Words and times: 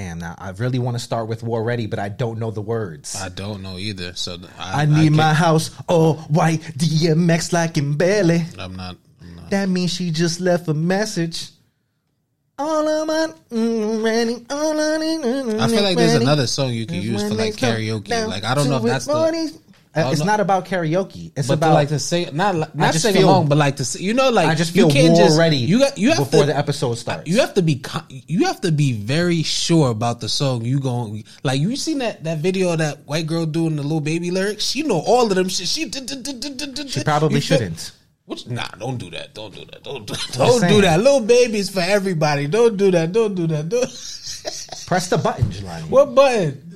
damn. 0.00 0.18
Now 0.18 0.34
I 0.38 0.50
really 0.50 0.78
want 0.78 0.96
to 0.96 1.02
start 1.02 1.28
with 1.28 1.42
War 1.42 1.62
Ready, 1.62 1.86
but 1.86 1.98
I 1.98 2.08
don't 2.08 2.38
know 2.38 2.50
the 2.50 2.62
words. 2.62 3.16
I 3.16 3.28
don't 3.28 3.62
know 3.62 3.78
either. 3.78 4.14
So 4.14 4.38
I, 4.58 4.82
I 4.82 4.84
need 4.86 5.12
I 5.12 5.16
my 5.16 5.34
house 5.34 5.70
all 5.88 6.14
white, 6.28 6.60
DMX 6.60 7.52
like 7.52 7.76
in 7.76 7.96
belly. 7.96 8.42
I'm 8.58 8.76
not, 8.76 8.96
I'm 9.20 9.36
not. 9.36 9.50
That 9.50 9.68
means 9.68 9.92
she 9.92 10.10
just 10.10 10.40
left 10.40 10.68
a 10.68 10.74
message. 10.74 11.50
All 12.58 12.86
of 12.86 13.06
my 13.06 13.32
mm, 13.50 14.04
ready, 14.04 14.44
all 14.50 14.78
I 14.78 14.98
need. 14.98 15.60
I 15.60 15.68
feel 15.68 15.82
like 15.82 15.96
there's 15.96 16.14
another 16.14 16.46
song 16.46 16.72
you 16.72 16.86
can 16.86 17.00
use 17.00 17.22
for 17.22 17.34
like 17.34 17.54
karaoke. 17.54 18.26
Like 18.26 18.44
I 18.44 18.54
don't 18.54 18.68
know 18.68 18.76
if 18.78 18.82
that's 18.82 19.06
the. 19.06 19.60
Uh, 19.92 20.10
it's 20.12 20.24
not 20.24 20.38
about 20.38 20.66
karaoke. 20.66 21.32
It's 21.34 21.48
but 21.48 21.54
about 21.54 21.74
like 21.74 21.88
to 21.88 21.98
say 21.98 22.30
not 22.32 22.76
not 22.76 22.94
sing 22.94 23.14
feel, 23.14 23.28
along, 23.28 23.48
but 23.48 23.58
like 23.58 23.76
to 23.76 23.84
say, 23.84 24.00
you 24.00 24.14
know 24.14 24.30
like 24.30 24.46
I 24.48 24.54
just 24.54 24.72
feel 24.72 24.86
you 24.86 24.92
can't 24.92 25.16
just, 25.16 25.36
ready. 25.36 25.56
You 25.56 25.80
got 25.80 25.98
you 25.98 26.10
have 26.10 26.18
before 26.18 26.42
to, 26.42 26.46
the 26.46 26.56
episode 26.56 26.94
starts. 26.94 27.28
You 27.28 27.40
have 27.40 27.54
to 27.54 27.62
be 27.62 27.82
you 28.08 28.46
have 28.46 28.60
to 28.60 28.70
be 28.70 28.92
very 28.92 29.42
sure 29.42 29.90
about 29.90 30.20
the 30.20 30.28
song 30.28 30.64
you 30.64 30.78
going 30.78 31.24
like 31.42 31.60
you 31.60 31.74
seen 31.74 31.98
that 31.98 32.22
that 32.22 32.38
video 32.38 32.70
of 32.70 32.78
that 32.78 32.98
white 33.06 33.26
girl 33.26 33.46
doing 33.46 33.74
the 33.74 33.82
little 33.82 34.00
baby 34.00 34.30
lyrics. 34.30 34.64
She 34.64 34.84
know 34.84 35.00
all 35.00 35.26
of 35.26 35.34
them 35.34 35.48
shit. 35.48 35.66
She 35.66 35.90
she 35.90 37.02
probably 37.02 37.40
shouldn't. 37.40 37.90
Which 38.26 38.46
nah, 38.46 38.68
don't 38.78 38.96
do 38.96 39.10
that. 39.10 39.34
Don't 39.34 39.52
do 39.52 39.64
that. 39.64 39.82
Don't 39.82 40.06
do, 40.06 40.14
don't 40.34 40.68
do 40.68 40.80
that. 40.82 41.00
Little 41.00 41.18
babies 41.18 41.68
for 41.68 41.80
everybody. 41.80 42.46
Don't 42.46 42.76
do 42.76 42.92
that. 42.92 43.10
Don't 43.10 43.34
do 43.34 43.48
that. 43.48 43.68
Don't. 43.68 43.90
Press 44.86 45.08
the 45.08 45.18
button, 45.18 45.46
Jelani. 45.46 45.88
What 45.88 46.14
button? 46.14 46.69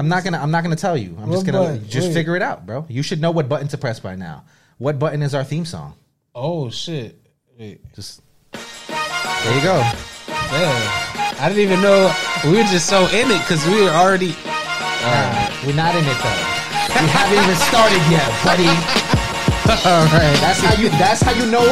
I'm 0.00 0.08
not 0.08 0.24
gonna. 0.24 0.38
I'm 0.38 0.50
not 0.50 0.62
gonna 0.62 0.76
tell 0.76 0.96
you. 0.96 1.14
I'm 1.20 1.28
what 1.28 1.34
just 1.34 1.44
gonna 1.44 1.58
button? 1.58 1.86
just 1.86 2.08
Wait. 2.08 2.14
figure 2.14 2.34
it 2.34 2.40
out, 2.40 2.64
bro. 2.64 2.86
You 2.88 3.02
should 3.02 3.20
know 3.20 3.32
what 3.32 3.50
button 3.50 3.68
to 3.68 3.76
press 3.76 4.00
by 4.00 4.16
now. 4.16 4.44
What 4.78 4.98
button 4.98 5.20
is 5.20 5.34
our 5.34 5.44
theme 5.44 5.66
song? 5.66 5.92
Oh 6.34 6.70
shit! 6.70 7.20
Wait, 7.58 7.84
just 7.92 8.22
there 8.50 9.54
you 9.54 9.60
go. 9.60 9.76
Yeah, 10.56 11.36
I 11.36 11.52
didn't 11.52 11.60
even 11.60 11.82
know 11.82 12.08
we 12.48 12.56
were 12.56 12.64
just 12.72 12.88
so 12.88 13.04
in 13.12 13.28
it 13.30 13.44
because 13.44 13.60
we 13.66 13.82
were 13.84 13.92
already. 13.92 14.32
We're 15.68 15.76
not 15.76 15.92
in 15.92 16.00
it 16.08 16.16
though. 16.24 16.40
we 16.96 17.04
haven't 17.12 17.36
even 17.36 17.60
started 17.60 18.00
yet, 18.08 18.24
buddy. 18.40 18.72
All 19.84 20.08
right, 20.16 20.32
that's 20.40 20.64
how 20.64 20.80
you. 20.80 20.88
That's 20.96 21.20
how 21.20 21.32
you 21.36 21.44
know 21.44 21.68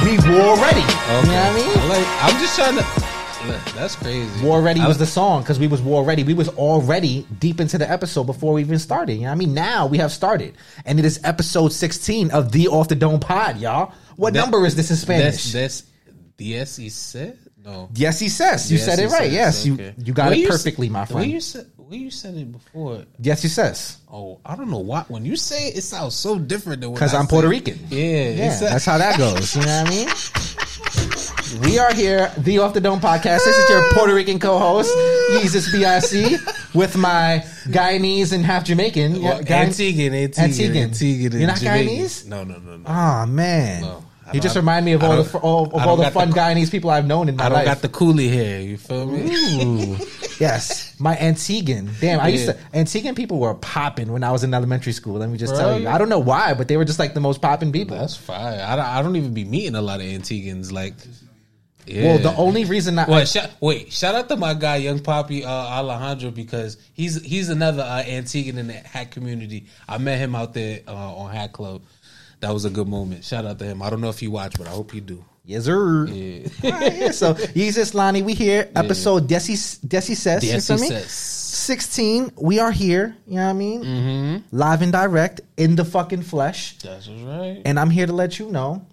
we 0.00 0.16
were 0.32 0.56
ready. 0.64 0.80
You 0.80 1.28
know 1.28 1.44
what 1.44 1.44
I 1.44 1.52
mean? 1.52 1.88
Like, 1.92 2.08
I'm 2.24 2.40
just 2.40 2.56
trying 2.56 2.76
to. 2.80 3.05
That's 3.46 3.96
crazy. 3.96 4.44
War 4.44 4.60
Ready 4.60 4.80
was, 4.80 4.98
the 4.98 5.06
song 5.06 5.42
because 5.42 5.58
we 5.58 5.66
was 5.66 5.80
War 5.82 6.04
Ready. 6.04 6.22
We 6.24 6.34
was 6.34 6.48
already 6.50 7.26
deep 7.38 7.60
into 7.60 7.78
the 7.78 7.90
episode 7.90 8.24
before 8.24 8.54
we 8.54 8.62
even 8.62 8.78
started. 8.78 9.14
You 9.14 9.22
know 9.22 9.26
what 9.28 9.32
I 9.32 9.36
mean? 9.36 9.54
Now 9.54 9.86
we 9.86 9.98
have 9.98 10.12
started. 10.12 10.54
And 10.84 10.98
it 10.98 11.04
is 11.04 11.20
episode 11.24 11.72
16 11.72 12.30
of 12.30 12.52
the 12.52 12.68
Off 12.68 12.88
the 12.88 12.94
Dome 12.94 13.20
pod, 13.20 13.58
y'all. 13.58 13.92
What 14.16 14.34
that, 14.34 14.40
number 14.40 14.64
is 14.66 14.74
this 14.74 14.90
in 14.90 14.96
Spanish? 14.96 15.52
That's, 15.52 15.82
that's 15.82 15.84
yes, 16.38 16.76
he 16.76 16.88
said? 16.88 17.38
No. 17.64 17.88
Yes, 17.94 18.18
he 18.20 18.28
says. 18.28 18.70
You 18.70 18.78
yes, 18.78 18.86
said 18.86 18.98
it 18.98 19.08
right. 19.08 19.24
Says. 19.24 19.32
Yes, 19.32 19.68
okay. 19.68 19.94
you 19.98 20.04
you 20.06 20.12
got 20.12 20.32
it 20.32 20.48
perfectly, 20.48 20.88
my 20.88 21.04
friend. 21.04 21.30
you 21.30 21.40
said 21.40 21.66
where 21.76 21.98
you 21.98 22.10
said 22.10 22.34
it 22.34 22.50
before. 22.50 23.04
Yes, 23.20 23.42
he 23.42 23.48
says. 23.48 23.98
Oh, 24.10 24.40
I 24.44 24.56
don't 24.56 24.70
know 24.70 24.78
why. 24.78 25.04
When 25.08 25.24
you 25.24 25.36
say 25.36 25.68
it, 25.68 25.78
it 25.78 25.82
sounds 25.82 26.14
so 26.14 26.38
different 26.38 26.80
than 26.80 26.92
because 26.92 27.14
I'm 27.14 27.26
Puerto 27.26 27.48
Rican. 27.48 27.78
Yeah, 27.90 28.30
yeah. 28.30 28.58
That's 28.58 28.84
how 28.84 28.98
that 28.98 29.18
goes. 29.18 29.54
You 29.54 29.62
know 29.62 29.82
what 29.82 29.86
I 29.86 29.90
mean? 29.90 30.08
We 31.54 31.78
are 31.78 31.94
here, 31.94 32.32
the 32.38 32.58
Off 32.58 32.74
the 32.74 32.80
Dome 32.80 32.98
podcast. 32.98 33.44
This 33.44 33.56
is 33.56 33.70
your 33.70 33.92
Puerto 33.92 34.12
Rican 34.12 34.40
co-host, 34.40 34.92
Jesus 35.40 35.70
BIC, 35.70 36.40
with 36.74 36.96
my 36.96 37.44
Guyanese 37.66 38.32
and 38.32 38.44
half 38.44 38.64
Jamaican. 38.64 39.22
Well, 39.22 39.38
Antiguan, 39.40 40.10
Antiguan, 40.28 40.90
Antiguan. 40.90 41.38
You're 41.38 41.46
not 41.46 41.58
Guyanese? 41.58 42.26
No, 42.26 42.42
no, 42.42 42.58
no, 42.58 42.76
no. 42.78 42.84
Oh 42.86 43.26
man. 43.26 43.82
No. 43.82 44.04
You 44.32 44.40
just 44.40 44.56
remind 44.56 44.84
me 44.84 44.92
of 44.92 45.04
all 45.04 45.22
the 45.22 45.38
all, 45.38 45.66
of 45.66 45.86
all 45.86 45.96
the 45.96 46.10
fun 46.10 46.30
the, 46.30 46.36
Guyanese 46.36 46.70
people 46.70 46.90
I've 46.90 47.06
known 47.06 47.28
in 47.28 47.36
my 47.36 47.44
life. 47.44 47.52
I 47.52 47.64
don't 47.64 47.74
got 47.74 47.82
the 47.82 47.88
coolie 47.88 48.28
hair. 48.28 48.60
You 48.60 48.76
feel 48.76 49.06
me? 49.06 49.62
Ooh, 49.62 49.96
yes, 50.40 50.98
my 50.98 51.14
Antiguan. 51.14 51.88
Damn, 52.00 52.18
I 52.18 52.28
used 52.28 52.46
to 52.46 52.54
Antiguan 52.74 53.14
people 53.14 53.38
were 53.38 53.54
popping 53.54 54.10
when 54.12 54.24
I 54.24 54.32
was 54.32 54.42
in 54.42 54.52
elementary 54.52 54.92
school. 54.92 55.14
Let 55.18 55.30
me 55.30 55.38
just 55.38 55.54
tell 55.54 55.78
you. 55.80 55.86
I 55.86 55.96
don't 55.96 56.08
know 56.08 56.18
why, 56.18 56.54
but 56.54 56.66
they 56.66 56.76
were 56.76 56.84
just 56.84 56.98
like 56.98 57.14
the 57.14 57.20
most 57.20 57.40
popping 57.40 57.70
people. 57.70 57.96
That's 57.96 58.16
fine. 58.16 58.58
I 58.58 58.74
don't, 58.74 58.84
I 58.84 59.00
don't 59.00 59.14
even 59.14 59.32
be 59.32 59.44
meeting 59.44 59.76
a 59.76 59.82
lot 59.82 60.00
of 60.00 60.06
Antiguans. 60.06 60.72
Like, 60.72 60.94
yeah. 61.86 62.04
Well, 62.04 62.18
the 62.18 62.36
only 62.36 62.64
reason 62.64 62.96
that 62.96 63.08
well, 63.08 63.20
I, 63.20 63.24
shout, 63.24 63.50
wait, 63.60 63.92
shout 63.92 64.14
out 64.14 64.28
to 64.28 64.36
my 64.36 64.54
guy 64.54 64.76
Young 64.76 65.00
Poppy 65.00 65.44
uh, 65.44 65.50
Alejandro 65.50 66.30
because 66.30 66.76
he's 66.92 67.22
he's 67.22 67.48
another 67.48 67.82
uh, 67.82 68.02
Antiguan 68.02 68.58
in 68.58 68.66
the 68.66 68.74
hack 68.74 69.10
community. 69.10 69.66
I 69.88 69.98
met 69.98 70.18
him 70.18 70.34
out 70.34 70.54
there 70.54 70.80
uh, 70.86 70.92
on 70.92 71.32
Hat 71.32 71.52
Club 71.52 71.82
that 72.40 72.52
was 72.52 72.64
a 72.64 72.70
good 72.70 72.88
moment. 72.88 73.24
Shout 73.24 73.44
out 73.44 73.58
to 73.58 73.64
him. 73.64 73.82
I 73.82 73.90
don't 73.90 74.00
know 74.00 74.08
if 74.08 74.18
he 74.18 74.28
watched, 74.28 74.58
but 74.58 74.66
I 74.66 74.70
hope 74.70 74.94
you 74.94 75.00
do. 75.00 75.24
Yes, 75.44 75.64
sir. 75.64 76.06
Yeah. 76.06 76.48
right, 76.64 76.96
yeah. 76.96 77.10
So, 77.12 77.34
Jesus 77.54 77.94
Lonnie, 77.94 78.22
we 78.22 78.34
here. 78.34 78.68
Episode 78.74 79.30
yeah. 79.30 79.38
Desi, 79.38 79.78
Desi 79.86 80.16
says. 80.16 80.42
Desi 80.42 80.70
you 80.70 80.88
says. 80.88 81.10
16. 81.10 82.32
We 82.36 82.58
are 82.58 82.72
here. 82.72 83.16
You 83.26 83.36
know 83.36 83.44
what 83.44 83.50
I 83.50 83.52
mean? 83.52 83.84
Mm-hmm. 83.84 84.56
Live 84.56 84.82
and 84.82 84.92
direct 84.92 85.40
in 85.56 85.76
the 85.76 85.84
fucking 85.84 86.22
flesh. 86.22 86.76
That's 86.78 87.08
right. 87.08 87.62
And 87.64 87.78
I'm 87.78 87.90
here 87.90 88.06
to 88.06 88.12
let 88.12 88.38
you 88.38 88.50
know 88.50 88.84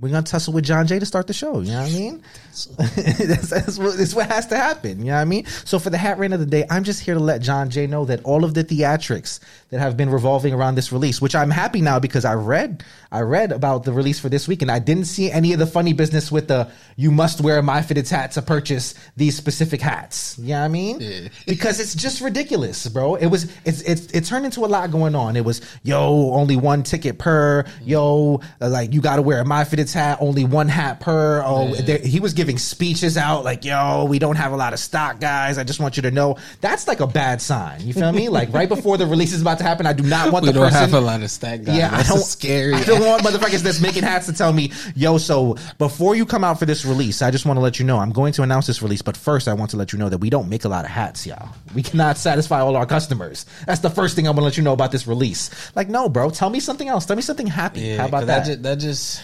we're 0.00 0.08
gonna 0.08 0.22
tussle 0.22 0.54
with 0.54 0.64
Jon 0.64 0.86
J 0.86 0.98
to 0.98 1.06
start 1.06 1.26
the 1.26 1.34
show. 1.34 1.60
You 1.60 1.72
know 1.72 1.82
what 1.82 1.90
I 1.90 1.94
mean? 1.94 2.22
that's, 2.78 3.50
that's, 3.50 3.78
what, 3.78 3.98
that's, 3.98 4.14
what, 4.14 4.26
has 4.30 4.46
to 4.46 4.56
happen. 4.56 5.00
You 5.00 5.06
know 5.06 5.12
what 5.14 5.20
I 5.20 5.24
mean? 5.26 5.44
So 5.64 5.78
for 5.78 5.90
the 5.90 5.98
hat 5.98 6.18
rain 6.18 6.32
of 6.32 6.40
the 6.40 6.46
day, 6.46 6.64
I'm 6.70 6.84
just 6.84 7.00
here 7.00 7.14
to 7.14 7.20
let 7.20 7.42
Jon 7.42 7.68
J 7.68 7.86
know 7.86 8.06
that 8.06 8.24
all 8.24 8.44
of 8.44 8.54
the 8.54 8.64
theatrics 8.64 9.40
that 9.68 9.80
have 9.80 9.96
been 9.96 10.08
revolving 10.08 10.54
around 10.54 10.76
this 10.76 10.90
release, 10.90 11.20
which 11.20 11.34
I'm 11.34 11.50
happy 11.50 11.82
now 11.82 11.98
because 11.98 12.24
I 12.24 12.34
read 12.34 12.82
I 13.12 13.20
read 13.22 13.50
about 13.50 13.84
the 13.84 13.92
release 13.92 14.20
for 14.20 14.28
this 14.28 14.46
week 14.46 14.62
and 14.62 14.70
I 14.70 14.78
didn't 14.78 15.06
see 15.06 15.30
any 15.30 15.52
of 15.52 15.58
the 15.58 15.66
funny 15.66 15.92
business 15.92 16.30
with 16.30 16.48
the 16.48 16.70
you 16.96 17.10
must 17.10 17.40
wear 17.40 17.58
a 17.58 17.62
my 17.62 17.82
fitted 17.82 18.08
hat 18.08 18.32
to 18.32 18.42
purchase 18.42 18.94
these 19.16 19.36
specific 19.36 19.80
hats. 19.80 20.38
You 20.38 20.48
know 20.48 20.60
what 20.60 20.64
I 20.64 20.68
mean? 20.68 21.00
Yeah. 21.00 21.28
because 21.46 21.80
it's 21.80 21.94
just 21.94 22.20
ridiculous, 22.20 22.86
bro. 22.88 23.16
It 23.16 23.26
was 23.26 23.52
it's 23.64 23.82
it's 23.82 24.06
it 24.12 24.24
turned 24.24 24.44
into 24.44 24.64
a 24.64 24.66
lot 24.66 24.90
going 24.90 25.14
on. 25.14 25.36
It 25.36 25.44
was 25.44 25.60
yo 25.82 26.32
only 26.32 26.56
one 26.56 26.82
ticket 26.82 27.18
per 27.18 27.64
yo 27.82 28.40
uh, 28.60 28.68
like 28.68 28.92
you 28.92 29.00
got 29.00 29.16
to 29.16 29.22
wear 29.22 29.40
a 29.40 29.44
my 29.44 29.64
fitted 29.64 29.90
hat 29.90 30.18
only 30.20 30.44
one 30.44 30.68
hat 30.68 31.00
per. 31.00 31.42
Oh, 31.44 31.74
yeah. 31.74 31.98
he 31.98 32.20
was 32.20 32.32
giving 32.32 32.58
speeches 32.58 33.16
out 33.16 33.44
like 33.44 33.64
yo 33.64 34.04
we 34.04 34.18
don't 34.18 34.36
have 34.36 34.52
a 34.52 34.56
lot 34.56 34.72
of 34.72 34.78
stock 34.78 35.18
guys. 35.20 35.58
I 35.58 35.64
just 35.64 35.80
want 35.80 35.96
you 35.96 36.02
to 36.02 36.10
know 36.10 36.36
that's 36.60 36.86
like 36.86 37.00
a 37.00 37.06
bad 37.06 37.40
sign. 37.40 37.80
You 37.80 37.92
feel 37.92 38.12
me? 38.12 38.28
Like 38.28 38.52
right 38.52 38.68
before 38.68 38.98
the 38.98 39.06
release 39.06 39.32
is 39.32 39.42
about 39.42 39.58
to 39.58 39.64
happen. 39.64 39.86
I 39.86 39.94
do 39.94 40.04
not 40.04 40.32
want 40.32 40.42
we 40.44 40.52
the 40.52 40.52
don't 40.52 40.68
person. 40.68 40.80
have 40.80 40.94
a 40.94 41.00
lot 41.00 41.22
of 41.22 41.30
stack 41.30 41.64
guys. 41.64 41.76
Yeah, 41.76 41.90
that's 41.90 42.08
I 42.10 42.14
don't. 42.14 42.24
Scary. 42.24 42.74
I 42.74 42.84
want 43.00 43.22
motherfuckers 43.22 43.62
that's 43.62 43.80
making 43.80 44.02
hats 44.02 44.26
to 44.26 44.32
tell 44.32 44.52
me, 44.52 44.72
yo. 44.94 45.18
So 45.18 45.56
before 45.78 46.14
you 46.14 46.26
come 46.26 46.44
out 46.44 46.58
for 46.58 46.66
this 46.66 46.84
release, 46.84 47.22
I 47.22 47.30
just 47.30 47.46
want 47.46 47.56
to 47.56 47.60
let 47.60 47.78
you 47.78 47.84
know 47.84 47.98
I'm 47.98 48.12
going 48.12 48.32
to 48.34 48.42
announce 48.42 48.66
this 48.66 48.82
release. 48.82 49.02
But 49.02 49.16
first, 49.16 49.48
I 49.48 49.54
want 49.54 49.70
to 49.72 49.76
let 49.76 49.92
you 49.92 49.98
know 49.98 50.08
that 50.08 50.18
we 50.18 50.30
don't 50.30 50.48
make 50.48 50.64
a 50.64 50.68
lot 50.68 50.84
of 50.84 50.90
hats, 50.90 51.26
y'all. 51.26 51.48
We 51.74 51.82
cannot 51.82 52.18
satisfy 52.18 52.60
all 52.60 52.76
our 52.76 52.86
customers. 52.86 53.46
That's 53.66 53.80
the 53.80 53.90
first 53.90 54.16
thing 54.16 54.26
I 54.26 54.30
want 54.30 54.40
to 54.40 54.44
let 54.44 54.56
you 54.56 54.62
know 54.62 54.72
about 54.72 54.92
this 54.92 55.06
release. 55.06 55.50
Like, 55.74 55.88
no, 55.88 56.08
bro. 56.08 56.30
Tell 56.30 56.50
me 56.50 56.60
something 56.60 56.88
else. 56.88 57.06
Tell 57.06 57.16
me 57.16 57.22
something 57.22 57.46
happy. 57.46 57.80
Yeah, 57.80 57.98
How 57.98 58.06
about 58.08 58.26
that? 58.26 58.44
That 58.44 58.46
just, 58.46 58.62
that 58.62 58.78
just 58.78 59.22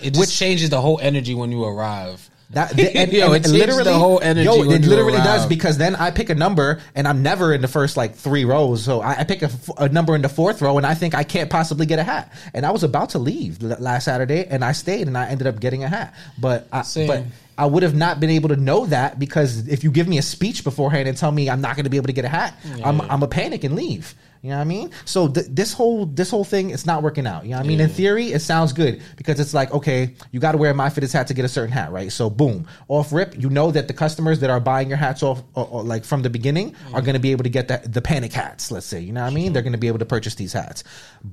it 0.00 0.10
just 0.14 0.20
Which, 0.20 0.36
changes 0.36 0.70
the 0.70 0.80
whole 0.80 0.98
energy 1.00 1.34
when 1.34 1.52
you 1.52 1.64
arrive. 1.64 2.28
That 2.52 2.76
the, 2.76 2.96
and, 2.96 3.12
yo, 3.12 3.32
and, 3.32 3.46
literally 3.48 3.84
the 3.84 3.98
whole 3.98 4.20
energy. 4.20 4.44
Yo, 4.44 4.62
it 4.62 4.82
literally 4.82 5.18
does 5.18 5.46
because 5.46 5.78
then 5.78 5.96
I 5.96 6.10
pick 6.10 6.30
a 6.30 6.34
number 6.34 6.80
and 6.94 7.08
I'm 7.08 7.22
never 7.22 7.52
in 7.52 7.62
the 7.62 7.68
first 7.68 7.96
like 7.96 8.14
three 8.14 8.44
rows. 8.44 8.84
So 8.84 9.00
I, 9.00 9.20
I 9.20 9.24
pick 9.24 9.42
a, 9.42 9.50
a, 9.78 9.88
number 9.88 10.14
in 10.14 10.22
the 10.22 10.28
fourth 10.28 10.60
row 10.60 10.76
and 10.76 10.86
I 10.86 10.94
think 10.94 11.14
I 11.14 11.24
can't 11.24 11.50
possibly 11.50 11.86
get 11.86 11.98
a 11.98 12.04
hat. 12.04 12.32
And 12.52 12.66
I 12.66 12.70
was 12.70 12.84
about 12.84 13.10
to 13.10 13.18
leave 13.18 13.62
last 13.62 14.04
Saturday 14.04 14.46
and 14.46 14.64
I 14.64 14.72
stayed 14.72 15.06
and 15.06 15.16
I 15.16 15.28
ended 15.28 15.46
up 15.46 15.60
getting 15.60 15.82
a 15.82 15.88
hat. 15.88 16.14
But 16.38 16.68
I, 16.72 16.84
but 17.06 17.24
I 17.56 17.66
would 17.66 17.82
have 17.82 17.94
not 17.94 18.20
been 18.20 18.30
able 18.30 18.50
to 18.50 18.56
know 18.56 18.86
that 18.86 19.18
because 19.18 19.68
if 19.68 19.82
you 19.84 19.90
give 19.90 20.08
me 20.08 20.18
a 20.18 20.22
speech 20.22 20.64
beforehand 20.64 21.08
and 21.08 21.16
tell 21.16 21.32
me 21.32 21.48
I'm 21.48 21.60
not 21.60 21.76
going 21.76 21.84
to 21.84 21.90
be 21.90 21.96
able 21.96 22.08
to 22.08 22.12
get 22.12 22.24
a 22.24 22.28
hat, 22.28 22.54
yeah. 22.64 22.88
I'm 22.88 23.00
I'm 23.00 23.22
a 23.22 23.28
panic 23.28 23.64
and 23.64 23.74
leave. 23.74 24.14
You 24.42 24.50
know 24.50 24.56
what 24.56 24.62
I 24.62 24.64
mean? 24.64 24.90
So 25.04 25.28
th- 25.28 25.46
this 25.48 25.72
whole 25.72 26.04
this 26.04 26.28
whole 26.28 26.42
thing 26.42 26.70
it's 26.70 26.84
not 26.84 27.04
working 27.04 27.28
out. 27.28 27.44
You 27.44 27.50
know 27.50 27.58
what 27.58 27.64
I 27.64 27.68
mean? 27.68 27.80
In 27.80 27.88
theory, 27.88 28.32
it 28.32 28.40
sounds 28.40 28.72
good 28.72 29.00
because 29.16 29.38
it's 29.38 29.54
like 29.54 29.70
okay, 29.70 30.16
you 30.32 30.40
got 30.40 30.52
to 30.52 30.58
wear 30.58 30.72
a 30.72 30.74
my 30.74 30.90
fitted 30.90 31.12
hat 31.12 31.28
to 31.28 31.34
get 31.34 31.44
a 31.44 31.48
certain 31.48 31.70
hat, 31.70 31.92
right? 31.92 32.10
So 32.10 32.28
boom, 32.28 32.66
off 32.88 33.12
rip, 33.12 33.40
you 33.40 33.48
know 33.50 33.70
that 33.70 33.86
the 33.86 33.94
customers 33.94 34.40
that 34.40 34.50
are 34.50 34.58
buying 34.58 34.88
your 34.88 34.98
hats 34.98 35.22
off 35.22 35.44
or, 35.54 35.68
or 35.68 35.82
like 35.84 36.04
from 36.04 36.22
the 36.22 36.30
beginning 36.30 36.72
mm. 36.72 36.94
are 36.94 37.02
going 37.02 37.14
to 37.14 37.20
be 37.20 37.30
able 37.30 37.44
to 37.44 37.50
get 37.50 37.68
the, 37.68 37.88
the 37.88 38.02
panic 38.02 38.32
hats. 38.32 38.72
Let's 38.72 38.86
say, 38.86 38.98
you 38.98 39.12
know 39.12 39.22
what 39.22 39.30
I 39.30 39.34
mean? 39.34 39.52
They're 39.52 39.62
going 39.62 39.74
to 39.74 39.78
be 39.78 39.86
able 39.86 40.00
to 40.00 40.06
purchase 40.06 40.34
these 40.34 40.52
hats. 40.52 40.82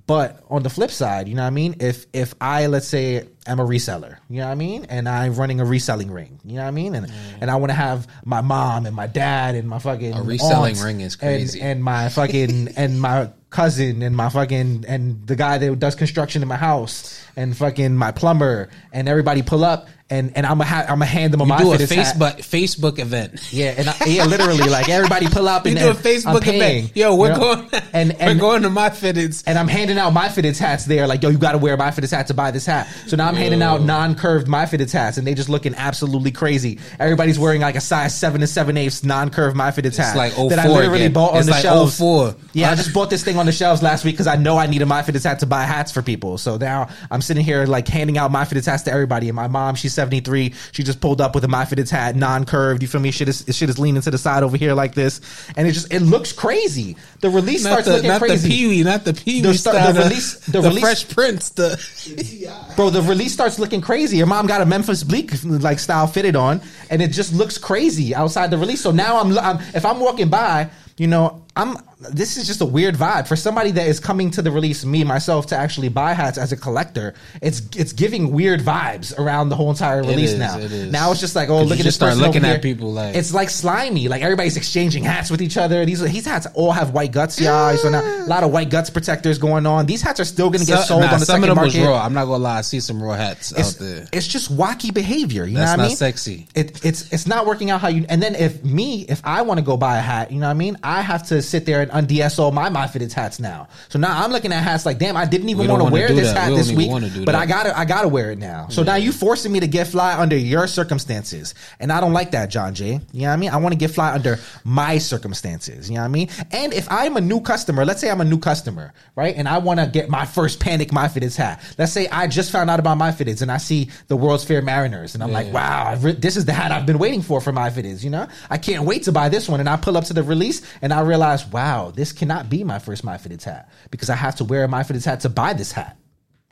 But 0.06 0.44
on 0.48 0.62
the 0.62 0.70
flip 0.70 0.92
side, 0.92 1.28
you 1.28 1.34
know 1.34 1.42
what 1.42 1.48
I 1.48 1.52
mean? 1.52 1.78
If 1.80 2.06
if 2.14 2.36
I 2.40 2.68
let's 2.68 2.88
say 2.88 3.28
am 3.50 3.60
a 3.60 3.66
reseller, 3.66 4.18
you 4.30 4.38
know 4.38 4.46
what 4.46 4.52
I 4.52 4.56
mean? 4.56 4.86
And 4.86 5.08
I'm 5.10 5.36
running 5.36 5.60
a 5.60 5.66
reselling 5.66 6.12
ring, 6.12 6.40
you 6.44 6.56
know 6.56 6.62
what 6.62 6.68
I 6.68 6.72
mean? 6.72 6.96
And 6.96 7.08
mm. 7.08 7.12
and 7.42 7.52
I 7.52 7.56
want 7.56 7.72
to 7.72 7.76
have 7.76 8.08
my 8.26 8.42
mom 8.42 8.86
and 8.86 8.96
my 8.96 9.08
dad 9.08 9.56
and 9.56 9.68
my 9.68 9.80
fucking 9.80 10.14
a 10.14 10.22
reselling 10.24 10.80
ring 10.80 11.02
is 11.02 11.16
crazy. 11.16 11.60
And, 11.60 11.70
and 11.70 11.84
my 11.84 12.10
fucking 12.10 12.70
and 12.78 13.02
my 13.02 13.32
cousin 13.50 14.04
and 14.04 14.16
my 14.16 14.30
fucking 14.30 14.86
and 14.88 15.26
the 15.26 15.36
guy 15.36 15.58
that 15.58 15.80
does 15.80 15.96
construction 15.96 16.42
in 16.42 16.48
my 16.48 16.56
house 16.56 17.20
and 17.36 17.58
fucking 17.58 17.96
my 17.96 18.12
plumber 18.12 18.70
and 18.94 19.10
everybody 19.10 19.42
pull 19.42 19.64
up 19.64 19.88
and 20.10 20.32
and 20.36 20.46
I'm 20.46 20.58
gonna 20.58 20.66
ha- 20.66 20.86
I'm 20.88 21.00
gonna 21.00 21.06
hand 21.06 21.34
them 21.34 21.42
a 21.42 21.46
you 21.46 21.58
do 21.58 21.74
a 21.74 21.78
Facebook 21.78 22.36
hat. 22.36 22.38
Facebook 22.40 23.00
event. 23.00 23.40
Yeah, 23.52 23.76
and 23.78 23.90
I, 23.90 23.96
yeah, 24.06 24.26
literally 24.26 24.70
like 24.70 24.90
everybody 24.90 25.28
pull 25.28 25.48
up 25.48 25.66
and 25.66 25.76
you 25.78 25.86
do 25.86 25.92
a 25.92 25.94
Facebook 25.94 26.42
event. 26.48 26.96
Yo, 26.96 27.16
we're 27.16 27.28
you 27.28 27.34
know? 27.34 27.40
going 27.40 27.84
and, 27.94 28.12
and 28.14 28.40
we're 28.40 28.42
going 28.42 28.62
to 28.64 28.70
my 28.70 28.90
fitteds, 28.90 29.44
and 29.46 29.58
I'm 29.58 29.68
handing 29.68 29.98
out 29.98 30.12
my 30.14 30.28
fitteds 30.28 30.58
hats 30.58 30.86
there. 30.86 31.08
Like, 31.08 31.24
yo, 31.24 31.30
you 31.30 31.38
got 31.38 31.54
to 31.54 31.58
wear 31.58 31.78
my 31.78 31.92
fitteds 31.92 32.12
hat 32.12 32.28
to 32.28 32.34
buy 32.34 32.52
this 32.52 32.66
hat. 32.66 32.88
So 33.08 33.16
now 33.16 33.28
I'm 33.28 33.36
yo. 33.36 33.42
handing 33.42 33.62
out 33.62 33.82
non 33.82 34.16
curved 34.16 34.48
my 34.48 34.66
fitteds 34.66 34.92
hats, 34.92 35.18
and 35.18 35.26
they 35.26 35.34
just 35.34 35.50
looking 35.50 35.76
absolutely 35.76 36.32
crazy. 36.32 36.80
Everybody's 37.00 37.40
wearing 37.40 37.62
like 37.62 37.76
a 37.76 37.82
size 37.82 38.18
seven 38.18 38.42
to 38.42 38.48
seven 38.48 38.78
eighths 38.78 39.04
non 39.04 39.30
curved 39.30 39.56
my 39.56 39.72
fitteds 39.72 39.98
hat. 39.98 40.16
like 40.16 40.34
that 40.36 40.60
I 40.60 40.68
oh 40.68 40.74
literally 40.74 41.02
again. 41.02 41.14
bought 41.14 41.32
on 41.32 41.38
it's 41.38 41.48
the 41.48 41.52
like 41.52 41.66
oh 41.66 41.88
shelves. 41.88 41.98
04. 41.98 42.36
Yeah, 42.54 42.72
I 42.72 42.76
just 42.76 42.94
bought 42.94 43.10
this 43.10 43.24
thing 43.24 43.38
on 43.38 43.46
the 43.46 43.52
shelves 43.52 43.84
last 43.84 44.06
week 44.06 44.16
because 44.16 44.28
I 44.28 44.36
know 44.36 44.58
I 44.58 44.68
need 44.68 44.82
a 44.82 44.86
my 44.86 45.02
fitteds 45.04 45.24
hat 45.24 45.40
to 45.40 45.46
buy 45.46 45.64
hats 45.64 45.92
for 45.92 46.02
people. 46.02 46.38
So 46.38 46.58
now 46.58 46.90
I'm 47.12 47.22
sitting 47.22 47.44
here 47.44 47.66
like 47.66 47.88
handing 47.88 48.18
out 48.18 48.32
my 48.32 48.44
fitteds 48.44 48.66
hats 48.66 48.84
to 48.84 48.92
everybody. 48.92 49.30
And 49.30 49.36
my 49.36 49.48
mom, 49.48 49.76
she's 49.76 49.94
73. 50.00 50.54
She 50.72 50.84
just 50.84 51.02
pulled 51.02 51.20
up 51.20 51.36
with 51.36 51.44
a 51.44 51.50
my 51.50 51.66
fitteds 51.66 51.90
hat, 51.90 52.16
non 52.16 52.46
curved. 52.46 52.82
You 52.82 52.88
feel 52.88 53.02
me? 53.02 53.12
Shit 53.12 53.28
is 53.28 53.44
shit 53.52 53.70
is 53.70 53.78
leaning 53.78 54.02
to 54.02 54.12
the 54.12 54.18
side 54.18 54.44
over 54.44 54.56
here 54.56 54.74
like 54.74 54.94
this, 54.94 55.20
and 55.58 55.68
it 55.68 55.74
just 55.74 55.94
it 55.94 56.02
looks 56.02 56.32
crazy. 56.32 56.96
The 57.20 57.30
release 57.30 57.66
not 57.66 57.72
starts 57.72 57.88
the, 57.88 57.94
looking 57.96 58.08
not 58.08 58.22
crazy. 58.22 58.48
the 58.48 58.56
Pee 58.56 58.68
Wee, 58.68 58.84
not 58.84 59.04
the 59.04 59.14
Pee 59.14 59.42
Wee. 59.42 59.52
The, 59.52 59.92
the, 59.94 60.02
release, 60.04 60.40
the, 60.46 60.52
the 60.62 60.62
release, 60.70 60.82
Fresh 60.82 61.10
Prince, 61.10 61.50
the 61.50 62.72
bro. 62.78 62.90
The 62.90 63.02
release 63.02 63.34
starts 63.34 63.60
looking 63.60 63.82
crazy. 63.82 64.16
Your 64.16 64.28
mom 64.28 64.48
got 64.48 64.62
a 64.62 64.66
Memphis 64.66 65.04
Bleek 65.04 65.34
like 65.44 65.80
style 65.80 66.08
fitted 66.08 66.38
on, 66.38 66.62
and 66.90 67.02
it 67.02 67.10
just 67.10 67.34
looks 67.34 67.58
crazy 67.58 68.16
outside 68.16 68.52
the 68.52 68.58
release. 68.58 68.82
So 68.82 68.92
now 68.92 69.20
I'm, 69.20 69.38
I'm 69.38 69.60
if 69.76 69.86
I'm 69.86 70.00
walking 70.00 70.30
by, 70.30 70.70
you 70.98 71.08
know, 71.08 71.44
I'm 71.56 71.78
this 72.00 72.38
is 72.38 72.48
just 72.48 72.62
a 72.62 72.66
weird 72.66 72.96
vibe. 72.96 73.28
For 73.28 73.36
somebody 73.36 73.72
that 73.72 73.88
is 73.88 74.00
coming 74.00 74.32
to 74.32 74.42
the 74.42 74.52
release 74.52 74.86
me 74.86 75.04
myself 75.04 75.48
to 75.48 75.58
actually 75.58 75.90
buy 75.90 76.14
hats 76.14 76.38
as 76.38 76.54
a 76.54 76.58
collector 76.58 77.14
it's 77.42 77.62
it's 77.76 77.92
giving 77.92 78.32
weird 78.32 78.62
vibes 78.62 79.18
around 79.20 79.50
the 79.50 79.56
whole 79.56 79.70
entire 79.70 80.02
release 80.02 80.34
now. 80.34 80.58
now 80.58 81.12
it's 81.12 81.20
just 81.20 81.36
like 81.36 81.50
oh 81.50 81.64
look 81.64 81.80
at 81.80 81.84
this 81.84 81.96
start 81.96 82.12
person 82.12 82.26
looking 82.26 82.46
at 82.46 82.52
here. 82.52 82.60
people 82.60 82.94
like 82.94 83.16
it's 83.16 83.34
like 83.34 83.50
slimy 83.50 84.08
like 84.08 84.22
everybody's 84.22 84.56
exchanging 84.56 85.04
hats 85.04 85.30
with 85.30 85.42
each 85.42 85.58
other. 85.58 85.86
These 85.86 86.02
these 86.02 86.26
hats 86.26 86.48
all 86.54 86.72
have 86.72 86.92
white 86.94 87.12
guts 87.12 87.40
y'all. 87.40 87.76
So 87.78 87.90
now 87.90 88.02
a 88.02 88.28
lot 88.28 88.44
of 88.44 88.52
white 88.52 88.70
guts 88.70 88.90
protectors 88.90 89.38
going 89.38 89.66
on. 89.66 89.86
These 89.86 90.02
hats 90.02 90.20
are 90.20 90.26
still 90.26 90.50
gonna 90.50 90.66
get 90.66 90.84
sold 90.84 91.02
nah, 91.02 91.14
on 91.14 91.20
the 91.20 91.26
some 91.26 91.42
second 91.42 91.44
of 91.44 91.56
them 91.56 91.66
market. 91.66 91.80
was 91.80 91.88
raw. 91.88 92.06
I'm 92.06 92.14
not 92.14 92.26
gonna 92.26 92.44
lie 92.44 92.60
I 92.60 92.62
see 92.62 92.80
some 92.80 93.02
raw 93.02 93.14
hats 93.16 93.52
it's, 93.52 93.76
out 93.76 93.86
there. 93.86 94.08
it's 94.14 94.28
just 94.28 94.56
wacky 94.56 94.94
behavior 94.94 95.46
you 95.46 95.58
That's 95.58 95.72
know 95.72 95.72
what 95.72 95.80
I 95.80 95.84
not 95.84 95.88
mean? 95.90 95.98
sexy. 95.98 96.48
It, 96.56 96.86
it's 96.86 97.12
it's 97.12 97.28
not 97.28 97.46
working 97.46 97.72
out 97.72 97.82
how 97.82 97.90
you 97.90 98.06
and 98.08 98.22
then 98.24 98.36
if 98.36 98.64
me 98.64 99.02
if 99.10 99.22
I 99.26 99.42
want 99.42 99.60
to 99.60 99.66
go 99.66 99.76
buy 99.76 99.98
a 99.98 100.02
hat 100.02 100.32
you 100.32 100.40
know 100.40 100.48
what 100.48 100.52
I 100.52 100.56
mean? 100.56 100.78
I 100.84 101.02
have 101.02 101.28
to 101.28 101.42
sit 101.50 101.66
there 101.66 101.82
and 101.82 101.92
undso 101.92 102.54
my 102.54 102.70
my 102.70 102.86
fitteds 102.86 103.14
hats 103.14 103.40
now. 103.40 103.68
So 103.90 104.00
now 104.00 104.24
I'm 104.24 104.32
looking 104.32 104.54
at 104.54 104.64
hats 104.64 104.86
like, 104.86 104.98
damn, 105.00 105.18
I 105.18 105.26
didn't 105.26 105.50
even 105.50 105.68
want 105.68 105.86
to 105.86 105.92
wear 105.92 106.08
this 106.10 106.32
hat 106.32 106.50
this 106.50 106.72
week, 106.72 106.92
but 107.26 107.36
I 107.36 107.46
gotta, 107.46 107.78
I 107.78 107.86
gotta 107.86 108.08
wear 108.08 108.32
it 108.32 108.40
now. 108.40 108.68
So 108.70 108.82
yeah. 108.82 108.92
now 108.92 108.96
you 108.96 109.12
forcing 109.12 109.52
me 109.52 109.60
to 109.60 109.68
get 109.68 109.88
fly 109.88 110.18
under 110.18 110.38
your 110.38 110.68
circumstances, 110.68 111.56
and 111.80 111.92
I 111.92 112.00
don't 112.00 112.14
like 112.14 112.32
that, 112.32 112.50
Jon 112.50 112.74
J. 112.74 113.00
You 113.12 113.22
know 113.22 113.28
what 113.28 113.34
I 113.34 113.36
mean? 113.38 113.50
I 113.50 113.58
want 113.58 113.74
to 113.74 113.78
get 113.78 113.92
fly 113.92 114.14
under 114.14 114.40
my 114.64 114.98
circumstances. 114.98 115.90
You 115.90 115.96
know 115.96 116.02
what 116.02 116.06
I 116.06 116.10
mean? 116.10 116.30
And 116.52 116.74
if 116.74 116.88
I'm 116.92 117.18
a 117.18 117.22
new 117.22 117.42
customer, 117.42 117.86
let's 117.86 118.02
say 118.02 118.10
I'm 118.10 118.22
a 118.22 118.26
new 118.26 118.40
customer, 118.40 118.94
right, 119.16 119.36
and 119.36 119.48
I 119.48 119.58
want 119.58 119.80
to 119.80 119.88
get 119.88 120.10
my 120.10 120.26
first 120.26 120.60
panic 120.60 120.92
my 120.92 121.08
fitteds 121.08 121.36
hat. 121.36 121.62
Let's 121.78 121.92
say 121.92 122.08
I 122.08 122.28
just 122.28 122.52
found 122.52 122.70
out 122.70 122.80
about 122.80 122.98
my 122.98 123.12
fitteds, 123.12 123.42
and 123.42 123.52
I 123.52 123.58
see 123.58 123.90
the 124.08 124.16
World's 124.16 124.44
Fair 124.44 124.62
Mariners, 124.62 125.14
and 125.14 125.24
I'm 125.24 125.30
yeah. 125.30 125.40
like, 125.40 125.54
wow, 125.54 125.96
re- 126.00 126.14
this 126.14 126.38
is 126.38 126.46
the 126.46 126.54
hat 126.54 126.72
I've 126.72 126.86
been 126.86 127.00
waiting 127.00 127.22
for 127.22 127.42
for 127.42 127.52
my 127.52 127.70
fitteds. 127.70 128.04
You 128.04 128.10
know, 128.10 128.28
I 128.50 128.58
can't 128.58 128.86
wait 128.86 129.04
to 129.04 129.12
buy 129.12 129.30
this 129.30 129.48
one, 129.48 129.60
and 129.60 129.70
I 129.70 129.78
pull 129.78 129.98
up 129.98 130.06
to 130.06 130.14
the 130.14 130.24
release, 130.24 130.62
and 130.82 130.94
I 130.94 131.02
realize, 131.02 131.29
wow, 131.52 131.92
this 131.92 132.12
cannot 132.12 132.50
be 132.50 132.64
my 132.64 132.80
first 132.80 133.04
my 133.04 133.18
fitteds 133.18 133.44
hat 133.44 133.70
because 133.92 134.10
I 134.10 134.16
have 134.16 134.36
to 134.38 134.44
wear 134.44 134.64
a 134.64 134.68
my 134.68 134.84
fitteds 134.84 135.06
hat 135.06 135.22
to 135.22 135.30
buy 135.30 135.54
this 135.54 135.72
hat. 135.72 135.98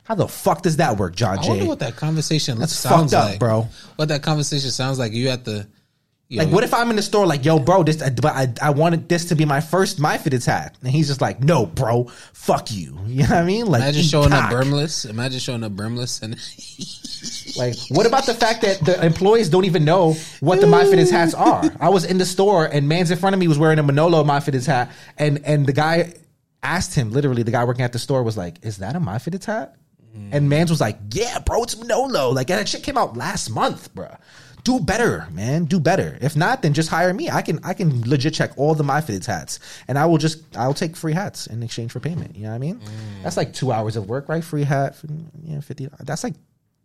How 0.04 0.14
the 0.14 0.26
fuck 0.26 0.62
does 0.62 0.78
that 0.78 0.96
work, 0.96 1.14
John 1.14 1.38
I 1.38 1.42
Jay? 1.42 1.48
wonder 1.50 1.66
what 1.66 1.78
that 1.80 1.96
conversation 1.96 2.58
That's 2.58 2.72
sounds 2.72 3.12
fucked 3.12 3.22
up, 3.22 3.30
like, 3.30 3.38
bro. 3.38 3.68
What 3.96 4.08
that 4.08 4.22
conversation 4.22 4.70
sounds 4.70 4.98
like? 4.98 5.12
You 5.12 5.28
have 5.28 5.44
to. 5.44 5.68
You 6.30 6.40
like, 6.40 6.48
know, 6.48 6.54
what 6.56 6.64
if 6.64 6.74
I'm 6.74 6.90
in 6.90 6.96
the 6.96 7.02
store 7.02 7.26
like, 7.26 7.46
yo, 7.46 7.58
bro, 7.58 7.82
this, 7.84 7.96
but 7.96 8.26
I, 8.26 8.52
I 8.60 8.68
wanted 8.68 9.08
this 9.08 9.26
to 9.26 9.34
be 9.34 9.46
my 9.46 9.62
first 9.62 9.98
my 9.98 10.18
fitteds 10.18 10.44
hat, 10.44 10.76
and 10.82 10.90
he's 10.90 11.08
just 11.08 11.22
like, 11.22 11.42
no, 11.42 11.64
bro, 11.64 12.04
fuck 12.32 12.70
you. 12.70 12.98
You 13.08 13.22
know 13.22 13.30
what 13.30 13.38
I 13.38 13.44
mean? 13.44 13.66
Like, 13.66 13.82
imagine 13.82 14.02
showing 14.02 14.28
cock. 14.28 14.44
up 14.44 14.52
bermless. 14.52 15.08
Imagine 15.08 15.40
showing 15.40 15.64
up 15.64 15.72
bermless 15.72 16.22
and. 16.22 16.36
like, 17.56 17.74
what 17.88 18.06
about 18.06 18.26
the 18.26 18.34
fact 18.34 18.62
that 18.62 18.84
the 18.84 19.04
employees 19.04 19.48
don't 19.48 19.64
even 19.64 19.84
know 19.84 20.12
what 20.40 20.60
the 20.60 20.66
my 20.66 20.84
fitteds 20.84 21.10
hats 21.10 21.32
are? 21.32 21.64
I 21.80 21.88
was 21.88 22.04
in 22.04 22.18
the 22.18 22.26
store 22.26 22.66
and 22.66 22.86
man's 22.86 23.10
in 23.10 23.18
front 23.18 23.34
of 23.34 23.40
me 23.40 23.48
was 23.48 23.58
wearing 23.58 23.78
a 23.78 23.82
Manolo 23.82 24.22
my 24.22 24.40
fitteds 24.40 24.66
hat, 24.66 24.92
and 25.16 25.40
and 25.44 25.66
the 25.66 25.72
guy 25.72 26.12
asked 26.62 26.94
him 26.94 27.10
literally, 27.10 27.42
the 27.42 27.50
guy 27.50 27.64
working 27.64 27.84
at 27.84 27.92
the 27.92 27.98
store 27.98 28.22
was 28.22 28.36
like, 28.36 28.58
"Is 28.62 28.76
that 28.78 28.94
a 28.94 29.00
my 29.00 29.16
fitteds 29.16 29.46
hat?" 29.46 29.76
Mm. 30.14 30.28
And 30.32 30.48
Mans 30.50 30.70
was 30.70 30.80
like, 30.80 30.98
"Yeah, 31.12 31.38
bro, 31.38 31.62
it's 31.62 31.76
Manolo." 31.76 32.30
Like 32.30 32.48
that 32.48 32.68
shit 32.68 32.82
came 32.82 32.98
out 32.98 33.16
last 33.16 33.48
month, 33.48 33.92
bro. 33.94 34.14
Do 34.68 34.78
better, 34.78 35.26
man. 35.32 35.64
Do 35.64 35.80
better. 35.80 36.18
If 36.20 36.36
not, 36.36 36.60
then 36.60 36.74
just 36.74 36.90
hire 36.90 37.14
me. 37.14 37.30
I 37.30 37.40
can 37.40 37.58
I 37.64 37.72
can 37.72 38.02
legit 38.06 38.34
check 38.34 38.52
all 38.58 38.74
the 38.74 38.84
my 38.84 39.00
fitteds 39.00 39.24
hats, 39.24 39.60
and 39.88 39.98
I 39.98 40.04
will 40.04 40.18
just 40.18 40.44
I'll 40.58 40.74
take 40.74 40.94
free 40.94 41.14
hats 41.14 41.46
in 41.46 41.62
exchange 41.62 41.90
for 41.90 42.00
payment. 42.00 42.36
You 42.36 42.42
know 42.42 42.50
what 42.50 42.56
I 42.56 42.58
mean? 42.58 42.76
Mm. 42.76 43.22
That's 43.22 43.38
like 43.38 43.54
two 43.54 43.72
hours 43.72 43.96
of 43.96 44.10
work, 44.10 44.28
right? 44.28 44.44
Free 44.44 44.64
hat, 44.64 44.94
yeah, 45.42 45.60
fifty. 45.60 45.88
That's 46.00 46.22
like 46.22 46.34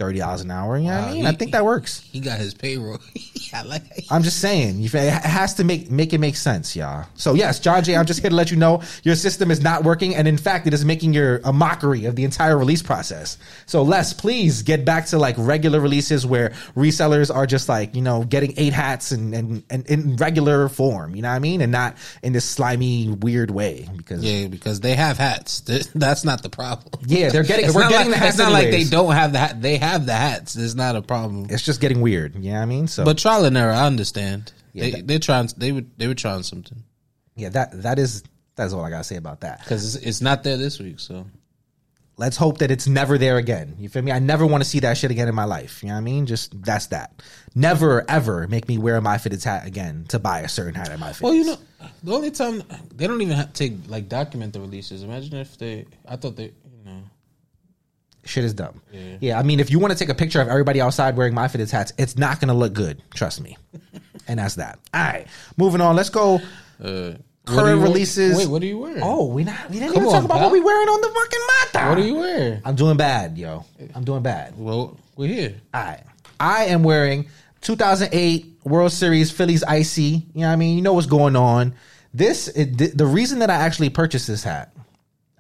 thirty 0.04 0.20
dollars 0.20 0.42
an 0.42 0.52
hour. 0.52 0.78
You 0.78 0.90
know 0.90 0.96
what 0.96 1.04
I 1.04 1.14
mean? 1.14 1.22
He, 1.22 1.28
I 1.28 1.32
think 1.32 1.52
that 1.54 1.64
works. 1.64 2.02
He 2.12 2.20
got 2.20 2.38
his 2.40 2.54
payroll. 2.54 3.00
I 3.54 3.62
like. 3.62 3.84
I'm 4.10 4.24
just 4.24 4.40
saying, 4.40 4.84
it 4.84 4.92
has 4.92 5.54
to 5.56 5.64
make 5.64 5.90
make 5.90 6.12
it 6.12 6.18
make 6.18 6.36
sense, 6.36 6.76
y'all. 6.76 7.06
So 7.16 7.34
yes, 7.34 7.60
Jon 7.60 7.84
J, 7.84 7.96
I'm 7.96 8.06
just 8.06 8.20
here 8.20 8.30
to 8.30 8.36
let 8.36 8.52
you 8.52 8.58
know 8.58 8.82
your 9.04 9.16
system 9.16 9.52
is 9.52 9.62
not 9.62 9.84
working, 9.84 10.16
and 10.16 10.28
in 10.28 10.38
fact, 10.38 10.68
it 10.68 10.74
is 10.74 10.84
making 10.84 11.14
your 11.14 11.40
a 11.44 11.54
mockery 11.54 12.06
of 12.06 12.16
the 12.16 12.24
entire 12.24 12.58
release 12.58 12.82
process. 12.82 13.38
So 13.66 13.84
Les, 13.84 14.12
please 14.14 14.64
get 14.64 14.86
back 14.86 15.06
to 15.08 15.18
like 15.18 15.36
regular 15.38 15.80
releases 15.80 16.26
where 16.26 16.50
resellers 16.76 17.34
are 17.34 17.46
just 17.46 17.70
like 17.70 17.96
you 17.96 18.02
know 18.02 18.24
getting 18.24 18.54
eight 18.58 18.74
hats 18.74 19.12
and 19.12 19.34
and, 19.34 19.64
and 19.70 19.86
in 19.88 20.16
regular 20.18 20.68
form. 20.68 21.16
You 21.16 21.22
know 21.22 21.30
what 21.30 21.36
I 21.36 21.40
mean, 21.40 21.62
and 21.62 21.72
not 21.72 21.96
in 22.24 22.34
this 22.34 22.46
slimy 22.46 23.10
weird 23.10 23.52
way 23.52 23.88
because 23.96 24.24
yeah, 24.24 24.48
because 24.48 24.80
they 24.80 24.96
have 24.96 25.18
hats. 25.18 25.62
That's 25.96 26.26
not 26.26 26.44
the 26.44 26.50
problem. 26.50 27.04
Yeah, 27.06 27.30
they're 27.30 27.44
getting. 27.44 27.72
we're 27.74 27.88
getting 27.88 28.12
like, 28.12 28.20
the 28.20 28.26
hats. 28.26 28.30
It's 28.30 28.38
not 28.40 28.54
anyways. 28.54 28.74
like 28.74 28.84
they 28.84 28.90
don't 28.90 29.14
have 29.14 29.32
the 29.32 29.40
hat. 29.40 29.62
They 29.62 29.78
have 29.78 29.93
the 30.00 30.14
hats. 30.14 30.56
It's 30.56 30.76
not 30.76 30.96
a 30.96 31.02
problem. 31.02 31.48
It's 31.50 31.64
just 31.64 31.82
getting 31.82 32.02
weird. 32.02 32.36
Yeah, 32.36 32.42
you 32.42 32.52
know 32.54 32.62
I 32.62 32.66
mean, 32.66 32.88
so 32.88 33.06
but 33.06 33.18
trial 33.18 33.46
and 33.46 33.58
error, 33.58 33.72
I 33.72 33.86
understand. 33.86 34.52
Yeah, 34.74 34.84
they 34.84 34.92
that, 34.92 35.08
they're 35.08 35.20
trying. 35.20 35.50
They 35.58 35.72
would 35.72 35.98
they 35.98 36.08
were 36.08 36.16
trying 36.16 36.44
something. 36.44 36.84
Yeah, 37.36 37.50
that 37.50 37.84
that 37.84 38.00
is 38.00 38.24
that's 38.56 38.74
all 38.74 38.84
I 38.84 38.90
gotta 38.90 39.04
say 39.04 39.16
about 39.16 39.42
that. 39.42 39.60
Because 39.60 39.96
it's, 39.96 40.06
it's 40.06 40.22
not 40.22 40.44
there 40.44 40.58
this 40.58 40.80
week. 40.80 41.00
So 41.00 41.26
let's 42.18 42.38
hope 42.38 42.60
that 42.60 42.72
it's 42.72 42.88
never 42.88 43.18
there 43.18 43.38
again. 43.38 43.76
You 43.80 43.90
feel 43.90 44.02
me? 44.02 44.12
I 44.12 44.20
never 44.20 44.46
want 44.46 44.64
to 44.64 44.70
see 44.70 44.80
that 44.82 44.98
shit 44.98 45.12
again 45.12 45.28
in 45.28 45.36
my 45.36 45.46
life. 45.46 45.82
You 45.82 45.90
know 45.90 45.96
what 45.96 46.02
I 46.02 46.04
mean? 46.04 46.26
Just 46.26 46.62
that's 46.64 46.88
that. 46.88 47.22
Never 47.56 48.06
ever 48.10 48.48
make 48.48 48.68
me 48.68 48.78
wear 48.78 49.00
my 49.02 49.18
fitteds 49.18 49.44
hat 49.44 49.66
again 49.66 50.06
to 50.10 50.20
buy 50.20 50.42
a 50.42 50.50
certain 50.50 50.76
hat 50.76 50.90
at 50.90 51.00
my 51.00 51.10
fitteds. 51.10 51.22
Well, 51.22 51.34
you 51.34 51.46
know, 51.46 51.58
the 52.04 52.14
only 52.14 52.32
time 52.32 52.64
they 52.96 53.08
don't 53.08 53.22
even 53.22 53.36
have 53.36 53.54
to 53.54 53.54
take 53.54 53.74
like 53.88 54.10
document 54.10 54.54
the 54.54 54.62
releases. 54.62 55.04
Imagine 55.04 55.38
if 55.38 55.58
they. 55.58 55.86
I 56.08 56.16
thought 56.16 56.36
they. 56.36 56.52
Shit 58.26 58.44
is 58.46 58.54
dumb. 58.54 58.82
Yeah. 58.92 59.18
yeah, 59.20 59.40
I 59.40 59.44
mean, 59.44 59.60
if 59.60 59.70
you 59.70 59.80
want 59.80 59.92
to 59.92 60.00
take 60.00 60.10
a 60.10 60.16
picture 60.16 60.40
of 60.40 60.48
everybody 60.48 60.80
outside 60.80 61.18
wearing 61.18 61.34
my 61.34 61.48
fitted 61.48 61.70
hats, 61.70 61.92
it's 61.98 62.18
not 62.18 62.40
going 62.40 62.48
to 62.48 62.54
look 62.54 62.74
good. 62.74 63.02
Trust 63.14 63.42
me. 63.42 63.58
and 64.28 64.40
that's 64.40 64.56
that. 64.56 64.80
All 64.94 65.02
right, 65.02 65.28
moving 65.58 65.82
on. 65.82 65.96
Let's 65.96 66.10
go. 66.10 66.40
Uh, 66.82 67.14
current 67.46 67.82
releases. 67.82 68.38
Wait, 68.38 68.48
what 68.48 68.62
are 68.62 68.66
you 68.66 68.80
wearing? 68.80 69.02
Oh, 69.04 69.28
we 69.28 69.44
not 69.44 69.70
we 69.70 69.80
didn't 69.80 69.94
Come 69.94 70.04
even 70.04 70.08
on, 70.08 70.14
talk 70.14 70.26
about 70.26 70.38
pal. 70.38 70.44
what 70.46 70.54
we 70.54 70.62
wearing 70.62 70.88
on 70.88 71.02
the 71.02 71.08
fucking 71.08 71.40
mata. 71.74 71.90
What 71.90 71.98
are 71.98 72.08
you 72.08 72.16
wearing? 72.16 72.62
I'm 72.64 72.76
doing 72.76 72.98
bad, 72.98 73.38
yo. 73.38 73.66
I'm 73.94 74.04
doing 74.04 74.24
bad. 74.24 74.58
Well, 74.58 74.98
we're 75.16 75.28
here. 75.28 75.56
All 75.74 75.84
right. 75.84 76.04
I 76.40 76.66
am 76.66 76.84
wearing 76.84 77.28
2008 77.62 78.60
World 78.64 78.92
Series 78.92 79.32
Phillies 79.32 79.64
Icy. 79.64 80.02
You 80.02 80.42
know 80.42 80.48
what 80.48 80.54
I 80.54 80.56
mean? 80.56 80.76
You 80.78 80.82
know 80.82 80.94
what's 80.94 81.08
going 81.08 81.36
on. 81.36 81.76
This 82.14 82.48
it, 82.50 82.98
the 82.98 83.06
reason 83.06 83.40
that 83.40 83.50
I 83.50 83.56
actually 83.56 83.90
purchased 83.90 84.28
this 84.28 84.44
hat 84.44 84.73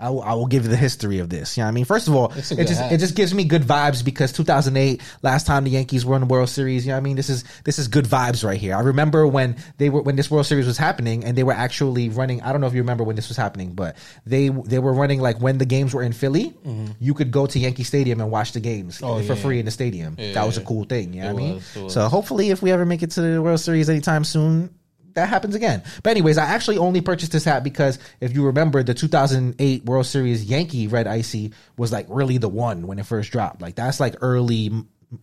I 0.09 0.33
will, 0.33 0.45
give 0.47 0.63
you 0.63 0.69
the 0.69 0.77
history 0.77 1.19
of 1.19 1.29
this. 1.29 1.55
You 1.55 1.61
know 1.61 1.67
what 1.67 1.69
I 1.69 1.73
mean? 1.73 1.85
First 1.85 2.07
of 2.07 2.15
all, 2.15 2.31
it 2.31 2.67
just 2.67 2.81
hat. 2.81 2.91
it 2.91 2.97
just 2.97 3.15
gives 3.15 3.33
me 3.33 3.45
good 3.45 3.63
vibes 3.63 4.03
because 4.03 4.31
2008, 4.33 5.01
last 5.21 5.47
time 5.47 5.63
the 5.63 5.71
Yankees 5.71 6.05
were 6.05 6.15
in 6.15 6.21
the 6.21 6.27
World 6.27 6.49
Series. 6.49 6.85
You 6.85 6.91
know 6.91 6.95
what 6.95 7.01
I 7.01 7.03
mean? 7.03 7.15
This 7.15 7.29
is 7.29 7.43
this 7.63 7.79
is 7.79 7.87
good 7.87 8.05
vibes 8.05 8.43
right 8.43 8.59
here. 8.59 8.75
I 8.75 8.81
remember 8.81 9.25
when 9.25 9.55
they 9.77 9.89
were 9.89 10.01
when 10.01 10.15
this 10.15 10.29
World 10.29 10.45
Series 10.45 10.67
was 10.67 10.77
happening 10.77 11.23
and 11.23 11.37
they 11.37 11.43
were 11.43 11.53
actually 11.53 12.09
running. 12.09 12.41
I 12.41 12.51
don't 12.51 12.61
know 12.61 12.67
if 12.67 12.73
you 12.73 12.81
remember 12.81 13.03
when 13.03 13.15
this 13.15 13.29
was 13.29 13.37
happening, 13.37 13.73
but 13.73 13.95
they 14.25 14.49
they 14.49 14.79
were 14.79 14.93
running 14.93 15.21
like 15.21 15.39
when 15.39 15.57
the 15.57 15.65
games 15.65 15.93
were 15.93 16.03
in 16.03 16.13
Philly, 16.13 16.49
mm-hmm. 16.49 16.91
you 16.99 17.13
could 17.13 17.31
go 17.31 17.45
to 17.45 17.57
Yankee 17.57 17.83
Stadium 17.83 18.19
and 18.19 18.29
watch 18.29 18.51
the 18.51 18.59
games 18.59 19.01
oh, 19.01 19.21
for 19.23 19.33
yeah. 19.33 19.41
free 19.41 19.59
in 19.59 19.65
the 19.65 19.71
stadium. 19.71 20.15
Yeah, 20.19 20.33
that 20.33 20.45
was 20.45 20.57
a 20.57 20.63
cool 20.63 20.83
thing. 20.83 21.13
You 21.13 21.21
know 21.21 21.33
what 21.33 21.43
I 21.43 21.45
mean? 21.45 21.89
So 21.89 22.07
hopefully, 22.07 22.49
if 22.49 22.61
we 22.61 22.71
ever 22.71 22.85
make 22.85 23.03
it 23.03 23.11
to 23.11 23.21
the 23.21 23.41
World 23.41 23.59
Series 23.59 23.89
anytime 23.89 24.23
soon, 24.23 24.73
that 25.15 25.29
happens 25.29 25.55
again. 25.55 25.83
But 26.01 26.11
anyways, 26.11 26.37
I 26.37 26.45
actually 26.45 26.77
only 26.77 27.01
purchased 27.01 27.31
this 27.31 27.45
hat 27.45 27.63
because 27.63 27.99
if 28.19 28.33
you 28.33 28.45
remember, 28.45 28.83
the 28.83 28.93
2008 28.93 29.85
World 29.85 30.05
Series 30.05 30.43
Yankee 30.43 30.87
Red 30.87 31.07
Icy 31.07 31.53
was 31.77 31.91
like 31.91 32.05
really 32.09 32.37
the 32.37 32.49
one 32.49 32.87
when 32.87 32.99
it 32.99 33.05
first 33.05 33.31
dropped. 33.31 33.61
Like 33.61 33.75
that's 33.75 33.99
like 33.99 34.15
early 34.21 34.71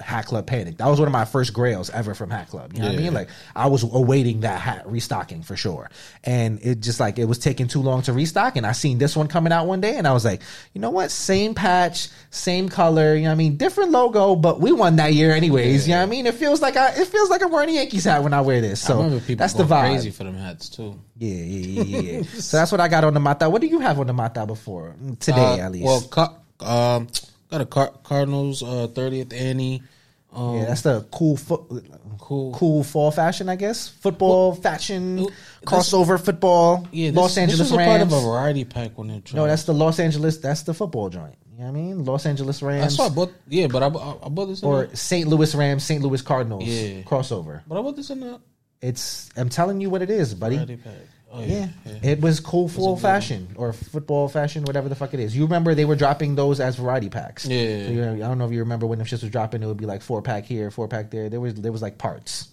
Hat 0.00 0.26
Club 0.26 0.46
Panic. 0.46 0.76
That 0.78 0.86
was 0.86 0.98
one 0.98 1.08
of 1.08 1.12
my 1.12 1.24
first 1.24 1.52
grails 1.52 1.90
ever 1.90 2.14
from 2.14 2.30
Hat 2.30 2.48
Club. 2.48 2.72
You 2.72 2.80
know 2.80 2.86
yeah. 2.86 2.92
what 2.92 3.00
I 3.00 3.02
mean? 3.02 3.14
Like 3.14 3.28
I 3.56 3.66
was 3.66 3.82
awaiting 3.82 4.40
that 4.40 4.60
hat 4.60 4.90
restocking 4.90 5.42
for 5.42 5.56
sure. 5.56 5.90
And 6.24 6.60
it 6.62 6.80
just 6.80 7.00
like 7.00 7.18
it 7.18 7.24
was 7.24 7.38
taking 7.38 7.68
too 7.68 7.80
long 7.80 8.02
to 8.02 8.12
restock. 8.12 8.56
And 8.56 8.66
I 8.66 8.72
seen 8.72 8.98
this 8.98 9.16
one 9.16 9.28
coming 9.28 9.52
out 9.52 9.66
one 9.66 9.80
day 9.80 9.96
and 9.96 10.06
I 10.06 10.12
was 10.12 10.24
like, 10.24 10.42
you 10.74 10.80
know 10.80 10.90
what? 10.90 11.10
Same 11.10 11.54
patch, 11.54 12.08
same 12.30 12.68
color, 12.68 13.14
you 13.14 13.22
know 13.22 13.28
what 13.28 13.32
I 13.32 13.36
mean? 13.36 13.56
Different 13.56 13.90
logo, 13.90 14.36
but 14.36 14.60
we 14.60 14.72
won 14.72 14.96
that 14.96 15.14
year 15.14 15.32
anyways. 15.32 15.86
Yeah. 15.86 15.94
You 15.94 15.96
know 15.96 16.06
what 16.06 16.08
I 16.08 16.10
mean? 16.10 16.26
It 16.26 16.34
feels 16.34 16.60
like 16.60 16.76
I 16.76 16.90
it 16.90 17.06
feels 17.08 17.30
like 17.30 17.42
I'm 17.42 17.50
wearing 17.50 17.70
a 17.70 17.72
Yankees 17.72 18.04
hat 18.04 18.22
when 18.22 18.32
I 18.32 18.40
wear 18.40 18.60
this. 18.60 18.80
So 18.80 19.18
that's 19.18 19.54
the 19.54 19.64
vibe. 19.64 19.90
crazy 19.90 20.10
for 20.10 20.24
them 20.24 20.34
hats 20.34 20.68
too. 20.68 20.98
Yeah, 21.16 21.34
yeah, 21.34 21.82
yeah, 21.82 22.00
yeah. 22.00 22.22
so 22.38 22.56
that's 22.56 22.72
what 22.72 22.80
I 22.80 22.88
got 22.88 23.04
on 23.04 23.14
the 23.14 23.20
Mata. 23.20 23.48
What 23.48 23.60
do 23.60 23.66
you 23.66 23.80
have 23.80 23.98
on 23.98 24.06
the 24.06 24.12
Mata 24.12 24.46
before? 24.46 24.96
Today 25.18 25.60
uh, 25.60 25.66
at 25.66 25.72
least. 25.72 26.14
Well, 26.14 26.36
um 26.60 27.08
Got 27.50 27.60
a 27.60 27.66
Car- 27.66 27.92
Cardinals 28.02 28.62
uh, 28.62 28.88
30th 28.92 29.32
Annie. 29.32 29.82
Um, 30.32 30.58
yeah, 30.58 30.66
that's 30.66 30.82
the 30.82 31.04
cool 31.10 31.36
foot, 31.36 31.62
cool, 32.18 32.54
cool 32.54 32.84
fall 32.84 33.10
fashion, 33.10 33.48
I 33.48 33.56
guess. 33.56 33.88
Football 33.88 34.52
well, 34.52 34.60
fashion 34.60 35.26
crossover 35.66 36.24
football. 36.24 36.86
Yeah, 36.92 37.10
this, 37.10 37.16
Los 37.16 37.36
Angeles 37.36 37.58
this 37.58 37.70
was 37.72 37.78
Rams. 37.78 37.88
part 37.88 38.00
of 38.02 38.12
a 38.12 38.28
variety 38.28 38.64
pack 38.64 38.96
when 38.96 39.10
it. 39.10 39.34
No, 39.34 39.46
that's 39.46 39.64
the 39.64 39.74
Los 39.74 39.98
Angeles. 39.98 40.38
That's 40.38 40.62
the 40.62 40.72
football 40.72 41.08
joint. 41.08 41.34
You 41.52 41.58
know 41.58 41.72
what 41.72 41.78
I 41.78 41.82
mean? 41.82 42.04
Los 42.04 42.26
Angeles 42.26 42.62
Rams. 42.62 42.94
I 42.94 42.96
saw 42.96 43.08
both. 43.08 43.32
Yeah, 43.48 43.66
but 43.66 43.82
I, 43.82 43.88
I, 43.88 44.26
I 44.26 44.28
bought 44.28 44.46
this. 44.46 44.62
or 44.62 44.94
St. 44.94 45.26
Louis 45.28 45.52
Rams, 45.54 45.84
St. 45.84 46.00
Louis 46.00 46.22
Cardinals. 46.22 46.64
Yeah, 46.64 47.02
crossover. 47.02 47.62
But 47.66 47.78
I 47.78 47.82
bought 47.82 47.96
this 47.96 48.10
in 48.10 48.20
the. 48.20 48.40
It's. 48.80 49.28
I'm 49.36 49.48
telling 49.48 49.80
you 49.80 49.90
what 49.90 50.00
it 50.00 50.10
is, 50.10 50.32
buddy. 50.34 50.56
Variety 50.56 50.76
pack. 50.76 50.92
Oh, 51.32 51.42
yeah. 51.42 51.68
yeah. 51.86 51.98
it 52.02 52.20
was 52.20 52.40
cool 52.40 52.68
full 52.68 52.96
fashion 52.96 53.48
or 53.54 53.72
football 53.72 54.28
fashion, 54.28 54.64
whatever 54.64 54.88
the 54.88 54.96
fuck 54.96 55.14
it 55.14 55.20
is. 55.20 55.36
You 55.36 55.44
remember 55.44 55.76
they 55.76 55.84
were 55.84 55.94
dropping 55.94 56.34
those 56.34 56.58
as 56.58 56.76
variety 56.76 57.08
packs. 57.08 57.46
Yeah, 57.46 57.86
so 57.86 58.14
I 58.14 58.18
don't 58.18 58.38
know 58.38 58.46
if 58.46 58.52
you 58.52 58.58
remember 58.60 58.86
when 58.86 58.98
the 58.98 59.04
shit 59.04 59.22
was 59.22 59.30
dropping. 59.30 59.62
It 59.62 59.66
would 59.66 59.76
be 59.76 59.86
like 59.86 60.02
four 60.02 60.22
pack 60.22 60.44
here, 60.44 60.70
four 60.72 60.88
pack 60.88 61.10
there. 61.10 61.28
There 61.28 61.40
was 61.40 61.54
there 61.54 61.70
was 61.70 61.82
like 61.82 61.98
parts. 61.98 62.48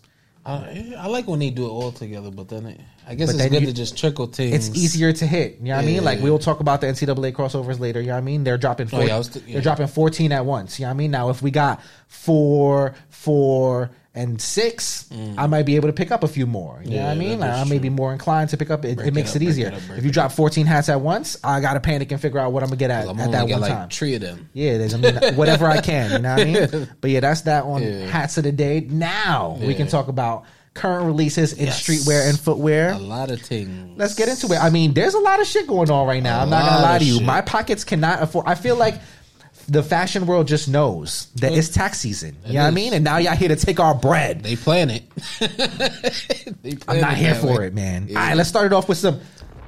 Uh, 0.48 0.64
I, 0.66 0.94
I 1.00 1.08
like 1.08 1.28
when 1.28 1.40
they 1.40 1.50
do 1.50 1.66
it 1.66 1.70
all 1.70 1.92
together, 1.92 2.32
but 2.32 2.48
then 2.48 2.68
it, 2.68 2.80
I 3.06 3.16
guess 3.16 3.34
but 3.34 3.42
it's 3.42 3.50
good 3.50 3.62
you, 3.64 3.68
to 3.68 3.74
just 3.74 3.98
trickle 3.98 4.28
things. 4.28 4.70
It's 4.70 4.78
easier 4.78 5.12
to 5.12 5.28
hit. 5.28 5.58
You 5.58 5.66
know 5.66 5.76
what 5.76 5.84
yeah. 5.84 5.90
I 5.90 5.94
mean? 5.94 6.04
Like 6.06 6.22
we'll 6.22 6.40
talk 6.40 6.62
about 6.62 6.80
the 6.80 6.88
NCAA 6.88 7.34
crossovers 7.34 7.80
later. 7.80 8.00
You 8.00 8.08
know 8.08 8.14
what 8.14 8.20
I 8.20 8.22
mean? 8.22 8.46
They're 8.46 8.58
dropping. 8.58 8.88
Four, 8.88 9.02
oh, 9.02 9.06
yeah, 9.06 9.22
th- 9.22 9.46
yeah. 9.46 9.54
They're 9.54 9.62
dropping 9.62 9.88
fourteen 9.88 10.32
at 10.32 10.46
once. 10.46 10.80
You 10.80 10.86
know 10.86 10.90
what 10.90 10.94
I 10.94 10.98
mean? 10.98 11.12
Now 11.12 11.32
if 11.32 11.42
we 11.42 11.52
got 11.52 11.82
four, 12.08 12.96
four, 13.10 13.92
and 14.18 14.42
six, 14.42 15.08
mm. 15.14 15.36
I 15.38 15.48
might 15.48 15.66
be 15.66 15.76
able 15.76 15.88
to 15.88 15.94
pick 15.94 16.12
up 16.12 16.24
a 16.24 16.28
few 16.28 16.46
more. 16.46 16.82
You 16.84 16.92
yeah, 16.92 17.02
know 17.02 17.08
what 17.08 17.12
I 17.12 17.16
mean? 17.16 17.40
Like, 17.40 17.52
I 17.52 17.64
may 17.66 17.78
be 17.80 17.90
more 17.90 18.12
inclined 18.12 18.50
to 18.50 18.58
pick 18.58 18.72
up. 18.72 18.84
It, 18.84 19.00
it 19.00 19.14
makes 19.14 19.36
it, 19.36 19.38
up, 19.38 19.42
it 19.44 19.46
easier. 19.46 19.68
It 19.68 19.74
up, 19.76 19.98
if 19.98 20.04
you 20.04 20.12
drop 20.12 20.32
14 20.32 20.66
hats 20.66 20.90
at 20.90 21.00
once, 21.00 21.38
I 21.44 21.62
got 21.62 21.76
to 21.76 21.80
panic 21.80 22.12
and 22.12 22.20
figure 22.20 22.40
out 22.40 22.52
what 22.52 22.64
I'm 22.64 22.70
going 22.70 22.80
to 22.80 22.84
get 22.84 22.92
at, 22.92 23.06
well, 23.06 23.20
at 23.22 23.32
that 23.32 23.48
one 23.48 23.62
like 23.62 23.72
time. 23.72 23.90
Three 23.90 24.16
of 24.16 24.22
them. 24.22 24.50
Yeah, 24.54 24.78
there's, 24.78 24.94
I 24.94 24.98
mean, 24.98 25.16
whatever 25.36 25.68
I 25.68 25.82
can. 25.82 26.12
You 26.12 26.20
know 26.20 26.36
what 26.36 26.42
I 26.42 26.46
mean? 26.46 26.90
But 27.02 27.12
yeah, 27.12 27.20
that's 27.20 27.42
that 27.42 27.64
on 27.64 27.84
yeah. 27.84 28.08
hats 28.08 28.38
of 28.38 28.44
the 28.44 28.52
day. 28.52 28.82
Now 28.82 29.58
yeah. 29.60 29.68
we 29.68 29.76
can 29.76 29.88
talk 29.88 30.08
about 30.08 30.46
current 30.74 31.06
releases 31.06 31.54
in 31.54 31.66
yes. 31.66 31.82
streetwear 31.82 32.30
and 32.30 32.40
footwear. 32.40 32.92
A 32.92 32.98
lot 32.98 33.32
of 33.32 33.42
things. 33.42 33.98
Let's 33.98 34.16
get 34.16 34.30
into 34.30 34.48
it. 34.54 34.58
I 34.58 34.70
mean, 34.70 34.94
there's 34.94 35.16
a 35.16 35.20
lot 35.20 35.42
of 35.42 35.48
shit 35.48 35.68
going 35.68 35.90
on 35.90 36.08
right 36.08 36.24
now. 36.24 36.40
i 36.40 36.44
am 36.44 36.50
not 36.50 36.66
gonna 36.66 36.84
lie 36.84 37.00
to 37.00 37.06
you. 37.06 37.16
Shit. 37.16 37.24
My 37.24 37.42
pockets 37.42 37.84
cannot 37.84 38.22
afford. 38.22 38.46
I 38.48 38.56
feel 38.56 38.76
like 38.76 39.02
the 39.68 39.84
fashion 39.84 40.26
world 40.26 40.48
just 40.48 40.68
knows 40.70 41.28
that 41.36 41.52
it's 41.52 41.70
tax 41.70 42.00
season. 42.00 42.38
You 42.46 42.54
know 42.54 42.62
what 42.62 42.68
I 42.68 42.72
mean? 42.72 42.94
And 42.94 43.04
now 43.04 43.18
y'all 43.18 43.36
here 43.36 43.50
to 43.50 43.56
take 43.56 43.80
our 43.80 43.94
bread. 43.94 44.44
They 44.44 44.56
plan 44.56 44.90
it. 44.90 45.04
they 46.64 46.76
plan 46.76 46.82
I'm 46.88 47.02
not 47.02 47.14
it 47.14 47.18
here 47.18 47.36
for 47.36 47.60
way. 47.60 47.68
it, 47.68 47.74
man. 47.74 48.08
Yeah. 48.08 48.20
All 48.20 48.28
right, 48.28 48.38
let's 48.38 48.50
start 48.50 48.66
it 48.66 48.74
off 48.74 48.88
with 48.88 48.98
some. 48.98 49.20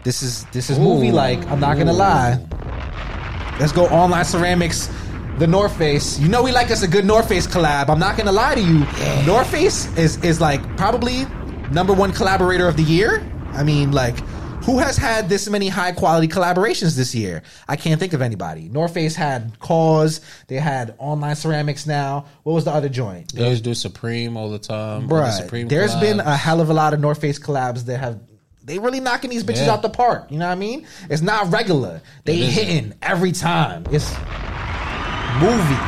This 0.03 0.23
is 0.23 0.45
this 0.45 0.69
is 0.69 0.79
movie 0.79 1.11
like. 1.11 1.45
I'm 1.47 1.59
not 1.59 1.77
gonna 1.77 1.93
Ooh. 1.93 1.97
lie. 1.97 3.57
Let's 3.59 3.73
go 3.73 3.85
online 3.87 4.25
ceramics. 4.25 4.89
The 5.37 5.47
North 5.47 5.77
Face. 5.77 6.19
You 6.19 6.27
know 6.27 6.43
we 6.43 6.51
like 6.51 6.69
us 6.69 6.83
a 6.83 6.87
good 6.87 7.05
North 7.05 7.29
Face 7.29 7.47
collab. 7.47 7.89
I'm 7.89 7.99
not 7.99 8.17
gonna 8.17 8.31
lie 8.31 8.55
to 8.55 8.61
you. 8.61 8.79
Yeah. 8.79 9.25
North 9.25 9.49
Face 9.49 9.85
is 9.97 10.21
is 10.23 10.39
like 10.41 10.61
probably 10.77 11.25
number 11.71 11.93
one 11.93 12.11
collaborator 12.11 12.67
of 12.67 12.77
the 12.77 12.83
year. 12.83 13.25
I 13.51 13.63
mean, 13.63 13.91
like 13.91 14.17
who 14.63 14.79
has 14.79 14.97
had 14.97 15.29
this 15.29 15.49
many 15.49 15.67
high 15.67 15.91
quality 15.91 16.27
collaborations 16.27 16.95
this 16.95 17.15
year? 17.15 17.41
I 17.67 17.75
can't 17.75 17.99
think 17.99 18.13
of 18.13 18.21
anybody. 18.21 18.69
North 18.69 18.93
Face 18.93 19.15
had 19.15 19.57
KAWS. 19.59 20.21
They 20.47 20.57
had 20.57 20.95
Online 20.97 21.35
Ceramics 21.35 21.87
now. 21.87 22.25
What 22.43 22.53
was 22.53 22.65
the 22.65 22.71
other 22.71 22.89
joint? 22.89 23.33
They 23.33 23.43
always 23.43 23.61
do 23.61 23.73
Supreme 23.73 24.37
all 24.37 24.49
the 24.49 24.59
time. 24.59 25.07
Right. 25.07 25.25
The 25.25 25.31
Supreme 25.31 25.67
There's 25.67 25.95
collabs. 25.95 26.01
been 26.01 26.19
a 26.19 26.35
hell 26.35 26.61
of 26.61 26.69
a 26.69 26.73
lot 26.73 26.93
of 26.93 26.99
North 26.99 27.21
Face 27.21 27.39
collabs 27.39 27.85
that 27.85 27.97
have 27.99 28.19
they 28.63 28.77
really 28.77 28.99
knocking 28.99 29.31
these 29.31 29.43
bitches 29.43 29.65
yeah. 29.65 29.73
out 29.73 29.81
the 29.81 29.89
park. 29.89 30.29
You 30.29 30.37
know 30.37 30.45
what 30.45 30.51
I 30.51 30.55
mean? 30.55 30.85
It's 31.09 31.23
not 31.23 31.51
regular. 31.51 32.01
They 32.25 32.35
hitting 32.37 32.93
every 33.01 33.31
time. 33.31 33.85
It's 33.91 34.09
movie. 35.41 35.81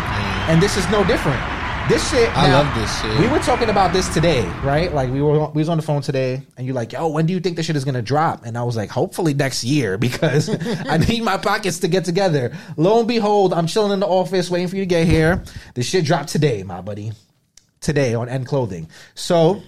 And 0.49 0.59
this 0.61 0.77
is 0.77 0.89
no 0.89 1.03
different. 1.03 1.60
This 1.91 2.09
shit. 2.09 2.37
I 2.37 2.47
now, 2.47 2.61
love 2.61 2.73
this 2.73 3.01
shit. 3.01 3.19
We 3.19 3.27
were 3.27 3.39
talking 3.39 3.69
about 3.69 3.91
this 3.91 4.07
today, 4.13 4.47
right? 4.63 4.93
Like 4.93 5.11
we 5.11 5.21
were 5.21 5.47
we 5.49 5.59
was 5.59 5.67
on 5.67 5.75
the 5.75 5.83
phone 5.83 6.01
today, 6.01 6.41
and 6.55 6.65
you're 6.65 6.73
like, 6.73 6.93
"Yo, 6.93 7.09
when 7.09 7.25
do 7.25 7.33
you 7.33 7.41
think 7.41 7.57
this 7.57 7.65
shit 7.65 7.75
is 7.75 7.83
gonna 7.83 8.01
drop?" 8.01 8.45
And 8.45 8.57
I 8.57 8.63
was 8.63 8.77
like, 8.77 8.89
"Hopefully 8.89 9.33
next 9.33 9.65
year, 9.65 9.97
because 9.97 10.49
I 10.87 10.99
need 10.99 11.21
my 11.23 11.35
pockets 11.35 11.79
to 11.79 11.89
get 11.89 12.05
together." 12.05 12.55
Lo 12.77 12.99
and 12.99 13.09
behold, 13.09 13.53
I'm 13.53 13.67
chilling 13.67 13.91
in 13.91 13.99
the 13.99 14.07
office 14.07 14.49
waiting 14.49 14.69
for 14.69 14.77
you 14.77 14.83
to 14.83 14.85
get 14.85 15.05
here. 15.05 15.43
The 15.73 15.83
shit 15.83 16.05
dropped 16.05 16.29
today, 16.29 16.63
my 16.63 16.79
buddy. 16.79 17.11
Today 17.81 18.13
on 18.13 18.29
End 18.29 18.45
Clothing. 18.47 18.87
So 19.15 19.61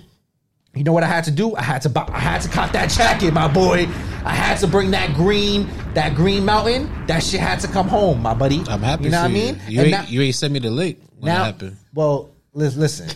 you 0.74 0.86
know 0.86 0.94
what 0.94 1.04
I 1.04 1.08
had 1.08 1.26
to 1.26 1.32
do? 1.32 1.54
I 1.58 1.62
had 1.62 1.82
to 1.82 1.90
buy, 1.90 2.08
I 2.08 2.20
had 2.20 2.42
to 2.44 2.48
cop 2.48 2.72
that 2.72 2.90
jacket, 2.90 3.34
my 3.34 3.50
boy. 3.50 3.86
I 4.24 4.34
had 4.34 4.60
to 4.60 4.68
bring 4.68 4.92
that 4.92 5.14
green, 5.14 5.70
that 5.94 6.16
green 6.16 6.46
mountain. 6.46 6.90
That 7.08 7.22
shit 7.22 7.42
had 7.42 7.60
to 7.60 7.68
come 7.68 7.90
home, 7.90 8.22
my 8.22 8.34
buddy. 8.34 8.64
I'm 8.70 8.80
happy. 8.80 9.04
You 9.04 9.10
know 9.10 9.24
what 9.24 9.30
I 9.30 9.34
mean? 9.34 9.60
You 9.68 9.82
ain't, 9.82 9.92
now, 9.92 10.06
you 10.08 10.22
ain't 10.22 10.36
sent 10.36 10.54
me 10.54 10.60
the 10.60 10.72
link 10.72 11.00
when 11.20 11.34
now, 11.34 11.44
it 11.44 11.46
happened. 11.48 11.78
Well, 11.94 12.32
listen. 12.54 13.10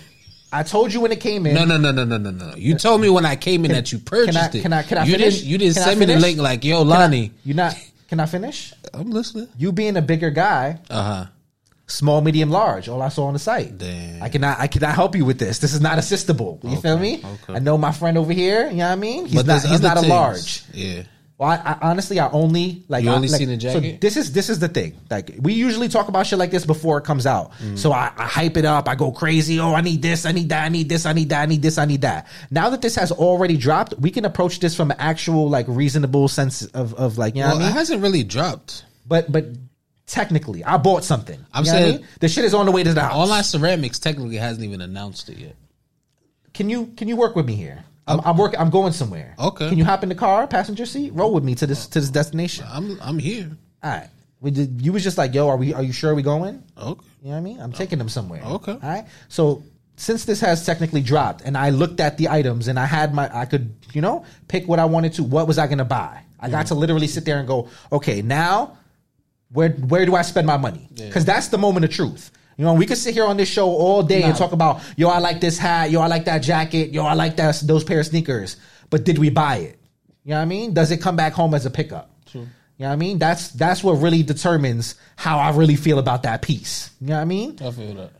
I 0.51 0.63
told 0.63 0.93
you 0.93 1.01
when 1.01 1.11
it 1.11 1.19
came 1.19 1.45
in. 1.45 1.55
No, 1.55 1.65
no, 1.65 1.77
no, 1.77 1.91
no, 1.91 2.05
no, 2.05 2.17
no, 2.17 2.31
no. 2.31 2.55
You 2.55 2.75
told 2.75 3.01
me 3.01 3.09
when 3.09 3.25
I 3.25 3.35
came 3.35 3.65
in 3.65 3.69
can, 3.69 3.75
that 3.75 3.91
you 3.91 3.99
purchased 3.99 4.37
can 4.37 4.43
I, 4.43 4.57
it. 4.57 4.61
Can 4.61 4.73
I? 4.73 4.83
Can 4.83 4.97
I 4.99 5.03
you 5.03 5.11
finish? 5.13 5.35
Didn't, 5.35 5.49
you 5.49 5.57
didn't 5.57 5.75
send 5.75 5.99
me 5.99 6.05
the 6.05 6.17
link 6.17 6.39
like, 6.39 6.63
yo, 6.63 6.83
Lonnie. 6.83 7.33
You 7.43 7.53
not? 7.53 7.75
Can 8.07 8.21
I 8.21 8.25
finish? 8.25 8.73
I'm 8.93 9.09
listening. 9.09 9.49
You 9.57 9.73
being 9.73 9.97
a 9.97 10.01
bigger 10.01 10.29
guy. 10.29 10.79
Uh 10.89 11.03
huh 11.03 11.25
small, 11.87 12.21
medium, 12.21 12.49
large. 12.49 12.87
All 12.87 13.01
I 13.01 13.09
saw 13.09 13.25
on 13.25 13.33
the 13.33 13.39
site. 13.39 13.77
Damn. 13.77 14.21
I 14.21 14.29
cannot. 14.29 14.59
I 14.59 14.67
cannot 14.67 14.93
help 14.93 15.15
you 15.15 15.25
with 15.25 15.39
this. 15.39 15.59
This 15.59 15.73
is 15.73 15.81
not 15.81 15.97
assistable. 15.97 16.59
You 16.63 16.73
okay, 16.73 16.81
feel 16.81 16.99
me? 16.99 17.23
Okay. 17.23 17.55
I 17.55 17.59
know 17.59 17.77
my 17.77 17.91
friend 17.91 18.17
over 18.17 18.33
here. 18.33 18.69
You 18.69 18.77
know 18.77 18.87
what 18.87 18.91
I 18.91 18.95
mean? 18.95 19.25
He's 19.25 19.35
but 19.35 19.47
not. 19.47 19.63
He's 19.63 19.81
not 19.81 19.97
a 19.97 20.01
large. 20.01 20.63
Yeah. 20.73 21.03
Well, 21.37 21.49
I, 21.49 21.55
I, 21.55 21.89
honestly, 21.91 22.19
I 22.19 22.29
only 22.31 22.83
like. 22.87 23.03
You 23.03 23.11
only 23.11 23.27
I, 23.27 23.31
like, 23.31 23.39
seen 23.39 23.49
the 23.49 23.57
jacket. 23.57 23.93
So 23.93 23.97
this 23.99 24.17
is 24.17 24.31
this 24.31 24.49
is 24.49 24.57
the 24.57 24.67
thing. 24.67 24.97
Like 25.09 25.35
we 25.39 25.53
usually 25.53 25.87
talk 25.87 26.07
about 26.07 26.25
shit 26.25 26.39
like 26.39 26.49
this 26.49 26.65
before 26.65 26.97
it 26.97 27.03
comes 27.03 27.27
out. 27.27 27.51
Mm. 27.53 27.77
So 27.77 27.91
I, 27.91 28.11
I, 28.17 28.25
hype 28.25 28.57
it 28.57 28.65
up. 28.65 28.89
I 28.89 28.95
go 28.95 29.11
crazy. 29.11 29.59
Oh, 29.59 29.73
I 29.75 29.81
need 29.81 30.01
this. 30.01 30.25
I 30.25 30.31
need 30.31 30.49
that. 30.49 30.65
I 30.65 30.69
need 30.69 30.89
this. 30.89 31.05
I 31.05 31.13
need 31.13 31.29
that. 31.29 31.43
I 31.43 31.45
need 31.45 31.61
this. 31.61 31.77
I 31.77 31.85
need 31.85 32.01
that. 32.01 32.27
Now 32.49 32.71
that 32.71 32.81
this 32.81 32.95
has 32.95 33.11
already 33.11 33.55
dropped, 33.55 33.93
we 33.99 34.09
can 34.09 34.25
approach 34.25 34.59
this 34.59 34.75
from 34.75 34.89
an 34.89 34.97
actual 34.99 35.47
like 35.47 35.67
reasonable 35.69 36.27
sense 36.27 36.65
of 36.65 36.95
of 36.95 37.19
like 37.19 37.35
you 37.35 37.41
know. 37.41 37.49
Well, 37.49 37.57
I 37.57 37.59
mean? 37.59 37.69
it 37.69 37.73
hasn't 37.73 38.01
really 38.01 38.23
dropped. 38.23 38.85
But 39.05 39.31
but 39.31 39.45
Technically, 40.07 40.63
I 40.63 40.77
bought 40.77 41.03
something. 41.03 41.37
I'm 41.53 41.65
you 41.65 41.69
saying 41.69 41.95
I 41.95 41.97
mean? 41.97 42.07
the 42.21 42.29
shit 42.29 42.45
is 42.45 42.53
on 42.53 42.65
the 42.65 42.71
way 42.71 42.81
to 42.81 42.93
the 42.93 43.01
house. 43.01 43.13
Online 43.13 43.43
Ceramics 43.43 43.99
technically 43.99 44.37
hasn't 44.37 44.63
even 44.63 44.79
announced 44.79 45.27
it 45.27 45.37
yet. 45.37 45.55
Can 46.53 46.69
you 46.69 46.87
can 46.95 47.09
you 47.09 47.17
work 47.17 47.35
with 47.35 47.45
me 47.45 47.55
here? 47.55 47.83
I'm, 48.07 48.21
I'm 48.21 48.37
working. 48.37 48.59
I'm 48.59 48.69
going 48.69 48.93
somewhere. 48.93 49.35
Okay. 49.37 49.69
Can 49.69 49.77
you 49.77 49.85
hop 49.85 50.03
in 50.03 50.09
the 50.09 50.15
car, 50.15 50.47
passenger 50.47 50.85
seat, 50.85 51.13
roll 51.13 51.33
with 51.33 51.43
me 51.43 51.55
to 51.55 51.67
this 51.67 51.87
to 51.87 51.99
this 51.99 52.09
destination? 52.09 52.65
I'm 52.69 52.99
I'm 53.01 53.19
here. 53.19 53.49
All 53.83 53.91
right. 53.91 54.09
We 54.39 54.51
did. 54.51 54.81
You 54.81 54.93
was 54.93 55.03
just 55.03 55.17
like, 55.17 55.33
yo, 55.33 55.47
are 55.47 55.57
we? 55.57 55.73
Are 55.73 55.83
you 55.83 55.93
sure 55.93 56.15
we 56.15 56.21
going? 56.21 56.63
Okay. 56.77 57.05
You 57.21 57.29
know 57.29 57.31
what 57.31 57.37
I 57.37 57.41
mean? 57.41 57.59
I'm 57.59 57.71
taking 57.73 57.97
them 57.97 58.09
somewhere. 58.09 58.41
Okay. 58.43 58.71
All 58.71 58.79
right. 58.81 59.05
So 59.27 59.63
since 59.97 60.25
this 60.25 60.39
has 60.41 60.65
technically 60.65 61.01
dropped, 61.01 61.41
and 61.41 61.57
I 61.57 61.71
looked 61.71 61.99
at 61.99 62.17
the 62.17 62.29
items, 62.29 62.67
and 62.67 62.79
I 62.79 62.85
had 62.85 63.13
my, 63.13 63.29
I 63.35 63.45
could, 63.45 63.73
you 63.93 64.01
know, 64.01 64.25
pick 64.47 64.67
what 64.67 64.79
I 64.79 64.85
wanted 64.85 65.13
to. 65.13 65.23
What 65.23 65.47
was 65.47 65.57
I 65.57 65.65
going 65.65 65.79
to 65.79 65.85
buy? 65.85 66.21
I 66.39 66.45
mm-hmm. 66.45 66.51
got 66.51 66.67
to 66.67 66.75
literally 66.75 67.07
sit 67.07 67.25
there 67.25 67.39
and 67.39 67.47
go, 67.47 67.69
okay, 67.91 68.21
now 68.21 68.77
where 69.51 69.69
where 69.69 70.05
do 70.05 70.15
I 70.15 70.21
spend 70.21 70.45
my 70.45 70.57
money? 70.57 70.87
Because 70.95 71.25
that's 71.25 71.47
the 71.47 71.57
moment 71.57 71.85
of 71.85 71.91
truth. 71.91 72.31
You 72.57 72.65
know, 72.65 72.73
we 72.73 72.87
could 72.87 72.97
sit 72.97 73.13
here 73.13 73.25
on 73.25 73.37
this 73.37 73.47
show 73.47 73.69
all 73.69 74.01
day 74.01 74.23
and 74.23 74.35
talk 74.35 74.51
about, 74.51 74.81
yo, 74.95 75.09
I 75.09 75.19
like 75.19 75.39
this 75.39 75.59
hat, 75.59 75.91
yo, 75.91 76.01
I 76.01 76.07
like 76.07 76.25
that 76.25 76.39
jacket, 76.39 76.91
yo, 76.91 77.05
I 77.05 77.13
like 77.13 77.35
that 77.37 77.61
those 77.63 77.83
pair 77.83 77.99
of 77.99 78.07
sneakers. 78.07 78.57
But 78.89 79.03
did 79.03 79.19
we 79.19 79.29
buy 79.29 79.57
it? 79.57 79.79
You 80.23 80.31
know 80.31 80.37
what 80.37 80.41
I 80.41 80.45
mean? 80.45 80.73
Does 80.73 80.91
it 80.91 80.97
come 80.97 81.15
back 81.15 81.33
home 81.33 81.53
as 81.53 81.65
a 81.65 81.69
pickup? 81.69 82.09
True. 82.25 82.41
You 82.41 82.47
know 82.79 82.87
what 82.87 82.93
I 82.93 82.95
mean? 82.97 83.19
That's 83.19 83.49
that's 83.49 83.83
what 83.83 83.93
really 83.93 84.23
determines 84.23 84.95
how 85.15 85.37
I 85.37 85.51
really 85.51 85.75
feel 85.75 85.99
about 85.99 86.23
that 86.23 86.41
piece. 86.41 86.91
You 86.99 87.07
know 87.07 87.15
what 87.15 87.21
I 87.21 87.25
mean? 87.25 87.57
I 87.61 87.71
feel 87.71 87.93
that. 87.93 88.11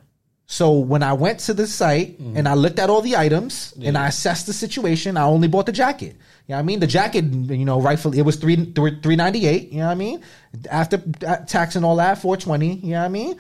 So 0.46 0.72
when 0.80 1.04
I 1.04 1.14
went 1.14 1.40
to 1.42 1.54
the 1.54 1.68
site 1.68 2.22
mm-hmm. 2.22 2.38
and 2.38 2.48
I 2.48 2.54
looked 2.54 2.80
at 2.80 2.90
all 2.90 3.02
the 3.02 3.18
items 3.18 3.74
yeah. 3.76 3.90
and 3.90 3.98
I 3.98 4.08
assessed 4.08 4.48
the 4.48 4.54
situation, 4.54 5.18
I 5.18 5.24
only 5.24 5.50
bought 5.50 5.66
the 5.66 5.74
jacket. 5.74 6.16
You 6.48 6.54
know 6.54 6.56
what 6.56 6.60
I 6.60 6.64
mean? 6.64 6.80
The 6.80 6.88
jacket, 6.88 7.26
you 7.26 7.66
know, 7.66 7.82
rightfully 7.82 8.20
it 8.20 8.22
was 8.22 8.38
three 8.38 8.72
three 8.72 9.16
ninety 9.16 9.46
eight. 9.46 9.72
You 9.72 9.80
know 9.80 9.88
what 9.88 9.92
I 9.92 9.96
mean? 9.96 10.24
After 10.72 10.98
tax 11.48 11.76
and 11.76 11.84
all 11.84 11.98
that, 11.98 12.22
four 12.22 12.38
twenty. 12.38 12.76
You 12.76 12.92
know 12.92 13.00
what 13.00 13.06
I 13.06 13.10
mean? 13.10 13.40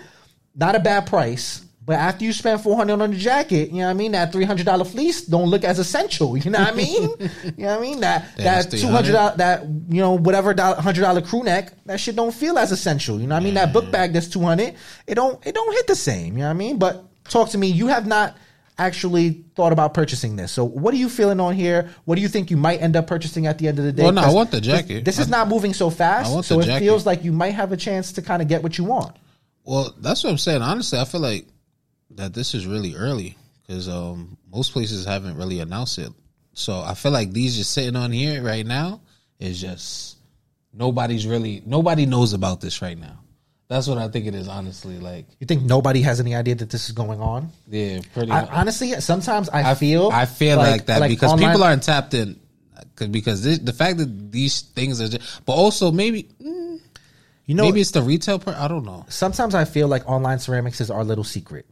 Not 0.58 0.76
a 0.76 0.80
bad 0.80 1.06
price. 1.08 1.64
But 1.86 1.94
after 2.00 2.26
you 2.26 2.34
spend 2.34 2.60
four 2.60 2.76
hundred 2.76 3.00
on 3.00 3.12
the 3.12 3.18
jacket, 3.18 3.70
you 3.70 3.78
know 3.78 3.86
what 3.86 3.92
I 3.92 3.94
mean? 3.94 4.12
That 4.12 4.34
three 4.34 4.44
hundred 4.44 4.66
dollar 4.66 4.84
fleece 4.84 5.22
don't 5.22 5.50
look 5.50 5.64
as 5.64 5.80
essential. 5.80 6.36
You 6.48 6.52
know 6.52 6.60
what 6.60 6.74
I 6.74 6.76
mean? 6.76 7.10
you 7.56 7.64
know 7.64 7.68
what 7.70 7.80
I 7.80 7.82
mean? 7.82 8.00
That 8.02 8.36
that 8.38 8.72
two 8.72 8.88
hundred 8.88 9.14
that 9.14 9.64
you 9.64 10.02
know 10.02 10.18
whatever 10.18 10.54
hundred 10.60 11.02
dollar 11.02 11.22
crew 11.22 11.44
neck 11.44 11.72
that 11.86 12.02
shit 12.02 12.18
don't 12.18 12.34
feel 12.34 12.58
as 12.58 12.74
essential. 12.74 13.22
You 13.22 13.28
know 13.28 13.36
what 13.36 13.42
I 13.42 13.46
mean? 13.46 13.54
That 13.54 13.72
book 13.72 13.90
bag 13.90 14.12
that's 14.12 14.28
two 14.28 14.42
hundred, 14.42 14.76
it 15.06 15.16
don't 15.16 15.46
it 15.48 15.56
don't 15.56 15.72
hit 15.74 15.88
the 15.88 15.96
same. 15.96 16.34
You 16.34 16.40
know 16.40 16.46
what 16.48 16.52
I 16.52 16.54
mean? 16.56 16.78
But 16.78 17.06
talk 17.30 17.50
to 17.52 17.58
me. 17.58 17.68
You 17.68 17.88
have 17.88 18.06
not 18.06 18.36
actually 18.78 19.46
thought 19.56 19.72
about 19.72 19.94
purchasing 19.94 20.36
this. 20.36 20.52
So 20.52 20.66
what 20.66 20.94
are 20.94 20.98
you 20.98 21.08
feeling 21.08 21.40
on 21.40 21.56
here? 21.56 21.90
What 22.04 22.16
do 22.16 22.22
you 22.22 22.28
think 22.28 22.52
you 22.52 22.58
might 22.58 22.82
end 22.82 22.98
up 22.98 23.08
purchasing 23.08 23.48
at 23.48 23.60
the 23.60 23.70
end 23.70 23.80
of 23.80 23.86
the 23.86 23.94
day? 23.94 24.04
Well, 24.04 24.12
no, 24.12 24.24
I 24.24 24.34
want 24.34 24.52
the 24.52 24.60
jacket. 24.60 25.06
This, 25.06 25.16
this 25.16 25.26
is 25.26 25.30
not 25.30 25.48
moving 25.48 25.74
so 25.74 25.90
fast, 25.90 26.44
so 26.46 26.60
it 26.60 26.66
jacket. 26.66 26.84
feels 26.84 27.06
like 27.06 27.24
you 27.24 27.32
might 27.32 27.54
have 27.54 27.72
a 27.72 27.78
chance 27.78 28.12
to 28.14 28.22
kind 28.22 28.42
of 28.42 28.50
get 28.50 28.62
what 28.62 28.78
you 28.78 28.84
want. 28.84 29.16
Well, 29.68 29.94
that's 30.00 30.24
what 30.24 30.30
I'm 30.30 30.38
saying. 30.38 30.62
Honestly, 30.62 30.98
I 30.98 31.04
feel 31.04 31.20
like 31.20 31.46
that 32.12 32.34
this 32.34 32.56
is 32.56 32.66
really 32.66 32.96
early 32.96 33.38
because 33.62 33.90
um, 33.90 34.38
most 34.50 34.72
places 34.72 35.06
haven't 35.06 35.36
really 35.36 35.60
announced 35.60 36.00
it. 36.00 36.10
So 36.54 36.80
I 36.80 36.94
feel 36.94 37.12
like 37.12 37.32
these 37.34 37.58
just 37.58 37.72
sitting 37.72 37.98
on 37.98 38.14
here 38.14 38.42
right 38.42 38.66
now 38.66 39.02
is 39.40 39.60
just 39.60 40.18
nobody's 40.74 41.28
really 41.28 41.62
nobody 41.66 42.06
knows 42.06 42.32
about 42.32 42.62
this 42.62 42.82
right 42.82 42.98
now. 42.98 43.20
That's 43.68 43.88
what 43.88 43.98
I 43.98 44.08
think 44.08 44.26
it 44.26 44.36
is, 44.36 44.48
honestly. 44.48 45.00
Like 45.00 45.26
you 45.38 45.46
think 45.46 45.64
nobody 45.64 46.02
has 46.02 46.22
any 46.22 46.34
idea 46.34 46.56
that 46.56 46.70
this 46.70 46.88
is 46.88 46.94
going 46.94 47.20
on? 47.20 47.50
Yeah, 47.68 48.00
pretty. 48.14 48.32
I, 48.32 48.46
honestly, 48.46 48.94
sometimes 49.02 49.50
I, 49.50 49.72
I, 49.72 49.76
feel 49.76 50.10
I 50.14 50.26
feel 50.26 50.56
like, 50.56 50.72
like 50.72 50.86
that 50.86 51.02
like 51.02 51.10
because 51.10 51.34
online, 51.34 51.50
people 51.50 51.64
aren't 51.66 51.84
tapped 51.84 52.14
in. 52.14 52.40
Because 53.12 53.44
this, 53.44 53.60
the 53.60 53.74
fact 53.74 53.98
that 54.00 54.32
these 54.32 54.62
things 54.62 55.00
are, 55.02 55.08
just, 55.08 55.46
but 55.46 55.54
also 55.54 55.92
maybe, 55.92 56.24
mm, 56.42 56.57
you 57.48 57.56
know, 57.56 57.64
maybe 57.64 57.82
it's 57.82 57.92
the 57.92 58.02
retail 58.02 58.40
part. 58.40 58.58
I 58.58 58.68
don't 58.68 58.84
know. 58.86 59.06
Sometimes 59.08 59.56
I 59.56 59.66
feel 59.66 59.88
like 59.88 60.08
online 60.08 60.40
ceramics 60.40 60.82
is 60.82 60.92
our 60.92 61.04
little 61.04 61.24
secret 61.24 61.66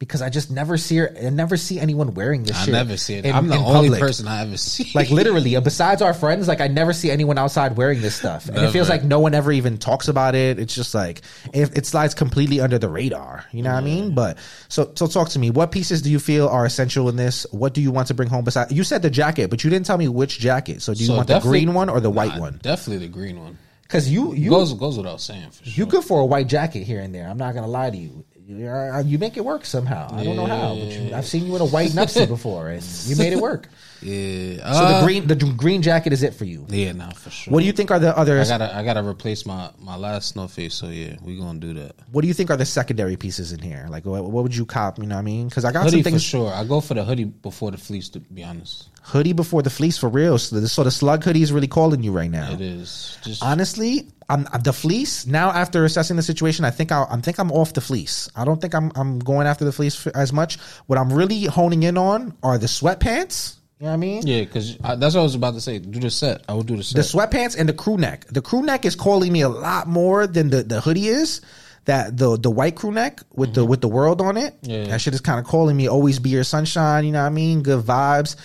because 0.00 0.22
I 0.22 0.30
just 0.30 0.50
never 0.50 0.76
see 0.76 0.96
her. 0.96 1.14
I 1.16 1.28
never 1.28 1.56
see 1.56 1.78
anyone 1.78 2.14
wearing 2.14 2.42
this. 2.42 2.56
I 2.56 2.64
shit 2.64 2.72
never 2.72 2.96
see 2.96 3.14
it. 3.14 3.26
In, 3.26 3.32
I'm 3.32 3.46
the 3.46 3.56
only 3.56 3.90
public. 3.90 4.00
person 4.00 4.26
I 4.26 4.42
ever 4.42 4.56
see. 4.56 4.90
Like 4.92 5.10
literally, 5.10 5.54
uh, 5.54 5.60
besides 5.60 6.02
our 6.02 6.14
friends, 6.14 6.48
like 6.48 6.60
I 6.60 6.66
never 6.66 6.92
see 6.92 7.12
anyone 7.12 7.38
outside 7.38 7.76
wearing 7.76 8.00
this 8.00 8.16
stuff, 8.16 8.48
and 8.48 8.58
it 8.58 8.72
feels 8.72 8.88
like 8.88 9.04
no 9.04 9.20
one 9.20 9.34
ever 9.34 9.52
even 9.52 9.78
talks 9.78 10.08
about 10.08 10.34
it. 10.34 10.58
It's 10.58 10.74
just 10.74 10.96
like 10.96 11.20
it, 11.54 11.76
it 11.76 11.86
slides 11.86 12.14
completely 12.14 12.60
under 12.60 12.78
the 12.78 12.88
radar. 12.88 13.44
You 13.52 13.62
know 13.62 13.70
what 13.70 13.78
I 13.78 13.84
mean? 13.84 14.16
But 14.16 14.38
so 14.68 14.90
so 14.96 15.06
talk 15.06 15.28
to 15.28 15.38
me. 15.38 15.50
What 15.50 15.70
pieces 15.70 16.02
do 16.02 16.10
you 16.10 16.18
feel 16.18 16.48
are 16.48 16.64
essential 16.64 17.08
in 17.08 17.14
this? 17.14 17.46
What 17.52 17.72
do 17.72 17.82
you 17.82 17.92
want 17.92 18.08
to 18.08 18.14
bring 18.14 18.30
home? 18.30 18.44
Besides, 18.44 18.72
you 18.72 18.82
said 18.82 19.02
the 19.02 19.10
jacket, 19.10 19.48
but 19.48 19.62
you 19.62 19.70
didn't 19.70 19.86
tell 19.86 19.98
me 19.98 20.08
which 20.08 20.40
jacket. 20.40 20.82
So 20.82 20.92
do 20.92 21.00
you 21.00 21.06
so 21.06 21.16
want 21.16 21.28
the 21.28 21.38
green 21.38 21.72
one 21.72 21.88
or 21.88 22.00
the 22.00 22.10
white 22.10 22.34
nah, 22.34 22.40
one? 22.40 22.60
Definitely 22.62 23.06
the 23.06 23.12
green 23.12 23.38
one. 23.38 23.58
Because 23.90 24.08
you 24.08 24.34
you 24.34 24.50
goes 24.50 24.72
goes 24.74 24.96
without 24.96 25.20
saying. 25.20 25.50
For 25.50 25.64
sure. 25.64 25.72
You 25.74 25.90
good 25.90 26.04
for 26.04 26.20
a 26.20 26.24
white 26.24 26.46
jacket 26.46 26.84
here 26.84 27.00
and 27.00 27.12
there. 27.12 27.26
I'm 27.26 27.38
not 27.38 27.54
gonna 27.54 27.66
lie 27.66 27.90
to 27.90 27.96
you. 27.96 28.24
You 28.46 29.18
make 29.18 29.36
it 29.36 29.44
work 29.44 29.64
somehow. 29.64 30.08
I 30.12 30.22
don't 30.22 30.36
know 30.36 30.46
how, 30.46 30.76
but 30.76 30.92
you, 30.92 31.12
I've 31.12 31.26
seen 31.26 31.44
you 31.44 31.56
in 31.56 31.62
a 31.62 31.66
white 31.66 31.90
Nuptse 31.90 32.28
before, 32.28 32.68
and 32.68 32.84
you 33.06 33.16
made 33.16 33.32
it 33.32 33.40
work. 33.40 33.68
Yeah. 34.02 34.62
Uh, 34.62 34.72
so 34.72 34.80
the 34.80 34.94
uh, 34.94 35.04
green 35.04 35.26
the 35.26 35.34
green 35.34 35.82
jacket 35.82 36.12
is 36.12 36.22
it 36.22 36.34
for 36.34 36.44
you? 36.44 36.66
Yeah, 36.68 36.92
no, 36.92 37.10
for 37.10 37.30
sure. 37.30 37.52
What 37.52 37.60
do 37.60 37.66
you 37.66 37.72
think 37.72 37.90
are 37.90 37.98
the 37.98 38.16
others? 38.16 38.50
I 38.50 38.58
gotta 38.58 38.76
I 38.76 38.84
gotta 38.84 39.02
replace 39.02 39.44
my 39.44 39.70
my 39.78 39.96
last 39.96 40.30
snow 40.30 40.48
face. 40.48 40.74
So 40.74 40.88
yeah, 40.88 41.16
we 41.22 41.36
gonna 41.36 41.58
do 41.58 41.74
that. 41.74 41.94
What 42.10 42.22
do 42.22 42.28
you 42.28 42.34
think 42.34 42.50
are 42.50 42.56
the 42.56 42.64
secondary 42.64 43.16
pieces 43.16 43.52
in 43.52 43.60
here? 43.60 43.86
Like 43.90 44.04
what, 44.06 44.24
what 44.24 44.42
would 44.42 44.56
you 44.56 44.64
cop? 44.64 44.98
You 44.98 45.06
know 45.06 45.16
what 45.16 45.20
I 45.20 45.24
mean? 45.24 45.48
Because 45.48 45.64
I 45.64 45.72
got 45.72 45.84
hoodie 45.84 45.98
some 45.98 46.12
things. 46.12 46.24
for 46.24 46.28
sure. 46.28 46.52
I 46.52 46.64
go 46.64 46.80
for 46.80 46.94
the 46.94 47.04
hoodie 47.04 47.24
before 47.24 47.70
the 47.70 47.78
fleece. 47.78 48.08
To 48.10 48.20
be 48.20 48.42
honest, 48.42 48.88
hoodie 49.02 49.34
before 49.34 49.62
the 49.62 49.70
fleece 49.70 49.98
for 49.98 50.08
real. 50.08 50.38
So 50.38 50.60
the, 50.60 50.68
so 50.68 50.82
the 50.82 50.90
slug 50.90 51.22
hoodie 51.22 51.42
is 51.42 51.52
really 51.52 51.68
calling 51.68 52.02
you 52.02 52.12
right 52.12 52.30
now. 52.30 52.52
It 52.52 52.60
is. 52.60 53.18
Just 53.22 53.42
honestly, 53.42 54.08
I'm 54.30 54.46
the 54.62 54.72
fleece 54.72 55.26
now. 55.26 55.50
After 55.50 55.84
assessing 55.84 56.16
the 56.16 56.22
situation, 56.22 56.64
I 56.64 56.70
think 56.70 56.90
i 56.90 57.04
I 57.10 57.20
think 57.20 57.38
I'm 57.38 57.52
off 57.52 57.74
the 57.74 57.82
fleece. 57.82 58.30
I 58.34 58.46
don't 58.46 58.60
think 58.60 58.74
I'm 58.74 58.92
I'm 58.94 59.18
going 59.18 59.46
after 59.46 59.66
the 59.66 59.72
fleece 59.72 60.06
as 60.08 60.32
much. 60.32 60.58
What 60.86 60.98
I'm 60.98 61.12
really 61.12 61.44
honing 61.44 61.82
in 61.82 61.98
on 61.98 62.34
are 62.42 62.56
the 62.56 62.66
sweatpants 62.66 63.59
you 63.80 63.86
know 63.86 63.92
what 63.92 63.94
I 63.94 63.96
mean? 63.96 64.26
Yeah, 64.26 64.40
because 64.40 64.76
that's 64.76 65.14
what 65.14 65.16
I 65.16 65.22
was 65.22 65.34
about 65.34 65.54
to 65.54 65.60
say. 65.62 65.78
Do 65.78 66.00
the 66.00 66.10
set. 66.10 66.44
I 66.46 66.52
will 66.52 66.62
do 66.62 66.76
the 66.76 66.82
set. 66.82 66.96
The 66.96 67.02
sweatpants 67.02 67.58
and 67.58 67.66
the 67.66 67.72
crew 67.72 67.96
neck. 67.96 68.26
The 68.26 68.42
crew 68.42 68.60
neck 68.60 68.84
is 68.84 68.94
calling 68.94 69.32
me 69.32 69.40
a 69.40 69.48
lot 69.48 69.88
more 69.88 70.26
than 70.26 70.50
the, 70.50 70.62
the 70.62 70.82
hoodie 70.82 71.08
is. 71.08 71.40
That 71.86 72.14
the 72.14 72.36
the 72.36 72.50
white 72.50 72.76
crew 72.76 72.92
neck 72.92 73.22
with 73.32 73.48
mm-hmm. 73.48 73.54
the 73.54 73.64
with 73.64 73.80
the 73.80 73.88
world 73.88 74.20
on 74.20 74.36
it. 74.36 74.54
Yeah, 74.60 74.84
that 74.84 75.00
shit 75.00 75.14
is 75.14 75.22
kind 75.22 75.40
of 75.40 75.46
calling 75.46 75.78
me. 75.78 75.88
Always 75.88 76.18
be 76.18 76.28
your 76.28 76.44
sunshine. 76.44 77.06
You 77.06 77.12
know 77.12 77.22
what 77.22 77.28
I 77.28 77.30
mean? 77.30 77.62
Good 77.62 77.82
vibes. 77.82 78.36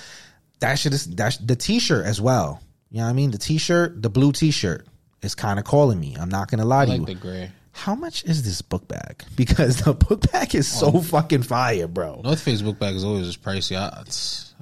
That 0.61 0.79
shit 0.79 0.93
is 0.93 1.05
that's 1.05 1.35
the 1.37 1.57
t 1.57 1.79
shirt 1.79 2.05
as 2.05 2.21
well. 2.21 2.61
You 2.89 2.99
know 2.99 3.03
what 3.03 3.09
I 3.09 3.13
mean? 3.13 3.31
The 3.31 3.37
t 3.37 3.57
shirt, 3.57 4.01
the 4.01 4.09
blue 4.09 4.31
t 4.31 4.51
shirt, 4.51 4.87
is 5.21 5.35
kind 5.35 5.59
of 5.59 5.65
calling 5.65 5.99
me. 5.99 6.15
I'm 6.17 6.29
not 6.29 6.49
gonna 6.49 6.63
lie 6.63 6.83
I 6.83 6.85
to 6.85 6.91
like 6.91 6.99
you. 7.01 7.05
The 7.07 7.15
gray. 7.15 7.51
How 7.73 7.93
much 7.93 8.23
is 8.23 8.43
this 8.43 8.61
book 8.61 8.87
bag? 8.87 9.21
Because 9.35 9.81
the 9.81 9.93
book 9.93 10.31
bag 10.31 10.55
is 10.55 10.65
so 10.65 10.93
oh, 10.95 11.01
fucking 11.01 11.43
fire, 11.43 11.87
bro. 11.87 12.21
North 12.23 12.39
Face 12.39 12.61
book 12.61 12.79
bag 12.79 12.95
is 12.95 13.03
always 13.03 13.35
pricey. 13.35 13.75
I, 13.75 14.01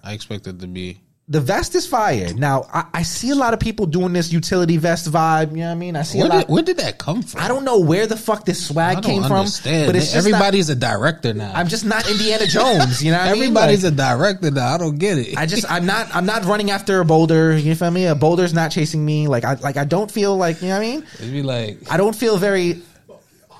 I 0.03 0.13
expect 0.13 0.47
it 0.47 0.59
to 0.59 0.67
be. 0.67 0.99
The 1.29 1.39
vest 1.39 1.73
is 1.73 1.87
fire. 1.87 2.33
Now 2.33 2.65
I, 2.73 2.85
I, 2.95 3.03
see 3.03 3.29
a 3.29 3.35
lot 3.35 3.53
of 3.53 3.61
people 3.61 3.85
doing 3.85 4.11
this 4.11 4.33
utility 4.33 4.75
vest 4.75 5.09
vibe. 5.09 5.51
You 5.51 5.59
know 5.59 5.67
what 5.67 5.71
I 5.71 5.75
mean? 5.75 5.95
I 5.95 6.01
see 6.01 6.17
where 6.17 6.27
a 6.27 6.29
lot. 6.29 6.47
Did, 6.47 6.53
where 6.53 6.63
did 6.63 6.77
that 6.77 6.97
come 6.97 7.21
from? 7.21 7.39
I 7.39 7.47
don't 7.47 7.63
know 7.63 7.79
where 7.79 8.07
the 8.07 8.17
fuck 8.17 8.43
this 8.43 8.67
swag 8.67 9.03
came 9.03 9.23
understand. 9.23 9.85
from. 9.85 9.93
But 9.93 9.95
it's 9.95 10.13
everybody's 10.13 10.67
not, 10.67 10.75
a 10.75 10.79
director 10.81 11.33
now. 11.33 11.53
I'm 11.55 11.69
just 11.69 11.85
not 11.85 12.09
Indiana 12.11 12.45
Jones. 12.45 13.01
You 13.01 13.13
know, 13.13 13.19
everybody's 13.21 13.83
mean? 13.83 13.95
like, 13.95 14.11
a 14.11 14.15
director 14.17 14.51
now. 14.51 14.73
I 14.73 14.77
don't 14.77 14.97
get 14.97 15.17
it. 15.17 15.37
I 15.37 15.45
just 15.45 15.71
I'm 15.71 15.85
not 15.85 16.13
I'm 16.13 16.25
not 16.25 16.43
running 16.43 16.71
after 16.71 16.99
a 16.99 17.05
boulder. 17.05 17.57
You 17.57 17.73
feel 17.73 17.89
me? 17.89 18.05
A 18.07 18.15
boulder's 18.15 18.53
not 18.53 18.71
chasing 18.71 19.05
me. 19.05 19.29
Like 19.29 19.45
I 19.45 19.53
like 19.53 19.77
I 19.77 19.85
don't 19.85 20.11
feel 20.11 20.35
like 20.35 20.61
you 20.61 20.67
know 20.67 20.73
what 20.73 20.85
I 20.85 20.91
mean. 20.91 21.05
It'd 21.19 21.31
be 21.31 21.41
like 21.41 21.89
I 21.89 21.95
don't 21.95 22.15
feel 22.15 22.35
very 22.35 22.81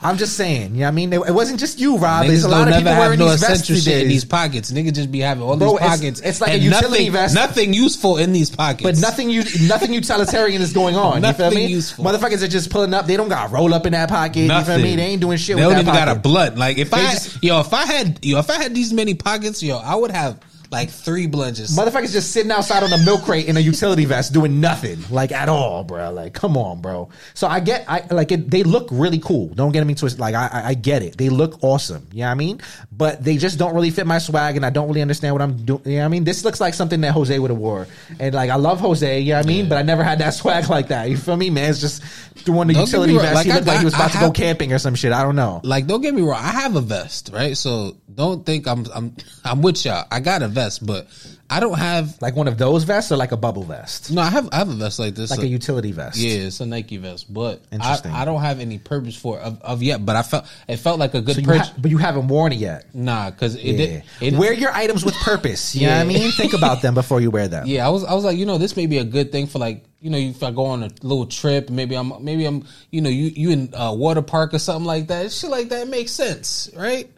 I'm 0.03 0.17
just 0.17 0.35
saying. 0.35 0.73
You 0.73 0.81
know 0.81 0.85
what 0.85 0.87
I 0.87 0.91
mean? 0.91 1.13
It, 1.13 1.33
wasn't 1.33 1.59
just 1.59 1.79
you, 1.79 1.97
Rob. 1.97 2.25
Niggas 2.25 2.27
There's 2.27 2.43
a 2.43 2.49
lot 2.49 2.67
of 2.67 2.75
people 2.75 2.91
wearing 2.91 3.19
no 3.19 3.29
these 3.29 3.41
vests 3.41 3.67
shit 3.67 4.01
in 4.03 4.09
these 4.09 4.25
pockets. 4.25 4.71
Niggas 4.71 4.93
just 4.93 5.11
be 5.11 5.19
having 5.19 5.43
all 5.43 5.55
Bro, 5.55 5.71
these 5.71 5.79
pockets. 5.79 6.19
It's, 6.19 6.41
like 6.41 6.53
a 6.53 6.57
utility 6.57 6.89
nothing, 6.89 7.11
vest. 7.11 7.35
Nothing 7.35 7.73
useful 7.73 8.17
in 8.17 8.33
these 8.33 8.49
pockets. 8.49 8.83
But 8.83 8.97
nothing 8.97 9.29
you 9.29 9.43
nothing 9.67 9.93
utilitarian 9.93 10.61
is 10.61 10.73
going 10.73 10.95
on. 10.95 11.21
nothing 11.21 11.45
you 11.45 11.51
feel 11.51 11.59
me? 11.59 11.67
Useful. 11.67 12.05
Motherfuckers 12.05 12.43
are 12.43 12.47
just 12.47 12.69
pulling 12.69 12.93
up. 12.93 13.05
They 13.05 13.17
don't 13.17 13.29
got 13.29 13.51
roll 13.51 13.73
up 13.73 13.85
in 13.85 13.93
that 13.93 14.09
pocket. 14.09 14.47
Nothing. 14.47 14.73
You 14.73 14.79
feel 14.79 14.91
me? 14.91 14.95
They 14.95 15.03
ain't 15.03 15.21
doing 15.21 15.37
shit. 15.37 15.55
They 15.55 15.61
don't 15.61 15.73
even 15.73 15.85
pocket. 15.85 16.05
got 16.05 16.17
a 16.17 16.19
blunt. 16.19 16.57
Like 16.57 16.77
if 16.77 16.91
they 16.91 16.97
I 16.97 17.11
just, 17.11 17.43
yo, 17.43 17.59
if 17.59 17.73
I 17.73 17.85
had 17.85 18.23
yo, 18.25 18.39
if 18.39 18.49
I 18.49 18.61
had 18.61 18.75
these 18.75 18.91
many 18.93 19.13
pockets, 19.13 19.63
yo, 19.63 19.77
I 19.77 19.95
would 19.95 20.11
have 20.11 20.39
like 20.73 20.89
three 20.89 21.27
bludges. 21.27 21.77
Motherfuckers 21.77 22.11
just 22.11 22.31
sitting 22.31 22.51
outside 22.51 22.81
on 22.81 22.91
a 22.91 22.97
milk 23.05 23.23
crate 23.23 23.45
in 23.45 23.55
a 23.55 23.59
utility 23.59 24.05
vest 24.05 24.33
doing 24.33 24.59
nothing, 24.59 24.99
like 25.11 25.31
at 25.31 25.47
all, 25.47 25.83
bro. 25.83 26.11
Like, 26.11 26.33
come 26.33 26.57
on, 26.57 26.81
bro. 26.81 27.09
So 27.35 27.47
I 27.47 27.59
get, 27.59 27.85
I 27.87 28.05
like 28.09 28.31
it. 28.31 28.49
They 28.49 28.63
look 28.63 28.89
really 28.91 29.19
cool. 29.19 29.49
Don't 29.49 29.71
get 29.71 29.85
me 29.85 29.93
twisted. 29.93 30.19
Like, 30.19 30.33
I, 30.33 30.49
I 30.65 30.73
get 30.73 31.03
it. 31.03 31.15
They 31.15 31.29
look 31.29 31.63
awesome. 31.63 32.07
You 32.11 32.21
know 32.21 32.25
what 32.25 32.31
I 32.31 32.35
mean? 32.35 32.61
But 32.91 33.23
they 33.23 33.37
just 33.37 33.59
don't 33.59 33.75
really 33.75 33.91
fit 33.91 34.07
my 34.07 34.17
swag, 34.17 34.55
and 34.55 34.65
I 34.65 34.71
don't 34.71 34.87
really 34.87 35.03
understand 35.03 35.35
what 35.35 35.43
I'm 35.43 35.63
doing. 35.63 35.81
You 35.85 35.91
know 35.91 35.99
what 35.99 36.05
I 36.05 36.07
mean? 36.09 36.23
This 36.23 36.43
looks 36.43 36.59
like 36.59 36.73
something 36.73 36.99
that 37.01 37.11
Jose 37.11 37.37
would 37.37 37.51
have 37.51 37.59
wore, 37.59 37.87
and 38.19 38.33
like 38.33 38.49
I 38.49 38.55
love 38.55 38.79
Jose. 38.79 39.19
You 39.19 39.33
know 39.33 39.37
what 39.37 39.45
I 39.45 39.47
mean? 39.47 39.69
But 39.69 39.77
I 39.77 39.83
never 39.83 40.03
had 40.03 40.19
that 40.19 40.31
swag 40.33 40.69
like 40.69 40.87
that. 40.87 41.07
You 41.09 41.17
feel 41.17 41.37
me, 41.37 41.51
man? 41.51 41.69
It's 41.69 41.79
just 41.79 42.03
throwing 42.03 42.67
the 42.67 42.73
don't 42.73 42.87
utility 42.87 43.13
vest. 43.13 43.35
Like, 43.35 43.45
he 43.45 43.53
looked 43.53 43.67
I, 43.67 43.71
like 43.71 43.79
he 43.79 43.85
was 43.85 43.93
about 43.93 44.09
I 44.09 44.13
to 44.13 44.17
have, 44.17 44.27
go 44.29 44.31
camping 44.33 44.73
or 44.73 44.79
some 44.79 44.95
shit. 44.95 45.11
I 45.11 45.21
don't 45.21 45.35
know. 45.35 45.61
Like, 45.63 45.85
don't 45.85 46.01
get 46.01 46.15
me 46.15 46.23
wrong. 46.23 46.41
I 46.41 46.51
have 46.51 46.75
a 46.75 46.81
vest, 46.81 47.29
right? 47.31 47.55
So 47.55 47.95
don't 48.13 48.45
think 48.45 48.67
I'm 48.67 48.85
I'm 48.93 49.15
I'm 49.43 49.61
with 49.61 49.85
y'all. 49.85 50.05
I 50.11 50.19
got 50.19 50.41
a 50.41 50.47
vest, 50.47 50.62
but 50.79 51.07
I 51.49 51.59
don't 51.59 51.77
have 51.77 52.21
like 52.21 52.35
one 52.35 52.47
of 52.47 52.57
those 52.57 52.83
vests 52.83 53.11
or 53.11 53.17
like 53.17 53.31
a 53.31 53.37
bubble 53.37 53.63
vest. 53.63 54.11
No, 54.11 54.21
I 54.21 54.29
have 54.29 54.49
I 54.51 54.57
have 54.57 54.69
a 54.69 54.73
vest 54.73 54.99
like 54.99 55.15
this, 55.15 55.29
like 55.31 55.41
a, 55.41 55.43
a 55.43 55.47
utility 55.47 55.91
vest. 55.91 56.17
Yeah, 56.17 56.47
it's 56.47 56.59
a 56.59 56.65
Nike 56.65 56.97
vest, 56.97 57.31
but 57.31 57.61
I, 57.71 57.99
I, 58.05 58.25
don't 58.25 58.41
have 58.41 58.59
any 58.59 58.79
purpose 58.79 59.15
for 59.15 59.39
of, 59.39 59.61
of, 59.61 59.83
yet. 59.83 60.05
But 60.05 60.15
I 60.15 60.23
felt 60.23 60.45
it 60.67 60.77
felt 60.77 60.99
like 60.99 61.13
a 61.13 61.21
good. 61.21 61.35
So 61.35 61.57
ha- 61.57 61.73
but 61.77 61.91
you 61.91 61.97
haven't 61.97 62.27
worn 62.27 62.51
it 62.51 62.59
yet. 62.59 62.93
Nah, 62.95 63.29
because 63.29 63.55
it, 63.55 63.61
yeah. 63.61 64.01
it, 64.21 64.33
wear 64.33 64.53
your 64.53 64.71
items 64.71 65.05
with 65.05 65.15
purpose. 65.15 65.75
You 65.75 65.81
yeah. 65.81 65.87
know 66.03 66.07
what 66.07 66.15
I 66.15 66.19
mean? 66.19 66.31
Think 66.31 66.53
about 66.53 66.81
them 66.81 66.93
before 66.93 67.21
you 67.21 67.31
wear 67.31 67.47
them. 67.47 67.67
Yeah, 67.67 67.85
I 67.85 67.89
was 67.89 68.03
I 68.03 68.13
was 68.13 68.23
like, 68.23 68.37
you 68.37 68.45
know, 68.45 68.57
this 68.57 68.75
may 68.75 68.87
be 68.87 68.97
a 68.97 69.03
good 69.03 69.31
thing 69.31 69.47
for 69.47 69.59
like 69.59 69.85
you 70.03 70.09
know, 70.09 70.17
if 70.17 70.43
I 70.43 70.51
go 70.51 70.65
on 70.65 70.83
a 70.83 70.89
little 71.01 71.25
trip, 71.25 71.69
maybe 71.69 71.95
I'm, 71.95 72.21
maybe 72.21 72.43
I'm, 72.43 72.65
you 72.91 72.99
know, 72.99 73.09
you 73.09 73.31
you 73.35 73.51
in 73.51 73.69
a 73.73 73.95
water 73.95 74.21
park 74.21 74.53
or 74.53 74.59
something 74.59 74.85
like 74.85 75.07
that. 75.07 75.31
Shit 75.31 75.49
like 75.49 75.69
that 75.69 75.87
makes 75.87 76.11
sense, 76.11 76.69
right? 76.75 77.09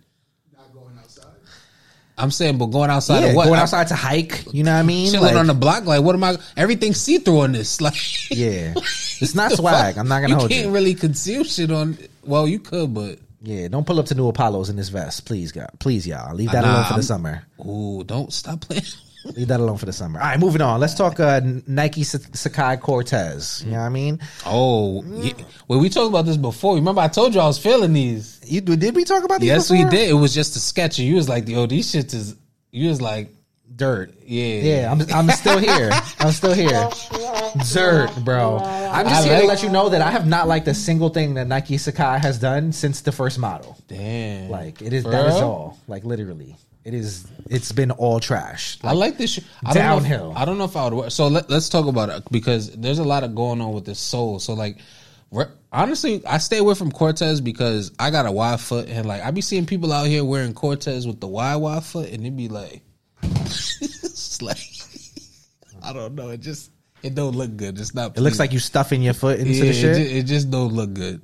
I'm 2.17 2.32
saying, 2.32 2.58
but 2.58 2.67
going 2.67 2.89
outside 2.89 3.23
yeah, 3.23 3.34
what? 3.34 3.45
Going 3.45 3.60
outside 3.60 3.88
to 3.88 3.95
hike, 3.95 4.45
you 4.54 4.63
know 4.63 4.73
what 4.73 4.80
I 4.80 4.84
mean? 4.84 5.12
Chilling 5.12 5.34
like, 5.34 5.36
on 5.36 5.47
the 5.47 5.54
block, 5.54 5.86
like 5.86 6.01
what 6.01 6.15
am 6.15 6.23
I? 6.23 6.38
Everything 6.56 6.93
see 6.93 7.17
through 7.17 7.41
on 7.41 7.51
this, 7.51 7.82
like 7.82 7.95
yeah, 8.32 8.73
it's 8.78 9.36
not 9.36 9.51
swag. 9.51 9.97
I'm 9.97 10.08
not 10.08 10.21
gonna 10.21 10.30
you 10.30 10.36
hold 10.36 10.51
you. 10.51 10.62
Can't 10.62 10.73
really 10.73 10.95
conceal 10.95 11.43
shit 11.43 11.71
on. 11.71 11.97
Well, 12.23 12.47
you 12.47 12.60
could, 12.60 12.93
but 12.93 13.19
yeah, 13.41 13.67
don't 13.67 13.86
pull 13.86 13.99
up 13.99 14.08
to 14.08 14.15
New 14.15 14.28
Apollos 14.28 14.69
in 14.69 14.75
this 14.75 14.89
vest, 14.89 15.25
please, 15.25 15.51
God, 15.51 15.69
please, 15.80 16.08
y'all. 16.08 16.34
Leave 16.34 16.51
that 16.51 16.62
nah, 16.62 16.73
alone 16.73 16.84
for 16.86 16.93
the 16.93 16.97
I'm, 16.97 17.04
summer. 17.04 17.43
Ooh, 17.65 18.04
don't 18.04 18.32
stop 18.32 18.62
playing. 18.62 18.84
Leave 19.34 19.48
that 19.48 19.60
alone 19.60 19.78
for 19.78 19.86
the 19.86 19.94
summer. 19.94 20.20
All 20.20 20.28
right, 20.28 20.40
moving 20.40 20.62
on. 20.62 20.80
Let's 20.80 20.94
talk 20.94 21.20
uh, 21.20 21.42
Nike 21.68 22.02
Sacai 22.02 22.80
Cortez. 22.80 23.64
You 23.66 23.72
know 23.72 23.80
what 23.80 23.86
I 23.86 23.90
mean? 23.90 24.20
Oh, 24.46 25.04
yeah. 25.04 25.34
well, 25.68 25.80
we 25.80 25.90
talked 25.90 26.10
about 26.10 26.26
this 26.26 26.38
before. 26.38 26.76
Remember, 26.76 27.02
I 27.02 27.08
told 27.08 27.34
you 27.34 27.42
I 27.42 27.48
was 27.48 27.58
feeling 27.58 27.94
these. 27.94 28.40
You 28.46 28.62
did 28.62 28.96
we 28.96 29.04
talk 29.04 29.24
about 29.24 29.42
these? 29.42 29.48
Yes, 29.48 29.70
before? 29.70 29.86
we 29.86 29.90
did. 29.90 30.10
It 30.10 30.14
was 30.14 30.34
just 30.34 30.56
a 30.56 30.60
sketch, 30.60 31.00
you 31.00 31.16
was 31.16 31.28
like, 31.28 31.48
"Yo, 31.48 31.66
these 31.66 31.92
shits 31.92 32.14
is." 32.14 32.36
You 32.72 32.90
was 32.90 33.02
like, 33.02 33.30
dirt. 33.76 34.14
Yeah, 34.26 34.46
yeah. 34.46 34.92
I'm 34.92 35.02
I'm 35.14 35.30
still 35.36 35.58
here. 35.60 35.92
I'm 36.20 36.32
still 36.32 36.54
here. 36.54 36.90
Dirt, 37.74 38.12
bro. 38.24 38.58
I'm 38.58 39.08
just 39.08 39.22
I 39.22 39.24
here 39.24 39.34
like, 39.34 39.42
to 39.42 39.48
let 39.48 39.64
you 39.64 39.70
know 39.70 39.90
that 39.90 40.02
I 40.02 40.12
have 40.12 40.28
not 40.28 40.48
liked 40.48 40.68
a 40.68 40.74
single 40.74 41.10
thing 41.10 41.36
that 41.36 41.48
Nike 41.48 41.78
Sacai 41.78 42.20
has 42.20 42.40
done 42.40 42.72
since 42.72 43.02
the 43.02 43.12
first 43.12 43.40
model. 43.40 43.78
Damn. 43.88 44.50
Like 44.50 44.82
it 44.82 44.94
is 44.94 45.04
that 45.04 45.26
real? 45.26 45.36
is 45.36 45.42
all. 45.42 45.78
Like 45.88 46.04
literally. 46.04 46.56
It 46.86 46.93
is. 46.93 47.28
It's 47.50 47.71
been 47.71 47.91
all 47.91 48.19
trash. 48.19 48.78
Like, 48.84 48.91
I 48.91 48.95
like 48.95 49.17
this. 49.17 49.32
Sh- 49.32 49.39
I 49.65 49.74
downhill. 49.74 50.19
Don't 50.19 50.32
if, 50.32 50.38
I 50.38 50.45
don't 50.45 50.58
know 50.58 50.65
if 50.65 50.78
I 50.78 50.86
would. 50.86 50.93
Wear, 50.93 51.10
so 51.10 51.28
let, 51.28 51.50
us 51.52 51.67
talk 51.67 51.88
about 51.88 52.10
it 52.10 52.24
because 52.32 52.71
there's 52.71 53.00
a 53.00 53.04
lot 53.04 53.24
of 53.24 53.34
going 53.36 53.60
on 53.60 53.74
with 53.74 53.86
this 53.86 54.00
soul. 54.00 54.39
So 54.39 54.54
like, 54.54 54.78
Honestly, 55.71 56.26
I 56.26 56.38
stay 56.38 56.60
away 56.60 56.76
from 56.76 56.91
Cortez 56.91 57.41
because 57.41 57.91
I 58.00 58.10
got 58.10 58.26
a 58.26 58.32
wide 58.32 58.62
foot, 58.62 58.88
and 58.88 59.06
like 59.06 59.21
I 59.21 59.32
be 59.32 59.41
seeing 59.41 59.65
people 59.65 59.91
out 59.91 60.08
here 60.08 60.24
wearing 60.24 60.54
Cortez 60.54 61.06
with 61.06 61.19
the 61.19 61.28
wide 61.28 61.58
wide 61.58 61.84
foot, 61.84 62.10
and 62.12 62.26
it 62.26 62.38
be 62.38 62.48
like, 62.48 62.82
it's 63.24 64.41
like 64.41 64.58
I 65.84 65.91
don't 65.91 66.15
know. 66.15 66.30
It 66.30 66.39
just 66.39 66.71
it 67.04 67.13
don't 67.13 67.36
look 67.36 67.58
good. 67.58 67.78
It's 67.78 67.93
not. 67.93 68.17
It 68.17 68.21
looks 68.21 68.39
like 68.39 68.54
you 68.54 68.60
stuffing 68.60 69.02
your 69.02 69.13
foot 69.13 69.39
into 69.39 69.52
yeah, 69.52 69.65
the 69.65 69.74
shit. 69.74 69.98
It 69.98 70.04
just, 70.04 70.15
it 70.15 70.24
just 70.24 70.52
don't 70.52 70.71
look 70.71 70.93
good. 70.93 71.21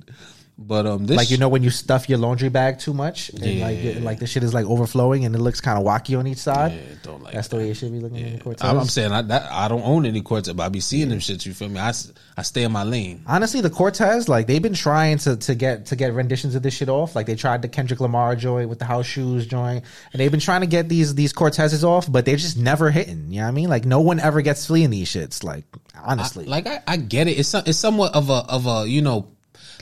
But 0.58 0.86
um, 0.86 1.06
this 1.06 1.16
like 1.16 1.30
you 1.30 1.38
know 1.38 1.48
when 1.48 1.62
you 1.62 1.70
stuff 1.70 2.08
your 2.10 2.18
laundry 2.18 2.50
bag 2.50 2.78
too 2.78 2.92
much, 2.92 3.30
and 3.30 3.42
yeah. 3.42 3.64
like 3.64 4.02
like 4.02 4.18
the 4.18 4.26
shit 4.26 4.42
is 4.42 4.52
like 4.52 4.66
overflowing 4.66 5.24
and 5.24 5.34
it 5.34 5.38
looks 5.38 5.62
kind 5.62 5.78
of 5.78 5.84
wacky 5.84 6.16
on 6.18 6.26
each 6.26 6.38
side. 6.38 6.72
Yeah, 6.72 6.94
don't 7.02 7.22
like 7.22 7.32
That's 7.32 7.48
that. 7.48 7.56
the 7.56 7.62
way 7.62 7.70
it 7.70 7.74
should 7.74 7.90
be 7.90 8.00
looking. 8.00 8.18
Yeah. 8.18 8.38
Cortez. 8.38 8.62
I'm, 8.62 8.78
I'm 8.78 8.86
saying 8.86 9.12
I 9.12 9.22
that, 9.22 9.50
I 9.50 9.68
don't 9.68 9.82
own 9.82 10.04
any 10.04 10.20
Cortez, 10.20 10.52
but 10.52 10.62
I 10.62 10.68
be 10.68 10.80
seeing 10.80 11.08
yeah. 11.08 11.14
them 11.14 11.20
shit. 11.20 11.46
You 11.46 11.54
feel 11.54 11.70
me? 11.70 11.80
I, 11.80 11.92
I 12.36 12.42
stay 12.42 12.64
in 12.64 12.72
my 12.72 12.84
lane. 12.84 13.22
Honestly, 13.26 13.62
the 13.62 13.70
Cortez 13.70 14.28
like 14.28 14.46
they've 14.46 14.62
been 14.62 14.74
trying 14.74 15.18
to 15.18 15.36
to 15.36 15.54
get 15.54 15.86
to 15.86 15.96
get 15.96 16.12
renditions 16.12 16.54
of 16.54 16.62
this 16.62 16.74
shit 16.74 16.90
off. 16.90 17.16
Like 17.16 17.26
they 17.26 17.34
tried 17.34 17.62
the 17.62 17.68
Kendrick 17.68 18.00
Lamar 18.00 18.36
joint 18.36 18.68
with 18.68 18.78
the 18.78 18.84
house 18.84 19.06
shoes 19.06 19.46
joint, 19.46 19.84
and 20.12 20.20
they've 20.20 20.30
been 20.30 20.40
trying 20.40 20.60
to 20.60 20.66
get 20.66 20.88
these 20.88 21.14
these 21.14 21.32
Cortezes 21.32 21.82
off, 21.82 22.12
but 22.12 22.26
they're 22.26 22.36
just 22.36 22.58
never 22.58 22.90
hitting. 22.90 23.30
You 23.30 23.38
know 23.38 23.44
what 23.44 23.48
I 23.48 23.52
mean? 23.52 23.70
Like 23.70 23.86
no 23.86 24.02
one 24.02 24.20
ever 24.20 24.42
gets 24.42 24.66
fleeing 24.66 24.90
these 24.90 25.08
shits. 25.08 25.42
Like 25.42 25.64
honestly, 25.96 26.44
I, 26.44 26.48
like 26.48 26.66
I, 26.66 26.82
I 26.86 26.96
get 26.98 27.26
it. 27.26 27.38
It's 27.38 27.54
it's 27.54 27.78
somewhat 27.78 28.14
of 28.14 28.28
a 28.28 28.44
of 28.48 28.66
a 28.66 28.86
you 28.86 29.00
know 29.00 29.28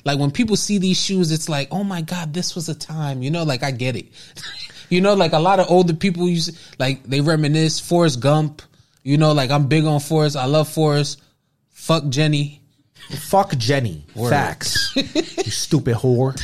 like 0.04 0.18
when 0.18 0.30
people 0.30 0.56
see 0.56 0.78
these 0.78 1.00
shoes, 1.00 1.30
it's 1.32 1.48
like, 1.48 1.68
oh 1.70 1.84
my 1.84 2.02
god, 2.02 2.32
this 2.34 2.54
was 2.54 2.68
a 2.68 2.74
time. 2.74 3.22
You 3.22 3.30
know, 3.30 3.44
like 3.44 3.62
I 3.62 3.70
get 3.70 3.96
it. 3.96 4.06
you 4.88 5.00
know, 5.00 5.14
like 5.14 5.32
a 5.32 5.38
lot 5.38 5.60
of 5.60 5.70
older 5.70 5.94
people 5.94 6.28
use 6.28 6.58
like 6.78 7.02
they 7.04 7.20
reminisce. 7.20 7.80
Forrest 7.80 8.20
Gump. 8.20 8.62
You 9.02 9.16
know, 9.16 9.32
like 9.32 9.50
I'm 9.50 9.66
big 9.66 9.84
on 9.84 10.00
Forrest. 10.00 10.36
I 10.36 10.44
love 10.44 10.68
Forrest. 10.68 11.22
Fuck 11.70 12.08
Jenny. 12.08 12.60
Fuck 13.10 13.56
Jenny. 13.56 14.04
Word. 14.14 14.30
Facts. 14.30 14.92
you 14.96 15.02
stupid 15.50 15.96
whore. 15.96 16.38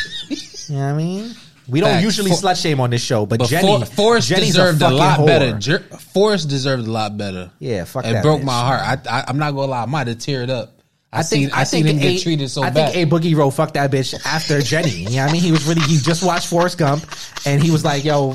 You 0.68 0.76
know 0.76 0.82
what 0.82 0.88
I 0.88 0.96
mean? 0.96 1.34
We 1.68 1.80
don't 1.80 1.90
Facts. 1.90 2.04
usually 2.04 2.30
For- 2.30 2.36
slut 2.36 2.60
shame 2.60 2.80
on 2.80 2.90
this 2.90 3.02
show, 3.02 3.26
but, 3.26 3.40
but 3.40 3.48
Jenny, 3.48 3.80
For- 3.80 3.86
Forrest 3.86 4.28
Jenny's 4.28 4.54
deserved 4.54 4.82
a, 4.82 4.88
a 4.88 4.90
lot 4.90 5.20
whore. 5.20 5.26
better. 5.26 5.58
Jer- 5.58 5.80
Forrest 5.80 6.48
deserved 6.48 6.86
a 6.86 6.90
lot 6.90 7.16
better. 7.18 7.50
Yeah, 7.58 7.84
fuck 7.84 8.04
it 8.06 8.22
broke 8.22 8.40
bitch. 8.40 8.44
my 8.44 8.60
heart. 8.60 9.06
I, 9.06 9.24
I, 9.26 9.30
am 9.30 9.38
not 9.38 9.52
gonna 9.52 9.70
lie, 9.70 9.82
I 9.82 9.86
might 9.86 10.06
have 10.06 10.18
teared 10.18 10.48
up. 10.48 10.75
I, 11.16 11.20
I 11.20 11.22
think 11.22 11.56
I, 11.56 11.60
I 11.60 11.64
seen 11.64 11.86
him 11.86 11.96
a, 11.96 12.00
get 12.00 12.22
treated 12.22 12.50
so 12.50 12.62
I 12.62 12.68
bad. 12.68 12.90
I 12.90 12.92
think 12.92 13.10
A 13.10 13.14
Boogie 13.14 13.34
Roll 13.34 13.50
fucked 13.50 13.74
that 13.74 13.90
bitch 13.90 14.14
after 14.26 14.60
Jenny. 14.60 14.90
You 14.90 15.04
know 15.16 15.22
what 15.22 15.30
I 15.30 15.32
mean? 15.32 15.42
He 15.42 15.50
was 15.50 15.66
really 15.66 15.80
he 15.80 15.96
just 15.96 16.22
watched 16.22 16.48
Forrest 16.48 16.76
Gump 16.76 17.04
and 17.46 17.62
he 17.62 17.70
was 17.70 17.84
like, 17.84 18.04
"Yo, 18.04 18.32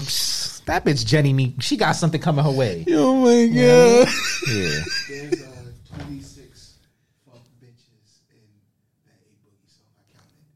that 0.65 0.83
bitch 0.83 1.05
Jenny, 1.05 1.31
me, 1.31 1.53
she 1.59 1.77
got 1.77 1.91
something 1.91 2.19
coming 2.19 2.43
her 2.43 2.51
way." 2.51 2.83
Oh 2.89 3.17
my 3.17 3.47
god! 3.53 4.07
Yeah. 4.51 4.79
Twenty 5.91 6.21
six 6.21 6.77
fuck 7.25 7.41
bitches. 7.61 7.93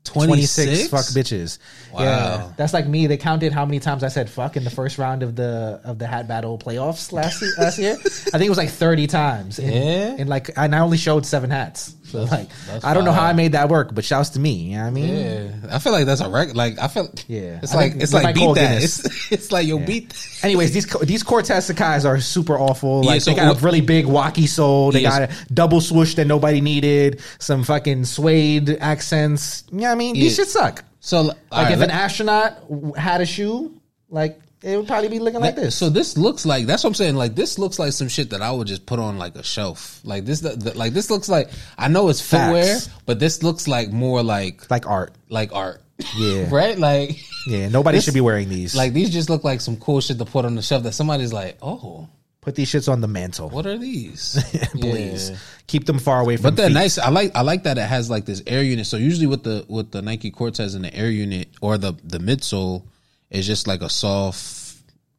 26? 0.03 0.87
fuck 0.87 1.05
bitches. 1.05 1.59
Wow. 1.95 2.03
Yeah, 2.03 2.51
that's 2.57 2.73
like 2.73 2.87
me. 2.87 3.07
They 3.07 3.17
counted 3.17 3.53
how 3.53 3.65
many 3.65 3.79
times 3.79 4.03
I 4.03 4.09
said 4.09 4.29
fuck 4.29 4.57
in 4.57 4.63
the 4.63 4.69
first 4.69 4.97
round 4.97 5.23
of 5.23 5.35
the 5.35 5.79
of 5.83 5.97
the 5.97 6.07
hat 6.07 6.27
battle 6.27 6.57
playoffs 6.57 7.13
last 7.13 7.41
last 7.57 7.79
year. 7.79 7.93
I 8.03 8.03
think 8.03 8.43
it 8.43 8.49
was 8.49 8.57
like 8.57 8.69
thirty 8.69 9.07
times. 9.07 9.59
In, 9.59 9.71
yeah, 9.71 10.15
and 10.17 10.27
like 10.29 10.49
and 10.57 10.75
I 10.75 10.79
only 10.79 10.97
showed 10.97 11.25
seven 11.25 11.49
hats. 11.49 11.95
So 12.03 12.23
like 12.23 12.49
I 12.83 12.93
don't 12.93 13.05
know 13.05 13.11
how 13.11 13.23
I 13.23 13.33
made 13.33 13.53
that 13.53 13.69
work, 13.69 13.93
but 13.93 14.05
shouts 14.05 14.29
to 14.31 14.39
me. 14.39 14.51
You 14.51 14.77
know 14.77 14.83
what 14.83 14.87
I 14.87 14.91
mean? 14.91 15.15
Yeah, 15.15 15.75
I 15.75 15.79
feel 15.79 15.91
like 15.91 16.05
that's 16.05 16.21
a 16.21 16.29
record. 16.29 16.55
Like 16.55 16.79
I 16.79 16.87
feel 16.87 17.09
yeah, 17.27 17.59
it's 17.63 17.73
I 17.73 17.77
like 17.77 17.95
it's 17.95 18.13
like 18.13 18.35
beat 18.35 18.55
that. 18.55 18.83
It's, 18.83 19.31
it's, 19.31 19.51
like 19.51 19.67
yo 19.67 19.79
yeah. 19.79 19.85
beat. 19.85 20.27
Anyways, 20.43 20.73
these 20.73 20.85
these 21.01 21.23
Cortez 21.23 21.69
Sacai's 21.69 22.05
are 22.05 22.19
super 22.19 22.57
awful. 22.57 23.03
Like 23.03 23.15
yeah, 23.15 23.19
so 23.19 23.31
they 23.31 23.37
got 23.37 23.57
a 23.57 23.65
really 23.65 23.81
big 23.81 24.05
walkie 24.05 24.47
sole. 24.47 24.91
They 24.91 25.01
got 25.01 25.23
a 25.23 25.53
double 25.53 25.81
swoosh 25.81 26.15
that 26.15 26.25
nobody 26.25 26.61
needed. 26.61 27.21
Some 27.39 27.63
fucking 27.63 28.05
suede 28.05 28.77
accents. 28.79 29.63
You 29.71 29.79
know 29.79 29.87
what 29.87 29.91
I 29.91 29.95
mean? 29.95 30.13
These 30.13 30.35
shit 30.35 30.47
suck. 30.47 30.83
So 31.05 31.21
like 31.21 31.37
right, 31.51 31.71
if 31.71 31.81
an 31.81 31.91
astronaut 31.91 32.63
had 32.97 33.21
a 33.21 33.27
shoe, 33.27 33.79
like 34.09 34.39
it 34.63 34.75
would 34.75 34.87
probably 34.87 35.09
be 35.09 35.19
looking 35.19 35.39
like 35.39 35.55
this. 35.55 35.75
So 35.75 35.91
this 35.91 36.17
looks 36.17 36.47
like 36.47 36.65
that's 36.65 36.83
what 36.83 36.89
I'm 36.89 36.93
saying. 36.95 37.15
Like 37.15 37.35
this 37.35 37.59
looks 37.59 37.77
like 37.77 37.93
some 37.93 38.07
shit 38.07 38.31
that 38.31 38.41
I 38.41 38.49
would 38.49 38.65
just 38.65 38.87
put 38.87 38.97
on 38.97 39.19
like 39.19 39.35
a 39.35 39.43
shelf. 39.43 40.01
Like 40.03 40.25
this, 40.25 40.39
the, 40.39 40.73
like 40.75 40.93
this 40.93 41.11
looks 41.11 41.29
like 41.29 41.51
I 41.77 41.89
know 41.89 42.09
it's 42.09 42.21
footwear, 42.21 42.79
Facts. 42.79 42.89
but 43.05 43.19
this 43.19 43.43
looks 43.43 43.67
like 43.67 43.91
more 43.91 44.23
like 44.23 44.71
like 44.71 44.87
art, 44.87 45.13
like 45.29 45.53
art. 45.53 45.83
Yeah, 46.17 46.47
right. 46.51 46.75
Like 46.75 47.19
yeah, 47.45 47.69
nobody 47.69 47.99
this, 47.99 48.05
should 48.05 48.15
be 48.15 48.21
wearing 48.21 48.49
these. 48.49 48.75
Like 48.75 48.93
these 48.93 49.11
just 49.11 49.29
look 49.29 49.43
like 49.43 49.61
some 49.61 49.77
cool 49.77 50.01
shit 50.01 50.17
to 50.17 50.25
put 50.25 50.43
on 50.43 50.55
the 50.55 50.63
shelf 50.63 50.81
that 50.83 50.93
somebody's 50.93 51.31
like, 51.31 51.59
oh. 51.61 52.09
Put 52.45 52.53
these 52.53 52.71
shits 52.71 52.87
on 52.91 53.01
the 53.01 53.07
mantle. 53.07 53.49
What 53.49 53.65
are 53.65 53.75
these? 53.75 54.39
Please 54.73 55.31
yeah. 55.31 55.37
keep 55.65 55.87
them 55.87 55.97
far 55.97 56.19
away 56.21 56.37
from. 56.37 56.43
But 56.43 56.55
they're 56.57 56.67
feet. 56.67 56.75
nice. 56.75 56.99
I 56.99 57.09
like. 57.09 57.35
I 57.35 57.41
like 57.41 57.63
that 57.63 57.79
it 57.79 57.87
has 57.87 58.07
like 58.07 58.25
this 58.25 58.43
air 58.45 58.61
unit. 58.61 58.85
So 58.85 58.97
usually 58.97 59.25
with 59.25 59.41
the 59.41 59.65
with 59.67 59.89
the 59.89 60.03
Nike 60.03 60.29
Cortez 60.29 60.75
and 60.75 60.85
the 60.85 60.93
air 60.95 61.09
unit 61.09 61.49
or 61.59 61.79
the 61.79 61.93
the 62.03 62.19
midsole, 62.19 62.85
it's 63.31 63.47
just 63.47 63.65
like 63.65 63.81
a 63.81 63.89
soft. 63.89 64.77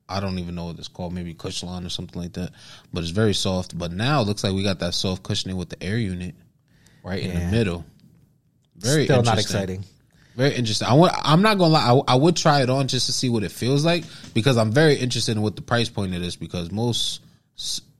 I 0.08 0.20
don't 0.20 0.38
even 0.38 0.54
know 0.54 0.66
what 0.66 0.78
it's 0.78 0.86
called. 0.86 1.14
Maybe 1.14 1.34
Cushlon 1.34 1.84
or 1.84 1.88
something 1.88 2.22
like 2.22 2.34
that. 2.34 2.52
But 2.92 3.00
it's 3.00 3.10
very 3.10 3.34
soft. 3.34 3.76
But 3.76 3.90
now 3.90 4.20
it 4.20 4.28
looks 4.28 4.44
like 4.44 4.52
we 4.52 4.62
got 4.62 4.78
that 4.78 4.94
soft 4.94 5.24
cushioning 5.24 5.56
with 5.56 5.68
the 5.68 5.82
air 5.82 5.98
unit 5.98 6.36
right 7.02 7.24
yeah. 7.24 7.30
in 7.30 7.40
the 7.40 7.50
middle. 7.50 7.84
Very 8.76 9.02
still 9.02 9.24
not 9.24 9.40
exciting. 9.40 9.84
Very 10.37 10.55
interesting. 10.55 10.87
I 10.87 10.92
want. 10.92 11.14
I'm 11.16 11.40
not 11.40 11.57
gonna 11.57 11.72
lie. 11.72 11.92
I, 11.92 12.12
I, 12.12 12.14
would 12.14 12.37
try 12.37 12.62
it 12.62 12.68
on 12.68 12.88
just 12.88 13.07
to 13.07 13.12
see 13.12 13.31
what 13.31 13.42
it 13.42 13.51
feels 13.51 13.87
like 13.87 14.05
because 14.35 14.59
I'm 14.59 14.70
very 14.70 14.94
interested 14.94 15.33
in 15.33 15.42
what 15.42 15.57
the 15.57 15.62
price 15.62 15.88
point 15.88 16.14
of 16.14 16.20
this 16.20 16.37
because 16.37 16.70
most 16.70 17.20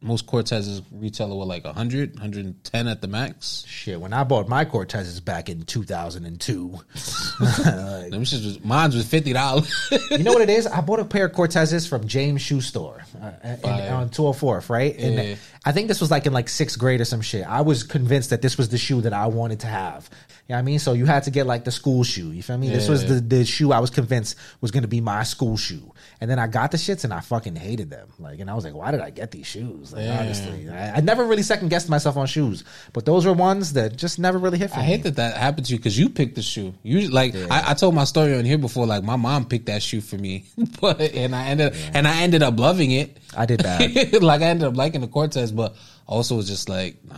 most 0.03 0.27
Cortezes 0.27 0.83
retail 0.93 1.37
were 1.37 1.45
like 1.45 1.65
100, 1.65 2.15
110 2.15 2.89
at 2.89 3.01
the 3.01 3.09
max. 3.09 3.65
Shit, 3.67 4.01
when 4.01 4.13
I 4.13 4.25
bought 4.25 4.49
my 4.49 4.65
Cortezes 4.65 5.25
back 5.25 5.49
in 5.49 5.63
2002, 5.63 6.69
like, 6.69 6.83
was, 8.13 8.65
mine 8.65 8.91
was 8.93 9.05
$50. 9.05 10.11
you 10.17 10.25
know 10.25 10.33
what 10.33 10.43
it 10.43 10.51
is? 10.51 10.67
I 10.67 10.81
bought 10.81 11.01
a 11.01 11.05
pair 11.05 11.27
of 11.27 11.33
Cortezes 11.33 11.89
from 11.89 12.07
James 12.07 12.43
Shoe 12.43 12.61
Store 12.61 13.05
uh, 13.21 13.33
in, 13.65 13.93
on 13.93 14.11
204th, 14.11 14.69
right? 14.69 14.97
And 14.97 15.15
yeah. 15.15 15.37
I 15.65 15.73
think 15.73 15.89
this 15.89 16.01
was 16.01 16.11
like 16.11 16.27
in 16.27 16.33
like 16.33 16.49
sixth 16.49 16.79
grade 16.79 17.01
or 17.01 17.05
some 17.05 17.23
shit. 17.23 17.47
I 17.49 17.63
was 17.63 17.83
convinced 17.83 18.31
that 18.31 18.43
this 18.43 18.57
was 18.59 18.69
the 18.69 18.79
shoe 18.79 19.01
that 19.01 19.13
I 19.13 19.27
wanted 19.27 19.61
to 19.61 19.67
have. 19.67 20.09
You 20.49 20.53
know 20.53 20.59
what 20.59 20.61
I 20.61 20.63
mean? 20.63 20.79
So 20.79 20.93
you 20.93 21.07
had 21.07 21.25
to 21.25 21.33
get 21.33 21.45
like 21.45 21.65
the 21.65 21.73
school 21.73 22.05
shoe. 22.05 22.31
You 22.31 22.41
feel 22.41 22.57
me? 22.57 22.69
Yeah. 22.69 22.75
This 22.75 22.89
was 22.89 23.05
the, 23.05 23.15
the 23.15 23.45
shoe 23.45 23.73
I 23.73 23.81
was 23.81 23.91
convinced 23.91 24.37
was 24.61 24.71
going 24.71 24.83
to 24.83 24.89
be 24.89 25.01
my 25.01 25.25
school 25.25 25.57
shoe. 25.57 25.93
And 26.21 26.31
then 26.31 26.39
I 26.39 26.47
got 26.47 26.71
the 26.71 26.77
shits 26.77 27.03
and 27.03 27.13
I 27.13 27.19
fucking 27.19 27.57
hated 27.57 27.91
them. 27.91 28.09
Like, 28.21 28.39
and 28.39 28.49
I 28.49 28.55
was 28.55 28.65
like, 28.65 28.73
why 28.73 28.93
did 28.93 29.01
I 29.01 29.11
get 29.11 29.33
these 29.33 29.47
shoes? 29.47 29.93
Like, 29.93 30.05
yeah. 30.05 30.21
honestly, 30.21 30.71
I, 30.71 30.99
I, 30.99 31.01
never 31.01 31.25
really 31.25 31.43
second 31.43 31.69
guessed 31.69 31.89
myself 31.89 32.17
on 32.17 32.29
shoes, 32.29 32.63
but 32.93 33.05
those 33.05 33.27
were 33.27 33.33
ones 33.33 33.73
that 33.73 33.97
just 33.97 34.21
never 34.21 34.39
really 34.39 34.57
hit 34.57 34.71
for 34.71 34.77
I 34.77 34.83
me. 34.83 34.87
hate 34.87 35.03
that 35.03 35.17
that 35.17 35.37
happened 35.37 35.67
to 35.67 35.73
you 35.73 35.79
because 35.79 35.99
you 35.99 36.09
picked 36.09 36.37
the 36.37 36.43
shoe. 36.43 36.75
You 36.85 37.09
like, 37.09 37.35
yeah. 37.35 37.49
I, 37.51 37.73
I, 37.73 37.75
told 37.75 37.97
my 37.97 38.05
story 38.05 38.37
on 38.37 38.45
here 38.45 38.57
before. 38.57 38.87
Like, 38.87 39.03
my 39.03 39.17
mom 39.17 39.47
picked 39.47 39.67
that 39.67 39.83
shoe 39.83 40.01
for 40.01 40.17
me, 40.17 40.45
but 40.81 41.01
and 41.01 41.35
I 41.35 41.47
ended 41.47 41.75
and 41.93 42.07
I 42.07 42.23
ended 42.23 42.45
up 42.45 42.57
loving 42.57 42.93
it. 42.93 43.17
I 43.37 43.47
did 43.47 43.61
that. 43.61 44.23
like, 44.23 44.43
I 44.43 44.45
ended 44.45 44.69
up 44.69 44.77
liking 44.77 45.01
the 45.01 45.09
Cortez, 45.09 45.51
but 45.51 45.75
also 46.07 46.37
was 46.37 46.47
just 46.47 46.69
like, 46.69 47.05
nah. 47.05 47.17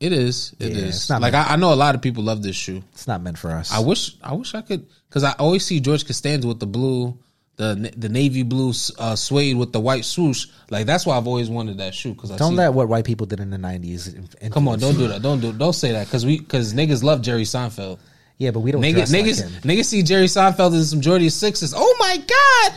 It 0.00 0.12
is. 0.12 0.54
It 0.60 0.72
yeah, 0.72 0.84
is. 0.84 1.10
like 1.10 1.34
I, 1.34 1.54
I, 1.54 1.56
know 1.56 1.72
a 1.72 1.74
lot 1.74 1.94
of 1.94 2.02
people 2.02 2.22
love 2.22 2.42
this 2.42 2.54
shoe. 2.54 2.82
It's 2.92 3.08
not 3.08 3.20
meant 3.20 3.36
for 3.36 3.50
us. 3.50 3.72
I 3.72 3.80
wish. 3.80 4.16
I 4.22 4.34
wish 4.34 4.54
I 4.54 4.62
could 4.62 4.86
because 5.08 5.24
I 5.24 5.32
always 5.38 5.64
see 5.64 5.80
George 5.80 6.06
Costanza 6.06 6.46
with 6.46 6.60
the 6.60 6.66
blue, 6.66 7.18
the 7.56 7.92
the 7.96 8.08
navy 8.08 8.44
blue 8.44 8.72
uh, 8.98 9.16
suede 9.16 9.56
with 9.56 9.72
the 9.72 9.80
white 9.80 10.04
swoosh. 10.04 10.46
Like 10.70 10.86
that's 10.86 11.04
why 11.04 11.16
I've 11.16 11.26
always 11.26 11.50
wanted 11.50 11.78
that 11.78 11.94
shoe. 11.94 12.14
Because 12.14 12.30
don't 12.30 12.54
let 12.54 12.74
what 12.74 12.88
white 12.88 13.04
people 13.04 13.26
did 13.26 13.40
in 13.40 13.50
the 13.50 13.58
nineties. 13.58 14.14
Come 14.52 14.68
on, 14.68 14.78
don't 14.78 14.96
do 14.96 15.08
that. 15.08 15.20
Don't 15.20 15.40
do. 15.40 15.52
Don't 15.52 15.72
say 15.72 15.92
that 15.92 16.06
because 16.06 16.24
we 16.24 16.38
because 16.38 16.74
niggas 16.74 17.02
love 17.02 17.20
Jerry 17.20 17.42
Seinfeld. 17.42 17.98
Yeah, 18.36 18.52
but 18.52 18.60
we 18.60 18.70
don't. 18.70 18.80
Niggas, 18.80 19.12
niggas, 19.12 19.42
like 19.42 19.62
niggas 19.62 19.86
see 19.86 20.04
Jerry 20.04 20.26
Seinfeld 20.26 20.72
in 20.72 20.84
some 20.84 21.00
Jordy 21.00 21.28
sixes. 21.28 21.74
Oh 21.76 21.96
my 21.98 22.18
god! 22.18 22.72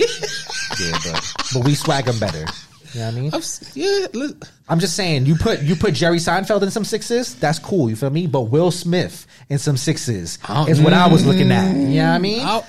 yeah, 0.78 0.98
but 1.02 1.34
but 1.54 1.64
we 1.64 1.74
swag 1.74 2.04
them 2.04 2.18
better. 2.18 2.44
You 2.94 3.00
know 3.00 3.06
what 3.06 3.14
I 3.14 3.20
mean? 3.20 3.30
I'm, 3.34 3.42
yeah, 3.74 4.06
look. 4.12 4.48
I'm 4.68 4.78
just 4.78 4.94
saying, 4.96 5.26
you 5.26 5.34
put 5.34 5.62
you 5.62 5.76
put 5.76 5.94
Jerry 5.94 6.18
Seinfeld 6.18 6.62
in 6.62 6.70
some 6.70 6.84
sixes, 6.84 7.34
that's 7.36 7.58
cool. 7.58 7.88
You 7.88 7.96
feel 7.96 8.10
me? 8.10 8.26
But 8.26 8.42
Will 8.42 8.70
Smith 8.70 9.26
in 9.48 9.58
some 9.58 9.76
sixes 9.76 10.38
is 10.68 10.80
what 10.80 10.92
I 10.92 11.08
was 11.08 11.26
looking 11.26 11.52
at. 11.52 11.74
You 11.74 12.00
know 12.00 12.08
what 12.08 12.14
I 12.14 12.18
mean? 12.18 12.40
I'll, 12.46 12.66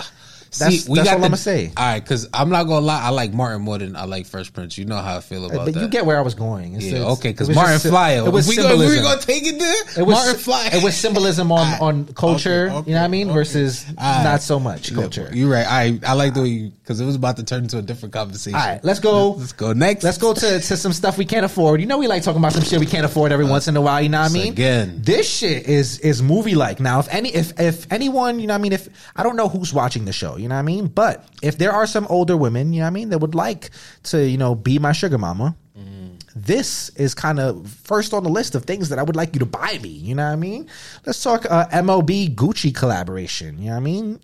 that's, 0.58 0.84
See, 0.84 0.90
we 0.90 0.98
that's 0.98 1.08
got 1.08 1.14
all 1.14 1.20
the, 1.20 1.24
I'm 1.26 1.30
gonna 1.30 1.36
say. 1.36 1.72
All 1.76 1.84
right, 1.84 2.00
because 2.02 2.28
I'm 2.32 2.50
not 2.50 2.64
gonna 2.64 2.84
lie, 2.84 3.02
I 3.02 3.10
like 3.10 3.32
Martin 3.32 3.62
more 3.62 3.78
than 3.78 3.96
I 3.96 4.04
like 4.04 4.26
Fresh 4.26 4.52
Prince. 4.52 4.78
You 4.78 4.84
know 4.84 4.96
how 4.96 5.16
I 5.16 5.20
feel 5.20 5.44
about 5.44 5.56
but 5.56 5.64
that. 5.66 5.74
But 5.74 5.82
you 5.82 5.88
get 5.88 6.06
where 6.06 6.18
I 6.18 6.22
was 6.22 6.34
going. 6.34 6.74
It's, 6.74 6.84
yeah, 6.84 6.98
it's, 6.98 7.18
okay, 7.18 7.30
because 7.30 7.54
Martin 7.54 7.78
Flyer. 7.78 8.26
It 8.26 8.32
was 8.32 8.48
we 8.48 8.54
symbolism. 8.54 8.88
Gonna, 8.88 9.00
we 9.00 9.02
gonna 9.02 9.20
take 9.20 9.44
it 9.44 9.58
there. 9.58 10.02
It 10.02 10.06
was 10.06 10.14
Martin 10.14 10.40
Flyer. 10.40 10.70
It 10.72 10.82
was 10.82 10.96
symbolism 10.96 11.52
on 11.52 11.80
on 11.80 12.06
culture. 12.14 12.66
Okay, 12.66 12.76
okay, 12.76 12.90
you 12.90 12.94
know 12.94 13.00
what 13.00 13.04
I 13.04 13.08
mean? 13.08 13.28
Okay. 13.28 13.34
Versus 13.34 13.86
not 13.96 14.42
so 14.42 14.58
much 14.58 14.94
culture. 14.94 15.30
You're 15.32 15.50
right. 15.50 15.66
I 15.66 15.98
I 16.06 16.14
like 16.14 16.34
the 16.34 16.42
way 16.42 16.48
you 16.48 16.70
because 16.70 17.00
it 17.00 17.04
was 17.04 17.16
about 17.16 17.36
to 17.38 17.44
turn 17.44 17.62
into 17.62 17.78
a 17.78 17.82
different 17.82 18.12
conversation. 18.12 18.58
All 18.58 18.66
right, 18.66 18.82
let's 18.84 19.00
go. 19.00 19.32
Let's 19.32 19.52
go 19.52 19.72
next. 19.72 20.04
Let's 20.04 20.18
go 20.18 20.34
to, 20.34 20.60
to 20.60 20.76
some 20.76 20.92
stuff 20.92 21.16
we 21.16 21.24
can't 21.24 21.44
afford. 21.44 21.80
You 21.80 21.86
know, 21.86 21.98
we 21.98 22.06
like 22.06 22.22
talking 22.22 22.38
about 22.38 22.52
some 22.52 22.62
shit 22.62 22.78
we 22.78 22.86
can't 22.86 23.06
afford 23.06 23.32
every 23.32 23.46
uh, 23.46 23.50
once 23.50 23.68
in 23.68 23.76
a 23.76 23.80
while. 23.80 24.00
You 24.00 24.08
know 24.08 24.20
what 24.20 24.30
I 24.30 24.34
mean? 24.34 24.52
Again, 24.52 25.00
this 25.02 25.28
shit 25.28 25.66
is 25.66 25.98
is 26.00 26.22
movie 26.22 26.54
like. 26.54 26.80
Now, 26.80 27.00
if 27.00 27.12
any 27.12 27.34
if 27.34 27.58
if 27.58 27.90
anyone, 27.92 28.38
you 28.38 28.46
know, 28.46 28.54
what 28.54 28.58
I 28.58 28.62
mean, 28.62 28.72
if 28.72 28.88
I 29.16 29.22
don't 29.22 29.36
know 29.36 29.48
who's 29.48 29.72
watching 29.72 30.04
the 30.04 30.12
show, 30.12 30.36
you 30.44 30.50
know 30.50 30.56
what 30.56 30.58
I 30.58 30.62
mean, 30.62 30.88
but 30.88 31.26
if 31.40 31.56
there 31.56 31.72
are 31.72 31.86
some 31.86 32.06
older 32.10 32.36
women, 32.36 32.74
you 32.74 32.80
know 32.80 32.84
what 32.84 32.88
I 32.88 32.90
mean, 32.90 33.08
that 33.08 33.18
would 33.20 33.34
like 33.34 33.70
to, 34.04 34.28
you 34.28 34.36
know, 34.36 34.54
be 34.54 34.78
my 34.78 34.92
sugar 34.92 35.16
mama, 35.16 35.56
mm. 35.74 36.20
this 36.36 36.90
is 36.96 37.14
kind 37.14 37.40
of 37.40 37.66
first 37.66 38.12
on 38.12 38.24
the 38.24 38.28
list 38.28 38.54
of 38.54 38.66
things 38.66 38.90
that 38.90 38.98
I 38.98 39.02
would 39.04 39.16
like 39.16 39.32
you 39.34 39.38
to 39.38 39.46
buy 39.46 39.78
me. 39.82 39.88
You 39.88 40.14
know 40.16 40.26
what 40.26 40.34
I 40.34 40.36
mean? 40.36 40.68
Let's 41.06 41.22
talk 41.22 41.46
uh, 41.50 41.66
MLB 41.68 42.34
Gucci 42.34 42.74
collaboration. 42.74 43.56
You 43.56 43.68
know 43.68 43.70
what 43.70 43.76
I 43.78 43.80
mean? 43.80 44.20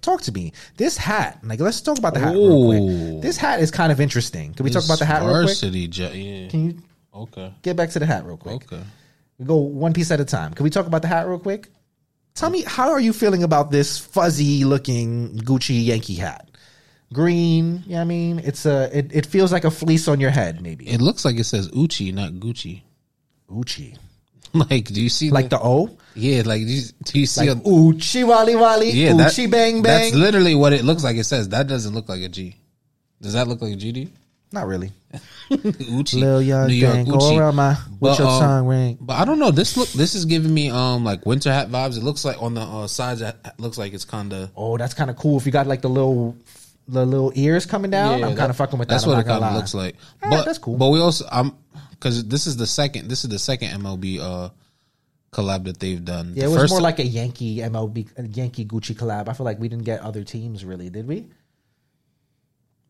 Talk 0.00 0.22
to 0.22 0.32
me. 0.32 0.52
This 0.76 0.96
hat, 0.96 1.38
like, 1.44 1.60
let's 1.60 1.80
talk 1.80 1.98
about 1.98 2.14
the 2.14 2.20
hat 2.20 2.34
real 2.34 2.66
quick. 2.66 3.22
This 3.22 3.36
hat 3.36 3.60
is 3.60 3.70
kind 3.70 3.92
of 3.92 4.00
interesting. 4.00 4.54
Can 4.54 4.64
we 4.64 4.70
talk 4.70 4.84
about 4.84 4.98
the 4.98 5.04
hat 5.04 5.22
real 5.22 5.44
quick? 5.44 5.56
yeah. 6.16 6.48
Can 6.48 6.64
you 6.64 6.78
okay 7.14 7.54
get 7.62 7.76
back 7.76 7.90
to 7.90 8.00
the 8.00 8.06
hat 8.06 8.26
real 8.26 8.36
quick? 8.36 8.64
Okay. 8.64 8.82
We 9.38 9.46
go 9.46 9.58
one 9.58 9.92
piece 9.92 10.10
at 10.10 10.18
a 10.18 10.24
time. 10.24 10.52
Can 10.52 10.64
we 10.64 10.70
talk 10.70 10.88
about 10.88 11.02
the 11.02 11.08
hat 11.08 11.28
real 11.28 11.38
quick? 11.38 11.68
Tell 12.34 12.50
me, 12.50 12.62
how 12.62 12.90
are 12.90 12.98
you 12.98 13.12
feeling 13.12 13.44
about 13.44 13.70
this 13.70 13.96
fuzzy 13.96 14.64
looking 14.64 15.38
Gucci 15.38 15.84
Yankee 15.84 16.16
hat? 16.16 16.50
Green, 17.12 17.84
yeah, 17.86 18.00
I 18.00 18.04
mean, 18.04 18.40
it's 18.40 18.66
a 18.66 18.90
it, 18.96 19.14
it 19.14 19.26
feels 19.26 19.52
like 19.52 19.62
a 19.62 19.70
fleece 19.70 20.08
on 20.08 20.18
your 20.18 20.30
head, 20.30 20.60
maybe. 20.60 20.88
It 20.88 21.00
looks 21.00 21.24
like 21.24 21.38
it 21.38 21.44
says 21.44 21.70
Uchi, 21.72 22.10
not 22.10 22.32
Gucci. 22.32 22.82
Uchi. 23.50 23.96
Like, 24.54 24.84
do 24.84 25.02
you 25.02 25.08
see 25.08 25.30
like 25.32 25.50
the, 25.50 25.58
the 25.58 25.64
O? 25.64 25.98
Yeah, 26.14 26.42
like 26.44 26.60
do 26.60 26.68
you, 26.68 26.82
do 27.02 27.18
you 27.18 27.26
see 27.26 27.50
like 27.50 27.58
a, 27.58 27.68
Uchi 27.68 28.22
Wally 28.22 28.54
Wally? 28.54 28.90
Yeah, 28.90 29.14
Uchi 29.14 29.46
that, 29.46 29.50
Bang 29.50 29.82
Bang. 29.82 29.82
That's 29.82 30.14
literally 30.14 30.54
what 30.54 30.72
it 30.72 30.84
looks 30.84 31.02
like. 31.02 31.16
It 31.16 31.24
says 31.24 31.48
that 31.48 31.66
doesn't 31.66 31.92
look 31.92 32.08
like 32.08 32.22
a 32.22 32.28
G. 32.28 32.56
Does 33.20 33.32
that 33.32 33.48
look 33.48 33.62
like 33.62 33.72
a 33.72 33.76
GD? 33.76 34.10
Not 34.54 34.68
really. 34.68 34.92
Uchi, 35.50 36.20
Lil 36.20 36.40
Young 36.40 36.68
New 36.68 36.74
York, 36.74 37.08
Go 37.08 37.36
around 37.36 37.56
my 37.56 37.76
with 37.98 38.20
your 38.20 38.28
um, 38.28 38.40
tongue 38.40 38.66
ring. 38.68 38.98
But 39.00 39.14
I 39.14 39.24
don't 39.24 39.40
know. 39.40 39.50
This 39.50 39.76
look. 39.76 39.88
This 39.88 40.14
is 40.14 40.26
giving 40.26 40.54
me 40.54 40.70
um 40.70 41.02
like 41.02 41.26
winter 41.26 41.52
hat 41.52 41.70
vibes. 41.70 41.98
It 41.98 42.04
looks 42.04 42.24
like 42.24 42.40
on 42.40 42.54
the 42.54 42.60
uh, 42.60 42.86
sides. 42.86 43.20
It 43.20 43.34
looks 43.58 43.78
like 43.78 43.92
it's 43.94 44.04
kind 44.04 44.32
of. 44.32 44.52
Oh, 44.56 44.78
that's 44.78 44.94
kind 44.94 45.10
of 45.10 45.16
cool. 45.16 45.36
If 45.38 45.44
you 45.44 45.50
got 45.50 45.66
like 45.66 45.82
the 45.82 45.88
little 45.88 46.36
the 46.86 47.04
little 47.04 47.32
ears 47.34 47.66
coming 47.66 47.90
down, 47.90 48.20
yeah, 48.20 48.28
I'm 48.28 48.36
kind 48.36 48.48
of 48.48 48.56
fucking 48.56 48.78
with 48.78 48.86
that. 48.86 48.94
That's 48.94 49.04
I'm 49.04 49.10
what 49.10 49.18
it 49.18 49.26
kind 49.26 49.42
of 49.42 49.54
looks 49.54 49.74
like. 49.74 49.96
But 50.20 50.30
right, 50.30 50.44
that's 50.44 50.58
cool. 50.58 50.76
But 50.76 50.90
we 50.90 51.00
also 51.00 51.26
I'm 51.32 51.56
because 51.90 52.24
this 52.28 52.46
is 52.46 52.56
the 52.56 52.66
second. 52.68 53.08
This 53.08 53.24
is 53.24 53.30
the 53.30 53.40
second 53.40 53.70
MLB 53.70 54.20
uh 54.20 54.50
collab 55.32 55.64
that 55.64 55.80
they've 55.80 56.04
done. 56.04 56.34
Yeah, 56.36 56.46
the 56.46 56.54
it 56.54 56.60
was 56.62 56.70
more 56.70 56.80
like 56.80 57.00
a 57.00 57.04
Yankee 57.04 57.56
MLB, 57.58 58.06
a 58.16 58.28
Yankee 58.28 58.66
Gucci 58.66 58.94
collab. 58.94 59.28
I 59.28 59.32
feel 59.32 59.44
like 59.44 59.58
we 59.58 59.68
didn't 59.68 59.84
get 59.84 60.00
other 60.02 60.22
teams 60.22 60.64
really, 60.64 60.90
did 60.90 61.08
we? 61.08 61.26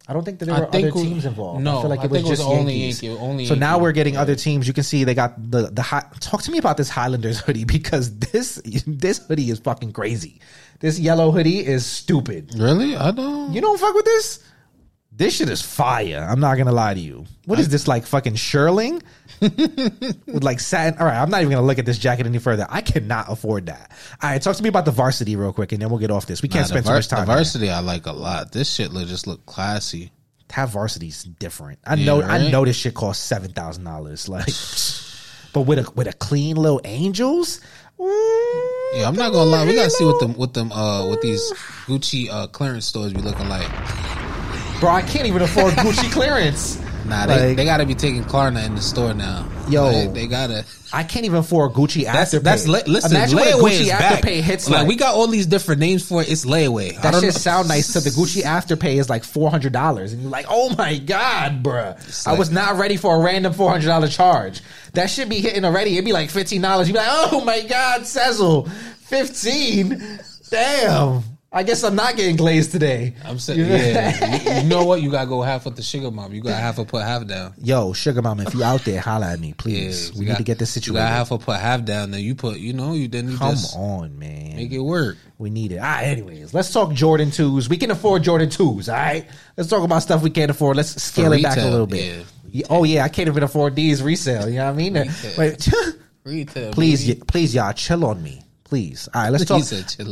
I 0.06 0.12
don't 0.12 0.22
think 0.22 0.38
that 0.40 0.46
there 0.46 0.54
were 0.54 0.66
other 0.66 0.90
teams 0.90 1.24
involved. 1.24 1.62
No, 1.62 1.78
I 1.78 1.80
feel 1.80 1.90
like 1.90 2.04
it 2.04 2.10
was 2.10 2.22
just 2.22 2.42
it 2.42 2.44
was 2.44 2.58
only 2.58 2.74
Yankee. 2.74 3.08
Only 3.08 3.46
so 3.46 3.54
Yankee. 3.54 3.60
now 3.60 3.78
we're 3.78 3.92
getting 3.92 4.14
yeah. 4.14 4.20
other 4.20 4.34
teams. 4.34 4.66
You 4.66 4.74
can 4.74 4.84
see 4.84 5.04
they 5.04 5.14
got 5.14 5.34
the 5.50 5.70
the 5.70 5.80
high, 5.80 6.04
talk 6.20 6.42
to 6.42 6.50
me 6.50 6.58
about 6.58 6.76
this 6.76 6.90
Highlanders 6.90 7.40
hoodie 7.40 7.64
because 7.78 8.14
this 8.18 8.60
this 8.86 9.18
hoodie 9.26 9.50
is 9.50 9.60
fucking 9.60 9.92
crazy. 9.92 10.40
This 10.80 10.98
yellow 10.98 11.30
hoodie 11.30 11.64
is 11.64 11.86
stupid. 11.86 12.54
Really? 12.58 12.96
I 12.96 13.12
don't. 13.12 13.52
You 13.54 13.62
don't 13.62 13.80
fuck 13.80 13.94
with 13.94 14.04
this? 14.04 14.44
This 15.16 15.36
shit 15.36 15.48
is 15.48 15.62
fire. 15.62 16.26
I'm 16.28 16.40
not 16.40 16.56
gonna 16.56 16.72
lie 16.72 16.92
to 16.92 16.98
you. 16.98 17.24
What 17.46 17.60
is 17.60 17.68
this 17.68 17.86
like 17.86 18.04
fucking 18.04 18.34
shearling? 18.34 19.00
with 19.40 20.42
like 20.42 20.58
satin. 20.58 20.98
All 20.98 21.06
right, 21.06 21.20
I'm 21.20 21.30
not 21.30 21.42
even 21.42 21.52
gonna 21.52 21.66
look 21.66 21.78
at 21.78 21.86
this 21.86 21.98
jacket 21.98 22.26
any 22.26 22.38
further. 22.38 22.66
I 22.68 22.80
cannot 22.80 23.30
afford 23.30 23.66
that. 23.66 23.92
All 24.20 24.30
right, 24.30 24.42
talk 24.42 24.56
to 24.56 24.62
me 24.62 24.68
about 24.68 24.86
the 24.86 24.90
varsity 24.90 25.36
real 25.36 25.52
quick, 25.52 25.70
and 25.70 25.80
then 25.80 25.88
we'll 25.88 26.00
get 26.00 26.10
off 26.10 26.26
this. 26.26 26.42
We 26.42 26.48
can't 26.48 26.62
nah, 26.62 26.66
spend 26.66 26.84
var- 26.84 26.94
too 26.94 26.98
much 26.98 27.08
time. 27.08 27.26
The 27.26 27.32
varsity 27.32 27.70
I 27.70 27.78
like 27.78 28.06
a 28.06 28.12
lot. 28.12 28.50
This 28.50 28.68
shit 28.72 28.92
look, 28.92 29.06
just 29.06 29.28
look 29.28 29.46
classy. 29.46 30.10
Have 30.50 30.70
varsity's 30.70 31.24
different. 31.24 31.78
I 31.84 31.94
know. 31.96 32.20
Right? 32.20 32.42
I 32.42 32.50
know 32.50 32.64
this 32.64 32.76
shit 32.76 32.94
costs 32.94 33.24
seven 33.24 33.52
thousand 33.52 33.84
dollars. 33.84 34.28
Like, 34.28 34.46
but 35.52 35.62
with 35.62 35.78
a 35.78 35.90
with 35.92 36.08
a 36.08 36.12
clean 36.12 36.56
little 36.56 36.80
angels. 36.84 37.60
yeah, 38.00 39.06
I'm 39.06 39.14
not 39.14 39.32
gonna 39.32 39.50
lie. 39.50 39.64
We 39.64 39.74
gotta 39.74 39.90
see 39.90 40.04
what 40.04 40.18
them 40.18 40.34
what 40.34 40.54
them 40.54 40.72
uh 40.72 41.08
what 41.08 41.22
these 41.22 41.52
Gucci 41.86 42.28
uh 42.30 42.48
clearance 42.48 42.86
stores 42.86 43.12
be 43.12 43.20
looking 43.20 43.48
like. 43.48 44.23
Bro, 44.80 44.90
I 44.90 45.02
can't 45.02 45.26
even 45.26 45.42
afford 45.42 45.74
Gucci 45.74 46.10
clearance. 46.12 46.80
Nah, 47.06 47.26
they, 47.26 47.48
like, 47.48 47.56
they 47.56 47.64
got 47.64 47.78
to 47.78 47.86
be 47.86 47.94
taking 47.94 48.22
Klarna 48.24 48.64
in 48.64 48.74
the 48.74 48.80
store 48.80 49.12
now. 49.12 49.46
Yo, 49.68 49.90
they, 49.90 50.06
they 50.06 50.26
gotta. 50.26 50.64
I 50.92 51.04
can't 51.04 51.24
even 51.24 51.38
afford 51.38 51.72
Gucci 51.72 52.04
that's, 52.04 52.34
afterpay. 52.34 52.42
That's 52.42 52.66
listen. 52.66 53.10
Imagine 53.10 53.38
layaway 53.38 53.60
Gucci 53.60 53.80
is 53.80 53.90
afterpay 53.90 54.22
back. 54.22 54.44
hits 54.44 54.68
like, 54.68 54.80
like, 54.80 54.88
we 54.88 54.96
got 54.96 55.14
all 55.14 55.26
these 55.26 55.46
different 55.46 55.80
names 55.80 56.06
for 56.06 56.22
it. 56.22 56.30
It's 56.30 56.44
layaway. 56.44 57.00
That 57.02 57.20
shit 57.20 57.34
sound 57.34 57.68
nice. 57.68 57.86
So 57.86 58.00
the 58.00 58.10
Gucci 58.10 58.42
afterpay 58.42 58.96
is 58.96 59.10
like 59.10 59.24
four 59.24 59.50
hundred 59.50 59.72
dollars, 59.72 60.12
and 60.12 60.22
you're 60.22 60.30
like, 60.30 60.46
oh 60.48 60.74
my 60.76 60.98
god, 60.98 61.62
bruh. 61.62 62.26
Like, 62.26 62.34
I 62.34 62.38
was 62.38 62.50
not 62.50 62.76
ready 62.76 62.96
for 62.96 63.16
a 63.16 63.18
random 63.18 63.52
four 63.52 63.70
hundred 63.70 63.86
dollar 63.86 64.08
charge. 64.08 64.62
That 64.92 65.10
should 65.10 65.28
be 65.28 65.40
hitting 65.40 65.64
already. 65.64 65.94
It'd 65.94 66.04
be 66.04 66.12
like 66.12 66.30
fifteen 66.30 66.62
dollars. 66.62 66.88
You'd 66.88 66.94
be 66.94 67.00
like, 67.00 67.32
oh 67.32 67.44
my 67.44 67.62
god, 67.62 68.06
Cecil, 68.06 68.66
fifteen. 69.00 70.20
Damn. 70.50 71.22
I 71.54 71.62
guess 71.62 71.84
I'm 71.84 71.94
not 71.94 72.16
getting 72.16 72.34
glazed 72.34 72.72
today. 72.72 73.14
I'm 73.24 73.38
saying, 73.38 73.60
yeah. 73.60 74.56
you, 74.56 74.62
you, 74.62 74.68
know 74.68 74.84
what? 74.84 75.00
You 75.00 75.12
gotta 75.12 75.28
go 75.28 75.40
half 75.42 75.64
with 75.64 75.76
the 75.76 75.82
sugar 75.82 76.10
mom. 76.10 76.34
You 76.34 76.40
gotta 76.40 76.56
half 76.56 76.78
a 76.78 76.84
put 76.84 77.02
half 77.02 77.24
down. 77.28 77.54
Yo, 77.58 77.92
sugar 77.92 78.22
mom, 78.22 78.40
if 78.40 78.52
you 78.54 78.64
out 78.64 78.80
there, 78.80 79.00
holla 79.00 79.32
at 79.32 79.38
me, 79.38 79.52
please. 79.52 80.10
Yeah, 80.10 80.18
we 80.18 80.26
got, 80.26 80.32
need 80.32 80.38
to 80.38 80.42
get 80.42 80.58
this 80.58 80.70
situation. 80.70 80.96
You 80.96 81.02
gotta 81.02 81.14
half 81.14 81.30
a 81.30 81.38
put 81.38 81.60
half 81.60 81.84
down. 81.84 82.10
Then 82.10 82.22
you 82.22 82.34
put, 82.34 82.58
you 82.58 82.72
know, 82.72 82.92
you 82.94 83.06
then 83.06 83.30
you 83.30 83.38
come 83.38 83.52
just 83.52 83.76
on, 83.76 84.18
man, 84.18 84.56
make 84.56 84.72
it 84.72 84.80
work. 84.80 85.16
We 85.38 85.48
need 85.48 85.70
it. 85.70 85.76
All 85.76 85.84
right. 85.84 86.02
Anyways, 86.02 86.54
let's 86.54 86.72
talk 86.72 86.92
Jordan 86.92 87.30
twos. 87.30 87.68
We 87.68 87.76
can 87.76 87.92
afford 87.92 88.24
Jordan 88.24 88.50
twos. 88.50 88.88
All 88.88 88.96
right. 88.96 89.24
Let's 89.56 89.70
talk 89.70 89.84
about 89.84 90.02
stuff 90.02 90.22
we 90.22 90.30
can't 90.30 90.50
afford. 90.50 90.76
Let's 90.76 91.00
scale 91.00 91.30
For 91.30 91.36
it 91.36 91.42
back 91.44 91.58
a 91.58 91.68
little 91.68 91.86
bit. 91.86 92.26
Yeah. 92.48 92.66
Oh 92.68 92.82
yeah, 92.82 93.04
I 93.04 93.08
can't 93.08 93.28
even 93.28 93.44
afford 93.44 93.76
these 93.76 94.02
resale. 94.02 94.48
You 94.48 94.56
know 94.56 94.64
what 94.64 94.70
I 94.72 94.76
mean? 94.76 94.94
Retail. 94.94 95.32
Wait, 95.38 95.68
retail, 96.24 96.72
please, 96.72 97.14
please, 97.26 97.54
y'all, 97.54 97.72
chill 97.72 98.04
on 98.04 98.20
me 98.20 98.43
please. 98.74 99.08
All 99.14 99.22
right, 99.22 99.30
let's 99.30 99.44
talk. 99.46 99.62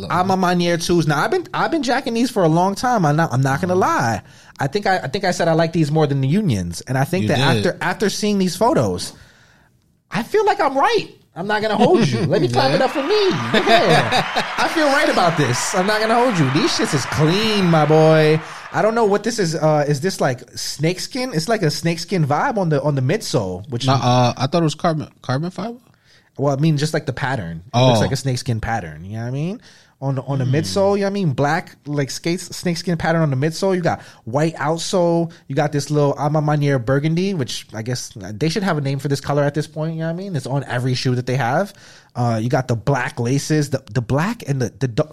I'm 0.09 0.31
on 0.31 0.39
my 0.39 0.55
near 0.55 0.77
twos 0.77 1.09
now. 1.09 1.21
I've 1.21 1.33
been 1.33 1.49
I've 1.53 1.73
been 1.73 1.83
jacking 1.83 2.15
these 2.15 2.31
for 2.31 2.45
a 2.45 2.49
long 2.49 2.77
time. 2.77 3.05
I'm 3.05 3.17
not 3.17 3.33
I'm 3.33 3.43
not 3.43 3.61
gonna 3.61 3.75
lie. 3.75 4.23
I 4.61 4.69
think 4.69 4.87
I, 4.87 4.99
I 4.99 5.09
think 5.09 5.25
I 5.25 5.33
said 5.33 5.49
I 5.49 5.55
like 5.55 5.73
these 5.73 5.91
more 5.91 6.07
than 6.07 6.21
the 6.21 6.29
unions, 6.29 6.81
and 6.83 6.97
I 6.97 7.03
think 7.05 7.23
you 7.23 7.29
that 7.29 7.55
did. 7.55 7.67
after 7.67 7.79
after 7.83 8.11
seeing 8.11 8.39
these 8.39 8.57
photos, 8.57 9.15
I 10.13 10.23
feel 10.23 10.47
like 10.47 10.61
I'm 10.61 10.79
right. 10.79 11.09
I'm 11.35 11.49
not 11.49 11.61
gonna 11.61 11.77
hold 11.77 12.07
you. 12.07 12.21
Let 12.21 12.41
me 12.41 12.49
clap 12.57 12.73
it 12.73 12.81
up 12.81 12.93
for 12.93 13.03
me. 13.03 13.29
Yeah. 13.31 14.45
I 14.59 14.69
feel 14.69 14.87
right 14.87 15.09
about 15.09 15.37
this. 15.37 15.75
I'm 15.75 15.87
not 15.87 16.01
gonna 16.01 16.15
hold 16.15 16.39
you. 16.39 16.49
These 16.53 16.79
shits 16.79 16.95
is 16.95 17.05
clean, 17.07 17.65
my 17.65 17.85
boy. 17.85 18.41
I 18.71 18.81
don't 18.81 18.95
know 18.95 19.07
what 19.07 19.25
this 19.25 19.41
is. 19.41 19.57
Uh, 19.57 19.85
is 19.89 20.03
this 20.03 20.21
like 20.21 20.49
snakeskin? 20.57 21.35
It's 21.35 21.49
like 21.49 21.63
a 21.63 21.71
snakeskin 21.71 22.25
vibe 22.25 22.59
on 22.59 22.69
the 22.69 22.81
on 22.81 22.95
the 22.95 23.03
midsole. 23.03 23.69
Which 23.71 23.89
uh, 23.89 24.35
I 24.37 24.47
thought 24.47 24.61
it 24.61 24.71
was 24.71 24.77
carbon 24.77 25.09
carbon 25.21 25.51
fiber. 25.51 25.79
Well, 26.39 26.57
I 26.57 26.61
mean, 26.61 26.77
just 26.77 26.95
like 26.95 27.07
the 27.07 27.13
pattern. 27.13 27.63
It 27.67 27.71
oh. 27.75 27.89
looks 27.89 28.01
like 28.01 28.13
a 28.13 28.17
snakeskin 28.17 28.61
pattern. 28.61 29.05
You 29.05 29.17
know 29.17 29.23
what 29.23 29.29
I 29.29 29.31
mean? 29.31 29.61
On 30.01 30.17
the, 30.17 30.23
on 30.23 30.41
the 30.41 30.45
mm. 30.45 30.51
midsole, 30.51 30.97
you 30.97 31.03
know 31.03 31.07
what 31.07 31.11
I 31.11 31.11
mean? 31.11 31.33
Black, 31.33 31.77
like 31.87 32.11
skates, 32.11 32.57
snakeskin 32.57 32.97
pattern 32.97 33.23
on 33.23 33.31
the 33.31 33.37
midsole. 33.37 33.77
You 33.77 33.83
got 33.83 34.03
white 34.25 34.57
outsole. 34.57 35.33
You 35.47 35.55
got 35.55 35.71
this 35.71 35.91
little 35.91 36.17
A 36.19 36.29
Ma 36.29 36.41
Maniere 36.41 36.85
burgundy, 36.85 37.35
which 37.35 37.69
I 37.73 37.83
guess 37.83 38.13
they 38.17 38.49
should 38.49 38.65
have 38.65 38.79
a 38.79 38.81
name 38.81 38.99
for 38.99 39.07
this 39.07 39.21
color 39.21 39.45
at 39.45 39.55
this 39.55 39.69
point. 39.69 39.95
You 39.95 40.01
know 40.01 40.07
what 40.07 40.15
I 40.15 40.17
mean? 40.17 40.35
It's 40.35 40.47
on 40.47 40.65
every 40.65 40.95
shoe 40.95 41.15
that 41.15 41.27
they 41.27 41.37
have. 41.37 41.73
Uh, 42.17 42.41
you 42.43 42.49
got 42.49 42.67
the 42.67 42.75
black 42.75 43.21
laces, 43.21 43.71
the 43.71 43.85
the 43.93 44.03
black 44.03 44.43
and 44.49 44.61
the 44.61 44.71
the 44.71 45.05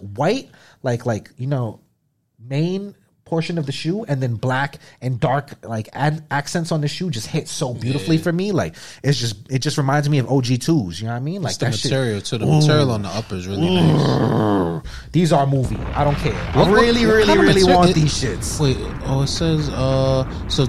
white, 0.14 0.50
like 0.82 1.06
like 1.06 1.30
you 1.38 1.46
know, 1.46 1.80
main 2.38 2.94
portion 3.28 3.58
of 3.58 3.66
the 3.66 3.72
shoe 3.72 4.04
and 4.04 4.22
then 4.22 4.34
black 4.34 4.78
and 5.00 5.20
dark 5.20 5.52
like 5.64 5.88
ad- 5.92 6.24
accents 6.30 6.72
on 6.72 6.80
the 6.80 6.88
shoe 6.88 7.10
just 7.10 7.26
hit 7.26 7.48
so 7.48 7.74
beautifully 7.74 8.16
yeah. 8.16 8.22
for 8.22 8.32
me. 8.32 8.52
Like 8.52 8.74
it's 9.02 9.18
just 9.18 9.36
it 9.50 9.60
just 9.60 9.78
reminds 9.78 10.08
me 10.08 10.18
of 10.18 10.26
OG2s 10.26 11.00
you 11.00 11.06
know 11.06 11.12
what 11.12 11.16
I 11.16 11.20
mean? 11.20 11.42
Like 11.42 11.50
it's 11.50 11.82
the 11.82 11.88
material 11.88 12.20
to 12.20 12.38
the 12.38 12.46
Ooh. 12.46 12.60
material 12.60 12.90
on 12.90 13.02
the 13.02 13.08
upper 13.08 13.36
is 13.36 13.46
really 13.46 13.68
nice. 13.68 14.82
These 15.12 15.32
are 15.32 15.46
movie. 15.46 15.76
I 15.94 16.04
don't 16.04 16.16
care. 16.16 16.34
What, 16.54 16.68
I 16.68 16.70
really 16.70 17.06
what, 17.06 17.26
what 17.26 17.38
really 17.38 17.62
really 17.62 17.72
want 17.72 17.90
it, 17.90 17.94
these 17.94 18.12
shits. 18.12 18.60
Wait 18.60 18.76
oh 19.04 19.22
it 19.22 19.28
says 19.28 19.68
uh 19.70 20.48
so 20.48 20.66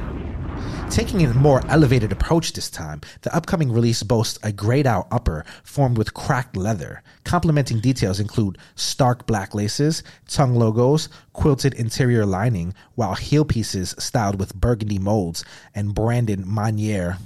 Taking 0.89 1.23
a 1.23 1.33
more 1.35 1.63
elevated 1.67 2.11
approach 2.11 2.51
this 2.51 2.69
time, 2.69 3.01
the 3.21 3.33
upcoming 3.33 3.71
release 3.71 4.01
boasts 4.01 4.39
a 4.41 4.51
grayed 4.51 4.87
out 4.87 5.07
upper 5.11 5.45
formed 5.63 5.97
with 5.97 6.15
cracked 6.15 6.57
leather. 6.57 7.03
Complementing 7.23 7.79
details 7.79 8.19
include 8.19 8.57
stark 8.75 9.27
black 9.27 9.53
laces, 9.53 10.03
tongue 10.27 10.55
logos, 10.55 11.07
quilted 11.31 11.75
interior 11.75 12.25
lining, 12.25 12.73
while 12.95 13.13
heel 13.13 13.45
pieces 13.45 13.95
styled 13.99 14.39
with 14.39 14.55
burgundy 14.55 14.99
molds 14.99 15.45
and 15.75 15.93
branded 15.93 16.39
Maniere 16.41 17.17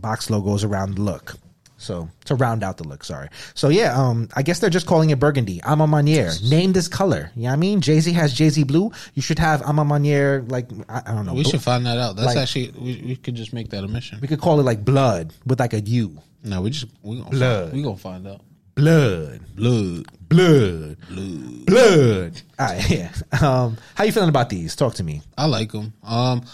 box 0.00 0.28
logos 0.28 0.64
around 0.64 0.96
the 0.96 1.02
look. 1.02 1.36
So 1.78 2.08
to 2.24 2.34
round 2.34 2.62
out 2.62 2.78
the 2.78 2.84
look, 2.84 3.04
sorry. 3.04 3.28
So 3.54 3.68
yeah, 3.68 3.98
um, 3.98 4.28
I 4.34 4.42
guess 4.42 4.60
they're 4.60 4.70
just 4.70 4.86
calling 4.86 5.10
it 5.10 5.18
burgundy. 5.18 5.60
A 5.64 5.76
Ma 5.76 5.86
Maniere. 5.86 6.32
Name 6.48 6.72
this 6.72 6.88
color. 6.88 7.30
You 7.34 7.42
know 7.42 7.48
what 7.48 7.52
I 7.54 7.56
mean? 7.56 7.80
Jay 7.80 8.00
Z 8.00 8.12
has 8.12 8.32
Jay 8.32 8.48
Z 8.48 8.64
blue. 8.64 8.90
You 9.14 9.22
should 9.22 9.38
have 9.38 9.62
A 9.62 9.72
Ma 9.72 9.84
Maniere. 9.84 10.50
Like 10.50 10.68
I, 10.88 11.02
I, 11.06 11.14
don't 11.14 11.26
know. 11.26 11.34
We 11.34 11.44
should 11.44 11.62
find 11.62 11.84
that 11.86 11.98
out. 11.98 12.16
That's 12.16 12.26
like, 12.26 12.36
actually 12.38 12.70
we, 12.70 13.02
we, 13.06 13.16
could 13.16 13.34
just 13.34 13.52
make 13.52 13.70
that 13.70 13.84
a 13.84 13.88
mission. 13.88 14.18
We 14.20 14.28
could 14.28 14.40
call 14.40 14.58
it 14.58 14.62
like 14.62 14.84
blood 14.84 15.34
with 15.44 15.60
like 15.60 15.74
a 15.74 15.80
U. 15.80 16.18
No, 16.42 16.62
we 16.62 16.70
just 16.70 16.86
we 17.02 17.18
gonna 17.18 17.30
blood. 17.30 17.64
Find, 17.64 17.76
we 17.76 17.82
gonna 17.82 17.96
find 17.96 18.26
out. 18.26 18.40
Blood, 18.74 19.40
blood, 19.54 20.06
blood, 20.28 20.96
blood, 21.08 21.66
blood. 21.66 22.42
All 22.58 22.66
right, 22.66 22.90
yeah. 22.90 23.12
Um, 23.40 23.76
how 23.94 24.04
you 24.04 24.12
feeling 24.12 24.28
about 24.28 24.48
these? 24.50 24.76
Talk 24.76 24.94
to 24.94 25.04
me. 25.04 25.22
I 25.36 25.46
like 25.46 25.72
them. 25.72 25.92
Um, 26.02 26.44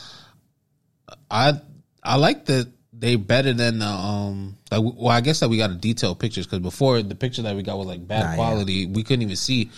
I 1.31 1.61
I 2.03 2.17
like 2.17 2.47
that 2.47 2.69
they 3.03 3.17
better 3.17 3.53
than 3.53 3.81
the 3.81 3.87
um 3.87 4.57
like 4.71 4.81
well 4.83 5.09
I 5.09 5.21
guess 5.21 5.41
that 5.41 5.51
we 5.51 5.59
got 5.59 5.71
a 5.71 5.75
detailed 5.75 6.21
pictures 6.21 6.47
because 6.47 6.61
before 6.61 7.03
the 7.03 7.17
picture 7.17 7.43
that 7.43 7.57
we 7.57 7.63
got 7.63 7.77
was 7.77 7.89
like 7.89 8.07
bad 8.07 8.31
nah, 8.31 8.35
quality 8.37 8.73
yeah. 8.73 8.89
we 8.95 9.03
couldn't 9.03 9.23
even 9.23 9.37
see 9.37 9.71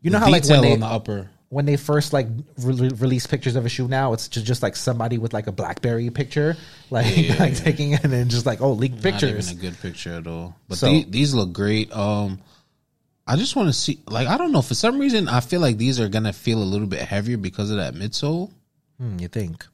you 0.00 0.10
know 0.10 0.18
how 0.18 0.30
like 0.30 0.44
when 0.44 0.62
they, 0.62 0.72
on 0.72 0.80
the 0.80 0.86
upper 0.86 1.28
when 1.48 1.66
they 1.66 1.76
first 1.76 2.14
like 2.14 2.28
re- 2.58 2.88
release 2.96 3.26
pictures 3.26 3.56
of 3.56 3.66
a 3.66 3.68
shoe 3.68 3.86
now, 3.86 4.14
it's 4.14 4.26
just, 4.26 4.46
just 4.46 4.62
like 4.62 4.74
somebody 4.74 5.18
with 5.18 5.34
like 5.34 5.48
a 5.48 5.52
BlackBerry 5.52 6.08
picture, 6.08 6.56
like 6.90 7.14
yeah. 7.14 7.34
like 7.38 7.54
taking 7.56 7.92
it 7.92 8.02
and 8.04 8.10
then 8.10 8.30
just 8.30 8.46
like 8.46 8.62
oh 8.62 8.72
leaked 8.72 9.02
pictures. 9.02 9.48
Not 9.48 9.56
even 9.56 9.66
a 9.66 9.70
good 9.70 9.80
picture 9.82 10.14
at 10.14 10.26
all. 10.26 10.56
But 10.66 10.78
so, 10.78 10.86
these, 10.86 11.06
these 11.10 11.34
look 11.34 11.52
great. 11.52 11.94
Um, 11.94 12.40
I 13.26 13.36
just 13.36 13.54
want 13.54 13.68
to 13.68 13.74
see. 13.74 14.00
Like 14.06 14.28
I 14.28 14.38
don't 14.38 14.52
know 14.52 14.62
for 14.62 14.74
some 14.74 14.98
reason 14.98 15.28
I 15.28 15.40
feel 15.40 15.60
like 15.60 15.76
these 15.76 16.00
are 16.00 16.08
gonna 16.08 16.32
feel 16.32 16.56
a 16.56 16.64
little 16.64 16.86
bit 16.86 17.00
heavier 17.00 17.36
because 17.36 17.70
of 17.70 17.76
that 17.76 17.92
midsole. 17.92 18.50
Hmm, 18.96 19.18
you 19.18 19.28
think? 19.28 19.66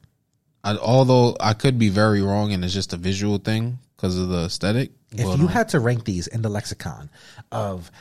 I, 0.63 0.77
although 0.77 1.35
I 1.39 1.53
could 1.53 1.79
be 1.79 1.89
very 1.89 2.21
wrong 2.21 2.51
and 2.51 2.63
it's 2.63 2.73
just 2.73 2.93
a 2.93 2.97
visual 2.97 3.37
thing 3.37 3.79
because 3.95 4.17
of 4.17 4.29
the 4.29 4.45
aesthetic. 4.45 4.91
If 5.11 5.25
but, 5.25 5.37
you 5.37 5.45
um, 5.45 5.49
had 5.49 5.69
to 5.69 5.79
rank 5.79 6.05
these 6.05 6.27
in 6.27 6.41
the 6.41 6.49
lexicon 6.49 7.09
of 7.51 7.91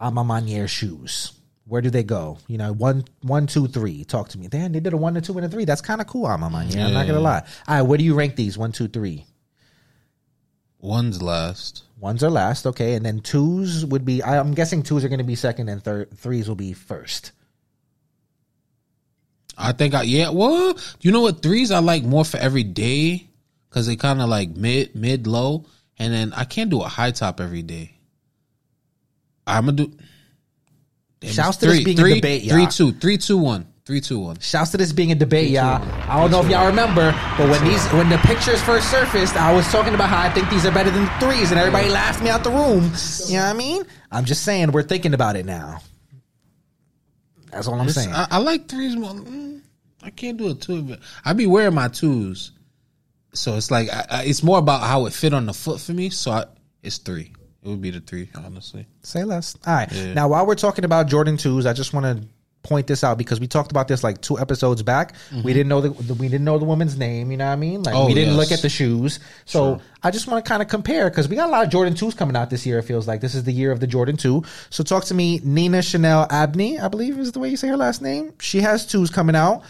A 0.00 0.10
Ma 0.10 0.40
shoes, 0.66 1.32
where 1.66 1.80
do 1.80 1.90
they 1.90 2.02
go? 2.02 2.38
You 2.48 2.58
know, 2.58 2.72
one, 2.72 3.04
one, 3.20 3.46
two, 3.46 3.68
three. 3.68 4.04
Talk 4.04 4.28
to 4.30 4.38
me. 4.38 4.48
Damn, 4.48 4.72
they 4.72 4.80
did 4.80 4.92
a 4.92 4.96
one, 4.96 5.16
a 5.16 5.20
two, 5.20 5.36
and 5.36 5.46
a 5.46 5.48
three. 5.48 5.64
That's 5.64 5.82
kind 5.82 6.00
of 6.00 6.06
cool, 6.06 6.26
A 6.26 6.36
Ma 6.36 6.48
Maniére. 6.48 6.74
Yeah. 6.74 6.86
I'm 6.86 6.94
not 6.94 7.06
gonna 7.06 7.20
lie. 7.20 7.42
All 7.68 7.76
right, 7.76 7.82
where 7.82 7.98
do 7.98 8.04
you 8.04 8.14
rank 8.14 8.36
these? 8.36 8.58
One, 8.58 8.72
two, 8.72 8.88
three. 8.88 9.26
One's 10.80 11.22
last. 11.22 11.84
Ones 12.00 12.24
are 12.24 12.30
last, 12.30 12.66
okay, 12.66 12.94
and 12.94 13.06
then 13.06 13.20
twos 13.20 13.86
would 13.86 14.04
be. 14.04 14.20
I'm 14.24 14.52
guessing 14.52 14.82
twos 14.82 15.04
are 15.04 15.08
going 15.08 15.18
to 15.20 15.24
be 15.24 15.36
second, 15.36 15.68
and 15.68 15.80
third 15.80 16.18
threes 16.18 16.48
will 16.48 16.56
be 16.56 16.72
first. 16.72 17.30
I 19.62 19.72
think 19.72 19.94
I 19.94 20.02
yeah. 20.02 20.30
Well, 20.30 20.76
you 21.00 21.12
know 21.12 21.20
what? 21.20 21.40
Threes 21.40 21.70
I 21.70 21.78
like 21.78 22.02
more 22.02 22.24
for 22.24 22.36
every 22.36 22.64
day 22.64 23.28
because 23.68 23.86
they 23.86 23.96
kind 23.96 24.20
of 24.20 24.28
like 24.28 24.56
mid 24.56 24.94
mid 24.96 25.26
low, 25.26 25.66
and 25.98 26.12
then 26.12 26.32
I 26.32 26.44
can't 26.44 26.68
do 26.68 26.82
a 26.82 26.88
high 26.88 27.12
top 27.12 27.40
every 27.40 27.62
day. 27.62 27.94
I'm 29.46 29.66
gonna 29.66 29.76
do. 29.76 29.92
Shouts 31.24 31.58
to 31.58 31.66
this 31.66 31.84
being 31.84 31.96
three, 31.96 32.12
a 32.12 32.14
debate, 32.16 32.42
y'all. 32.42 32.56
Three, 32.56 32.66
two, 32.66 32.92
three, 32.98 33.18
two, 33.18 33.38
one. 33.38 33.66
Three, 33.84 34.00
two, 34.00 34.18
one. 34.18 34.38
Shouts 34.38 34.70
to 34.72 34.76
this 34.76 34.92
being 34.92 35.12
a 35.12 35.14
debate, 35.14 35.48
you 35.48 35.56
y'all. 35.56 35.82
I 36.08 36.20
don't 36.20 36.30
know 36.30 36.40
if 36.40 36.50
y'all 36.50 36.66
remember, 36.66 37.12
but 37.36 37.48
when 37.48 37.64
these 37.64 37.84
when 37.92 38.08
the 38.08 38.18
pictures 38.18 38.60
first 38.62 38.90
surfaced, 38.90 39.36
I 39.36 39.52
was 39.52 39.66
talking 39.68 39.94
about 39.94 40.08
how 40.08 40.20
I 40.20 40.30
think 40.30 40.50
these 40.50 40.66
are 40.66 40.72
better 40.72 40.90
than 40.90 41.04
the 41.04 41.10
threes, 41.20 41.50
and 41.50 41.58
everybody 41.58 41.88
laughed 41.88 42.22
me 42.22 42.30
out 42.30 42.42
the 42.42 42.50
room. 42.50 42.92
You 43.28 43.36
know 43.36 43.44
what 43.44 43.50
I 43.50 43.52
mean? 43.54 43.82
I'm 44.10 44.24
just 44.24 44.42
saying 44.42 44.72
we're 44.72 44.82
thinking 44.82 45.14
about 45.14 45.36
it 45.36 45.46
now. 45.46 45.80
That's 47.52 47.68
all 47.68 47.78
I'm 47.80 47.86
it's, 47.86 47.94
saying. 47.94 48.12
I, 48.12 48.26
I, 48.30 48.38
like 48.38 48.66
threes 48.68 48.96
more. 48.96 49.10
Mm, 49.10 49.60
I 50.02 50.10
can't 50.10 50.38
do 50.38 50.50
a 50.50 50.54
two, 50.54 50.82
but 50.82 51.00
I 51.24 51.34
be 51.34 51.46
wearing 51.46 51.74
my 51.74 51.88
twos, 51.88 52.52
so 53.34 53.56
it's 53.56 53.70
like 53.70 53.88
I, 53.90 54.24
it's 54.24 54.42
more 54.42 54.58
about 54.58 54.82
how 54.82 55.06
it 55.06 55.12
fit 55.12 55.34
on 55.34 55.46
the 55.46 55.52
foot 55.52 55.80
for 55.80 55.92
me. 55.92 56.10
So 56.10 56.44
it's 56.82 56.98
three. 56.98 57.32
It 57.62 57.68
would 57.68 57.82
be 57.82 57.90
the 57.90 58.00
three, 58.00 58.28
honestly. 58.34 58.86
Say 59.02 59.22
less. 59.22 59.56
All 59.66 59.74
right. 59.74 59.92
Yeah. 59.92 60.14
Now, 60.14 60.28
while 60.28 60.46
we're 60.46 60.56
talking 60.56 60.84
about 60.84 61.06
Jordan 61.06 61.36
twos, 61.36 61.64
I 61.66 61.72
just 61.74 61.92
want 61.92 62.06
to 62.06 62.26
point 62.62 62.86
this 62.86 63.02
out 63.02 63.18
because 63.18 63.40
we 63.40 63.46
talked 63.46 63.70
about 63.70 63.88
this 63.88 64.04
like 64.04 64.20
two 64.20 64.38
episodes 64.38 64.82
back. 64.82 65.14
Mm-hmm. 65.30 65.42
We 65.42 65.52
didn't 65.52 65.68
know 65.68 65.80
the, 65.80 65.90
the, 65.90 66.14
we 66.14 66.28
didn't 66.28 66.44
know 66.44 66.58
the 66.58 66.64
woman's 66.64 66.96
name. 66.96 67.30
You 67.30 67.36
know 67.36 67.46
what 67.46 67.52
I 67.52 67.56
mean? 67.56 67.82
Like 67.82 67.94
oh, 67.94 68.06
we 68.06 68.14
didn't 68.14 68.34
yes. 68.34 68.38
look 68.38 68.52
at 68.52 68.62
the 68.62 68.68
shoes. 68.68 69.20
So 69.44 69.76
sure. 69.76 69.80
I 70.02 70.10
just 70.10 70.26
want 70.26 70.44
to 70.44 70.48
kind 70.48 70.62
of 70.62 70.68
compare 70.68 71.10
because 71.10 71.28
we 71.28 71.36
got 71.36 71.48
a 71.48 71.50
lot 71.50 71.64
of 71.64 71.70
Jordan 71.70 71.94
twos 71.94 72.14
coming 72.14 72.36
out 72.36 72.50
this 72.50 72.64
year. 72.64 72.78
It 72.78 72.82
feels 72.82 73.08
like 73.08 73.20
this 73.20 73.34
is 73.34 73.44
the 73.44 73.52
year 73.52 73.72
of 73.72 73.80
the 73.80 73.86
Jordan 73.86 74.16
two. 74.16 74.44
So 74.70 74.84
talk 74.84 75.04
to 75.06 75.14
me, 75.14 75.40
Nina 75.42 75.82
Chanel 75.82 76.26
Abney, 76.30 76.78
I 76.78 76.88
believe 76.88 77.18
is 77.18 77.32
the 77.32 77.40
way 77.40 77.48
you 77.48 77.56
say 77.56 77.68
her 77.68 77.76
last 77.76 78.02
name. 78.02 78.32
She 78.40 78.60
has 78.60 78.86
twos 78.86 79.10
coming 79.10 79.36
out. 79.36 79.62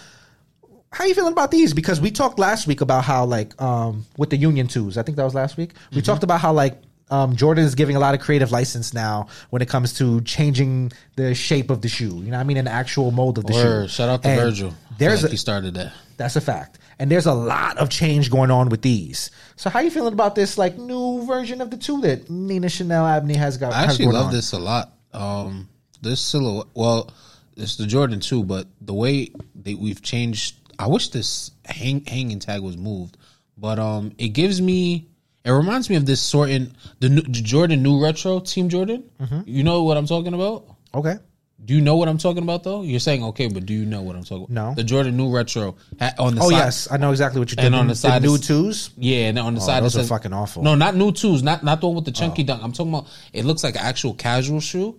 How 0.93 1.05
you 1.05 1.15
feeling 1.15 1.33
about 1.33 1.51
these? 1.51 1.73
Because 1.73 2.03
we 2.03 2.11
talked 2.11 2.39
last 2.39 2.67
week 2.67 2.83
about 2.83 3.05
how 3.05 3.25
like 3.25 3.61
um 3.61 4.05
with 4.19 4.31
the 4.31 4.37
Union 4.37 4.69
twos. 4.69 4.99
I 4.99 5.03
think 5.03 5.17
that 5.17 5.25
was 5.25 5.35
last 5.35 5.57
week. 5.57 5.73
We 5.91 5.99
mm-hmm. 5.99 6.05
talked 6.05 6.23
about 6.23 6.41
how 6.41 6.53
like 6.53 6.83
um, 7.11 7.37
Jordan 7.37 7.65
is 7.65 7.75
giving 7.75 7.97
a 7.97 8.01
lot 8.01 8.15
of 8.15 8.21
creative 8.21 8.51
license 8.53 8.95
now 8.95 9.29
when 9.51 9.63
it 9.63 9.69
comes 9.69 9.95
to 9.95 10.21
changing 10.23 10.93
the 11.17 11.35
shape 11.35 11.71
of 11.71 11.83
the 11.83 11.89
shoe. 11.89 12.23
You 12.23 12.31
know, 12.31 12.39
I 12.39 12.45
mean, 12.45 12.57
an 12.57 12.69
actual 12.69 13.11
mold 13.11 13.39
of 13.39 13.45
the 13.45 13.53
Word. 13.53 13.85
shoe. 13.85 13.89
Shout 13.89 14.09
out 14.09 14.23
to 14.23 14.29
and 14.29 14.41
Virgil. 14.41 14.75
There's 14.99 15.23
like 15.23 15.31
a, 15.31 15.33
he 15.33 15.37
started 15.37 15.75
that. 15.75 15.93
That's 16.17 16.37
a 16.37 16.41
fact. 16.41 16.79
And 16.99 17.11
there's 17.11 17.27
a 17.27 17.35
lot 17.35 17.79
of 17.79 17.91
change 17.91 18.31
going 18.31 18.51
on 18.51 18.69
with 18.69 18.83
these. 18.83 19.31
So 19.57 19.71
how 19.71 19.81
you 19.81 19.91
feeling 19.91 20.13
about 20.13 20.35
this 20.35 20.57
like 20.57 20.79
new 20.79 21.27
version 21.27 21.61
of 21.61 21.71
the 21.71 21.77
two 21.77 22.01
that 22.03 22.31
Nina 22.31 22.69
Chanel 22.69 23.07
Abney 23.07 23.35
has 23.35 23.57
got? 23.57 23.73
I 23.73 23.85
actually 23.85 24.07
love 24.07 24.27
on? 24.27 24.33
this 24.33 24.53
a 24.53 24.59
lot. 24.59 24.93
Um, 25.13 25.69
this 26.01 26.21
silhouette. 26.21 26.69
Well, 26.75 27.11
it's 27.57 27.77
the 27.77 27.87
Jordan 27.87 28.21
two, 28.21 28.45
but 28.45 28.69
the 28.81 28.95
way 28.95 29.33
that 29.65 29.79
we've 29.79 30.01
changed. 30.01 30.57
I 30.79 30.87
wish 30.87 31.09
this 31.09 31.51
hang, 31.65 32.05
hanging 32.07 32.39
tag 32.39 32.61
was 32.63 32.77
moved, 32.77 33.17
but 33.57 33.79
um, 33.79 34.13
it 34.19 34.29
gives 34.29 34.61
me 34.61 35.09
it 35.45 35.51
reminds 35.51 35.91
me 35.91 35.97
of 35.97 36.07
this 36.07 36.21
sort 36.21 36.51
in 36.51 36.75
the, 37.01 37.09
new, 37.09 37.23
the 37.23 37.43
Jordan 37.43 37.83
New 37.83 38.03
Retro 38.03 38.41
Team 38.41 38.69
Jordan. 38.69 39.05
Mm-hmm. 39.21 39.41
You 39.47 39.65
know 39.65 39.83
what 39.83 39.97
I'm 39.97 40.07
talking 40.07 40.35
about? 40.35 40.67
Okay. 40.95 41.17
Do 41.65 41.75
you 41.75 41.81
know 41.81 41.95
what 41.95 42.09
I'm 42.09 42.19
talking 42.19 42.43
about 42.43 42.65
though? 42.65 42.83
You're 42.83 42.99
saying 42.99 43.23
okay, 43.25 43.47
but 43.47 43.67
do 43.67 43.73
you 43.73 43.87
know 43.87 44.03
what 44.03 44.17
I'm 44.17 44.25
talking 44.25 44.45
about? 44.45 44.51
No. 44.51 44.75
The 44.75 44.83
Jordan 44.83 45.17
New 45.17 45.33
Retro 45.33 45.77
on 46.19 46.35
the 46.35 46.41
oh 46.43 46.51
side, 46.51 46.57
yes, 46.57 46.89
I 46.91 46.97
know 46.97 47.13
exactly 47.13 47.39
what 47.39 47.51
you're 47.51 47.57
doing. 47.57 47.67
And 47.67 47.77
on 47.77 47.87
the 47.87 47.95
side, 47.95 48.23
the 48.23 48.27
new 48.27 48.39
twos. 48.39 48.91
Yeah, 48.97 49.29
and 49.29 49.39
on 49.39 49.55
the 49.55 49.61
oh, 49.61 49.65
side, 49.65 49.85
those 49.85 49.97
are 49.97 50.03
fucking 50.03 50.33
awful. 50.33 50.65
No, 50.65 50.75
not 50.75 50.97
new 50.97 51.13
twos, 51.13 51.43
not 51.45 51.63
not 51.63 51.81
the 51.81 51.87
one 51.87 51.95
with 51.95 52.05
the 52.05 52.11
chunky 52.11 52.43
oh. 52.43 52.47
dunk. 52.47 52.65
I'm 52.65 52.73
talking 52.73 52.93
about. 52.93 53.07
It 53.33 53.45
looks 53.45 53.63
like 53.63 53.77
an 53.77 53.83
actual 53.83 54.15
casual 54.15 54.59
shoe. 54.59 54.99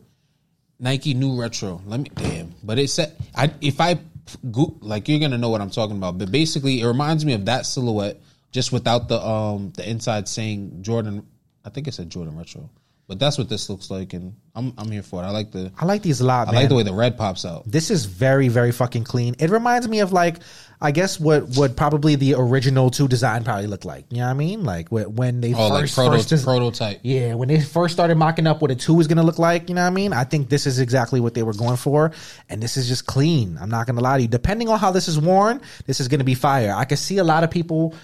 Nike 0.80 1.14
New 1.14 1.40
Retro. 1.40 1.82
Let 1.86 2.00
me 2.00 2.10
damn, 2.16 2.56
but 2.64 2.80
it 2.80 2.90
said 2.90 3.18
I 3.36 3.52
if 3.60 3.82
I 3.82 4.00
go, 4.50 4.78
like 4.80 5.10
you're 5.10 5.20
gonna 5.20 5.38
know 5.38 5.50
what 5.50 5.60
I'm 5.60 5.70
talking 5.70 5.98
about. 5.98 6.18
But 6.18 6.32
basically, 6.32 6.80
it 6.80 6.86
reminds 6.86 7.26
me 7.26 7.34
of 7.34 7.46
that 7.46 7.66
silhouette 7.66 8.22
just 8.54 8.72
without 8.72 9.10
the 9.10 9.20
um 9.20 9.74
the 9.76 9.88
inside 9.90 10.30
saying 10.30 10.82
Jordan. 10.82 11.28
I 11.66 11.70
think 11.70 11.88
it 11.88 11.94
said 11.94 12.10
Jordan 12.10 12.38
Retro, 12.38 12.70
but 13.08 13.20
that's 13.20 13.38
what 13.38 13.50
this 13.50 13.70
looks 13.70 13.90
like, 13.90 14.14
and 14.14 14.36
I'm 14.56 14.74
I'm 14.78 14.90
here 14.92 15.04
for 15.04 15.22
it. 15.22 15.26
I 15.26 15.32
like 15.32 15.52
the 15.52 15.72
I 15.78 15.86
like 15.86 16.04
these 16.04 16.22
a 16.22 16.26
lot. 16.26 16.48
I 16.48 16.52
man. 16.52 16.62
like 16.62 16.70
the 16.70 16.76
way 16.76 16.84
the 16.84 16.94
red 16.94 17.18
pops 17.18 17.44
out. 17.44 17.64
This 17.66 17.90
is 17.90 18.06
very 18.06 18.48
very 18.48 18.72
fucking 18.72 19.04
clean. 19.04 19.36
It 19.40 19.50
reminds 19.50 19.88
me 19.88 20.00
of 20.00 20.14
like 20.14 20.38
I 20.84 20.92
guess 20.92 21.18
what 21.18 21.48
would 21.56 21.78
probably 21.78 22.16
the 22.16 22.34
original 22.34 22.92
two 22.92 23.08
design 23.08 23.46
probably 23.46 23.68
look 23.68 23.86
like. 23.86 24.06
You 24.10 24.18
know 24.18 24.26
what 24.26 24.32
I 24.32 24.34
mean? 24.34 24.66
Like 24.66 24.90
when 24.90 25.40
they 25.40 25.54
oh, 25.54 25.70
first, 25.70 25.98
like 25.98 26.10
proto- 26.10 26.24
first 26.24 26.44
prototype. 26.44 27.00
Yeah, 27.04 27.36
when 27.36 27.48
they 27.48 27.62
first 27.62 27.94
started 27.94 28.16
mocking 28.16 28.48
up 28.48 28.62
what 28.62 28.70
a 28.70 28.76
two 28.76 28.94
was 28.94 29.08
going 29.08 29.18
to 29.18 29.24
look 29.24 29.40
like. 29.40 29.70
You 29.70 29.76
know 29.76 29.82
what 29.82 29.88
I 29.88 29.92
mean? 29.92 30.12
I 30.12 30.26
think 30.26 30.50
this 30.50 30.68
is 30.68 30.80
exactly 30.80 31.22
what 31.22 31.36
they 31.36 31.44
were 31.44 31.54
going 31.54 31.78
for, 31.78 32.12
and 32.50 32.62
this 32.62 32.76
is 32.76 32.90
just 32.90 33.06
clean. 33.06 33.58
I'm 33.62 33.70
not 33.70 33.88
to 33.88 33.94
lie 33.94 34.18
to 34.18 34.24
you. 34.24 34.28
Depending 34.28 34.68
on 34.68 34.78
how 34.78 34.92
this 34.92 35.08
is 35.08 35.18
worn, 35.18 35.62
this 35.86 36.02
is 36.02 36.10
going 36.10 36.20
to 36.20 36.26
be 36.26 36.36
fire. 36.36 36.74
I 36.76 36.84
can 36.84 36.98
see 36.98 37.18
a 37.18 37.24
lot 37.24 37.46
of 37.46 37.50
people 37.50 37.96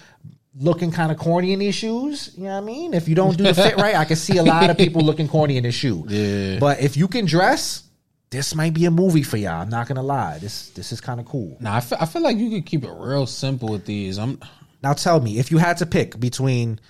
looking 0.54 0.90
kind 0.90 1.12
of 1.12 1.18
corny 1.18 1.52
in 1.52 1.58
these 1.58 1.74
shoes. 1.74 2.32
You 2.36 2.44
know 2.44 2.50
what 2.50 2.62
I 2.62 2.66
mean? 2.66 2.94
If 2.94 3.08
you 3.08 3.14
don't 3.14 3.36
do 3.36 3.44
the 3.44 3.54
fit 3.54 3.76
right, 3.76 3.94
I 3.94 4.04
can 4.04 4.16
see 4.16 4.38
a 4.38 4.42
lot 4.42 4.68
of 4.70 4.76
people 4.76 5.02
looking 5.02 5.28
corny 5.28 5.56
in 5.56 5.62
this 5.62 5.74
shoe. 5.74 6.06
Yeah. 6.10 6.58
But 6.58 6.80
if 6.80 6.96
you 6.96 7.08
can 7.08 7.24
dress, 7.24 7.84
this 8.30 8.54
might 8.54 8.74
be 8.74 8.84
a 8.84 8.90
movie 8.90 9.22
for 9.22 9.36
y'all. 9.36 9.62
I'm 9.62 9.68
not 9.68 9.86
gonna 9.86 10.02
lie. 10.02 10.38
This 10.38 10.70
this 10.70 10.92
is 10.92 11.00
kind 11.00 11.20
of 11.20 11.26
cool. 11.26 11.56
Now 11.60 11.74
I 11.74 11.80
feel, 11.80 11.98
I 12.00 12.06
feel 12.06 12.22
like 12.22 12.36
you 12.36 12.50
could 12.50 12.66
keep 12.66 12.84
it 12.84 12.92
real 12.92 13.26
simple 13.26 13.68
with 13.68 13.86
these. 13.86 14.18
I'm 14.18 14.40
now 14.82 14.92
tell 14.92 15.20
me 15.20 15.38
if 15.38 15.50
you 15.50 15.58
had 15.58 15.78
to 15.78 15.86
pick 15.86 16.18
between 16.18 16.80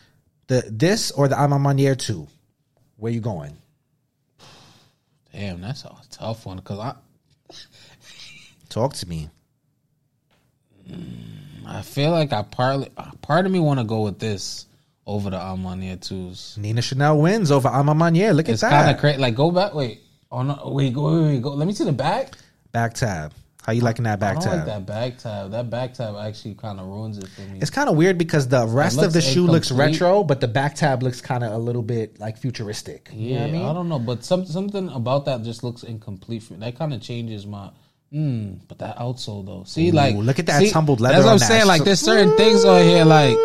the 0.47 0.65
this 0.71 1.11
or 1.11 1.29
the 1.29 1.43
A 1.43 1.49
Ma 1.49 1.59
Maniére 1.59 1.99
two, 1.99 2.27
where 2.97 3.13
you 3.13 3.21
going? 3.21 3.57
Damn, 5.33 5.61
that's 5.61 5.85
a 5.85 5.95
tough 6.11 6.47
one 6.47 6.57
because 6.57 6.79
I 6.79 6.95
talk 8.69 8.95
to 8.95 9.09
me. 9.09 9.29
Mm. 10.91 11.50
I 11.67 11.83
feel 11.83 12.11
like 12.11 12.33
I 12.33 12.43
partly 12.43 12.89
part 13.23 13.47
of 13.47 13.53
me 13.53 13.61
want 13.61 13.81
to 13.81 13.85
go 13.85 14.03
with 14.03 14.19
this 14.19 14.67
over 15.07 15.31
the 15.31 15.41
A 15.41 15.57
Ma 15.57 15.77
twos. 16.01 16.57
Nina 16.59 16.83
Chanel 16.83 17.19
wins 17.19 17.51
over 17.51 17.69
A 17.69 17.83
Ma 17.83 17.95
Maniére. 17.95 18.35
Look 18.35 18.49
it's 18.49 18.63
at 18.63 18.71
that. 18.71 18.77
It's 18.77 18.85
kind 18.85 18.95
of 18.95 19.01
crazy. 19.01 19.19
Like 19.19 19.35
go 19.35 19.51
back. 19.51 19.75
Wait. 19.75 20.01
Oh 20.31 20.43
no. 20.43 20.61
Wait. 20.67 20.95
Go. 20.95 21.13
Wait, 21.13 21.27
wait. 21.27 21.43
Go. 21.43 21.51
Let 21.51 21.67
me 21.67 21.75
see 21.75 21.85
the 21.85 21.93
back. 21.93 22.37
Back 22.73 22.95
tab. 22.95 23.33
How 23.63 23.73
you 23.73 23.83
liking 23.83 24.05
that 24.05 24.19
back 24.19 24.39
I 24.39 24.41
tab? 24.41 24.53
like 24.53 24.67
that 24.67 24.87
back 24.87 25.19
tab. 25.19 25.51
That 25.51 25.69
back 25.69 25.93
tab 25.93 26.17
actually 26.17 26.55
kind 26.55 26.81
of 26.81 26.87
ruins 26.87 27.19
it 27.19 27.29
for 27.29 27.43
me. 27.43 27.59
It's 27.61 27.71
kind 27.71 27.91
of 27.91 27.97
weird 27.97 28.17
because 28.17 28.49
the 28.49 28.67
rest 28.67 29.03
of 29.03 29.13
the 29.13 29.21
shoe 29.21 29.47
looks 29.47 29.71
retro, 29.71 30.25
but 30.25 30.41
the 30.41 30.49
back 30.49 30.77
tab 30.77 31.03
looks 31.03 31.21
kind 31.21 31.45
of 31.45 31.53
a 31.53 31.59
little 31.59 31.83
bit 31.83 32.19
like 32.19 32.39
futuristic. 32.39 33.11
Yeah, 33.13 33.29
you 33.29 33.35
know 33.35 33.45
I, 33.45 33.51
mean? 33.51 33.67
I 33.67 33.73
don't 33.75 33.89
know, 33.89 33.99
but 33.99 34.25
some 34.25 34.47
something 34.47 34.89
about 34.89 35.27
that 35.27 35.43
just 35.43 35.63
looks 35.63 35.83
incomplete 35.83 36.43
for 36.43 36.55
me. 36.55 36.61
That 36.61 36.79
kind 36.79 36.95
of 36.95 37.03
changes 37.03 37.47
my 37.47 37.71
Mm, 38.13 38.61
but 38.67 38.79
that 38.79 38.99
outsole 38.99 39.47
though. 39.47 39.65
See, 39.65 39.89
Ooh, 39.89 39.93
like 39.93 40.17
look 40.17 40.39
at 40.39 40.47
that 40.47 40.61
see, 40.61 40.71
tumbled 40.71 41.01
leather. 41.01 41.17
That's 41.17 41.27
what 41.27 41.33
I'm 41.33 41.39
saying. 41.39 41.67
Like 41.67 41.85
there's 41.85 42.01
certain 42.01 42.37
things 42.37 42.65
on 42.65 42.83
here. 42.83 43.05
Like 43.05 43.37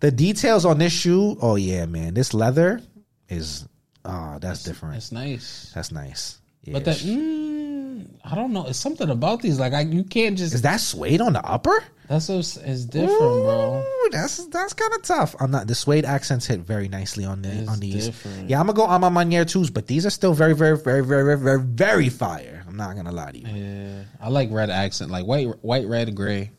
the 0.00 0.10
details 0.10 0.66
on 0.66 0.78
this 0.78 0.92
shoe. 0.92 1.38
Oh 1.40 1.56
yeah, 1.56 1.86
man. 1.86 2.12
This 2.12 2.34
leather 2.34 2.82
is 3.28 3.66
ah, 4.04 4.34
oh, 4.34 4.38
that's, 4.38 4.64
different. 4.64 4.96
It's 4.96 5.12
nice. 5.12 5.72
That's 5.74 5.92
nice. 5.92 6.40
Yeah. 6.62 6.74
But 6.74 6.84
that 6.84 6.96
mm, 6.96 8.06
I 8.22 8.34
don't 8.34 8.52
know. 8.52 8.66
It's 8.66 8.78
something 8.78 9.08
about 9.08 9.40
these. 9.40 9.58
Like 9.58 9.72
I, 9.72 9.80
you 9.80 10.04
can't 10.04 10.36
just. 10.36 10.52
Is 10.52 10.62
that 10.62 10.80
suede 10.80 11.22
on 11.22 11.32
the 11.32 11.42
upper? 11.42 11.82
That's 12.10 12.24
so 12.24 12.38
it's 12.38 12.84
different, 12.86 13.12
Ooh, 13.12 13.42
bro. 13.44 13.84
That's 14.10 14.44
that's 14.46 14.72
kind 14.74 14.92
of 14.92 15.02
tough. 15.02 15.36
I'm 15.38 15.52
not 15.52 15.68
the 15.68 15.76
suede 15.76 16.04
accents 16.04 16.44
hit 16.44 16.60
very 16.60 16.88
nicely 16.88 17.24
on 17.24 17.40
the 17.40 17.50
it's 17.50 17.68
on 17.68 17.78
these. 17.78 18.06
Different. 18.06 18.50
Yeah, 18.50 18.58
I'm 18.58 18.66
gonna 18.66 18.76
go 18.76 18.84
on 18.84 19.00
my 19.00 19.08
Maniere 19.08 19.48
twos, 19.48 19.70
but 19.70 19.86
these 19.86 20.04
are 20.04 20.10
still 20.10 20.34
very, 20.34 20.54
very, 20.54 20.76
very, 20.76 21.04
very, 21.04 21.24
very, 21.24 21.38
very, 21.38 21.60
very 21.62 22.08
fire. 22.08 22.59
I'm 22.70 22.76
not 22.76 22.94
gonna 22.94 23.10
lie 23.10 23.32
to 23.32 23.38
you. 23.38 23.48
Yeah, 23.48 24.04
I 24.20 24.28
like 24.28 24.48
red 24.52 24.70
accent, 24.70 25.10
like 25.10 25.26
white, 25.26 25.48
white, 25.64 25.88
red, 25.88 26.14
gray. 26.14 26.52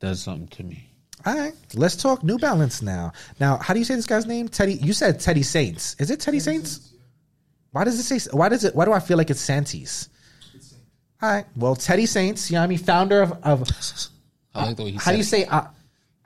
Does 0.00 0.20
something 0.20 0.48
to 0.48 0.62
me. 0.62 0.86
All 1.24 1.34
right, 1.34 1.54
let's 1.74 1.96
talk 1.96 2.22
New 2.22 2.38
Balance 2.38 2.82
now. 2.82 3.12
Now, 3.40 3.56
how 3.56 3.72
do 3.72 3.80
you 3.80 3.86
say 3.86 3.94
this 3.94 4.06
guy's 4.06 4.26
name? 4.26 4.48
Teddy. 4.48 4.74
You 4.74 4.92
said 4.92 5.18
Teddy 5.18 5.42
Saints. 5.42 5.96
Is 5.98 6.10
it 6.10 6.20
Teddy 6.20 6.40
Saints? 6.40 6.92
Why 7.72 7.84
does 7.84 7.98
it 7.98 8.02
say? 8.20 8.30
Why 8.36 8.50
does 8.50 8.64
it? 8.64 8.74
Why 8.74 8.84
do 8.84 8.92
I 8.92 9.00
feel 9.00 9.16
like 9.16 9.30
it's 9.30 9.44
Santis? 9.44 10.08
All 11.22 11.30
right. 11.30 11.46
Well, 11.56 11.74
Teddy 11.74 12.04
Saints, 12.04 12.50
you 12.50 12.56
know 12.56 12.60
what 12.60 12.64
I 12.64 12.68
mean, 12.68 12.78
founder 12.78 13.22
of, 13.22 13.32
of 13.42 13.62
I 14.54 14.66
like 14.66 14.76
the 14.76 14.84
way 14.84 14.90
he 14.92 14.98
how 14.98 15.12
do 15.12 15.16
you 15.16 15.24
say 15.24 15.46
uh, 15.46 15.62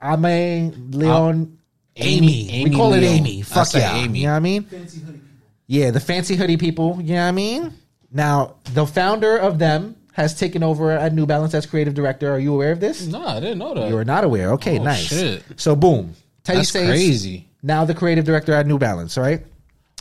Ame 0.03 0.91
Leon 0.91 1.57
uh, 1.97 2.03
Amy. 2.03 2.49
Amy. 2.49 2.69
We 2.69 2.75
call 2.75 2.89
Leon. 2.89 3.03
it 3.03 3.07
Amy. 3.07 3.41
Fuck 3.43 3.73
yeah. 3.73 3.95
Amy. 3.95 4.19
You 4.19 4.25
know 4.25 4.31
what 4.33 4.37
I 4.37 4.39
mean? 4.41 4.63
Fancy 4.63 4.99
hoodie 4.99 5.17
people. 5.19 5.29
Yeah, 5.67 5.91
the 5.91 5.99
fancy 6.01 6.35
hoodie 6.35 6.57
people. 6.57 7.01
You 7.01 7.15
know 7.15 7.21
what 7.21 7.27
I 7.29 7.31
mean? 7.31 7.73
Now, 8.13 8.55
the 8.73 8.85
founder 8.85 9.37
of 9.37 9.59
them 9.59 9.97
has 10.13 10.35
taken 10.39 10.61
over 10.63 10.91
at 10.91 11.13
New 11.13 11.25
Balance 11.25 11.53
as 11.55 11.65
creative 11.65 11.95
director. 11.95 12.31
Are 12.31 12.39
you 12.39 12.53
aware 12.53 12.71
of 12.71 12.79
this? 12.79 13.05
No, 13.07 13.25
I 13.25 13.39
didn't 13.39 13.57
know 13.57 13.73
that. 13.73 13.89
You 13.89 13.97
are 13.97 14.05
not 14.05 14.23
aware. 14.23 14.51
Okay, 14.51 14.79
oh, 14.79 14.83
nice. 14.83 15.07
Shit. 15.07 15.43
So 15.57 15.75
boom. 15.75 16.15
Teddy 16.43 16.59
That's 16.59 16.71
crazy. 16.71 17.49
Now 17.63 17.85
the 17.85 17.95
creative 17.95 18.23
director 18.23 18.53
at 18.53 18.67
New 18.67 18.77
Balance, 18.77 19.17
right? 19.17 19.43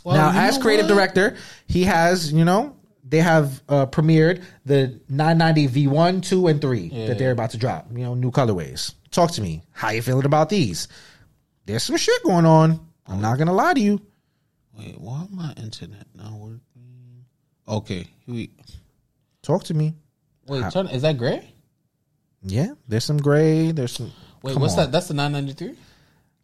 Well, 0.04 0.16
now, 0.16 0.46
as 0.46 0.58
creative 0.58 0.86
what? 0.86 0.94
director, 0.94 1.36
he 1.66 1.84
has, 1.84 2.32
you 2.32 2.44
know, 2.44 2.76
they 3.04 3.20
have 3.20 3.62
uh, 3.68 3.86
premiered 3.86 4.42
the 4.66 5.00
990 5.08 5.86
V1, 5.86 6.22
2, 6.22 6.46
and 6.48 6.60
3 6.60 6.80
yeah. 6.80 7.06
that 7.06 7.18
they're 7.18 7.30
about 7.30 7.50
to 7.50 7.58
drop. 7.58 7.86
You 7.92 8.04
know, 8.04 8.14
new 8.14 8.30
colorways. 8.30 8.94
Talk 9.10 9.30
to 9.32 9.42
me. 9.42 9.62
How 9.70 9.90
you 9.90 10.02
feeling 10.02 10.26
about 10.26 10.48
these? 10.48 10.88
There's 11.66 11.84
some 11.84 11.96
shit 11.96 12.22
going 12.24 12.46
on. 12.46 12.80
I'm 13.06 13.20
not 13.20 13.38
gonna 13.38 13.52
lie 13.52 13.74
to 13.74 13.80
you. 13.80 14.00
Wait, 14.76 14.98
why 14.98 15.26
my 15.30 15.52
internet 15.52 16.06
not 16.14 16.32
working? 16.32 16.60
Okay, 17.72 18.06
we 18.26 18.50
talk 19.40 19.64
to 19.64 19.74
me. 19.74 19.94
Wait, 20.46 20.70
turn, 20.70 20.88
is 20.88 21.00
that 21.02 21.16
gray? 21.16 21.54
Yeah, 22.42 22.72
there's 22.86 23.04
some 23.04 23.16
gray. 23.16 23.72
There's 23.72 23.92
some. 23.92 24.12
Wait, 24.42 24.58
what's 24.58 24.74
on. 24.74 24.80
that? 24.80 24.92
That's 24.92 25.08
the 25.08 25.14
993. 25.14 25.74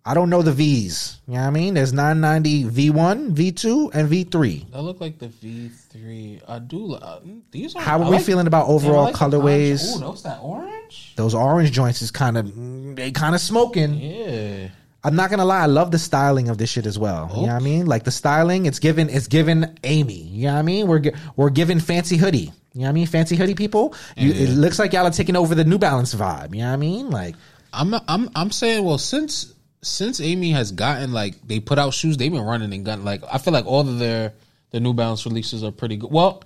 I 0.06 0.14
don't 0.14 0.30
know 0.30 0.40
the 0.40 0.52
V's. 0.52 1.20
You 1.26 1.34
know 1.34 1.40
what 1.40 1.46
I 1.48 1.50
mean? 1.50 1.74
There's 1.74 1.92
990 1.92 2.64
V1, 2.64 3.34
V2, 3.34 3.94
and 3.94 4.08
V3. 4.08 4.70
That 4.70 4.80
look 4.80 5.02
like 5.02 5.18
the 5.18 5.28
V3. 5.28 6.40
I 6.48 6.58
do. 6.60 6.94
Uh, 6.94 7.20
these 7.50 7.76
are. 7.76 7.82
How 7.82 7.98
are 7.98 8.04
I 8.04 8.08
we 8.08 8.16
like, 8.16 8.24
feeling 8.24 8.46
about 8.46 8.68
overall 8.68 9.04
like 9.04 9.14
colorways? 9.14 9.96
Oh, 9.96 9.98
those 9.98 10.22
that 10.22 10.38
orange. 10.40 11.12
Those 11.16 11.34
orange 11.34 11.72
joints 11.72 12.00
is 12.00 12.10
kind 12.10 12.38
of 12.38 12.96
they 12.96 13.10
kind 13.10 13.34
of 13.34 13.42
smoking. 13.42 13.94
Yeah. 13.94 14.68
I'm 15.04 15.14
not 15.14 15.30
gonna 15.30 15.44
lie, 15.44 15.62
I 15.62 15.66
love 15.66 15.90
the 15.90 15.98
styling 15.98 16.48
of 16.48 16.58
this 16.58 16.70
shit 16.70 16.86
as 16.86 16.98
well. 16.98 17.30
You 17.34 17.42
know 17.42 17.52
what 17.54 17.62
I 17.62 17.64
mean? 17.64 17.86
Like 17.86 18.04
the 18.04 18.10
styling, 18.10 18.66
it's 18.66 18.80
given, 18.80 19.08
it's 19.08 19.28
given 19.28 19.78
Amy. 19.84 20.14
You 20.14 20.46
know 20.46 20.54
what 20.54 20.58
I 20.58 20.62
mean? 20.62 20.86
We're 20.88 21.02
we're 21.36 21.50
giving 21.50 21.78
fancy 21.78 22.16
hoodie. 22.16 22.52
You 22.74 22.80
know 22.80 22.82
what 22.82 22.88
I 22.88 22.92
mean? 22.92 23.06
Fancy 23.06 23.36
hoodie 23.36 23.54
people. 23.54 23.94
You, 24.16 24.32
yeah. 24.32 24.48
It 24.48 24.50
looks 24.50 24.78
like 24.78 24.92
y'all 24.92 25.06
are 25.06 25.10
taking 25.10 25.36
over 25.36 25.54
the 25.54 25.64
New 25.64 25.78
Balance 25.78 26.14
vibe. 26.14 26.54
You 26.54 26.62
know 26.62 26.68
what 26.68 26.74
I 26.74 26.76
mean? 26.76 27.10
Like 27.10 27.36
I'm 27.72 27.94
I'm 28.08 28.30
I'm 28.34 28.50
saying, 28.50 28.84
well, 28.84 28.98
since 28.98 29.52
since 29.82 30.20
Amy 30.20 30.50
has 30.50 30.72
gotten 30.72 31.12
like 31.12 31.46
they 31.46 31.60
put 31.60 31.78
out 31.78 31.94
shoes, 31.94 32.16
they've 32.16 32.32
been 32.32 32.42
running 32.42 32.72
and 32.72 32.84
gun. 32.84 33.04
Like 33.04 33.22
I 33.32 33.38
feel 33.38 33.52
like 33.52 33.66
all 33.66 33.88
of 33.88 33.98
their 33.98 34.32
the 34.70 34.80
New 34.80 34.94
Balance 34.94 35.24
releases 35.26 35.62
are 35.62 35.70
pretty 35.70 35.96
good. 35.96 36.10
Well, 36.10 36.42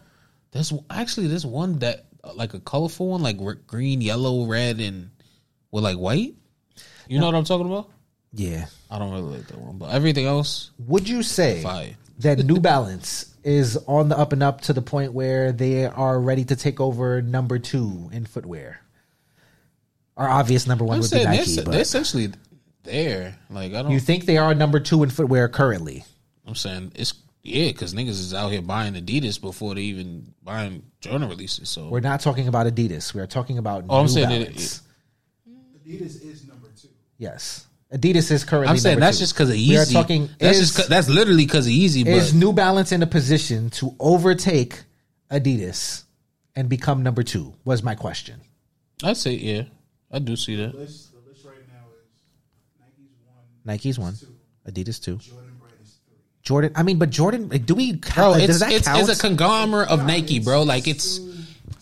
there's 0.53 0.73
actually 0.91 1.29
there's 1.29 1.47
one 1.47 1.79
that 1.79 2.05
like 2.35 2.55
a 2.55 2.61
colorful 2.61 3.09
one, 3.09 3.23
like 3.23 3.39
green, 3.67 4.01
yellow, 4.01 4.47
red, 4.47 4.81
and 4.81 5.11
with 5.71 5.85
like 5.85 5.97
white. 5.97 6.35
You 7.09 7.19
know 7.19 7.27
what 7.27 7.35
I'm 7.35 7.45
talking 7.45 7.67
about? 7.67 7.91
Yeah, 8.33 8.67
I 8.91 8.99
don't 8.99 9.13
really 9.13 9.37
like 9.37 9.47
that 9.49 9.59
one, 9.59 9.79
but 9.79 9.91
everything 9.91 10.27
else. 10.27 10.71
Would 10.87 11.09
you 11.09 11.23
say 11.23 11.63
fire. 11.63 11.95
that 12.21 12.39
New 12.45 12.61
Balance 12.61 13.35
is 13.45 13.77
on 13.87 14.09
the 14.09 14.19
up 14.19 14.33
and 14.33 14.43
up 14.43 14.63
to 14.63 14.73
the 14.73 14.83
point 14.83 15.13
where 15.13 15.53
they 15.53 15.85
are 15.85 16.19
ready 16.19 16.45
to 16.47 16.57
take 16.57 16.81
over 16.81 17.21
number 17.21 17.59
two 17.59 18.09
in 18.13 18.25
footwear? 18.25 18.81
Our 20.17 20.29
obvious 20.29 20.67
number 20.67 20.85
one 20.85 20.97
I'm 20.97 21.01
would 21.03 21.11
be 21.11 21.25
Nike. 21.25 21.57
They're, 21.57 21.65
they're 21.65 21.81
essentially 21.81 22.33
there. 22.85 23.37
Like 23.51 23.75
I 23.75 23.83
don't. 23.83 23.93
You 23.93 24.01
think 24.01 24.25
they 24.25 24.39
are 24.39 24.55
number 24.55 24.81
two 24.81 25.03
in 25.03 25.11
footwear 25.11 25.49
currently? 25.49 26.05
I'm 26.47 26.55
saying 26.55 26.93
it's 26.95 27.15
yeah, 27.43 27.69
because 27.69 27.93
niggas 27.93 28.09
is 28.09 28.35
out 28.35 28.53
here 28.53 28.63
buying 28.63 28.95
Adidas 28.95 29.41
before 29.41 29.75
they 29.75 29.83
even 29.83 30.33
buying 30.43 30.85
Jordan 31.01 31.29
releases. 31.29 31.69
So 31.69 31.89
we're 31.89 32.01
not 32.01 32.21
talking 32.21 32.47
about 32.47 32.67
Adidas. 32.67 33.13
We 33.15 33.21
are 33.21 33.27
talking 33.27 33.59
about. 33.59 33.85
Oh, 33.89 33.97
New 33.97 34.01
I'm 34.03 34.09
saying 34.09 34.29
Balance. 34.29 34.83
It, 35.45 35.51
it, 35.51 36.01
Adidas 36.01 36.25
is 36.25 36.47
number 36.47 36.69
two. 36.81 36.89
Yes. 37.19 37.67
Adidas 37.93 38.31
is 38.31 38.45
currently. 38.45 38.69
I'm 38.69 38.79
saying 38.79 39.01
that's 39.01 39.19
two. 39.19 39.23
just 39.23 39.35
because 39.35 39.51
of 39.51 39.57
Yeezy. 39.57 39.69
We 39.69 39.77
are 39.79 39.85
talking. 39.85 40.31
That's 40.39 40.59
is, 40.59 40.75
just 40.75 40.89
that's 40.89 41.09
literally 41.09 41.45
because 41.45 41.67
of 41.67 41.73
Yeezy. 41.73 42.05
But. 42.05 42.15
Is 42.15 42.33
New 42.35 42.53
Balance 42.53 42.93
in 42.93 43.03
a 43.03 43.07
position 43.07 43.71
to 43.71 43.95
overtake 44.01 44.83
Adidas 45.31 46.05
and 46.57 46.69
become 46.69 47.03
number 47.03 47.23
two? 47.23 47.55
Was 47.65 47.83
my 47.83 47.95
question. 47.95 48.41
I'd 49.05 49.17
say 49.17 49.33
yeah. 49.33 49.65
I 50.11 50.19
do 50.19 50.37
see 50.37 50.57
that. 50.57 50.73
The 50.73 50.79
list, 50.79 51.13
the 51.13 51.29
list 51.29 51.45
right 51.45 51.55
now 51.69 51.85
is 51.99 52.09
Nike's 52.81 53.19
one, 53.27 53.45
Nike's 53.65 53.99
one, 53.99 54.15
two, 54.15 54.71
Adidas 54.71 55.03
two. 55.03 55.17
Jordan 55.17 55.53
Jordan, 56.43 56.73
I 56.75 56.83
mean, 56.83 56.99
but 56.99 57.11
Jordan, 57.11 57.49
do 57.49 57.75
we 57.75 57.97
count? 57.99 58.35
Bro, 58.35 58.35
it's, 58.35 58.47
does 58.47 58.61
that 58.61 58.73
it's, 58.73 58.89
count? 58.89 59.09
It's 59.09 59.19
a 59.19 59.21
conglomerate 59.21 59.89
of 59.89 60.05
Nike, 60.05 60.41
bro. 60.41 60.65
Like 60.65 60.89
it's. 60.89 61.21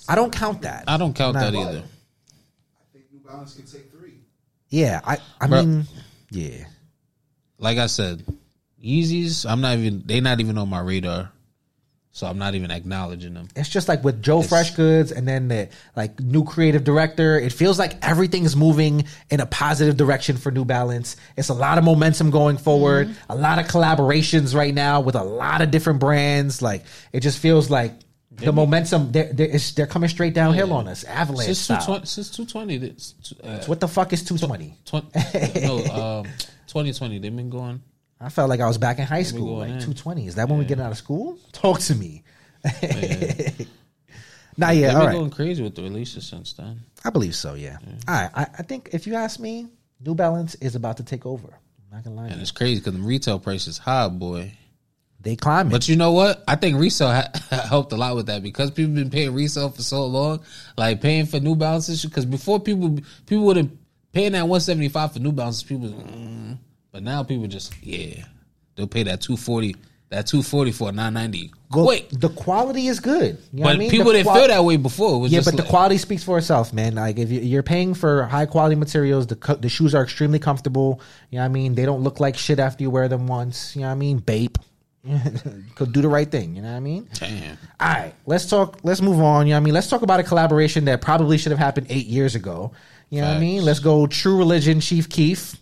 I 0.09 0.15
don't 0.15 0.33
count 0.33 0.63
that. 0.63 0.85
I 0.87 0.99
don't 0.99 1.15
count 1.15 1.35
that 1.35 1.55
either. 1.55 1.79
I 1.79 2.93
think 2.93 3.05
New 3.11 3.21
Balance 3.21 3.55
can 3.55 3.65
take 3.65 3.90
yeah, 4.71 5.01
I 5.05 5.19
I 5.41 5.47
Bro, 5.47 5.63
mean, 5.63 5.87
yeah. 6.31 6.65
Like 7.59 7.79
I 7.79 7.87
said, 7.87 8.25
Yeezys, 8.83 9.49
I'm 9.49 9.61
not 9.61 9.77
even 9.77 10.03
They're 10.07 10.23
not 10.23 10.41
even 10.41 10.57
on 10.57 10.69
my 10.69 10.81
radar. 10.81 11.31
So 12.13 12.27
I'm 12.27 12.39
not 12.39 12.57
even 12.57 12.73
acknowledging 12.73 13.35
them. 13.35 13.47
It's 13.55 13.69
just 13.69 13.87
like 13.87 14.03
with 14.03 14.21
Joe 14.21 14.41
it's, 14.41 14.51
Freshgoods 14.51 15.17
and 15.17 15.29
then 15.29 15.47
the 15.47 15.69
like 15.95 16.19
new 16.19 16.43
creative 16.45 16.83
director. 16.83 17.39
It 17.39 17.53
feels 17.53 17.79
like 17.79 18.05
everything's 18.05 18.57
moving 18.57 19.05
in 19.31 19.39
a 19.39 19.47
positive 19.47 19.97
direction 19.97 20.37
for 20.37 20.51
New 20.51 20.65
Balance. 20.65 21.17
It's 21.37 21.51
a 21.51 21.55
lot 21.55 21.79
of 21.79 21.85
momentum 21.85 22.31
going 22.31 22.57
forward, 22.57 23.09
mm-hmm. 23.09 23.33
a 23.33 23.37
lot 23.37 23.61
of 23.61 23.67
collaborations 23.67 24.57
right 24.57 24.75
now 24.75 25.01
with 25.01 25.15
a 25.15 25.23
lot 25.23 25.63
of 25.63 25.71
different 25.71 26.01
brands. 26.01 26.61
Like 26.61 26.85
it 27.13 27.21
just 27.21 27.39
feels 27.39 27.71
like 27.71 27.93
the 28.31 28.53
momentum 28.53 29.13
they're, 29.13 29.33
they're, 29.33 29.59
they're, 29.75 29.87
coming 29.87 30.09
straight 30.09 30.35
downhill 30.35 30.69
yeah. 30.69 30.75
on 30.75 30.89
us 30.89 31.05
avalanche 31.05 31.47
since, 31.47 31.59
style. 31.61 32.01
220, 32.01 32.07
since 32.07 32.31
220 32.31 33.43
uh, 33.43 33.65
what 33.67 33.81
the 33.81 33.89
fuck 33.89 34.13
is 34.13 34.25
220 34.25 34.77
no 35.67 36.21
um, 36.21 36.25
2020 36.69 37.19
they've 37.19 37.35
been 37.35 37.51
going 37.51 37.83
i 38.21 38.29
felt 38.29 38.49
like 38.49 38.61
i 38.61 38.67
was 38.67 38.79
back 38.79 38.99
in 38.99 39.05
high 39.05 39.25
school 39.25 39.59
like 39.59 39.71
in. 39.71 39.75
220 39.75 40.27
is 40.27 40.37
that 40.37 40.49
when 40.49 40.59
yeah. 40.59 40.63
we 40.63 40.69
get 40.69 40.81
out 40.81 40.93
of 40.93 40.99
school 40.99 41.39
talk 41.53 41.81
to 41.81 41.95
me 41.95 42.23
Not 44.57 44.77
yet. 44.77 44.93
They've 44.93 45.03
been 45.09 45.13
going 45.13 45.31
crazy 45.31 45.63
with 45.63 45.75
the 45.75 45.83
releases 45.83 46.27
since 46.27 46.53
then. 46.53 46.81
I 47.03 47.09
believe 47.09 47.35
so. 47.35 47.55
Yeah. 47.55 47.79
yeah. 47.87 47.93
All 48.07 48.15
right. 48.15 48.31
I, 48.35 48.43
I, 48.59 48.63
think 48.63 48.91
if 48.93 49.07
you 49.07 49.15
ask 49.15 49.41
me, 49.41 49.69
New 50.05 50.15
Balance 50.15 50.57
is 50.57 50.75
about 50.75 50.99
to 50.99 51.03
take 51.03 51.25
over. 51.25 51.47
I'm 51.47 51.97
not 51.97 52.05
gonna 52.05 52.17
lie. 52.17 52.29
And 52.29 52.43
it's 52.43 52.51
crazy 52.51 52.81
because 52.81 52.93
the 52.93 53.01
retail 53.01 53.39
price 53.39 53.67
is 53.67 53.79
high, 53.79 54.09
boy 54.09 54.53
they 55.23 55.37
climbing. 55.37 55.71
But 55.73 55.89
you 55.89 55.97
know 55.97 56.13
what? 56.13 56.43
I 56.49 56.57
think 56.57 56.79
resale 56.79 57.11
ha- 57.13 57.31
helped 57.69 57.93
a 57.93 57.97
lot 57.97 58.17
with 58.17 58.27
that 58.27 58.43
because 58.43 58.71
people 58.71 58.95
been 58.95 59.11
paying 59.11 59.35
resale 59.35 59.71
for 59.71 59.83
so 59.83 60.07
long, 60.07 60.41
like 60.77 61.01
paying 61.01 61.27
for 61.27 61.41
New 61.41 61.55
Balances. 61.55 62.05
Because 62.05 62.25
before 62.27 62.61
people 62.61 62.99
people 63.27 63.45
would 63.45 63.57
have 63.57 63.71
paying 64.13 64.33
that 64.33 64.49
one 64.49 64.61
seventy 64.61 64.89
five 64.89 65.13
for 65.13 65.19
New 65.19 65.33
Balances, 65.33 65.63
people, 65.63 65.89
mm, 65.89 66.59
but 66.93 67.03
now 67.03 67.23
people 67.23 67.47
just 67.47 67.75
yeah, 67.83 68.25
they'll 68.77 68.87
pay 68.87 69.03
that 69.05 69.21
two 69.21 69.37
forty. 69.37 69.77
That 70.09 70.27
two 70.27 70.43
forty 70.43 70.73
for 70.73 70.91
nine 70.91 71.15
ninety. 71.15 71.53
Well, 71.73 71.97
the 72.11 72.31
quality 72.31 72.89
is 72.89 72.99
good. 72.99 73.39
You 73.53 73.61
know 73.61 73.63
but 73.67 73.77
I 73.77 73.79
mean? 73.79 73.91
people 73.91 74.07
the 74.07 74.15
didn't 74.15 74.25
quali- 74.25 74.41
feel 74.41 74.49
that 74.49 74.65
way 74.65 74.77
before. 74.77 75.29
yeah, 75.29 75.39
but 75.45 75.55
like- 75.55 75.65
the 75.65 75.71
quality 75.71 75.99
speaks 75.99 76.25
for 76.25 76.37
itself, 76.37 76.73
man. 76.73 76.97
Like 76.97 77.17
if 77.17 77.31
you're 77.31 77.63
paying 77.63 77.95
for 77.95 78.25
high 78.25 78.47
quality 78.47 78.75
materials, 78.75 79.29
the 79.29 79.37
co- 79.37 79.55
the 79.55 79.69
shoes 79.69 79.95
are 79.95 80.03
extremely 80.03 80.41
comfortable. 80.41 81.01
You 81.31 81.37
know 81.37 81.43
what 81.43 81.51
I 81.51 81.53
mean? 81.53 81.77
They 81.77 81.85
don't 81.85 82.03
look 82.03 82.19
like 82.19 82.37
shit 82.37 82.59
after 82.59 82.83
you 82.83 82.91
wear 82.91 83.07
them 83.07 83.29
once. 83.29 83.77
You 83.77 83.83
know 83.83 83.87
what 83.87 83.93
I 83.93 83.97
mean? 83.97 84.19
Bape. 84.19 84.59
Could 85.77 85.93
do 85.93 86.03
the 86.03 86.09
right 86.09 86.31
thing. 86.31 86.55
You 86.55 86.63
know 86.63 86.71
what 86.71 86.77
I 86.77 86.81
mean? 86.81 87.09
Damn. 87.15 87.57
All 87.81 87.89
right, 87.89 88.15
let's 88.27 88.47
talk. 88.47 88.79
Let's 88.83 89.01
move 89.01 89.21
on. 89.21 89.47
You 89.47 89.53
know 89.53 89.57
what 89.57 89.63
I 89.63 89.65
mean? 89.65 89.75
Let's 89.75 89.89
talk 89.89 90.03
about 90.03 90.21
a 90.21 90.23
collaboration 90.23 90.85
that 90.87 91.01
probably 91.01 91.39
should 91.39 91.53
have 91.53 91.59
happened 91.59 91.87
eight 91.91 92.07
years 92.07 92.35
ago. 92.35 92.73
You 93.09 93.21
know 93.21 93.27
Facts. 93.27 93.35
what 93.35 93.37
I 93.39 93.41
mean? 93.41 93.65
Let's 93.65 93.81
go. 93.81 94.07
True 94.07 94.37
Religion, 94.37 94.81
Chief 94.81 95.09
Keef. 95.09 95.57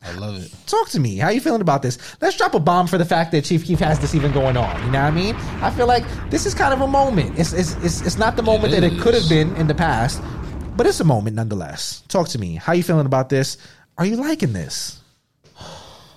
I 0.00 0.12
love 0.12 0.40
it. 0.40 0.54
Talk 0.66 0.88
to 0.90 1.00
me. 1.00 1.16
How 1.16 1.30
you 1.30 1.40
feeling 1.40 1.60
about 1.60 1.82
this? 1.82 1.98
Let's 2.20 2.36
drop 2.36 2.54
a 2.54 2.60
bomb 2.60 2.86
for 2.86 2.98
the 2.98 3.04
fact 3.04 3.32
that 3.32 3.44
Chief 3.44 3.64
Keef 3.64 3.80
has 3.80 3.98
this 3.98 4.14
even 4.14 4.30
going 4.32 4.56
on. 4.56 4.76
You 4.84 4.92
know 4.92 5.02
what 5.02 5.08
I 5.08 5.10
mean? 5.10 5.34
I 5.60 5.70
feel 5.70 5.88
like 5.88 6.04
this 6.30 6.46
is 6.46 6.54
kind 6.54 6.72
of 6.72 6.80
a 6.80 6.86
moment. 6.86 7.36
It's 7.38 7.52
it's 7.52 7.74
it's, 7.82 8.00
it's 8.02 8.16
not 8.16 8.36
the 8.36 8.44
moment 8.44 8.72
it 8.72 8.80
that 8.80 8.92
it 8.92 9.00
could 9.00 9.14
have 9.14 9.28
been 9.28 9.54
in 9.56 9.66
the 9.66 9.74
past, 9.74 10.22
but 10.76 10.86
it's 10.86 11.00
a 11.00 11.04
moment 11.04 11.34
nonetheless. 11.34 12.04
Talk 12.06 12.28
to 12.28 12.38
me. 12.38 12.54
How 12.54 12.74
you 12.74 12.84
feeling 12.84 13.06
about 13.06 13.28
this? 13.28 13.58
Are 13.98 14.06
you 14.06 14.16
liking 14.16 14.52
this? 14.52 15.00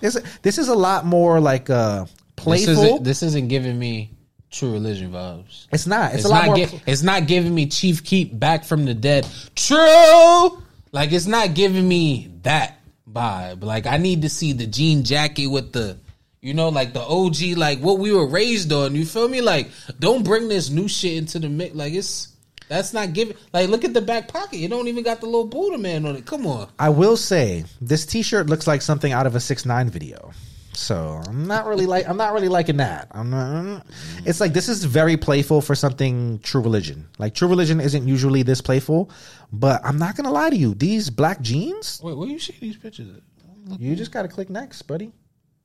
This, 0.00 0.20
this 0.42 0.58
is 0.58 0.68
a 0.68 0.74
lot 0.74 1.04
more 1.06 1.40
like 1.40 1.70
uh, 1.70 2.06
playful. 2.36 2.74
This 2.74 2.84
isn't, 2.84 3.04
this 3.04 3.22
isn't 3.22 3.48
giving 3.48 3.78
me 3.78 4.10
true 4.50 4.72
religion 4.72 5.12
vibes. 5.12 5.66
It's 5.72 5.86
not. 5.86 6.12
It's, 6.12 6.16
it's 6.16 6.24
a 6.26 6.28
lot 6.28 6.46
more. 6.46 6.56
Gi- 6.56 6.82
it's 6.86 7.02
not 7.02 7.26
giving 7.26 7.54
me 7.54 7.66
Chief 7.66 8.04
Keef 8.04 8.28
back 8.32 8.64
from 8.64 8.84
the 8.84 8.94
dead. 8.94 9.26
True. 9.54 10.62
Like 10.92 11.12
it's 11.12 11.26
not 11.26 11.54
giving 11.54 11.86
me 11.86 12.30
that 12.42 12.78
vibe. 13.10 13.62
Like 13.64 13.86
I 13.86 13.96
need 13.96 14.22
to 14.22 14.28
see 14.28 14.52
the 14.52 14.66
jean 14.66 15.04
jacket 15.04 15.46
with 15.46 15.72
the, 15.72 15.98
you 16.40 16.54
know, 16.54 16.68
like 16.68 16.92
the 16.92 17.00
OG, 17.00 17.56
like 17.56 17.78
what 17.80 17.98
we 17.98 18.12
were 18.12 18.26
raised 18.26 18.72
on. 18.72 18.94
You 18.94 19.06
feel 19.06 19.28
me? 19.28 19.40
Like 19.40 19.70
don't 19.98 20.22
bring 20.24 20.48
this 20.48 20.70
new 20.70 20.88
shit 20.88 21.14
into 21.14 21.38
the 21.38 21.48
mix. 21.48 21.74
Like 21.74 21.92
it's. 21.94 22.28
That's 22.68 22.94
not 22.94 23.12
giving. 23.12 23.36
Like, 23.52 23.68
look 23.68 23.84
at 23.84 23.92
the 23.92 24.00
back 24.00 24.28
pocket. 24.28 24.56
You 24.56 24.66
don't 24.66 24.88
even 24.88 25.04
got 25.04 25.20
the 25.20 25.26
little 25.26 25.46
Buddha 25.46 25.76
man 25.76 26.06
on 26.06 26.16
it. 26.16 26.24
Come 26.24 26.46
on. 26.46 26.70
I 26.78 26.88
will 26.88 27.18
say 27.18 27.64
this 27.82 28.06
T-shirt 28.06 28.46
looks 28.46 28.66
like 28.66 28.80
something 28.80 29.12
out 29.12 29.26
of 29.26 29.34
a 29.34 29.40
six 29.40 29.66
nine 29.66 29.90
video. 29.90 30.32
So 30.74 31.20
I'm 31.26 31.46
not 31.46 31.66
really 31.66 31.86
like 31.86 32.08
I'm 32.08 32.16
not 32.16 32.32
really 32.32 32.48
liking 32.48 32.78
that. 32.78 33.08
I'm 33.10 33.30
not. 33.30 33.86
It's 34.24 34.40
like 34.40 34.52
this 34.52 34.68
is 34.68 34.84
very 34.84 35.16
playful 35.16 35.60
for 35.60 35.74
something 35.74 36.38
True 36.40 36.62
Religion. 36.62 37.08
Like 37.18 37.34
True 37.34 37.48
Religion 37.48 37.80
isn't 37.80 38.08
usually 38.08 38.42
this 38.42 38.60
playful, 38.60 39.10
but 39.52 39.84
I'm 39.84 39.98
not 39.98 40.16
gonna 40.16 40.32
lie 40.32 40.50
to 40.50 40.56
you. 40.56 40.74
These 40.74 41.10
black 41.10 41.40
jeans. 41.42 42.00
Wait, 42.02 42.16
where 42.16 42.26
do 42.26 42.32
you 42.32 42.38
see 42.38 42.56
these 42.58 42.76
pictures? 42.76 43.08
At? 43.10 43.80
You 43.80 43.94
just 43.94 44.12
gotta 44.12 44.28
click 44.28 44.48
next, 44.48 44.82
buddy. 44.82 45.12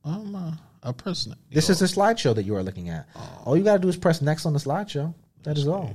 I'm 0.04 0.34
uh, 0.36 0.52
a 0.82 0.92
person. 0.92 1.34
This 1.50 1.70
is 1.70 1.78
the 1.78 1.86
slideshow 1.86 2.34
that 2.34 2.44
you 2.44 2.54
are 2.56 2.62
looking 2.62 2.90
at. 2.90 3.08
Oh. 3.16 3.42
All 3.46 3.56
you 3.56 3.64
gotta 3.64 3.80
do 3.80 3.88
is 3.88 3.96
press 3.96 4.20
next 4.20 4.44
on 4.44 4.52
the 4.52 4.58
slideshow. 4.58 5.14
That 5.42 5.56
is 5.56 5.66
all. 5.66 5.90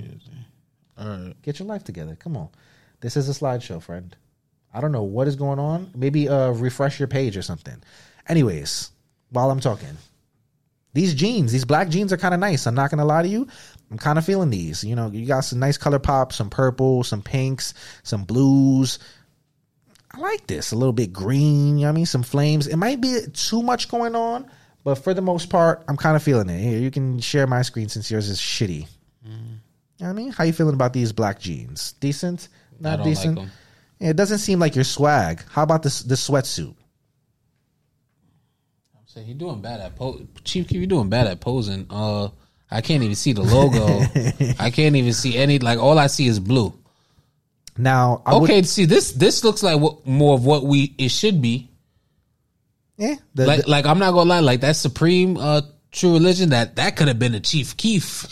All 0.98 1.08
right, 1.08 1.34
get 1.42 1.58
your 1.58 1.68
life 1.68 1.84
together. 1.84 2.16
Come 2.16 2.36
on. 2.36 2.48
This 3.00 3.16
is 3.16 3.28
a 3.28 3.32
slideshow, 3.32 3.80
friend. 3.82 4.16
I 4.72 4.80
don't 4.80 4.92
know 4.92 5.02
what 5.02 5.28
is 5.28 5.36
going 5.36 5.58
on. 5.60 5.92
Maybe 5.94 6.28
uh, 6.28 6.50
refresh 6.50 6.98
your 6.98 7.06
page 7.06 7.36
or 7.36 7.42
something. 7.42 7.82
Anyways, 8.28 8.90
while 9.34 9.50
I'm 9.50 9.60
talking. 9.60 9.96
These 10.94 11.14
jeans, 11.14 11.50
these 11.50 11.64
black 11.64 11.88
jeans 11.88 12.12
are 12.12 12.16
kind 12.16 12.34
of 12.34 12.40
nice. 12.40 12.66
I'm 12.66 12.74
not 12.74 12.90
gonna 12.90 13.04
lie 13.04 13.22
to 13.22 13.28
you. 13.28 13.48
I'm 13.90 13.98
kind 13.98 14.16
of 14.16 14.24
feeling 14.24 14.50
these. 14.50 14.84
You 14.84 14.94
know, 14.94 15.10
you 15.10 15.26
got 15.26 15.40
some 15.40 15.58
nice 15.58 15.76
color 15.76 15.98
pops, 15.98 16.36
some 16.36 16.50
purple, 16.50 17.02
some 17.02 17.20
pinks, 17.20 17.74
some 18.04 18.24
blues. 18.24 19.00
I 20.12 20.20
like 20.20 20.46
this. 20.46 20.70
A 20.70 20.76
little 20.76 20.92
bit 20.92 21.12
green, 21.12 21.78
you 21.78 21.84
know 21.84 21.88
I 21.88 21.92
mean? 21.92 22.06
Some 22.06 22.22
flames. 22.22 22.68
It 22.68 22.76
might 22.76 23.00
be 23.00 23.18
too 23.32 23.62
much 23.62 23.88
going 23.88 24.14
on, 24.14 24.48
but 24.84 24.96
for 24.96 25.12
the 25.12 25.22
most 25.22 25.50
part, 25.50 25.84
I'm 25.88 25.96
kind 25.96 26.14
of 26.14 26.22
feeling 26.22 26.48
it. 26.48 26.60
Here, 26.60 26.78
you 26.78 26.92
can 26.92 27.18
share 27.18 27.48
my 27.48 27.62
screen 27.62 27.88
since 27.88 28.08
yours 28.10 28.28
is 28.28 28.38
shitty. 28.38 28.86
Mm. 29.26 29.58
You 29.98 30.06
know 30.06 30.10
I 30.10 30.12
mean? 30.12 30.30
How 30.30 30.44
you 30.44 30.52
feeling 30.52 30.74
about 30.74 30.92
these 30.92 31.12
black 31.12 31.40
jeans? 31.40 31.92
Decent? 31.98 32.48
Not 32.78 33.02
decent? 33.02 33.38
Like 33.38 33.48
it 34.00 34.16
doesn't 34.16 34.38
seem 34.38 34.58
like 34.58 34.74
your 34.74 34.84
swag. 34.84 35.42
How 35.50 35.62
about 35.62 35.82
this 35.82 36.02
this 36.02 36.28
sweatsuit? 36.28 36.74
So 39.14 39.20
he 39.20 39.32
doing 39.32 39.60
bad 39.60 39.78
at 39.78 39.94
po- 39.94 40.26
Chief 40.42 40.66
Keef. 40.66 40.80
You 40.80 40.88
doing 40.88 41.08
bad 41.08 41.28
at 41.28 41.38
posing. 41.38 41.86
Uh, 41.88 42.30
I 42.68 42.80
can't 42.80 43.04
even 43.04 43.14
see 43.14 43.32
the 43.32 43.42
logo. 43.42 44.00
I 44.58 44.70
can't 44.70 44.96
even 44.96 45.12
see 45.12 45.36
any. 45.36 45.60
Like 45.60 45.78
all 45.78 46.00
I 46.00 46.08
see 46.08 46.26
is 46.26 46.40
blue. 46.40 46.74
Now, 47.78 48.22
I 48.26 48.34
okay, 48.34 48.56
would, 48.56 48.66
see 48.66 48.86
this. 48.86 49.12
This 49.12 49.44
looks 49.44 49.62
like 49.62 49.78
what, 49.78 50.04
more 50.04 50.34
of 50.34 50.44
what 50.44 50.64
we 50.64 50.96
it 50.98 51.10
should 51.10 51.40
be. 51.40 51.70
Yeah, 52.96 53.14
the, 53.36 53.46
like 53.46 53.62
the, 53.62 53.70
like 53.70 53.86
I'm 53.86 54.00
not 54.00 54.14
gonna 54.14 54.28
lie. 54.28 54.40
Like 54.40 54.62
that 54.62 54.74
supreme 54.74 55.36
uh 55.36 55.62
true 55.92 56.14
religion 56.14 56.48
that 56.48 56.74
that 56.74 56.96
could 56.96 57.06
have 57.06 57.20
been 57.20 57.36
a 57.36 57.40
Chief 57.40 57.76
Keef. 57.76 58.26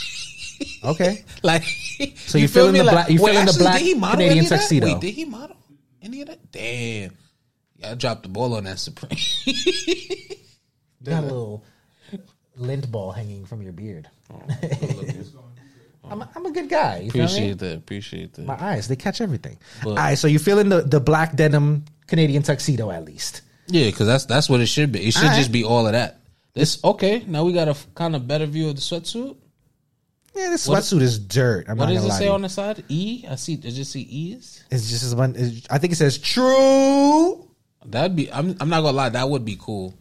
okay, 0.84 1.24
like 1.44 1.62
so 1.62 2.38
you, 2.38 2.42
you 2.42 2.48
feeling 2.48 2.72
the 2.72 2.82
black? 2.82 3.08
You 3.08 3.18
feeling 3.18 3.46
the 3.46 3.56
black 3.56 3.80
Canadian 4.14 4.46
tuxedo? 4.46 4.86
Wait, 4.86 5.00
did 5.00 5.14
he 5.14 5.26
model 5.26 5.56
any 6.02 6.22
of 6.22 6.26
that? 6.26 6.50
Damn, 6.50 7.16
yeah, 7.76 7.92
I 7.92 7.94
dropped 7.94 8.24
the 8.24 8.30
ball 8.30 8.54
on 8.54 8.64
that 8.64 8.80
supreme. 8.80 9.16
You 11.05 11.11
got 11.11 11.24
a 11.24 11.26
little 11.26 11.64
lint 12.57 12.90
ball 12.90 13.12
hanging 13.12 13.44
from 13.44 13.62
your 13.62 13.72
beard. 13.72 14.09
Oh, 14.32 14.42
I'm, 16.11 16.22
a, 16.22 16.30
I'm 16.34 16.46
a 16.46 16.50
good 16.50 16.68
guy. 16.68 16.98
You 16.98 17.09
appreciate 17.09 17.59
that. 17.59 17.76
Appreciate 17.76 18.34
that. 18.34 18.44
My 18.44 18.62
eyes, 18.62 18.88
they 18.88 18.96
catch 18.96 19.20
everything. 19.20 19.59
But, 19.82 19.90
All 19.90 19.96
right, 19.96 20.18
so 20.18 20.26
you're 20.26 20.40
feeling 20.40 20.68
the, 20.68 20.82
the 20.82 21.00
black 21.00 21.36
denim 21.36 21.84
Canadian 22.07 22.42
tuxedo 22.42 22.90
at 22.90 23.05
least. 23.05 23.42
Yeah, 23.68 23.86
because 23.86 24.07
that's 24.07 24.26
that's 24.26 24.48
what 24.48 24.61
it 24.61 24.66
should 24.66 24.92
be. 24.92 25.07
It 25.07 25.12
should 25.12 25.32
just 25.32 25.53
be 25.53 25.64
all 25.64 25.86
of 25.86 25.92
that. 25.92 26.20
This 26.55 26.82
okay. 26.84 27.24
Now 27.26 27.44
we 27.44 27.53
got 27.53 27.68
a 27.68 27.76
kind 27.94 28.14
of 28.14 28.26
better 28.26 28.46
view 28.46 28.68
of 28.68 28.74
the 28.74 28.80
sweatsuit. 28.82 29.36
Yeah, 30.34 30.50
this 30.50 30.66
sweatsuit 30.66 31.00
is 31.00 31.18
dirt. 31.18 31.66
I'm 31.68 31.78
what 31.78 31.88
does 31.88 32.05
it 32.05 32.12
say 32.12 32.28
on 32.28 32.42
the 32.42 32.48
side? 32.48 32.84
E. 32.88 33.24
I 33.28 33.36
see. 33.36 33.57
Does 33.57 33.78
it 33.78 33.84
say 33.84 34.00
E's? 34.00 34.64
It's 34.70 34.90
just 34.90 35.05
as 35.05 35.14
one. 35.14 35.36
I 35.70 35.78
think 35.78 35.92
it 35.92 35.96
says 35.96 36.18
true. 36.18 37.48
That'd 37.84 38.16
be. 38.16 38.32
I'm. 38.32 38.57
I'm 38.61 38.68
not 38.68 38.82
gonna 38.82 38.96
lie. 38.96 39.09
That 39.11 39.28
would 39.28 39.44
be 39.44 39.57
cool. 39.59 39.94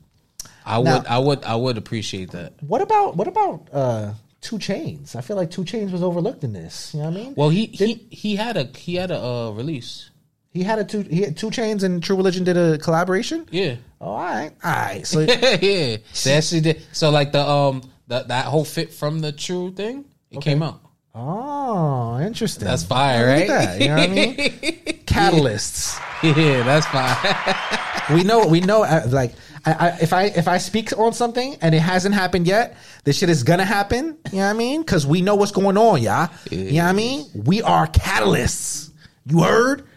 I 0.66 0.82
now, 0.82 0.98
would, 0.98 1.08
I 1.08 1.20
would, 1.20 1.44
I 1.44 1.56
would 1.56 1.78
appreciate 1.78 2.32
that. 2.32 2.54
What 2.62 2.82
about 2.82 3.16
what 3.16 3.28
about 3.28 3.68
uh 3.72 4.14
2 4.42 4.58
Chainz? 4.58 5.16
I 5.16 5.22
feel 5.22 5.36
like 5.36 5.52
2 5.52 5.64
Chainz 5.64 5.92
was 5.92 6.04
overlooked 6.04 6.44
in 6.44 6.54
this. 6.54 6.94
You 6.94 7.02
know 7.02 7.10
what 7.10 7.20
I 7.20 7.24
mean? 7.24 7.34
Well, 7.36 7.50
he 7.50 7.68
did, 7.68 7.88
he 7.88 8.08
he 8.10 8.36
had 8.36 8.58
a 8.58 8.66
he 8.78 8.96
had 8.96 9.12
a 9.12 9.22
uh, 9.22 9.52
release. 9.52 10.10
He 10.54 10.64
had 10.64 10.80
a 10.80 10.84
two 10.84 11.02
he 11.04 11.22
had 11.22 11.38
2 11.38 11.50
Chainz 11.50 11.84
and 11.84 12.04
True 12.04 12.18
Religion 12.18 12.44
did 12.44 12.58
a 12.58 12.78
collaboration. 12.78 13.48
Yeah. 13.52 13.76
Oh, 14.02 14.08
all 14.08 14.18
right, 14.18 14.52
all 14.64 14.72
right. 14.72 15.08
So 15.08 15.20
yeah, 15.22 15.98
they 16.24 16.34
actually 16.34 16.62
did. 16.62 16.82
So 16.92 17.10
like 17.10 17.32
the 17.32 17.48
um 17.48 17.90
that 18.08 18.28
that 18.28 18.46
whole 18.46 18.66
fit 18.66 18.94
from 18.94 19.20
the 19.20 19.32
True 19.32 19.72
thing, 19.72 20.06
it 20.30 20.38
okay. 20.38 20.52
came 20.52 20.64
out. 20.64 20.82
Oh, 21.14 22.20
interesting. 22.20 22.66
That's 22.66 22.84
fire, 22.84 23.28
right? 23.28 23.48
That, 23.48 23.82
you 23.82 23.88
know 23.88 23.96
what 23.96 24.10
I 24.10 24.14
mean? 24.14 24.36
Catalysts. 25.06 26.00
Yeah, 26.24 26.62
that's 26.62 26.86
fire. 26.86 28.16
we 28.16 28.24
know. 28.24 28.46
We 28.46 28.60
know. 28.60 28.84
Uh, 28.84 29.08
like 29.10 29.34
I, 29.66 29.74
I, 29.74 29.88
if 30.02 30.14
I 30.14 30.24
if 30.26 30.48
I 30.48 30.58
speak 30.58 30.98
on 30.98 31.14
something 31.14 31.56
and 31.62 31.76
it 31.76 31.80
hasn't 31.80 32.16
happened 32.16 32.48
yet, 32.48 32.78
this 33.04 33.18
shit 33.18 33.30
is 33.30 33.44
gonna 33.44 33.66
happen. 33.66 34.18
You 34.32 34.40
know 34.40 34.46
what 34.46 34.50
I 34.50 34.54
mean? 34.54 34.82
Because 34.82 35.06
we 35.06 35.22
know 35.22 35.36
what's 35.36 35.52
going 35.52 35.78
on, 35.78 36.02
yeah. 36.02 36.30
You 36.50 36.74
know 36.74 36.84
what 36.84 36.90
I 36.90 36.94
mean? 36.94 37.26
We 37.36 37.62
are 37.62 37.88
catalysts. 37.88 38.92
You 39.26 39.42
heard? 39.44 39.88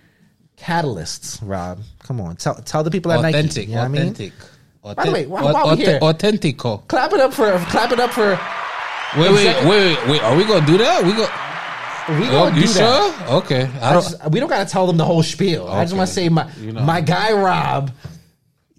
Catalysts, 0.59 1.41
Rob. 1.43 1.81
Come 2.01 2.21
on, 2.21 2.37
tell 2.37 2.55
tell 2.57 2.83
the 2.83 2.91
people 2.91 3.13
at 3.13 3.21
authentic, 3.21 3.69
Nike. 3.69 3.71
You 3.71 3.77
know 3.77 3.85
authentic. 3.85 4.33
I 4.33 4.87
mean? 4.89 4.95
By 4.97 5.05
the 5.07 5.13
way, 5.13 5.27
why, 5.27 5.43
why 5.51 5.75
we 5.75 5.83
here? 5.83 5.99
Authentico. 6.01 6.87
Clap 6.89 7.13
it 7.15 7.21
up 7.21 7.33
for 7.33 7.57
clap 7.71 7.93
it 7.93 8.01
up 8.01 8.11
for. 8.11 8.39
Wait, 9.17 9.31
wait, 9.31 9.65
wait, 9.65 10.09
wait. 10.09 10.23
Are 10.23 10.37
we 10.37 10.45
gonna 10.45 10.67
do 10.67 10.77
that? 10.77 11.03
We 11.05 11.13
go. 11.13 11.27
We 12.07 12.29
oh, 12.29 12.31
gonna 12.31 12.51
oh, 12.51 12.55
do 12.55 12.61
you 12.61 12.67
that. 12.67 13.29
Okay. 13.31 13.63
I 13.81 13.93
don't. 13.95 14.05
I 14.07 14.11
just, 14.11 14.31
we 14.31 14.41
don't 14.41 14.51
gotta 14.51 14.69
tell 14.69 14.87
them 14.87 14.99
the 14.99 15.07
whole 15.07 15.23
spiel. 15.23 15.63
Okay. 15.63 15.73
I 15.73 15.85
just 15.85 15.97
want 15.97 16.09
to 16.09 16.15
say 16.15 16.29
my 16.29 16.51
you 16.61 16.73
know. 16.73 16.83
my 16.83 17.01
guy 17.01 17.33
Rob 17.33 17.93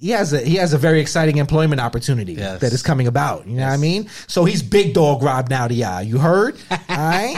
he 0.06 0.12
has 0.12 0.34
a 0.34 0.40
he 0.40 0.56
has 0.58 0.72
a 0.72 0.78
very 0.78 1.00
exciting 1.00 1.38
employment 1.38 1.82
opportunity 1.82 2.34
yes. 2.34 2.62
that 2.62 2.72
is 2.72 2.84
coming 2.84 3.08
about. 3.08 3.48
You 3.48 3.54
know 3.54 3.62
yes. 3.62 3.70
what 3.70 3.74
I 3.74 3.78
mean? 3.78 4.10
So 4.28 4.46
he's 4.46 4.62
big 4.62 4.94
dog 4.94 5.24
Rob 5.24 5.50
now 5.50 5.68
to 5.68 5.74
y'all. 5.74 6.04
You 6.04 6.20
heard? 6.20 6.56
All 6.72 6.78
right. 6.90 7.38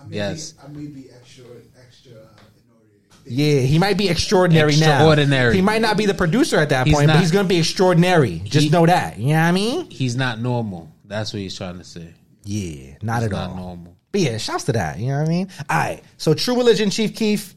I 0.00 0.06
may 0.08 0.16
yes. 0.16 0.52
Be, 0.52 0.62
I 0.64 0.68
may 0.68 0.86
be 0.86 1.10
extra 1.10 1.44
extra. 1.78 2.12
Uh, 2.14 3.16
yeah, 3.26 3.60
he 3.60 3.78
might 3.78 3.98
be 3.98 4.08
extraordinary, 4.08 4.72
extraordinary. 4.72 5.50
now. 5.50 5.56
He 5.56 5.60
might 5.60 5.82
not 5.82 5.98
be 5.98 6.06
the 6.06 6.14
producer 6.14 6.56
at 6.56 6.70
that 6.70 6.86
he's 6.86 6.96
point, 6.96 7.08
not, 7.08 7.16
but 7.16 7.20
he's 7.20 7.32
going 7.32 7.44
to 7.44 7.50
be 7.50 7.58
extraordinary. 7.58 8.38
Just 8.44 8.64
he, 8.64 8.70
know 8.70 8.86
that. 8.86 9.18
You 9.18 9.28
know 9.28 9.32
what 9.34 9.40
I 9.40 9.52
mean? 9.52 9.90
He's 9.90 10.16
not 10.16 10.40
normal. 10.40 10.90
That's 11.04 11.34
what 11.34 11.40
he's 11.40 11.54
trying 11.54 11.76
to 11.76 11.84
say. 11.84 12.14
Yeah, 12.44 12.94
not 13.02 13.16
he's 13.16 13.24
at 13.26 13.32
not 13.32 13.50
all. 13.50 13.56
normal. 13.56 13.96
But 14.10 14.22
yeah, 14.22 14.38
shouts 14.38 14.64
to 14.64 14.72
that. 14.72 14.98
You 14.98 15.08
know 15.08 15.18
what 15.18 15.26
I 15.26 15.30
mean? 15.30 15.48
All 15.68 15.76
right. 15.76 16.02
So 16.16 16.32
True 16.32 16.56
Religion, 16.56 16.88
Chief 16.88 17.14
Keef, 17.14 17.54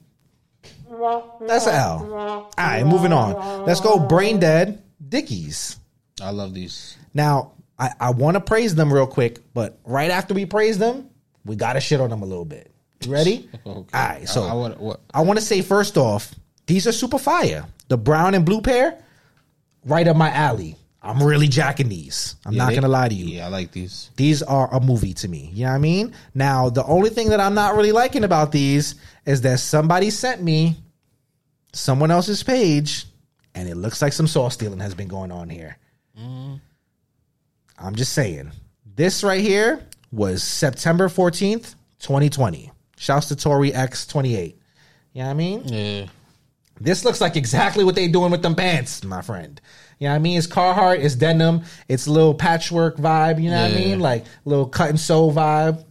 that's 1.41 1.67
an 1.67 1.75
L. 1.75 2.13
All 2.13 2.51
right, 2.57 2.85
moving 2.85 3.13
on. 3.13 3.65
Let's 3.65 3.81
go. 3.81 3.99
Brain 3.99 4.39
Dead 4.39 4.83
Dickies. 5.07 5.77
I 6.21 6.31
love 6.31 6.53
these. 6.53 6.97
Now, 7.13 7.53
I, 7.77 7.91
I 7.99 8.09
want 8.11 8.35
to 8.35 8.41
praise 8.41 8.75
them 8.75 8.93
real 8.93 9.07
quick, 9.07 9.39
but 9.53 9.79
right 9.85 10.11
after 10.11 10.33
we 10.33 10.45
praise 10.45 10.77
them, 10.77 11.09
we 11.45 11.55
got 11.55 11.73
to 11.73 11.79
shit 11.79 12.01
on 12.01 12.09
them 12.09 12.21
a 12.21 12.25
little 12.25 12.45
bit. 12.45 12.71
You 13.05 13.11
ready? 13.11 13.49
okay. 13.65 13.97
All 13.97 14.09
right. 14.09 14.27
So 14.27 14.43
I, 14.43 14.91
I, 14.91 14.95
I 15.13 15.21
want 15.21 15.39
to 15.39 15.45
say 15.45 15.61
first 15.61 15.97
off, 15.97 16.35
these 16.67 16.85
are 16.85 16.91
super 16.91 17.17
fire. 17.17 17.65
The 17.87 17.97
brown 17.97 18.35
and 18.35 18.45
blue 18.45 18.61
pair, 18.61 19.01
right 19.85 20.07
up 20.07 20.17
my 20.17 20.29
alley. 20.29 20.75
I'm 21.01 21.23
really 21.23 21.47
jacking 21.47 21.87
these. 21.87 22.35
I'm 22.45 22.53
yeah, 22.53 22.63
not 22.63 22.69
they, 22.69 22.75
gonna 22.75 22.89
lie 22.89 23.07
to 23.07 23.15
you. 23.15 23.37
Yeah, 23.37 23.45
I 23.45 23.49
like 23.49 23.71
these. 23.71 24.11
These 24.17 24.43
are 24.43 24.71
a 24.73 24.81
movie 24.81 25.13
to 25.13 25.29
me. 25.29 25.49
You 25.53 25.63
know 25.63 25.69
what 25.69 25.75
I 25.75 25.79
mean? 25.79 26.13
Now, 26.35 26.69
the 26.69 26.83
only 26.83 27.09
thing 27.09 27.29
that 27.29 27.39
I'm 27.39 27.53
not 27.53 27.75
really 27.75 27.93
liking 27.93 28.25
about 28.25 28.51
these 28.51 28.95
is 29.25 29.41
that 29.41 29.59
somebody 29.61 30.09
sent 30.09 30.43
me 30.43 30.75
someone 31.73 32.11
else's 32.11 32.43
page, 32.43 33.05
and 33.55 33.67
it 33.67 33.75
looks 33.75 34.01
like 34.01 34.13
some 34.13 34.27
sauce 34.27 34.53
stealing 34.53 34.79
has 34.79 34.93
been 34.93 35.07
going 35.07 35.31
on 35.31 35.49
here. 35.49 35.77
Mm. 36.19 36.59
I'm 37.77 37.95
just 37.95 38.13
saying. 38.13 38.51
This 38.95 39.23
right 39.23 39.41
here 39.41 39.81
was 40.11 40.43
September 40.43 41.07
14th, 41.07 41.75
2020. 41.99 42.71
Shouts 42.97 43.27
to 43.27 43.35
Toryx28. 43.35 44.55
You 45.13 45.21
know 45.21 45.25
what 45.25 45.31
I 45.31 45.33
mean? 45.33 45.67
Yeah. 45.67 46.05
This 46.81 47.03
looks 47.03 47.21
like 47.21 47.35
exactly 47.35 47.83
what 47.83 47.95
they 47.95 48.07
doing 48.07 48.31
with 48.31 48.41
them 48.41 48.55
pants, 48.55 49.03
my 49.03 49.21
friend. 49.21 49.59
You 49.99 50.07
know 50.07 50.13
what 50.13 50.15
I 50.15 50.19
mean? 50.19 50.37
It's 50.37 50.47
Carhartt, 50.47 51.03
it's 51.03 51.15
denim, 51.15 51.63
it's 51.89 52.07
a 52.07 52.11
little 52.11 52.33
patchwork 52.33 52.97
vibe, 52.97 53.41
you 53.41 53.49
know 53.49 53.57
yeah. 53.57 53.69
what 53.69 53.77
I 53.77 53.79
mean? 53.79 53.99
Like 53.99 54.25
little 54.45 54.67
cut 54.67 54.89
and 54.89 54.99
sew 54.99 55.29
vibe 55.29 55.83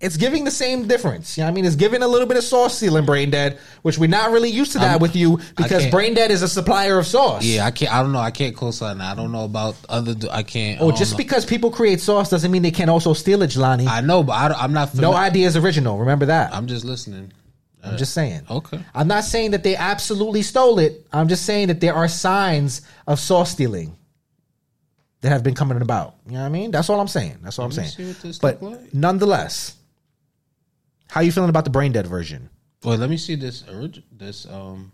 it's 0.00 0.16
giving 0.16 0.44
the 0.44 0.50
same 0.50 0.88
difference. 0.88 1.36
You 1.36 1.44
know 1.44 1.48
I 1.48 1.52
mean? 1.52 1.66
It's 1.66 1.76
giving 1.76 2.02
a 2.02 2.08
little 2.08 2.26
bit 2.26 2.38
of 2.38 2.44
sauce 2.44 2.76
sealing 2.78 3.04
brain 3.04 3.30
dead, 3.30 3.58
which 3.82 3.98
we're 3.98 4.08
not 4.08 4.30
really 4.30 4.48
used 4.48 4.72
to 4.72 4.78
that 4.78 4.94
I'm, 4.94 5.00
with 5.00 5.14
you 5.14 5.40
because 5.56 5.86
brain 5.88 6.14
dead 6.14 6.30
is 6.30 6.42
a 6.42 6.48
supplier 6.48 6.98
of 6.98 7.06
sauce. 7.06 7.44
Yeah, 7.44 7.66
I 7.66 7.70
can't. 7.70 7.92
I 7.92 8.02
don't 8.02 8.12
know. 8.12 8.18
I 8.18 8.30
can't 8.30 8.56
co-sign. 8.56 9.00
I 9.00 9.14
don't 9.14 9.30
know 9.30 9.44
about 9.44 9.76
other. 9.88 10.14
I 10.30 10.42
can't. 10.42 10.80
Oh, 10.80 10.90
just 10.90 11.12
know. 11.12 11.18
because 11.18 11.44
people 11.44 11.70
create 11.70 12.00
sauce 12.00 12.30
doesn't 12.30 12.50
mean 12.50 12.62
they 12.62 12.70
can 12.70 12.88
also 12.88 13.12
steal 13.12 13.42
it, 13.42 13.50
Jelani. 13.50 13.86
I 13.86 14.00
know, 14.00 14.22
but 14.22 14.32
I, 14.32 14.64
am 14.64 14.72
not. 14.72 14.90
Familiar. 14.90 15.12
No 15.12 15.16
idea 15.16 15.46
is 15.46 15.56
original. 15.56 15.98
Remember 15.98 16.26
that. 16.26 16.54
I'm 16.54 16.66
just 16.66 16.84
listening. 16.84 17.32
I'm 17.82 17.96
just 17.96 18.12
saying. 18.12 18.42
Okay. 18.50 18.78
I'm 18.94 19.08
not 19.08 19.24
saying 19.24 19.52
that 19.52 19.62
they 19.62 19.74
absolutely 19.74 20.42
stole 20.42 20.78
it. 20.78 21.06
I'm 21.14 21.28
just 21.28 21.46
saying 21.46 21.68
that 21.68 21.80
there 21.80 21.94
are 21.94 22.08
signs 22.08 22.82
of 23.06 23.18
sauce 23.18 23.52
stealing 23.52 23.96
that 25.22 25.30
have 25.30 25.42
been 25.42 25.54
coming 25.54 25.80
about. 25.80 26.16
You 26.26 26.32
know 26.32 26.40
what 26.40 26.46
I 26.46 26.50
mean? 26.50 26.70
That's 26.72 26.90
all 26.90 27.00
I'm 27.00 27.08
saying. 27.08 27.38
That's 27.42 27.58
all 27.58 27.68
Let 27.68 27.78
I'm 27.78 27.86
saying. 27.86 28.34
But 28.42 28.62
like. 28.62 28.92
nonetheless 28.92 29.76
how 31.10 31.20
you 31.20 31.32
feeling 31.32 31.50
about 31.50 31.64
the 31.64 31.70
brain 31.70 31.92
dead 31.92 32.06
version? 32.06 32.48
Well, 32.84 32.96
let 32.96 33.10
me 33.10 33.16
see 33.16 33.34
this 33.34 33.64
this 34.12 34.46
um 34.46 34.92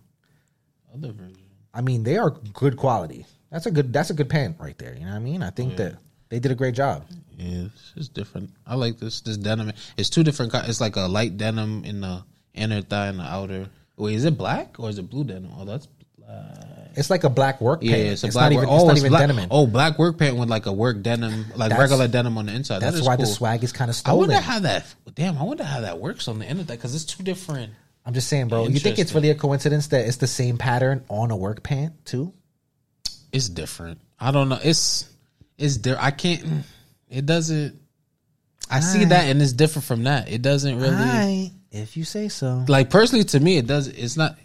other 0.93 1.13
version. 1.13 1.37
I 1.73 1.83
mean, 1.83 2.03
they 2.03 2.17
are 2.17 2.31
good 2.31 2.77
quality. 2.77 3.27
That's 3.51 3.67
a 3.67 3.71
good. 3.71 3.93
That's 3.93 4.11
a 4.11 4.15
good 4.15 4.29
pant 4.29 4.57
right 4.59 4.77
there. 4.79 4.95
You 4.95 5.05
know 5.05 5.11
what 5.11 5.17
I 5.17 5.21
mean? 5.21 5.43
I 5.43 5.51
think 5.51 5.73
yeah. 5.73 5.77
that 5.77 5.95
they 6.31 6.39
did 6.39 6.51
a 6.51 6.55
great 6.55 6.75
job. 6.75 7.05
Yeah, 7.37 7.69
it's 7.95 8.09
different. 8.09 8.51
I 8.67 8.75
like 8.75 8.99
this. 8.99 9.21
This 9.21 9.37
denim. 9.37 9.73
It's 9.97 10.11
two 10.11 10.25
different. 10.25 10.53
It's 10.55 10.81
like 10.81 10.97
a 10.97 11.03
light 11.07 11.37
denim 11.37 11.85
in 11.85 12.01
the 12.01 12.25
inner 12.55 12.83
thigh 12.83 13.09
and 13.09 13.19
the 13.19 13.25
outer. 13.25 13.69
Wait, 13.97 14.15
is 14.15 14.25
it 14.25 14.37
black 14.37 14.81
or 14.81 14.89
is 14.89 14.99
it 14.99 15.09
blue 15.09 15.25
denim? 15.25 15.51
Oh, 15.57 15.65
that's 15.65 15.87
black. 16.19 16.76
It's 16.97 17.11
like 17.11 17.25
a 17.25 17.31
black 17.31 17.61
work 17.61 17.83
pant. 17.83 17.93
Yeah, 17.93 17.99
it's 17.99 18.25
a 18.25 18.29
it's 18.29 18.37
black. 18.37 18.53
Not 18.53 18.59
even, 18.59 18.69
oh, 18.69 18.77
it's 18.77 18.85
not 18.87 18.97
even 18.97 19.11
black, 19.11 19.29
denim. 19.29 19.49
Oh, 19.51 19.67
black 19.67 19.99
work 19.99 20.19
pant 20.19 20.37
with 20.37 20.49
like 20.49 20.67
a 20.67 20.73
work 20.73 21.03
denim, 21.03 21.45
like 21.55 21.71
that's, 21.71 21.81
regular 21.81 22.09
denim 22.09 22.39
on 22.39 22.47
the 22.47 22.55
inside. 22.55 22.81
That's 22.81 22.99
that 22.99 23.05
why 23.05 23.17
cool. 23.17 23.27
the 23.27 23.31
swag 23.31 23.63
is 23.63 23.73
kind 23.73 23.91
of 23.91 23.97
stolen. 23.97 24.31
I 24.31 24.35
wonder 24.35 24.41
how 24.41 24.59
that. 24.61 24.95
Damn, 25.15 25.37
I 25.37 25.43
wonder 25.43 25.65
how 25.65 25.83
that 25.83 25.99
works 25.99 26.27
on 26.27 26.39
the 26.39 26.47
end 26.47 26.61
of 26.61 26.67
that 26.69 26.75
because 26.75 26.95
it's 26.95 27.05
two 27.05 27.23
different. 27.23 27.73
I'm 28.07 28.15
just 28.15 28.29
saying, 28.29 28.49
bro. 28.49 28.69
You 28.69 28.79
think 28.79 28.99
it's 28.99 29.15
really 29.15 29.31
a 29.31 29.35
coincidence 29.35 29.89
that 29.89 30.07
it's 30.07 30.17
the 30.19 30.27
same 30.27 30.59
pattern 30.59 31.05
on 31.09 31.31
a 31.31 31.37
work 31.37 31.63
pant 31.63 32.05
too? 32.07 32.33
It's 33.33 33.49
different. 33.49 34.01
I 34.19 34.31
don't 34.31 34.49
know. 34.49 34.59
It's 34.63 35.09
it's 35.59 35.79
there. 35.79 36.01
I 36.01 36.13
can't. 36.13 36.65
It 37.11 37.27
doesn't. 37.27 37.79
I 38.71 38.81
see 38.81 39.05
that 39.05 39.27
and 39.27 39.41
it's 39.41 39.53
different 39.53 39.85
from 39.85 40.05
that. 40.05 40.31
It 40.31 40.43
doesn't 40.43 40.81
really. 40.81 41.53
if 41.71 41.97
you 41.97 42.05
say 42.05 42.29
so. 42.29 42.65
Like 42.69 42.91
personally, 42.91 43.25
to 43.27 43.41
me, 43.41 43.59
it 43.59 43.67
does. 43.67 43.89
It's 43.89 44.17
not. 44.17 44.39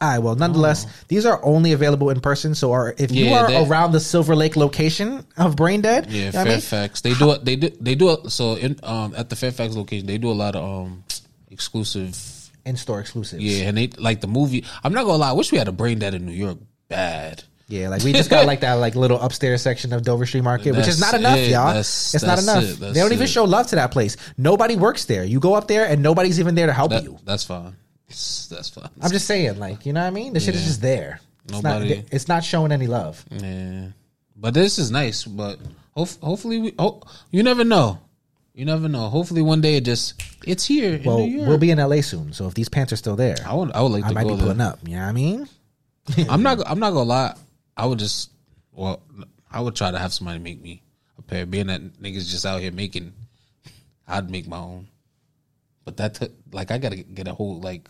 All 0.00 0.08
right. 0.08 0.18
Well, 0.18 0.34
nonetheless, 0.34 0.86
oh. 0.88 0.92
these 1.08 1.26
are 1.26 1.44
only 1.44 1.72
available 1.72 2.10
in 2.10 2.20
person. 2.20 2.54
So, 2.54 2.72
are 2.72 2.94
if 2.96 3.10
you 3.12 3.26
yeah, 3.26 3.60
are 3.60 3.66
around 3.66 3.92
the 3.92 4.00
Silver 4.00 4.34
Lake 4.34 4.56
location 4.56 5.26
of 5.36 5.56
Brain 5.56 5.82
Dead, 5.82 6.10
yeah, 6.10 6.26
you 6.26 6.32
know 6.32 6.44
Fairfax, 6.44 7.02
I 7.04 7.08
mean? 7.08 7.14
they 7.14 7.18
do 7.18 7.30
it. 7.32 7.44
They 7.44 7.56
do. 7.56 7.70
They 7.80 7.94
do 7.94 8.10
it. 8.10 8.30
So, 8.30 8.54
in 8.54 8.80
um 8.82 9.14
at 9.16 9.28
the 9.28 9.36
Fairfax 9.36 9.76
location, 9.76 10.06
they 10.06 10.18
do 10.18 10.30
a 10.30 10.32
lot 10.32 10.56
of 10.56 10.64
um 10.64 11.04
exclusive 11.50 12.16
in 12.64 12.76
store 12.76 13.00
exclusives. 13.00 13.42
Yeah, 13.42 13.68
and 13.68 13.76
they 13.76 13.88
like 13.98 14.20
the 14.20 14.26
movie. 14.26 14.64
I'm 14.82 14.92
not 14.94 15.04
gonna 15.04 15.18
lie. 15.18 15.30
I 15.30 15.32
wish 15.32 15.52
we 15.52 15.58
had 15.58 15.68
a 15.68 15.72
Brain 15.72 15.98
Dead 15.98 16.14
in 16.14 16.24
New 16.24 16.32
York. 16.32 16.58
Bad. 16.88 17.44
Yeah, 17.68 17.88
like 17.88 18.02
we 18.02 18.12
just 18.12 18.30
got 18.30 18.46
like 18.46 18.60
that 18.60 18.74
like 18.74 18.96
little 18.96 19.20
upstairs 19.20 19.62
section 19.62 19.92
of 19.92 20.02
Dover 20.02 20.26
Street 20.26 20.42
Market, 20.42 20.74
which 20.74 20.88
is 20.88 21.00
not 21.00 21.14
enough, 21.14 21.38
it. 21.38 21.50
y'all. 21.50 21.72
That's, 21.72 22.14
it's 22.14 22.24
that's 22.24 22.44
not 22.44 22.62
enough. 22.62 22.82
It. 22.82 22.94
They 22.94 23.00
don't 23.00 23.12
even 23.12 23.28
show 23.28 23.44
love 23.44 23.68
to 23.68 23.76
that 23.76 23.92
place. 23.92 24.16
Nobody 24.36 24.74
works 24.74 25.04
there. 25.04 25.22
You 25.22 25.38
go 25.38 25.54
up 25.54 25.68
there 25.68 25.86
and 25.86 26.02
nobody's 26.02 26.40
even 26.40 26.56
there 26.56 26.66
to 26.66 26.72
help 26.72 26.90
that, 26.90 27.04
you. 27.04 27.18
That's 27.24 27.44
fine. 27.44 27.76
That's 28.10 28.70
fine. 28.70 28.90
I'm 29.00 29.10
just 29.10 29.26
saying, 29.26 29.58
like 29.58 29.86
you 29.86 29.92
know 29.92 30.00
what 30.00 30.08
I 30.08 30.10
mean. 30.10 30.32
The 30.32 30.40
shit 30.40 30.54
yeah. 30.54 30.60
is 30.60 30.66
just 30.66 30.82
there. 30.82 31.20
It's 31.44 31.62
Nobody. 31.62 31.96
Not, 31.96 32.04
it's 32.10 32.28
not 32.28 32.44
showing 32.44 32.72
any 32.72 32.86
love. 32.86 33.24
Yeah, 33.30 33.88
but 34.36 34.54
this 34.54 34.78
is 34.78 34.90
nice. 34.90 35.24
But 35.24 35.58
hopefully, 35.94 36.58
we. 36.58 36.74
Oh, 36.78 37.02
you 37.30 37.42
never 37.42 37.64
know. 37.64 38.00
You 38.52 38.64
never 38.64 38.88
know. 38.88 39.08
Hopefully, 39.08 39.42
one 39.42 39.60
day 39.60 39.76
it 39.76 39.84
just 39.84 40.22
it's 40.44 40.66
here. 40.66 41.00
Well, 41.04 41.18
we'll 41.18 41.58
be 41.58 41.70
in 41.70 41.78
LA 41.78 42.00
soon, 42.00 42.32
so 42.32 42.46
if 42.46 42.54
these 42.54 42.68
pants 42.68 42.92
are 42.92 42.96
still 42.96 43.16
there, 43.16 43.36
I 43.46 43.54
would. 43.54 43.70
I 43.72 43.80
would 43.82 43.92
like. 43.92 44.04
I 44.04 44.10
might 44.10 44.26
be 44.26 44.36
pulling 44.36 44.58
there. 44.58 44.68
up. 44.68 44.80
You 44.84 44.96
know 44.96 45.02
what 45.02 45.08
I 45.08 45.12
mean? 45.12 45.48
I'm 46.28 46.42
not. 46.42 46.58
I'm 46.66 46.80
not 46.80 46.90
gonna 46.90 47.08
lie. 47.08 47.34
I 47.76 47.86
would 47.86 47.98
just 47.98 48.30
well, 48.72 49.02
I 49.50 49.60
would 49.60 49.76
try 49.76 49.90
to 49.90 49.98
have 49.98 50.12
somebody 50.12 50.38
make 50.38 50.60
me 50.60 50.82
a 51.18 51.22
pair. 51.22 51.46
Being 51.46 51.68
that 51.68 51.80
niggas 52.00 52.28
just 52.28 52.46
out 52.46 52.60
here 52.60 52.72
making, 52.72 53.12
I'd 54.06 54.30
make 54.30 54.48
my 54.48 54.58
own. 54.58 54.88
But 55.84 55.96
that 55.98 56.14
took 56.14 56.32
like 56.52 56.70
I 56.70 56.78
gotta 56.78 56.96
get 56.96 57.28
a 57.28 57.34
whole 57.34 57.60
like 57.60 57.88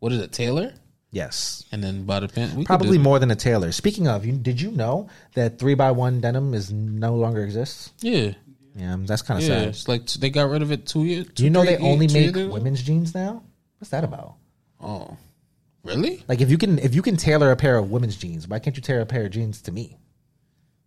what 0.00 0.12
is 0.12 0.20
it, 0.20 0.32
tailor? 0.32 0.74
Yes, 1.12 1.64
and 1.72 1.82
then 1.82 2.06
the 2.06 2.28
pant. 2.28 2.66
Probably 2.66 2.98
more 2.98 3.18
than 3.18 3.30
a 3.30 3.36
tailor. 3.36 3.72
Speaking 3.72 4.06
of, 4.06 4.24
you, 4.24 4.32
did 4.32 4.60
you 4.60 4.70
know 4.70 5.08
that 5.34 5.58
three 5.58 5.74
by 5.74 5.90
one 5.90 6.20
denim 6.20 6.54
is 6.54 6.72
no 6.72 7.14
longer 7.16 7.42
exists? 7.42 7.92
Yeah, 8.00 8.32
yeah, 8.76 8.96
that's 9.00 9.22
kind 9.22 9.42
of 9.42 9.48
yeah, 9.48 9.58
sad. 9.58 9.68
It's 9.68 9.88
like 9.88 10.06
they 10.06 10.30
got 10.30 10.48
rid 10.48 10.62
of 10.62 10.70
it 10.70 10.86
two 10.86 11.04
years. 11.04 11.26
Do 11.34 11.42
you 11.44 11.50
know 11.50 11.64
they 11.64 11.78
only 11.78 12.06
make 12.06 12.34
women's 12.34 12.82
jeans 12.82 13.14
now? 13.14 13.42
What's 13.78 13.90
that 13.90 14.04
about? 14.04 14.34
Oh, 14.80 15.16
really? 15.82 16.22
Like 16.28 16.40
if 16.40 16.50
you 16.50 16.58
can 16.58 16.78
if 16.78 16.94
you 16.94 17.02
can 17.02 17.16
tailor 17.16 17.50
a 17.50 17.56
pair 17.56 17.76
of 17.76 17.90
women's 17.90 18.16
jeans, 18.16 18.46
why 18.46 18.60
can't 18.60 18.76
you 18.76 18.82
tailor 18.82 19.00
a 19.00 19.06
pair 19.06 19.24
of 19.24 19.32
jeans 19.32 19.62
to 19.62 19.72
me? 19.72 19.98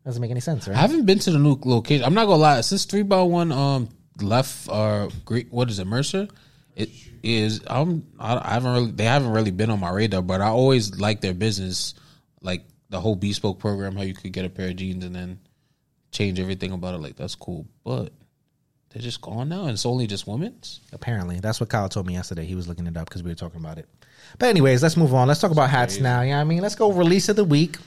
Doesn't 0.06 0.22
make 0.22 0.32
any 0.32 0.40
sense, 0.40 0.68
right? 0.68 0.78
I 0.78 0.82
haven't 0.82 1.06
been 1.06 1.20
to 1.20 1.32
the 1.32 1.40
new 1.40 1.58
location. 1.64 2.06
I'm 2.06 2.14
not 2.14 2.26
gonna 2.26 2.42
lie. 2.42 2.62
Since 2.62 2.86
three 2.86 3.04
by 3.04 3.22
one 3.24 3.52
um 3.52 3.90
left 4.22 4.70
uh 4.70 5.10
great 5.26 5.52
what 5.52 5.70
is 5.70 5.80
it 5.80 5.88
Mercer? 5.88 6.30
It 6.76 6.90
is 7.22 7.62
I'm 7.68 8.06
I, 8.20 8.36
I 8.38 8.54
haven't 8.54 8.74
really 8.74 8.92
they 8.92 9.06
haven't 9.06 9.32
really 9.32 9.52
been 9.52 9.70
on 9.70 9.80
my 9.80 9.92
radar, 9.92 10.22
but 10.22 10.42
I 10.42 10.48
always 10.48 11.00
like 11.00 11.22
their 11.22 11.34
business, 11.34 11.94
like 12.42 12.66
the 12.90 13.00
whole 13.00 13.16
bespoke 13.16 13.60
program, 13.60 13.96
how 13.96 14.04
you 14.04 14.14
could 14.14 14.34
get 14.34 14.46
a 14.46 14.50
pair 14.50 14.70
of 14.70 14.76
jeans 14.76 15.04
and 15.04 15.16
then 15.16 15.40
change 16.12 16.40
everything 16.40 16.72
about 16.72 16.96
it. 16.96 17.00
Like 17.00 17.16
that's 17.16 17.36
cool, 17.36 17.66
but 17.84 18.12
they're 18.90 19.02
just 19.02 19.22
gone 19.22 19.50
now, 19.50 19.62
and 19.62 19.72
it's 19.72 19.86
only 19.86 20.06
just 20.06 20.28
women's. 20.28 20.80
Apparently, 20.92 21.40
that's 21.40 21.60
what 21.60 21.70
Kyle 21.70 21.90
told 21.90 22.06
me 22.06 22.14
yesterday. 22.14 22.46
He 22.46 22.56
was 22.56 22.68
looking 22.68 22.86
it 22.86 22.96
up 22.96 23.10
because 23.10 23.24
we 23.24 23.32
were 23.32 23.36
talking 23.36 23.60
about 23.60 23.80
it. 23.80 23.88
But 24.38 24.50
anyways, 24.50 24.84
let's 24.84 24.96
move 24.96 25.14
on. 25.14 25.28
Let's 25.28 25.42
talk 25.42 25.52
about 25.52 25.70
hats 25.70 26.00
now. 26.00 26.22
Yeah, 26.22 26.28
you 26.28 26.34
know 26.34 26.42
I 26.42 26.44
mean, 26.44 26.62
let's 26.62 26.76
go 26.76 26.92
release 26.92 27.28
of 27.30 27.36
the 27.36 27.44
week. 27.44 27.78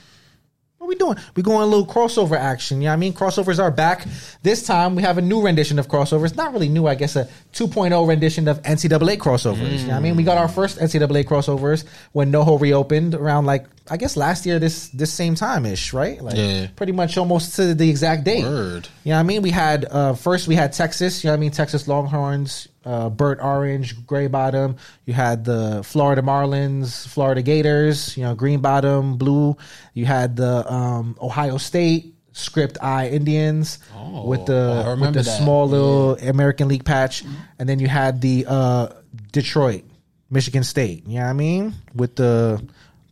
What 0.87 0.95
we 0.97 0.99
doing? 0.99 1.17
We 1.35 1.43
going 1.43 1.63
a 1.63 1.65
little 1.65 1.85
crossover 1.85 2.37
action. 2.37 2.77
You 2.77 2.85
know 2.85 2.91
what 2.91 2.93
I 2.93 2.95
mean, 2.95 3.11
crossovers 3.11 3.61
are 3.61 3.71
back. 3.71 4.05
This 4.41 4.65
time 4.65 4.95
we 4.95 5.01
have 5.01 5.17
a 5.17 5.21
new 5.21 5.41
rendition 5.41 5.79
of 5.79 5.89
crossovers. 5.89 6.33
Not 6.37 6.53
really 6.53 6.69
new, 6.69 6.87
I 6.87 6.95
guess, 6.95 7.17
a 7.17 7.27
2.0 7.51 8.07
rendition 8.07 8.47
of 8.47 8.61
NCAA 8.61 9.17
crossovers. 9.17 9.57
Mm. 9.57 9.79
You 9.81 9.87
know 9.87 9.95
I 9.95 9.99
mean, 9.99 10.15
we 10.15 10.23
got 10.23 10.37
our 10.37 10.47
first 10.47 10.79
NCAA 10.79 11.25
crossovers 11.25 11.83
when 12.13 12.31
NoHo 12.31 12.61
reopened 12.61 13.15
around 13.15 13.45
like 13.45 13.65
I 13.89 13.97
guess 13.97 14.15
last 14.15 14.45
year 14.45 14.59
this 14.59 14.87
this 14.89 15.11
same 15.11 15.35
time 15.35 15.65
ish, 15.65 15.91
right? 15.91 16.21
Like 16.21 16.37
yeah. 16.37 16.67
pretty 16.77 16.93
much 16.93 17.17
almost 17.17 17.57
to 17.57 17.73
the 17.73 17.89
exact 17.89 18.23
date. 18.23 18.43
Word. 18.43 18.87
You 19.03 19.09
know 19.09 19.17
what 19.17 19.19
I 19.19 19.23
mean? 19.23 19.41
We 19.41 19.51
had 19.51 19.83
uh 19.91 20.13
first 20.13 20.47
we 20.47 20.55
had 20.55 20.71
Texas, 20.71 21.21
you 21.21 21.27
know 21.27 21.33
what 21.33 21.37
I 21.37 21.41
mean, 21.41 21.51
Texas 21.51 21.89
Longhorns, 21.89 22.69
uh 22.87 23.09
burnt 23.09 23.41
orange, 23.41 24.05
gray 24.07 24.27
bottom. 24.27 24.77
You 25.05 25.13
had 25.13 25.43
the 25.43 25.81
Florida 25.83 26.21
Marlins, 26.21 27.07
Florida 27.07 27.41
Gators, 27.41 28.15
you 28.17 28.23
know, 28.23 28.33
green 28.35 28.61
bottom, 28.61 29.17
blue. 29.17 29.57
You 29.93 30.05
had 30.05 30.35
the 30.35 30.71
um 30.71 31.17
Ohio 31.21 31.57
State 31.57 32.13
script 32.31 32.77
I 32.81 33.09
Indians 33.09 33.79
oh, 33.95 34.27
with 34.27 34.45
the 34.45 34.97
with 34.99 35.13
the 35.13 35.23
that. 35.23 35.37
small 35.41 35.67
little 35.67 36.17
yeah. 36.19 36.29
American 36.29 36.67
League 36.67 36.85
patch. 36.85 37.23
And 37.59 37.67
then 37.67 37.79
you 37.79 37.87
had 37.87 38.21
the 38.21 38.45
uh 38.47 38.87
Detroit, 39.31 39.83
Michigan 40.29 40.63
State, 40.63 41.05
you 41.07 41.15
know 41.19 41.25
what 41.25 41.29
I 41.29 41.33
mean? 41.33 41.73
With 41.93 42.15
the 42.15 42.63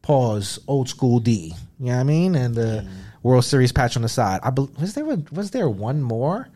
pause 0.02 0.60
old 0.68 0.88
school 0.88 1.20
D. 1.20 1.54
You 1.80 1.88
know 1.88 1.94
what 1.94 2.00
I 2.00 2.04
mean? 2.04 2.36
And 2.36 2.56
the 2.56 2.86
mm. 2.86 2.90
World 3.24 3.44
Series 3.44 3.72
patch 3.72 3.96
on 3.96 4.04
the 4.04 4.10
side. 4.10 4.40
I 4.44 4.52
be, 4.52 4.70
was 4.80 4.94
there 4.94 5.12
a, 5.12 5.18
was 5.32 5.52
there 5.52 5.68
one 5.68 6.02
more? 6.02 6.48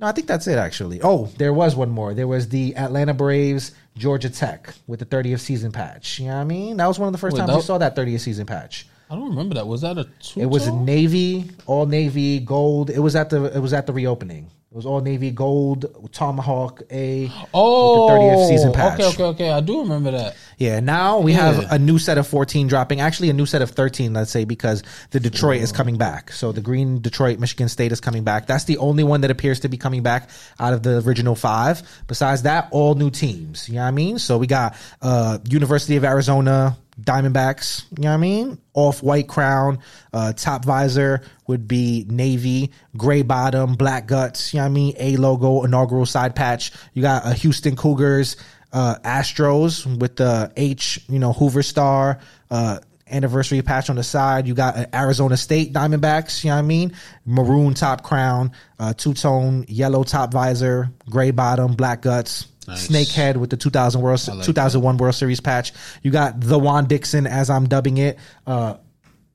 No, 0.00 0.06
I 0.06 0.12
think 0.12 0.26
that's 0.28 0.46
it 0.46 0.58
actually. 0.58 1.00
Oh, 1.02 1.26
there 1.38 1.52
was 1.52 1.74
one 1.74 1.90
more. 1.90 2.14
There 2.14 2.28
was 2.28 2.48
the 2.48 2.76
Atlanta 2.76 3.14
Braves 3.14 3.72
Georgia 3.96 4.30
Tech 4.30 4.72
with 4.86 5.00
the 5.00 5.06
30th 5.06 5.40
season 5.40 5.72
patch. 5.72 6.20
You 6.20 6.28
know 6.28 6.34
what 6.36 6.40
I 6.40 6.44
mean? 6.44 6.76
That 6.76 6.86
was 6.86 6.98
one 6.98 7.08
of 7.08 7.12
the 7.12 7.18
first 7.18 7.34
Wait, 7.34 7.40
times 7.40 7.56
we 7.56 7.62
saw 7.62 7.78
that 7.78 7.96
30th 7.96 8.20
season 8.20 8.46
patch. 8.46 8.86
I 9.10 9.14
don't 9.14 9.30
remember 9.30 9.54
that. 9.54 9.66
Was 9.66 9.80
that 9.80 9.98
a 9.98 10.06
It 10.36 10.46
was 10.46 10.68
navy, 10.68 11.50
all 11.66 11.86
navy, 11.86 12.40
gold. 12.40 12.90
It 12.90 12.98
was 13.00 13.16
at 13.16 13.30
the 13.30 13.44
it 13.44 13.60
was 13.60 13.72
at 13.72 13.86
the 13.86 13.92
reopening. 13.92 14.50
It 14.78 14.86
was 14.86 14.86
all 14.86 15.00
navy 15.00 15.32
gold 15.32 16.08
tomahawk 16.12 16.82
a 16.92 17.28
oh 17.52 18.06
the 18.06 18.14
30th 18.14 18.48
season 18.48 18.72
patch. 18.72 19.00
Okay, 19.00 19.08
okay, 19.08 19.24
okay. 19.24 19.50
I 19.50 19.58
do 19.58 19.80
remember 19.80 20.12
that. 20.12 20.36
Yeah. 20.56 20.78
Now 20.78 21.18
we 21.18 21.32
yeah. 21.32 21.52
have 21.52 21.72
a 21.72 21.80
new 21.80 21.98
set 21.98 22.16
of 22.16 22.28
14 22.28 22.68
dropping. 22.68 23.00
Actually, 23.00 23.28
a 23.28 23.32
new 23.32 23.44
set 23.44 23.60
of 23.60 23.72
13. 23.72 24.12
Let's 24.12 24.30
say 24.30 24.44
because 24.44 24.84
the 25.10 25.18
Detroit 25.18 25.62
is 25.62 25.72
coming 25.72 25.98
back. 25.98 26.30
So 26.30 26.52
the 26.52 26.60
green 26.60 27.00
Detroit 27.00 27.40
Michigan 27.40 27.68
State 27.68 27.90
is 27.90 28.00
coming 28.00 28.22
back. 28.22 28.46
That's 28.46 28.66
the 28.66 28.78
only 28.78 29.02
one 29.02 29.22
that 29.22 29.32
appears 29.32 29.58
to 29.60 29.68
be 29.68 29.78
coming 29.78 30.04
back 30.04 30.30
out 30.60 30.72
of 30.72 30.84
the 30.84 31.02
original 31.04 31.34
five. 31.34 31.82
Besides 32.06 32.42
that, 32.42 32.68
all 32.70 32.94
new 32.94 33.10
teams. 33.10 33.68
You 33.68 33.74
know 33.74 33.80
what 33.80 33.88
I 33.88 33.90
mean? 33.90 34.20
So 34.20 34.38
we 34.38 34.46
got 34.46 34.76
uh 35.02 35.38
University 35.48 35.96
of 35.96 36.04
Arizona. 36.04 36.76
Diamondbacks, 37.00 37.84
you 37.96 38.04
know 38.04 38.10
what 38.10 38.14
I 38.14 38.18
mean? 38.18 38.58
Off 38.74 39.02
white 39.02 39.28
crown, 39.28 39.78
uh, 40.12 40.32
top 40.32 40.64
visor 40.64 41.22
would 41.46 41.68
be 41.68 42.04
navy, 42.08 42.72
gray 42.96 43.22
bottom, 43.22 43.74
black 43.74 44.06
guts, 44.06 44.52
you 44.52 44.58
know 44.58 44.64
what 44.64 44.70
I 44.70 44.72
mean? 44.72 44.94
A 44.98 45.16
logo, 45.16 45.62
inaugural 45.64 46.06
side 46.06 46.34
patch. 46.34 46.72
You 46.94 47.02
got 47.02 47.24
a 47.24 47.34
Houston 47.34 47.76
Cougars, 47.76 48.36
uh, 48.72 48.96
Astros 49.04 49.86
with 49.98 50.16
the 50.16 50.52
H, 50.56 51.00
you 51.08 51.18
know, 51.18 51.32
Hoover 51.32 51.62
Star, 51.62 52.18
uh, 52.50 52.80
anniversary 53.10 53.62
patch 53.62 53.90
on 53.90 53.96
the 53.96 54.02
side. 54.02 54.46
You 54.46 54.54
got 54.54 54.76
an 54.76 54.86
Arizona 54.92 55.36
State 55.36 55.72
Diamondbacks, 55.72 56.44
you 56.44 56.50
know 56.50 56.56
what 56.56 56.62
I 56.62 56.66
mean? 56.66 56.92
Maroon 57.24 57.74
top 57.74 58.02
crown, 58.02 58.52
uh, 58.78 58.92
two 58.92 59.14
tone 59.14 59.64
yellow 59.68 60.02
top 60.04 60.32
visor, 60.32 60.90
gray 61.08 61.30
bottom, 61.30 61.74
black 61.74 62.02
guts, 62.02 62.46
Nice. 62.68 62.86
Snakehead 62.86 63.38
with 63.38 63.48
the 63.48 63.56
2000 63.56 64.00
World 64.02 64.28
like 64.28 64.44
2001 64.44 64.96
that. 64.96 65.02
World 65.02 65.14
Series 65.14 65.40
patch. 65.40 65.72
You 66.02 66.10
got 66.10 66.38
the 66.38 66.58
Juan 66.58 66.86
Dixon, 66.86 67.26
as 67.26 67.48
I'm 67.48 67.66
dubbing 67.66 67.96
it, 67.96 68.18
uh, 68.46 68.74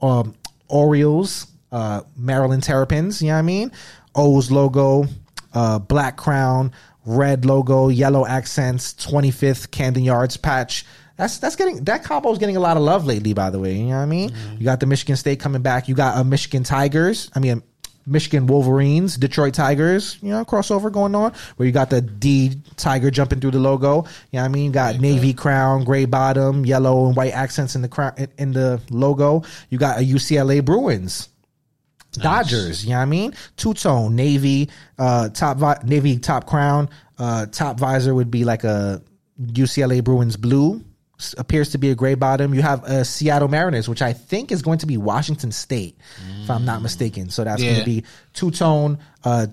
um, 0.02 0.36
Orioles, 0.68 1.48
uh, 1.72 2.02
Maryland 2.16 2.62
Terrapins. 2.62 3.22
You 3.22 3.30
know 3.30 3.34
what 3.34 3.40
I 3.40 3.44
mean? 3.44 3.72
O's 4.16 4.52
logo, 4.52 5.06
uh, 5.54 5.80
black 5.80 6.16
crown, 6.16 6.72
red 7.06 7.44
logo, 7.44 7.90
yellow 7.90 8.26
accents, 8.26 8.94
25th 8.94 9.72
Camden 9.72 10.04
Yards 10.04 10.38
patch. 10.38 10.86
That's 11.18 11.40
that's 11.40 11.56
getting 11.56 11.84
that 11.86 12.04
combo 12.04 12.32
is 12.32 12.40
getting 12.40 12.58
a 12.58 12.60
lot 12.60 12.78
of 12.78 12.84
love 12.84 13.06
lately. 13.06 13.34
By 13.34 13.50
the 13.50 13.60
way, 13.60 13.76
you 13.76 13.86
know 13.86 13.98
what 13.98 14.04
I 14.04 14.06
mean. 14.06 14.30
Mm-hmm. 14.30 14.58
You 14.58 14.66
got 14.66 14.80
the 14.80 14.86
Michigan 14.86 15.16
State 15.16 15.40
coming 15.40 15.62
back. 15.62 15.88
You 15.88 15.96
got 15.96 16.18
a 16.18 16.24
Michigan 16.24 16.64
Tigers. 16.64 17.30
I 17.36 17.40
mean, 17.40 17.64
Michigan 18.06 18.48
Wolverines, 18.48 19.18
Detroit 19.18 19.54
Tigers, 19.54 20.18
you 20.22 20.30
know, 20.30 20.44
crossover 20.44 20.92
going 20.92 21.16
on 21.16 21.34
where 21.56 21.66
you 21.66 21.72
got 21.72 21.90
the 21.90 22.02
D 22.02 22.62
Tiger 22.76 23.10
jumping 23.12 23.40
through 23.40 23.52
the 23.52 23.60
logo. 23.60 24.04
You 24.32 24.38
know 24.38 24.42
what 24.42 24.46
I 24.46 24.48
mean? 24.50 24.66
You 24.66 24.72
got 24.72 25.00
navy 25.00 25.34
crown, 25.34 25.84
gray 25.84 26.06
bottom, 26.06 26.66
yellow 26.66 27.08
and 27.08 27.16
white 27.16 27.34
accents 27.34 27.76
in 27.76 27.82
the 27.82 27.88
crown 27.88 28.14
in 28.38 28.54
the 28.54 28.82
logo. 28.90 29.44
You 29.70 29.78
got 29.78 30.00
a 30.00 30.02
UCLA 30.02 30.64
Bruins. 30.64 31.30
Dodgers, 32.12 32.84
you 32.84 32.92
know 32.92 32.98
what 32.98 33.02
I 33.02 33.06
mean? 33.06 33.34
Two 33.58 33.74
tone, 33.74 34.16
navy, 34.16 34.70
uh, 35.00 35.30
top 35.30 35.58
vi- 35.58 35.82
navy 35.84 36.20
top 36.20 36.46
crown, 36.46 36.90
uh, 37.18 37.48
top 37.48 37.80
visor 37.80 38.14
would 38.14 38.30
be 38.30 38.46
like 38.46 38.64
a 38.64 39.02
UCLA 39.42 40.04
Bruins 40.04 40.38
blue 40.38 40.84
appears 41.38 41.70
to 41.72 41.78
be 41.78 41.90
a 41.92 41.96
gray 41.96 42.16
bottom. 42.16 42.54
You 42.54 42.62
have 42.62 42.84
a 42.84 43.06
Seattle 43.06 43.48
Mariners, 43.48 43.88
which 43.88 44.02
I 44.02 44.14
think 44.14 44.52
is 44.52 44.62
going 44.62 44.80
to 44.80 44.86
be 44.86 44.98
Washington 44.98 45.52
State, 45.52 45.98
mm. 46.24 46.44
if 46.44 46.50
I'm 46.50 46.66
not 46.66 46.82
mistaken. 46.82 47.30
So 47.30 47.44
that's 47.44 47.62
yeah. 47.62 47.72
going 47.72 47.80
to 47.80 47.86
be 47.86 48.04
two 48.34 48.52
tone, 48.52 49.00
uh, 49.24 49.48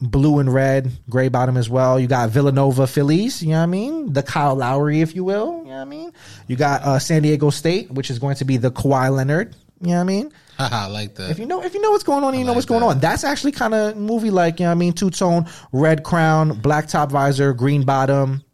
blue 0.00 0.40
and 0.40 0.52
red, 0.52 0.90
gray 1.08 1.28
bottom 1.28 1.56
as 1.56 1.70
well. 1.70 1.98
You 1.98 2.06
got 2.06 2.30
Villanova 2.30 2.86
Phillies, 2.86 3.42
you 3.42 3.50
know 3.50 3.58
what 3.58 3.62
I 3.62 3.66
mean? 3.66 4.12
The 4.12 4.22
Kyle 4.22 4.54
Lowry, 4.54 5.00
if 5.00 5.14
you 5.14 5.24
will, 5.24 5.58
you 5.58 5.70
know 5.70 5.76
what 5.76 5.80
I 5.80 5.84
mean? 5.84 6.12
You 6.48 6.56
got 6.56 6.82
uh, 6.82 6.98
San 6.98 7.22
Diego 7.22 7.50
State, 7.50 7.90
which 7.90 8.10
is 8.10 8.18
going 8.18 8.36
to 8.36 8.44
be 8.44 8.56
the 8.56 8.70
Kawhi 8.70 9.14
Leonard, 9.14 9.54
you 9.82 9.88
know 9.88 9.94
what 9.94 10.00
I 10.00 10.04
mean? 10.04 10.32
Haha, 10.58 10.76
I 10.84 10.86
like 10.86 11.16
that. 11.16 11.30
If 11.30 11.38
you 11.40 11.46
know, 11.46 11.62
if 11.62 11.74
you 11.74 11.80
know 11.80 11.90
what's 11.90 12.04
going 12.04 12.22
on, 12.22 12.34
you 12.34 12.40
I 12.40 12.42
know 12.42 12.48
like 12.48 12.56
what's 12.56 12.66
going 12.66 12.80
that. 12.80 12.86
on. 12.86 13.00
That's 13.00 13.24
actually 13.24 13.52
kind 13.52 13.74
of 13.74 13.96
movie 13.96 14.30
like. 14.30 14.60
You 14.60 14.64
know 14.64 14.70
what 14.70 14.76
I 14.76 14.78
mean? 14.78 14.92
Two 14.92 15.10
tone, 15.10 15.46
red 15.72 16.04
crown, 16.04 16.60
black 16.60 16.86
top 16.86 17.10
visor, 17.10 17.52
green 17.52 17.84
bottom, 17.84 18.44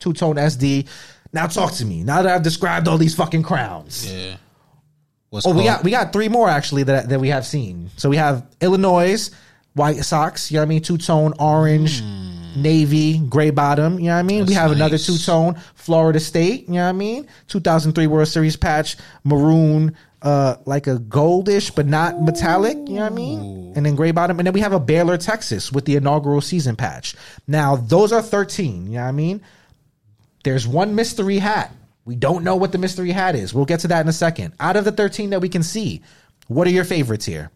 two 0.00 0.12
tone 0.12 0.36
SD. 0.36 0.88
Now 1.32 1.46
talk 1.46 1.72
to 1.74 1.84
me. 1.84 2.02
Now 2.02 2.22
that 2.22 2.34
I've 2.34 2.42
described 2.42 2.88
all 2.88 2.98
these 2.98 3.14
fucking 3.14 3.42
crowns. 3.42 4.10
Yeah. 4.10 4.36
What's 5.30 5.46
oh, 5.46 5.50
called? 5.50 5.56
we 5.56 5.64
got 5.64 5.84
we 5.84 5.90
got 5.90 6.12
three 6.12 6.28
more 6.28 6.48
actually 6.48 6.82
that 6.84 7.08
that 7.08 7.20
we 7.20 7.28
have 7.28 7.46
seen. 7.46 7.90
So 7.96 8.10
we 8.10 8.16
have 8.16 8.46
Illinois 8.60 9.30
White 9.74 10.04
Sox. 10.04 10.50
You 10.50 10.56
know 10.56 10.62
what 10.62 10.66
I 10.66 10.68
mean? 10.68 10.82
Two 10.82 10.98
tone 10.98 11.34
orange. 11.38 12.02
Mm. 12.02 12.32
Navy, 12.54 13.18
gray 13.18 13.48
bottom, 13.50 13.98
you 13.98 14.06
know 14.06 14.12
what 14.12 14.18
I 14.18 14.22
mean? 14.22 14.40
That's 14.40 14.50
we 14.50 14.54
have 14.56 14.70
nice. 14.70 14.76
another 14.76 14.98
two 14.98 15.16
tone 15.16 15.54
Florida 15.74 16.20
State, 16.20 16.68
you 16.68 16.74
know 16.74 16.82
what 16.82 16.90
I 16.90 16.92
mean? 16.92 17.26
2003 17.48 18.06
World 18.06 18.28
Series 18.28 18.56
patch, 18.56 18.96
maroon, 19.24 19.96
uh, 20.20 20.56
like 20.66 20.86
a 20.86 20.96
goldish 20.96 21.74
but 21.74 21.86
not 21.86 22.20
metallic, 22.20 22.76
you 22.76 22.96
know 22.96 23.02
what 23.02 23.12
I 23.12 23.14
mean? 23.14 23.72
And 23.74 23.86
then 23.86 23.96
gray 23.96 24.10
bottom. 24.10 24.38
And 24.38 24.46
then 24.46 24.52
we 24.52 24.60
have 24.60 24.72
a 24.72 24.80
Baylor, 24.80 25.16
Texas 25.16 25.72
with 25.72 25.84
the 25.84 25.96
inaugural 25.96 26.40
season 26.40 26.76
patch. 26.76 27.14
Now, 27.46 27.76
those 27.76 28.12
are 28.12 28.22
13, 28.22 28.86
you 28.86 28.92
know 28.92 29.02
what 29.02 29.08
I 29.08 29.12
mean? 29.12 29.42
There's 30.42 30.66
one 30.66 30.94
mystery 30.94 31.38
hat. 31.38 31.74
We 32.04 32.16
don't 32.16 32.42
know 32.42 32.56
what 32.56 32.72
the 32.72 32.78
mystery 32.78 33.12
hat 33.12 33.36
is. 33.36 33.54
We'll 33.54 33.64
get 33.64 33.80
to 33.80 33.88
that 33.88 34.00
in 34.00 34.08
a 34.08 34.12
second. 34.12 34.54
Out 34.58 34.76
of 34.76 34.84
the 34.84 34.92
13 34.92 35.30
that 35.30 35.40
we 35.40 35.48
can 35.48 35.62
see, 35.62 36.02
what 36.48 36.66
are 36.66 36.70
your 36.70 36.84
favorites 36.84 37.24
here? 37.24 37.50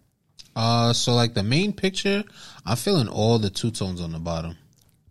Uh, 0.54 0.92
so 0.92 1.14
like 1.14 1.34
the 1.34 1.42
main 1.42 1.72
picture, 1.72 2.24
I'm 2.64 2.76
feeling 2.76 3.08
all 3.08 3.38
the 3.38 3.50
two 3.50 3.70
tones 3.70 4.00
on 4.00 4.12
the 4.12 4.18
bottom. 4.18 4.56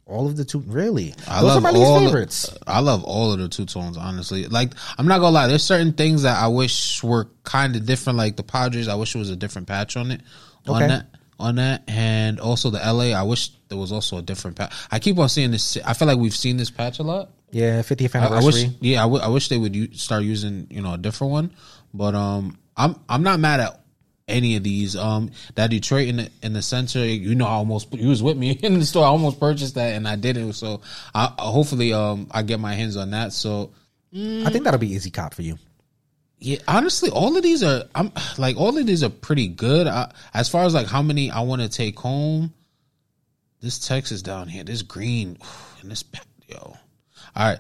All 0.08 0.28
of 0.28 0.38
the 0.38 0.46
two, 0.46 0.60
really? 0.60 1.16
I 1.28 1.42
Those 1.42 1.50
love 1.50 1.58
are 1.58 1.62
my 1.62 1.72
least 1.72 2.06
favorites. 2.06 2.50
The, 2.50 2.60
I 2.68 2.80
love 2.80 3.04
all 3.04 3.34
of 3.34 3.40
the 3.40 3.50
two 3.50 3.66
tones, 3.66 3.98
honestly. 3.98 4.46
Like, 4.46 4.72
I'm 5.00 5.08
not 5.08 5.18
gonna 5.18 5.32
lie. 5.32 5.48
There's 5.48 5.64
certain 5.64 5.94
things 5.94 6.22
that 6.22 6.38
I 6.38 6.48
wish 6.48 7.04
were 7.04 7.28
kind 7.44 7.76
of 7.76 7.88
different. 7.88 8.18
Like 8.18 8.36
the 8.36 8.44
Padres, 8.44 8.88
I 8.88 8.96
wish 8.96 9.16
it 9.16 9.18
was 9.18 9.32
a 9.32 9.36
different 9.36 9.68
patch 9.68 9.98
on 9.98 10.12
it. 10.12 10.22
On 10.68 10.76
okay. 10.76 10.88
that, 10.88 11.08
on 11.40 11.56
that, 11.56 11.84
and 11.88 12.40
also 12.40 12.70
the 12.70 12.78
LA. 12.78 13.20
I 13.20 13.24
wish 13.24 13.50
there 13.68 13.80
was 13.80 13.92
also 13.92 14.20
a 14.20 14.22
different 14.22 14.58
patch. 14.58 14.74
I 14.92 15.00
keep 15.00 15.18
on 15.18 15.28
seeing 15.28 15.50
this. 15.50 15.76
I 15.84 15.94
feel 15.94 16.08
like 16.08 16.20
we've 16.20 16.36
seen 16.36 16.58
this 16.58 16.70
patch 16.70 17.00
a 17.00 17.04
lot. 17.04 17.32
Yeah, 17.56 17.84
50th 17.84 18.16
anniversary. 18.16 18.36
I, 18.36 18.42
I 18.42 18.44
wish, 18.44 18.66
yeah, 18.82 19.00
I, 19.00 19.04
w- 19.04 19.24
I 19.24 19.28
wish 19.30 19.48
they 19.48 19.58
would 19.58 19.74
u- 19.74 19.94
start 19.94 20.24
using 20.24 20.68
you 20.70 20.82
know 20.82 20.96
a 20.96 20.98
different 20.98 21.32
one. 21.32 21.54
But 21.94 22.14
um, 22.14 22.58
I'm 22.76 23.00
I'm 23.08 23.24
not 23.24 23.40
mad 23.40 23.62
at 23.62 23.80
any 24.28 24.58
of 24.58 24.64
these. 24.64 24.98
Um, 24.98 25.32
that 25.54 25.70
Detroit 25.70 26.10
in 26.10 26.18
the 26.18 26.30
in 26.42 26.52
the 26.52 26.62
center, 26.62 27.00
you 27.00 27.34
know, 27.34 27.46
I 27.46 27.52
almost 27.52 27.94
you 27.94 28.10
was 28.10 28.22
with 28.22 28.36
me 28.36 28.52
in 28.62 28.78
the 28.80 28.86
store. 28.86 29.06
I 29.06 29.08
almost 29.08 29.40
purchased 29.40 29.76
that 29.76 29.96
and 29.96 30.06
I 30.06 30.18
didn't. 30.18 30.52
So 30.52 30.82
I 31.14 31.34
hopefully 31.40 31.94
um 31.94 32.28
I 32.30 32.42
get 32.42 32.60
my 32.60 32.74
hands 32.74 32.98
on 32.98 33.12
that. 33.12 33.32
So 33.32 33.72
mm, 34.14 34.46
I 34.46 34.50
think 34.50 34.66
that'll 34.66 34.78
be 34.78 34.92
easy 34.92 35.10
cop 35.10 35.34
for 35.34 35.42
you. 35.42 35.58
Yeah, 36.40 36.58
honestly, 36.68 37.10
all 37.10 37.38
of 37.38 37.42
these 37.42 37.64
are 37.64 37.86
I'm 37.96 38.12
like 38.38 38.58
all 38.58 38.78
of 38.78 38.86
these 38.86 39.02
are 39.02 39.10
pretty 39.10 39.48
good. 39.48 39.88
I, 39.88 40.12
as 40.34 40.50
far 40.50 40.66
as 40.66 40.74
like 40.74 40.88
how 40.88 41.02
many 41.02 41.32
I 41.32 41.40
want 41.40 41.62
to 41.62 41.70
take 41.70 41.98
home, 41.98 42.54
this 43.62 43.80
Texas 43.80 44.22
down 44.22 44.50
here, 44.50 44.66
this 44.66 44.82
green 44.82 45.38
and 45.82 45.90
this 45.90 46.04
yo. 46.50 46.76
All 47.36 47.48
right. 47.48 47.60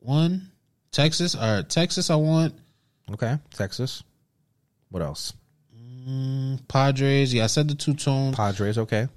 One, 0.00 0.50
Texas. 0.90 1.34
All 1.34 1.56
right, 1.56 1.68
Texas, 1.68 2.10
I 2.10 2.16
want. 2.16 2.54
Okay, 3.12 3.36
Texas. 3.54 4.02
What 4.90 5.02
else? 5.02 5.32
Mm, 5.76 6.66
Padres. 6.68 7.34
Yeah, 7.34 7.44
I 7.44 7.46
said 7.48 7.68
the 7.68 7.74
two 7.74 7.94
tone. 7.94 8.32
Padres, 8.32 8.78
okay. 8.78 9.08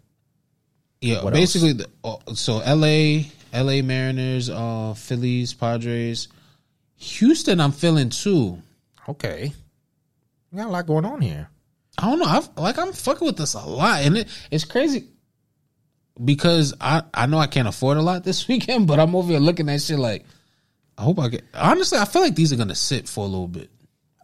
Yeah, 0.99 1.23
what 1.23 1.33
basically, 1.33 1.73
the, 1.73 1.87
uh, 2.03 2.17
so 2.33 2.57
LA, 2.57 3.23
LA 3.53 3.81
Mariners, 3.81 4.49
uh, 4.49 4.93
Phillies, 4.95 5.53
Padres. 5.53 6.27
Houston, 6.97 7.59
I'm 7.59 7.71
feeling 7.71 8.09
too. 8.09 8.61
Okay. 9.09 9.51
We 10.51 10.57
got 10.57 10.67
a 10.67 10.69
lot 10.69 10.85
going 10.85 11.05
on 11.05 11.21
here. 11.21 11.49
I 11.97 12.09
don't 12.09 12.19
know. 12.19 12.25
I've, 12.25 12.49
like 12.57 12.77
I'm 12.77 12.93
fucking 12.93 13.25
with 13.25 13.37
this 13.37 13.53
a 13.53 13.59
lot, 13.59 14.01
and 14.01 14.17
it, 14.17 14.27
it's 14.51 14.65
crazy 14.65 15.07
because 16.23 16.73
I 16.79 17.03
I 17.13 17.25
know 17.25 17.37
I 17.37 17.47
can't 17.47 17.67
afford 17.67 17.97
a 17.97 18.01
lot 18.01 18.23
this 18.23 18.47
weekend, 18.47 18.87
but 18.87 18.99
I'm 18.99 19.15
over 19.15 19.31
here 19.31 19.39
looking 19.39 19.69
at 19.69 19.81
shit 19.81 19.99
like 19.99 20.25
I 20.97 21.03
hope 21.03 21.19
I 21.19 21.29
get. 21.29 21.43
Honestly, 21.53 21.97
I 21.97 22.05
feel 22.05 22.21
like 22.21 22.35
these 22.35 22.53
are 22.53 22.57
gonna 22.57 22.75
sit 22.75 23.07
for 23.07 23.23
a 23.23 23.27
little 23.27 23.47
bit. 23.47 23.69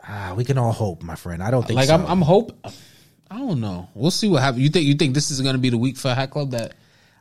Ah, 0.07 0.33
we 0.35 0.43
can 0.43 0.57
all 0.57 0.71
hope, 0.71 1.03
my 1.03 1.15
friend. 1.15 1.43
I 1.43 1.51
don't 1.51 1.65
think 1.65 1.77
like 1.77 1.87
so. 1.87 1.95
I'm 1.95 2.05
I'm 2.05 2.21
hope. 2.21 2.57
I 3.29 3.39
don't 3.39 3.59
know. 3.59 3.89
We'll 3.93 4.11
see 4.11 4.29
what 4.29 4.41
happens. 4.41 4.63
You 4.63 4.69
think 4.69 4.85
you 4.85 4.95
think 4.95 5.13
this 5.13 5.31
is 5.31 5.41
gonna 5.41 5.57
be 5.57 5.69
the 5.69 5.77
week 5.77 5.97
for 5.97 6.13
Hat 6.13 6.31
Club 6.31 6.51
that 6.51 6.75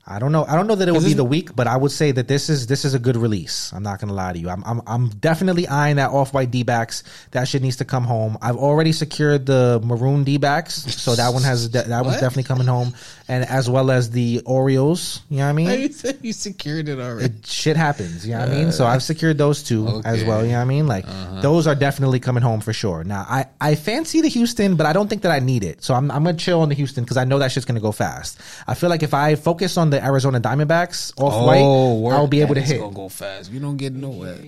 I 0.09 0.21
don't 0.21 0.31
know. 0.31 0.45
I 0.45 0.55
don't 0.55 0.69
know 0.69 0.77
that 0.77 0.87
it 0.87 0.93
will 0.93 1.03
be 1.03 1.15
the 1.15 1.25
week, 1.25 1.57
but 1.57 1.67
I 1.67 1.77
would 1.77 1.91
say 1.91 2.13
that 2.13 2.29
this 2.29 2.49
is 2.49 2.69
this 2.69 2.85
is 2.85 2.95
a 2.95 2.99
good 3.01 3.17
release. 3.17 3.73
I'm 3.73 3.83
not 3.83 3.99
gonna 3.99 4.13
lie 4.13 4.33
to 4.33 4.39
you. 4.39 4.49
I'm 4.49 4.63
I'm, 4.65 4.81
I'm 4.87 5.09
definitely 5.09 5.67
eyeing 5.67 5.97
that 5.97 6.11
off 6.11 6.33
white 6.33 6.53
D 6.53 6.63
backs. 6.63 7.03
That 7.33 7.49
shit 7.49 7.61
needs 7.61 7.79
to 7.79 7.85
come 7.85 8.05
home. 8.05 8.39
I've 8.41 8.57
already 8.57 8.93
secured 8.93 9.47
the 9.47 9.81
maroon 9.83 10.23
D 10.23 10.37
backs, 10.37 10.75
so 10.75 11.17
that 11.17 11.33
one 11.33 11.43
has 11.43 11.71
that 11.71 12.05
was 12.05 12.15
definitely 12.15 12.45
coming 12.45 12.69
home, 12.69 12.95
and 13.27 13.45
as 13.47 13.69
well 13.69 13.91
as 13.91 14.11
the 14.11 14.43
Orioles. 14.47 15.23
You 15.29 15.39
know 15.39 15.45
what 15.45 15.51
I 15.51 15.53
mean? 15.53 15.67
You 15.87 15.93
said 15.93 16.19
you 16.23 16.33
secured 16.33 16.89
it 16.89 16.99
already. 16.99 17.27
It, 17.27 17.47
shit 17.47 17.77
happens. 17.77 18.27
You 18.27 18.35
know 18.35 18.41
what 18.41 18.49
I 18.49 18.55
mean? 18.55 18.73
So 18.73 18.87
I've 18.87 19.03
secured 19.03 19.39
those 19.39 19.63
two 19.63 19.87
okay. 19.87 20.09
as 20.09 20.25
well. 20.25 20.43
You 20.45 20.53
know 20.53 20.59
what 20.59 20.63
I 20.63 20.67
mean? 20.67 20.87
Like 20.87 21.07
uh-huh. 21.07 21.41
those 21.43 21.67
are 21.67 21.75
definitely 21.75 22.19
coming 22.19 22.43
home 22.43 22.61
for 22.61 22.73
sure. 22.73 23.05
Now 23.05 23.25
I 23.29 23.47
I 23.61 23.75
fancy 23.75 24.21
the 24.21 24.29
Houston, 24.29 24.77
but 24.77 24.87
I 24.87 24.93
don't 24.93 25.09
think 25.09 25.23
that 25.23 25.33
I 25.33 25.41
need 25.41 25.65
it. 25.65 25.83
So 25.83 25.95
I'm 25.95 26.11
I'm 26.11 26.25
gonna 26.25 26.37
chill 26.37 26.61
on 26.61 26.69
the 26.69 26.75
Houston 26.75 27.05
because 27.05 27.17
I 27.17 27.25
know 27.25 27.39
that 27.39 27.53
shit's 27.53 27.67
gonna 27.67 27.81
go 27.81 27.93
fast. 27.93 28.41
I 28.67 28.75
feel 28.75 28.89
like 28.89 29.03
if 29.03 29.13
I 29.13 29.35
focus 29.35 29.77
on 29.77 29.91
the 29.91 29.96
Arizona 30.05 30.41
Diamondbacks 30.41 30.69
backs 30.69 31.13
off 31.19 31.33
oh, 31.35 31.95
white, 31.95 32.15
I'll 32.15 32.27
be 32.27 32.41
able 32.41 32.55
to 32.55 32.61
hit. 32.61 32.81
Gonna 32.81 32.95
go 32.95 33.09
fast. 33.09 33.51
You 33.51 33.61
don't 33.61 33.77
get 33.77 33.93
nowhere. 33.93 34.39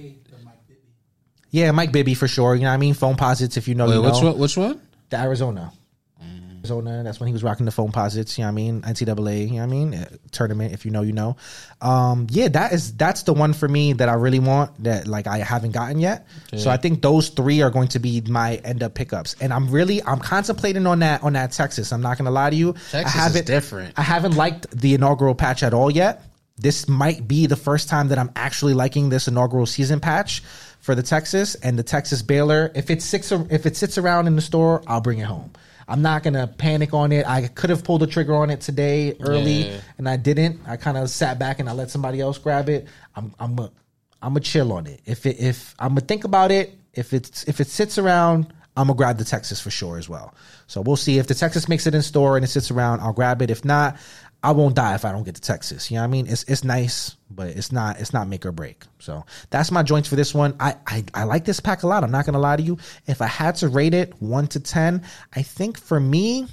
Yeah, 1.51 1.71
Mike 1.73 1.93
Bibby 1.93 2.15
for 2.15 2.29
sure. 2.29 2.55
You 2.55 2.63
know 2.63 2.69
what 2.69 2.75
I 2.75 2.79
mean? 2.79 2.95
Foamposites, 2.95 3.57
if 3.57 3.69
you 3.69 3.75
know. 3.75 3.87
Wait, 3.87 3.95
you 3.95 4.03
know. 4.03 4.11
which 4.11 4.23
one? 4.23 4.39
Which 4.39 4.57
one? 4.57 4.81
The 5.11 5.19
Arizona. 5.19 5.73
Arizona. 6.59 7.03
That's 7.03 7.21
when 7.21 7.27
he 7.29 7.33
was 7.33 7.43
rocking 7.43 7.67
the 7.67 7.73
phone 7.73 7.93
Foamposites. 7.93 8.39
You 8.39 8.45
know 8.45 8.49
what 8.49 8.53
I 8.53 8.55
mean? 8.55 8.83
NCAA. 8.83 9.49
You 9.49 9.55
know 9.55 9.57
what 9.57 9.63
I 9.63 9.67
mean? 9.67 9.95
Uh, 9.95 10.09
tournament. 10.33 10.73
If 10.73 10.85
you 10.85 10.91
know, 10.91 11.03
you 11.03 11.13
know. 11.13 11.37
Um, 11.81 12.27
yeah, 12.31 12.49
that 12.49 12.73
is 12.73 12.95
that's 12.95 13.23
the 13.23 13.33
one 13.33 13.53
for 13.53 13.69
me 13.69 13.93
that 13.95 14.09
I 14.09 14.15
really 14.15 14.39
want 14.39 14.83
that 14.85 15.07
like 15.07 15.27
I 15.27 15.39
haven't 15.39 15.73
gotten 15.73 15.99
yet. 15.99 16.27
Yeah. 16.53 16.59
So 16.61 16.71
I 16.71 16.77
think 16.77 17.03
those 17.03 17.29
three 17.29 17.63
are 17.63 17.71
going 17.71 17.89
to 17.89 17.99
be 17.99 18.21
my 18.23 18.57
end 18.57 18.83
up 18.83 18.95
pickups, 18.95 19.37
and 19.41 19.53
I'm 19.53 19.71
really 19.71 20.03
I'm 20.03 20.21
contemplating 20.21 20.87
on 20.87 21.01
that 21.01 21.23
on 21.23 21.35
that 21.35 21.53
Texas. 21.53 21.93
I'm 21.93 22.03
not 22.03 22.19
gonna 22.19 22.31
lie 22.31 22.51
to 22.51 22.57
you. 22.57 22.73
Texas 22.91 23.15
I 23.15 23.19
haven't, 23.19 23.41
is 23.43 23.47
different. 23.47 23.99
I 23.99 24.03
haven't 24.03 24.37
liked 24.37 24.71
the 24.71 24.95
inaugural 24.95 25.35
patch 25.35 25.63
at 25.63 25.75
all 25.75 25.91
yet. 25.91 26.25
This 26.57 26.89
might 26.89 27.29
be 27.29 27.47
the 27.47 27.57
first 27.57 27.89
time 27.89 28.09
that 28.09 28.19
I'm 28.19 28.33
actually 28.35 28.75
liking 28.75 29.11
this 29.11 29.29
inaugural 29.29 29.65
season 29.65 30.01
patch 30.01 30.43
for 30.81 30.95
the 30.95 31.05
Texas 31.05 31.55
and 31.55 31.79
the 31.79 31.85
Texas 31.85 32.23
Baylor. 32.23 32.73
If 32.75 32.91
it 32.91 33.01
sits 33.01 33.31
if 33.31 33.67
it 33.67 33.77
sits 33.77 33.97
around 33.97 34.27
in 34.27 34.35
the 34.35 34.43
store, 34.43 34.83
I'll 34.87 35.01
bring 35.01 35.19
it 35.19 35.27
home. 35.27 35.53
I'm 35.89 36.03
not 36.03 36.23
gonna 36.23 36.47
panic 36.47 36.93
on 36.93 37.13
it. 37.13 37.27
I 37.27 37.49
could 37.49 37.71
have 37.71 37.83
pulled 37.83 38.03
the 38.03 38.07
trigger 38.07 38.35
on 38.35 38.51
it 38.51 38.61
today 38.61 39.17
early, 39.21 39.69
yeah. 39.69 39.81
and 39.97 40.09
I 40.09 40.17
didn't. 40.17 40.61
I 40.67 40.77
kind 40.77 40.99
of 40.99 41.09
sat 41.09 41.39
back 41.39 41.61
and 41.61 41.69
I 41.69 41.73
let 41.73 41.91
somebody 41.91 42.21
else 42.21 42.37
grab 42.37 42.69
it. 42.69 42.87
I'm 43.17 43.35
I'm 43.41 43.59
a 43.59 43.73
I'm 44.21 44.37
a 44.37 44.41
chill 44.41 44.73
on 44.73 44.87
it. 44.87 45.01
If 45.07 45.25
it, 45.25 45.41
if 45.41 45.75
I'm 45.79 45.91
gonna 45.91 46.03
think 46.03 46.25
about 46.25 46.51
it, 46.51 46.79
if 46.93 47.15
it's 47.15 47.45
if 47.45 47.61
it 47.61 47.69
sits 47.69 47.97
around, 47.97 48.53
I'm 48.77 48.89
gonna 48.89 48.97
grab 48.97 49.17
the 49.17 49.25
Texas 49.25 49.61
for 49.61 49.71
sure 49.71 49.97
as 49.97 50.11
well. 50.11 50.35
So 50.67 50.83
we'll 50.83 50.97
see 50.97 51.19
if 51.19 51.27
the 51.27 51.35
Texas 51.35 51.69
makes 51.69 51.87
it 51.87 51.95
in 51.95 52.03
store 52.03 52.37
and 52.37 52.45
it 52.45 52.49
sits 52.49 52.71
around. 52.71 53.01
I'll 53.01 53.15
grab 53.15 53.41
it. 53.41 53.51
If 53.51 53.65
not, 53.65 53.97
I 54.43 54.53
won't 54.53 54.77
die 54.77 54.95
if 54.95 55.05
I 55.05 55.11
don't 55.11 55.25
get 55.25 55.35
to 55.35 55.41
Texas. 55.41 55.91
You 55.91 55.97
know 55.97 56.03
what 56.03 56.09
I 56.09 56.11
mean? 56.11 56.27
It's 56.29 56.45
it's 56.45 56.63
nice, 56.63 57.17
but 57.31 57.49
it's 57.49 57.73
not 57.73 58.01
it's 58.01 58.13
not 58.13 58.29
make 58.29 58.47
or 58.47 58.53
break. 58.53 58.85
So 59.01 59.25
that's 59.51 59.71
my 59.71 59.83
joints 59.83 60.09
for 60.09 60.17
this 60.17 60.33
one. 60.33 60.55
I, 60.61 60.77
I 60.87 61.05
I 61.13 61.25
like 61.25 61.45
this 61.45 61.59
pack 61.59 61.83
a 61.83 61.89
lot. 61.89 62.05
I'm 62.05 62.13
not 62.13 62.25
gonna 62.25 62.39
lie 62.39 62.57
to 62.57 62.63
you. 62.63 62.79
If 63.07 63.21
I 63.21 63.27
had 63.27 63.57
to 63.57 63.69
rate 63.69 63.95
it 63.95 64.15
one 64.23 64.47
to 64.49 64.61
ten, 64.61 65.03
I 65.35 65.43
think 65.43 65.79
for 65.79 65.99
me, 65.99 66.47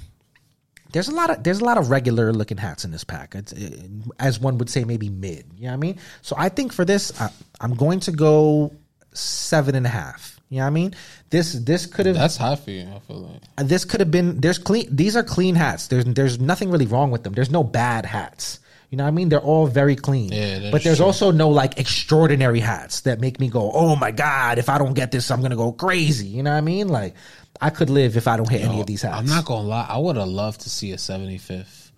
there's 0.92 1.08
a 1.08 1.14
lot 1.14 1.30
of 1.30 1.44
there's 1.44 1.60
a 1.60 1.64
lot 1.64 1.78
of 1.78 1.90
regular 1.90 2.32
looking 2.32 2.56
hats 2.56 2.84
in 2.84 2.90
this 2.90 3.04
pack. 3.04 3.34
It's, 3.36 3.52
it, 3.52 3.88
as 4.18 4.40
one 4.40 4.58
would 4.58 4.68
say, 4.70 4.82
maybe 4.84 5.08
mid. 5.08 5.46
You 5.56 5.64
know 5.64 5.68
what 5.68 5.74
I 5.74 5.76
mean? 5.76 5.98
So 6.22 6.34
I 6.36 6.48
think 6.48 6.72
for 6.72 6.84
this, 6.84 7.18
I, 7.20 7.30
I'm 7.60 7.74
going 7.74 8.00
to 8.00 8.12
go 8.12 8.72
seven 9.12 9.74
and 9.74 9.86
a 9.86 9.90
half. 9.90 10.35
You 10.48 10.58
know 10.58 10.64
what 10.64 10.68
I 10.68 10.70
mean? 10.70 10.94
This 11.30 11.52
this 11.54 11.86
could 11.86 12.06
have 12.06 12.14
that's 12.14 12.36
high 12.36 12.54
for 12.54 12.70
you. 12.70 12.82
I 12.82 13.00
feel 13.00 13.18
like 13.18 13.68
this 13.68 13.84
could 13.84 14.00
have 14.00 14.12
been. 14.12 14.40
There's 14.40 14.58
clean. 14.58 14.86
These 14.94 15.16
are 15.16 15.24
clean 15.24 15.56
hats. 15.56 15.88
There's 15.88 16.04
there's 16.04 16.38
nothing 16.38 16.70
really 16.70 16.86
wrong 16.86 17.10
with 17.10 17.24
them. 17.24 17.32
There's 17.32 17.50
no 17.50 17.64
bad 17.64 18.06
hats. 18.06 18.60
You 18.90 18.98
know 18.98 19.04
what 19.04 19.08
I 19.08 19.12
mean? 19.12 19.28
They're 19.28 19.40
all 19.40 19.66
very 19.66 19.96
clean. 19.96 20.30
Yeah, 20.30 20.70
but 20.70 20.84
there's 20.84 20.98
true. 20.98 21.06
also 21.06 21.32
no 21.32 21.48
like 21.48 21.78
extraordinary 21.78 22.60
hats 22.60 23.00
that 23.00 23.20
make 23.20 23.40
me 23.40 23.48
go, 23.48 23.72
oh 23.74 23.96
my 23.96 24.12
god! 24.12 24.58
If 24.58 24.68
I 24.68 24.78
don't 24.78 24.94
get 24.94 25.10
this, 25.10 25.30
I'm 25.32 25.42
gonna 25.42 25.56
go 25.56 25.72
crazy. 25.72 26.28
You 26.28 26.44
know 26.44 26.52
what 26.52 26.58
I 26.58 26.60
mean? 26.60 26.88
Like 26.88 27.14
I 27.60 27.70
could 27.70 27.90
live 27.90 28.16
if 28.16 28.28
I 28.28 28.36
don't 28.36 28.48
hit 28.48 28.60
Yo, 28.60 28.70
any 28.70 28.80
of 28.80 28.86
these 28.86 29.02
hats. 29.02 29.18
I'm 29.18 29.26
not 29.26 29.44
gonna 29.44 29.66
lie. 29.66 29.86
I 29.88 29.98
would 29.98 30.16
have 30.16 30.28
loved 30.28 30.60
to 30.60 30.70
see 30.70 30.92
a 30.92 30.96
75th 30.96 31.90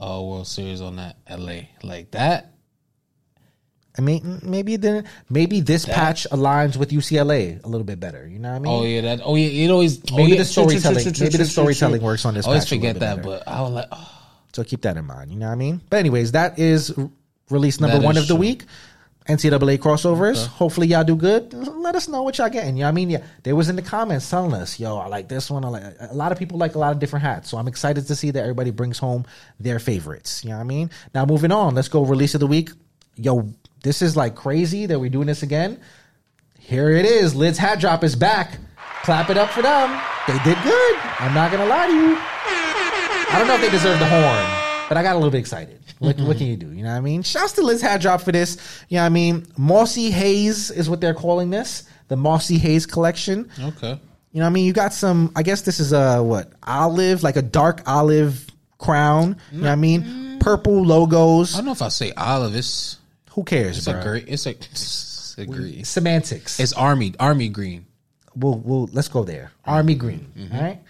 uh, 0.00 0.22
World 0.22 0.46
Series 0.46 0.80
on 0.80 0.96
that 0.96 1.16
LA 1.28 1.62
like 1.82 2.12
that. 2.12 2.54
I 4.00 4.02
mean, 4.02 4.40
maybe 4.42 4.76
then 4.76 5.04
maybe 5.28 5.60
this 5.60 5.84
that, 5.84 5.94
patch 5.94 6.26
aligns 6.30 6.78
with 6.78 6.90
UCLA 6.90 7.62
a 7.62 7.68
little 7.68 7.84
bit 7.84 8.00
better. 8.00 8.26
You 8.26 8.38
know 8.38 8.48
what 8.48 8.56
I 8.56 8.58
mean? 8.60 8.72
Oh 8.72 8.84
yeah, 8.84 9.00
that. 9.02 9.20
Oh 9.22 9.34
yeah, 9.34 9.64
it 9.64 9.70
always. 9.70 9.98
Oh, 10.10 10.16
maybe 10.16 10.32
oh, 10.32 10.34
yeah, 10.34 10.38
the 10.38 10.44
storytelling. 10.46 11.04
maybe 11.04 11.36
the 11.36 11.44
storytelling 11.44 12.00
works 12.00 12.24
on 12.24 12.32
this. 12.32 12.46
I 12.46 12.48
always 12.48 12.66
forget 12.66 12.98
that, 13.00 13.22
but 13.22 13.46
I 13.46 13.60
was 13.60 13.72
like, 13.72 13.88
oh. 13.92 14.10
so 14.54 14.64
keep 14.64 14.80
that 14.82 14.96
in 14.96 15.04
mind. 15.04 15.30
You 15.30 15.38
know 15.38 15.48
what 15.48 15.52
I 15.52 15.56
mean? 15.56 15.82
But 15.90 15.98
anyways, 15.98 16.32
that 16.32 16.58
is 16.58 16.94
release 17.50 17.78
number 17.78 17.98
that 17.98 18.04
one 18.04 18.16
of 18.16 18.26
the 18.26 18.36
week. 18.36 18.64
NCAA 19.28 19.78
crossovers. 19.78 20.44
Okay. 20.44 20.52
Hopefully 20.54 20.86
y'all 20.88 21.04
do 21.04 21.14
good. 21.14 21.52
Let 21.52 21.94
us 21.94 22.08
know 22.08 22.22
what 22.22 22.38
y'all 22.38 22.48
getting. 22.48 22.76
You 22.76 22.80
know 22.80 22.86
what 22.86 22.92
I 22.92 22.92
mean? 22.92 23.10
Yeah, 23.10 23.22
they 23.42 23.52
was 23.52 23.68
in 23.68 23.76
the 23.76 23.82
comments 23.82 24.28
telling 24.28 24.54
us, 24.54 24.80
yo, 24.80 24.96
I 24.96 25.06
like 25.08 25.28
this 25.28 25.50
one. 25.50 25.62
I 25.64 25.68
like 25.68 25.82
a 26.00 26.14
lot 26.14 26.32
of 26.32 26.38
people 26.38 26.58
like 26.58 26.74
a 26.74 26.78
lot 26.78 26.92
of 26.92 26.98
different 26.98 27.22
hats. 27.24 27.50
So 27.50 27.58
I'm 27.58 27.68
excited 27.68 28.06
to 28.06 28.16
see 28.16 28.30
that 28.30 28.40
everybody 28.40 28.70
brings 28.70 28.98
home 28.98 29.26
their 29.60 29.78
favorites. 29.78 30.42
You 30.42 30.50
know 30.50 30.56
what 30.56 30.62
I 30.62 30.64
mean? 30.64 30.90
Now 31.14 31.26
moving 31.26 31.52
on, 31.52 31.74
let's 31.74 31.88
go 31.88 32.02
release 32.02 32.34
of 32.34 32.40
the 32.40 32.46
week. 32.46 32.70
Yo, 33.16 33.52
this 33.82 34.02
is 34.02 34.16
like 34.16 34.34
crazy 34.34 34.86
that 34.86 34.98
we're 34.98 35.10
doing 35.10 35.26
this 35.26 35.42
again. 35.42 35.80
Here 36.58 36.90
it 36.90 37.04
is. 37.04 37.34
Lid's 37.34 37.58
hat 37.58 37.80
drop 37.80 38.04
is 38.04 38.14
back. 38.14 38.58
Clap 39.02 39.30
it 39.30 39.38
up 39.38 39.50
for 39.50 39.62
them. 39.62 40.00
They 40.26 40.38
did 40.44 40.62
good. 40.62 40.96
I'm 41.18 41.34
not 41.34 41.50
gonna 41.50 41.66
lie 41.66 41.86
to 41.86 41.92
you. 41.92 42.16
I 43.32 43.38
don't 43.38 43.46
know 43.46 43.54
if 43.54 43.60
they 43.60 43.70
deserve 43.70 43.98
the 43.98 44.06
horn, 44.06 44.86
but 44.88 44.96
I 44.96 45.02
got 45.02 45.12
a 45.12 45.18
little 45.18 45.30
bit 45.30 45.38
excited. 45.38 45.80
What, 46.00 46.18
what 46.20 46.38
can 46.38 46.46
you 46.46 46.56
do? 46.56 46.72
You 46.72 46.82
know 46.82 46.90
what 46.90 46.96
I 46.96 47.00
mean? 47.00 47.22
Shouts 47.22 47.52
to 47.52 47.62
Lids 47.62 47.82
Hat 47.82 48.00
Drop 48.00 48.22
for 48.22 48.32
this. 48.32 48.56
You 48.88 48.96
know 48.96 49.02
what 49.02 49.06
I 49.06 49.10
mean? 49.10 49.46
Mossy 49.58 50.10
Haze 50.10 50.70
is 50.70 50.88
what 50.88 51.00
they're 51.00 51.14
calling 51.14 51.50
this. 51.50 51.84
The 52.08 52.16
Mossy 52.16 52.58
Haze 52.58 52.86
collection. 52.86 53.50
Okay. 53.58 54.00
You 54.32 54.38
know 54.38 54.46
what 54.46 54.50
I 54.50 54.50
mean? 54.50 54.64
You 54.64 54.72
got 54.72 54.94
some, 54.94 55.30
I 55.36 55.42
guess 55.42 55.62
this 55.62 55.78
is 55.78 55.92
a, 55.92 56.22
what, 56.22 56.52
olive, 56.62 57.22
like 57.22 57.36
a 57.36 57.42
dark 57.42 57.82
olive 57.86 58.46
crown. 58.78 59.36
You 59.52 59.58
know 59.58 59.64
what 59.64 59.72
I 59.72 59.76
mean? 59.76 60.02
Mm. 60.02 60.40
Purple 60.40 60.84
logos. 60.84 61.54
I 61.54 61.58
don't 61.58 61.66
know 61.66 61.72
if 61.72 61.82
I 61.82 61.88
say 61.88 62.12
olive. 62.12 62.56
It's, 62.56 62.96
Who 63.40 63.44
cares, 63.44 63.78
it's 63.78 63.88
bro? 63.88 63.98
a 63.98 64.02
great, 64.02 64.28
it's 64.28 64.44
a, 64.44 64.50
it's 64.50 65.34
a 65.38 65.46
green. 65.46 65.82
Semantics. 65.82 66.60
It's 66.60 66.74
army, 66.74 67.14
army 67.18 67.48
green. 67.48 67.86
We'll, 68.36 68.58
we'll, 68.58 68.90
let's 68.92 69.08
go 69.08 69.24
there. 69.24 69.50
Army 69.64 69.94
green. 69.94 70.30
Mm-hmm. 70.36 70.54
All 70.54 70.62
right. 70.62 70.82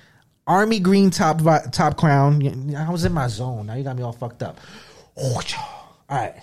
Army 0.48 0.80
green 0.80 1.10
top 1.10 1.42
top 1.70 1.96
crown. 1.96 2.74
I 2.74 2.90
was 2.90 3.04
in 3.04 3.12
my 3.12 3.28
zone. 3.28 3.66
Now 3.66 3.74
you 3.74 3.84
got 3.84 3.94
me 3.94 4.02
all 4.02 4.12
fucked 4.12 4.42
up. 4.42 4.58
All 5.16 5.40
right. 6.10 6.34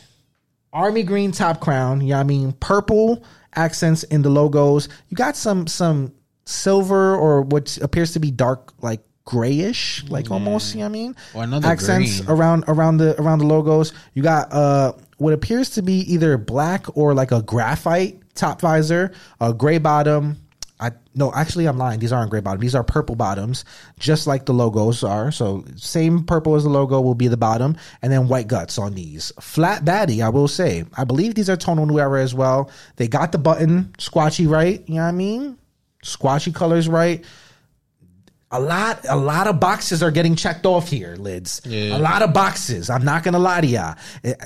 Army 0.71 1.03
green 1.03 1.33
top 1.33 1.59
crown. 1.59 1.99
Yeah, 1.99 2.21
I 2.21 2.23
mean 2.23 2.53
purple 2.53 3.25
accents 3.53 4.03
in 4.03 4.21
the 4.21 4.29
logos. 4.29 4.87
You 5.09 5.17
got 5.17 5.35
some 5.35 5.67
some 5.67 6.13
silver 6.45 7.17
or 7.17 7.41
what 7.41 7.77
appears 7.81 8.13
to 8.13 8.21
be 8.21 8.31
dark 8.31 8.71
like 8.81 9.01
grayish, 9.25 10.05
like 10.07 10.31
almost, 10.31 10.73
you 10.73 10.79
know 10.79 10.85
what 10.85 10.89
I 10.89 10.93
mean? 10.93 11.15
Or 11.33 11.43
another 11.43 11.67
accents 11.67 12.21
green. 12.21 12.31
around 12.31 12.63
around 12.69 12.97
the 12.97 13.21
around 13.21 13.39
the 13.39 13.45
logos. 13.45 13.91
You 14.13 14.23
got 14.23 14.53
uh 14.53 14.93
what 15.17 15.33
appears 15.33 15.71
to 15.71 15.81
be 15.81 15.99
either 16.11 16.37
black 16.37 16.85
or 16.95 17.13
like 17.13 17.31
a 17.31 17.41
graphite 17.41 18.21
top 18.35 18.61
visor, 18.61 19.11
a 19.41 19.53
gray 19.53 19.77
bottom, 19.77 20.37
I 20.79 20.91
no, 21.15 21.33
actually 21.33 21.65
I'm 21.65 21.77
lying. 21.77 21.99
These 21.99 22.11
aren't 22.11 22.29
gray 22.29 22.39
bottom. 22.39 22.61
These 22.61 22.75
are 22.75 22.83
purple 22.83 23.15
bottoms, 23.15 23.65
just 23.97 24.27
like 24.27 24.45
the 24.45 24.53
logos 24.53 25.03
are. 25.03 25.31
So 25.31 25.65
same 25.75 26.23
purple 26.23 26.55
as 26.55 26.63
the 26.63 26.69
logo 26.69 27.01
will 27.01 27.15
be 27.15 27.27
the 27.27 27.37
bottom, 27.37 27.77
and 28.01 28.11
then 28.11 28.27
white 28.27 28.47
guts 28.47 28.77
on 28.77 28.93
these. 28.93 29.31
Flat 29.41 29.85
baddie, 29.85 30.23
I 30.23 30.29
will 30.29 30.47
say. 30.47 30.85
I 30.95 31.03
believe 31.03 31.33
these 31.33 31.49
are 31.49 31.57
tonal 31.57 31.87
new 31.87 31.99
era 31.99 32.21
as 32.21 32.35
well. 32.35 32.69
They 32.97 33.07
got 33.07 33.31
the 33.31 33.39
button 33.39 33.93
squatchee 33.97 34.47
right. 34.47 34.83
You 34.87 34.95
know 34.95 35.01
what 35.01 35.07
I 35.07 35.13
mean? 35.13 35.57
Squatchee 36.03 36.53
colors 36.53 36.87
right. 36.87 37.25
A 38.49 38.59
lot, 38.61 39.05
a 39.09 39.15
lot 39.17 39.47
of 39.47 39.59
boxes 39.59 40.01
are 40.01 40.11
getting 40.11 40.35
checked 40.35 40.65
off 40.65 40.87
here, 40.89 41.15
lids. 41.17 41.61
Yeah. 41.65 41.97
A 41.97 41.99
lot 41.99 42.21
of 42.21 42.33
boxes. 42.33 42.89
I'm 42.89 43.03
not 43.03 43.23
gonna 43.23 43.39
lie 43.39 43.59
to 43.59 43.67
ya. 43.67 43.95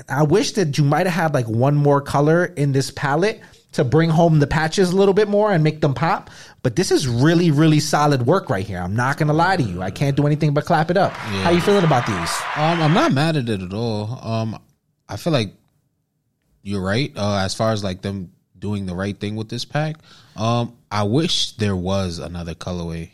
I 0.08 0.24
wish 0.24 0.52
that 0.52 0.76
you 0.76 0.82
might 0.82 1.06
have 1.06 1.14
had 1.14 1.34
like 1.34 1.46
one 1.46 1.76
more 1.76 2.00
color 2.00 2.46
in 2.46 2.72
this 2.72 2.90
palette 2.90 3.40
to 3.72 3.84
bring 3.84 4.10
home 4.10 4.40
the 4.40 4.46
patches 4.46 4.90
a 4.90 4.96
little 4.96 5.14
bit 5.14 5.28
more 5.28 5.52
and 5.52 5.62
make 5.62 5.80
them 5.80 5.94
pop. 5.94 6.30
But 6.64 6.74
this 6.74 6.90
is 6.90 7.06
really, 7.06 7.52
really 7.52 7.78
solid 7.78 8.26
work 8.26 8.50
right 8.50 8.66
here. 8.66 8.78
I'm 8.78 8.96
not 8.96 9.18
gonna 9.18 9.32
lie 9.32 9.56
to 9.56 9.62
you. 9.62 9.82
I 9.82 9.92
can't 9.92 10.16
do 10.16 10.26
anything 10.26 10.52
but 10.52 10.64
clap 10.64 10.90
it 10.90 10.96
up. 10.96 11.12
Yeah. 11.12 11.44
How 11.44 11.50
you 11.50 11.60
feeling 11.60 11.84
about 11.84 12.04
these? 12.04 12.42
Um, 12.56 12.82
I'm 12.82 12.94
not 12.94 13.12
mad 13.12 13.36
at 13.36 13.48
it 13.48 13.62
at 13.62 13.72
all. 13.72 14.18
Um, 14.20 14.58
I 15.08 15.16
feel 15.16 15.32
like 15.32 15.54
you're 16.62 16.82
right. 16.82 17.12
Uh, 17.16 17.36
as 17.36 17.54
far 17.54 17.70
as 17.70 17.84
like 17.84 18.02
them 18.02 18.32
doing 18.58 18.86
the 18.86 18.94
right 18.94 19.18
thing 19.18 19.36
with 19.36 19.48
this 19.48 19.64
pack. 19.64 19.96
Um, 20.36 20.76
I 20.90 21.04
wish 21.04 21.52
there 21.52 21.76
was 21.76 22.18
another 22.18 22.54
colorway 22.54 23.10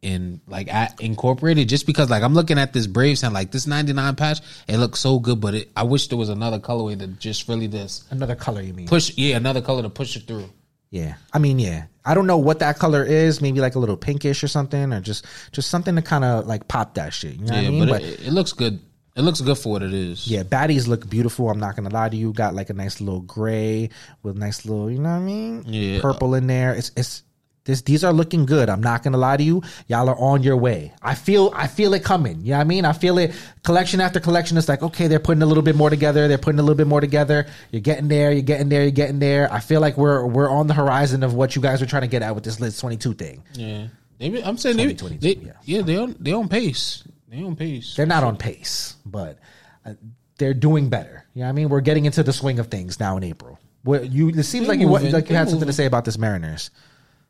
in 0.00 0.40
like 0.46 0.72
at 0.72 1.00
incorporated 1.00 1.68
just 1.68 1.86
because 1.86 2.08
like 2.08 2.22
I'm 2.22 2.34
looking 2.34 2.58
at 2.58 2.72
this 2.72 2.86
Braves 2.86 3.24
and 3.24 3.34
like 3.34 3.50
this 3.50 3.66
99 3.66 4.14
patch 4.14 4.40
it 4.68 4.76
looks 4.76 5.00
so 5.00 5.18
good 5.18 5.40
but 5.40 5.54
it, 5.54 5.70
I 5.76 5.82
wish 5.82 6.06
there 6.06 6.18
was 6.18 6.28
another 6.28 6.60
colorway 6.60 6.96
that 6.98 7.18
just 7.18 7.48
really 7.48 7.66
this 7.66 8.04
another 8.10 8.36
color 8.36 8.60
you 8.60 8.72
mean 8.72 8.86
push 8.86 9.12
yeah 9.16 9.36
another 9.36 9.60
color 9.60 9.82
to 9.82 9.90
push 9.90 10.14
it 10.14 10.28
through 10.28 10.48
yeah 10.90 11.14
I 11.32 11.40
mean 11.40 11.58
yeah 11.58 11.86
I 12.04 12.14
don't 12.14 12.28
know 12.28 12.38
what 12.38 12.60
that 12.60 12.78
color 12.78 13.02
is 13.02 13.40
maybe 13.40 13.60
like 13.60 13.74
a 13.74 13.80
little 13.80 13.96
pinkish 13.96 14.44
or 14.44 14.48
something 14.48 14.92
or 14.92 15.00
just 15.00 15.26
just 15.50 15.68
something 15.68 15.96
to 15.96 16.02
kind 16.02 16.24
of 16.24 16.46
like 16.46 16.68
pop 16.68 16.94
that 16.94 17.12
shit 17.12 17.34
you 17.34 17.46
know 17.46 17.54
yeah, 17.54 17.62
what 17.62 17.66
I 17.66 17.70
mean 17.70 17.88
but, 17.88 18.00
but 18.00 18.02
it, 18.02 18.28
it 18.28 18.32
looks 18.32 18.52
good 18.52 18.78
it 19.16 19.22
looks 19.22 19.40
good 19.40 19.58
for 19.58 19.72
what 19.72 19.82
it 19.82 19.92
is. 19.92 20.28
Yeah, 20.28 20.44
baddies 20.44 20.86
look 20.86 21.10
beautiful. 21.10 21.50
I'm 21.50 21.58
not 21.58 21.74
gonna 21.74 21.88
lie 21.88 22.08
to 22.08 22.16
you. 22.16 22.32
Got 22.32 22.54
like 22.54 22.70
a 22.70 22.72
nice 22.72 23.00
little 23.00 23.22
gray 23.22 23.90
with 24.22 24.36
nice 24.36 24.64
little, 24.64 24.88
you 24.88 25.00
know 25.00 25.10
what 25.10 25.16
I 25.16 25.18
mean? 25.18 25.64
Yeah. 25.66 25.98
Uh, 25.98 26.02
Purple 26.02 26.36
in 26.36 26.46
there. 26.46 26.72
It's 26.72 26.92
it's 26.96 27.24
this, 27.68 27.82
these 27.82 28.02
are 28.02 28.14
looking 28.14 28.46
good. 28.46 28.70
I'm 28.70 28.80
not 28.80 29.02
gonna 29.02 29.18
lie 29.18 29.36
to 29.36 29.42
you. 29.42 29.62
Y'all 29.88 30.08
are 30.08 30.16
on 30.16 30.42
your 30.42 30.56
way. 30.56 30.94
I 31.02 31.14
feel 31.14 31.52
I 31.54 31.66
feel 31.66 31.92
it 31.92 32.02
coming. 32.02 32.40
You 32.40 32.52
know 32.52 32.56
what 32.56 32.62
I 32.62 32.64
mean? 32.64 32.86
I 32.86 32.94
feel 32.94 33.18
it 33.18 33.34
collection 33.62 34.00
after 34.00 34.20
collection. 34.20 34.56
It's 34.56 34.70
like, 34.70 34.82
okay, 34.82 35.06
they're 35.06 35.18
putting 35.18 35.42
a 35.42 35.46
little 35.46 35.62
bit 35.62 35.76
more 35.76 35.90
together. 35.90 36.28
They're 36.28 36.38
putting 36.38 36.58
a 36.58 36.62
little 36.62 36.78
bit 36.78 36.86
more 36.86 37.02
together. 37.02 37.46
You're 37.70 37.82
getting 37.82 38.08
there, 38.08 38.32
you're 38.32 38.40
getting 38.40 38.70
there, 38.70 38.84
you're 38.84 38.90
getting 38.90 39.18
there. 39.18 39.52
I 39.52 39.60
feel 39.60 39.82
like 39.82 39.98
we're 39.98 40.24
we're 40.24 40.48
on 40.48 40.66
the 40.66 40.72
horizon 40.72 41.22
of 41.22 41.34
what 41.34 41.56
you 41.56 41.60
guys 41.60 41.82
are 41.82 41.86
trying 41.86 42.04
to 42.04 42.08
get 42.08 42.22
at 42.22 42.34
with 42.34 42.44
this 42.44 42.58
Lids 42.58 42.80
22 42.80 43.12
thing. 43.12 43.44
Yeah. 43.52 43.88
Maybe 44.18 44.42
I'm 44.42 44.56
saying 44.56 44.78
they, 44.78 44.94
they 44.94 45.34
yeah. 45.34 45.52
yeah, 45.64 45.82
they 45.82 45.98
on 45.98 46.16
they 46.18 46.32
on 46.32 46.48
pace. 46.48 47.04
They 47.28 47.42
on 47.42 47.54
pace. 47.54 47.96
They're 47.96 48.06
not 48.06 48.24
on 48.24 48.38
pace, 48.38 48.96
but 49.04 49.38
uh, 49.84 49.92
they're 50.38 50.54
doing 50.54 50.88
better. 50.88 51.26
You 51.34 51.40
know 51.40 51.46
what 51.46 51.50
I 51.50 51.52
mean? 51.52 51.68
We're 51.68 51.82
getting 51.82 52.06
into 52.06 52.22
the 52.22 52.32
swing 52.32 52.58
of 52.60 52.68
things 52.68 52.98
now 52.98 53.18
in 53.18 53.24
April. 53.24 53.58
What 53.82 54.10
you 54.10 54.30
it 54.30 54.42
seems 54.44 54.66
they're 54.66 54.76
like 54.76 54.86
moving, 54.86 55.08
you 55.08 55.12
like 55.12 55.28
you 55.28 55.36
had 55.36 55.50
something 55.50 55.66
to 55.66 55.72
say 55.74 55.84
about 55.84 56.06
this 56.06 56.16
Mariners. 56.16 56.70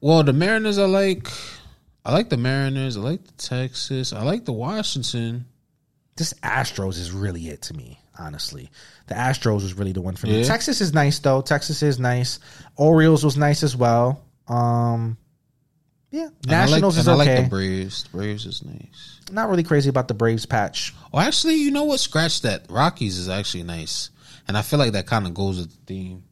Well, 0.01 0.22
the 0.22 0.32
Mariners, 0.32 0.78
I 0.78 0.86
like. 0.86 1.28
I 2.05 2.12
like 2.12 2.30
the 2.30 2.36
Mariners. 2.36 2.96
I 2.96 3.01
like 3.01 3.24
the 3.24 3.32
Texas. 3.32 4.12
I 4.12 4.22
like 4.22 4.44
the 4.44 4.53
Washington. 4.53 5.46
This 6.16 6.32
Astros 6.42 6.99
is 6.99 7.12
really 7.12 7.49
it 7.49 7.62
to 7.62 7.74
me, 7.74 8.01
honestly. 8.18 8.70
The 9.07 9.14
Astros 9.14 9.62
is 9.62 9.74
really 9.74 9.92
the 9.92 10.01
one 10.01 10.16
for 10.16 10.26
me. 10.26 10.44
Texas 10.44 10.80
is 10.80 10.92
nice 10.92 11.18
though. 11.18 11.42
Texas 11.42 11.82
is 11.82 11.99
nice. 11.99 12.40
Orioles 12.76 13.24
was 13.24 13.36
nice 13.36 13.62
as 13.62 13.76
well. 13.76 14.24
Um, 14.49 15.16
yeah, 16.11 16.28
Nationals 16.46 16.96
like, 16.96 17.01
is 17.01 17.09
okay. 17.09 17.12
I 17.12 17.34
like 17.34 17.44
the 17.44 17.51
Braves. 17.51 18.05
The 18.05 18.16
Braves 18.16 18.46
is 18.46 18.64
nice. 18.64 19.20
Not 19.30 19.51
really 19.51 19.62
crazy 19.62 19.90
about 19.90 20.09
the 20.09 20.14
Braves 20.14 20.46
patch. 20.46 20.94
Oh, 21.12 21.18
actually, 21.18 21.57
you 21.57 21.70
know 21.70 21.84
what? 21.84 22.01
Scratch 22.01 22.40
that. 22.42 22.66
Rockies 22.70 23.18
is 23.18 23.28
actually 23.28 23.64
nice, 23.64 24.11
and 24.46 24.57
I 24.57 24.62
feel 24.62 24.78
like 24.78 24.92
that 24.92 25.07
kind 25.07 25.26
of 25.26 25.34
goes 25.34 25.59
with 25.59 25.70
the 25.70 25.76
theme. 25.86 26.24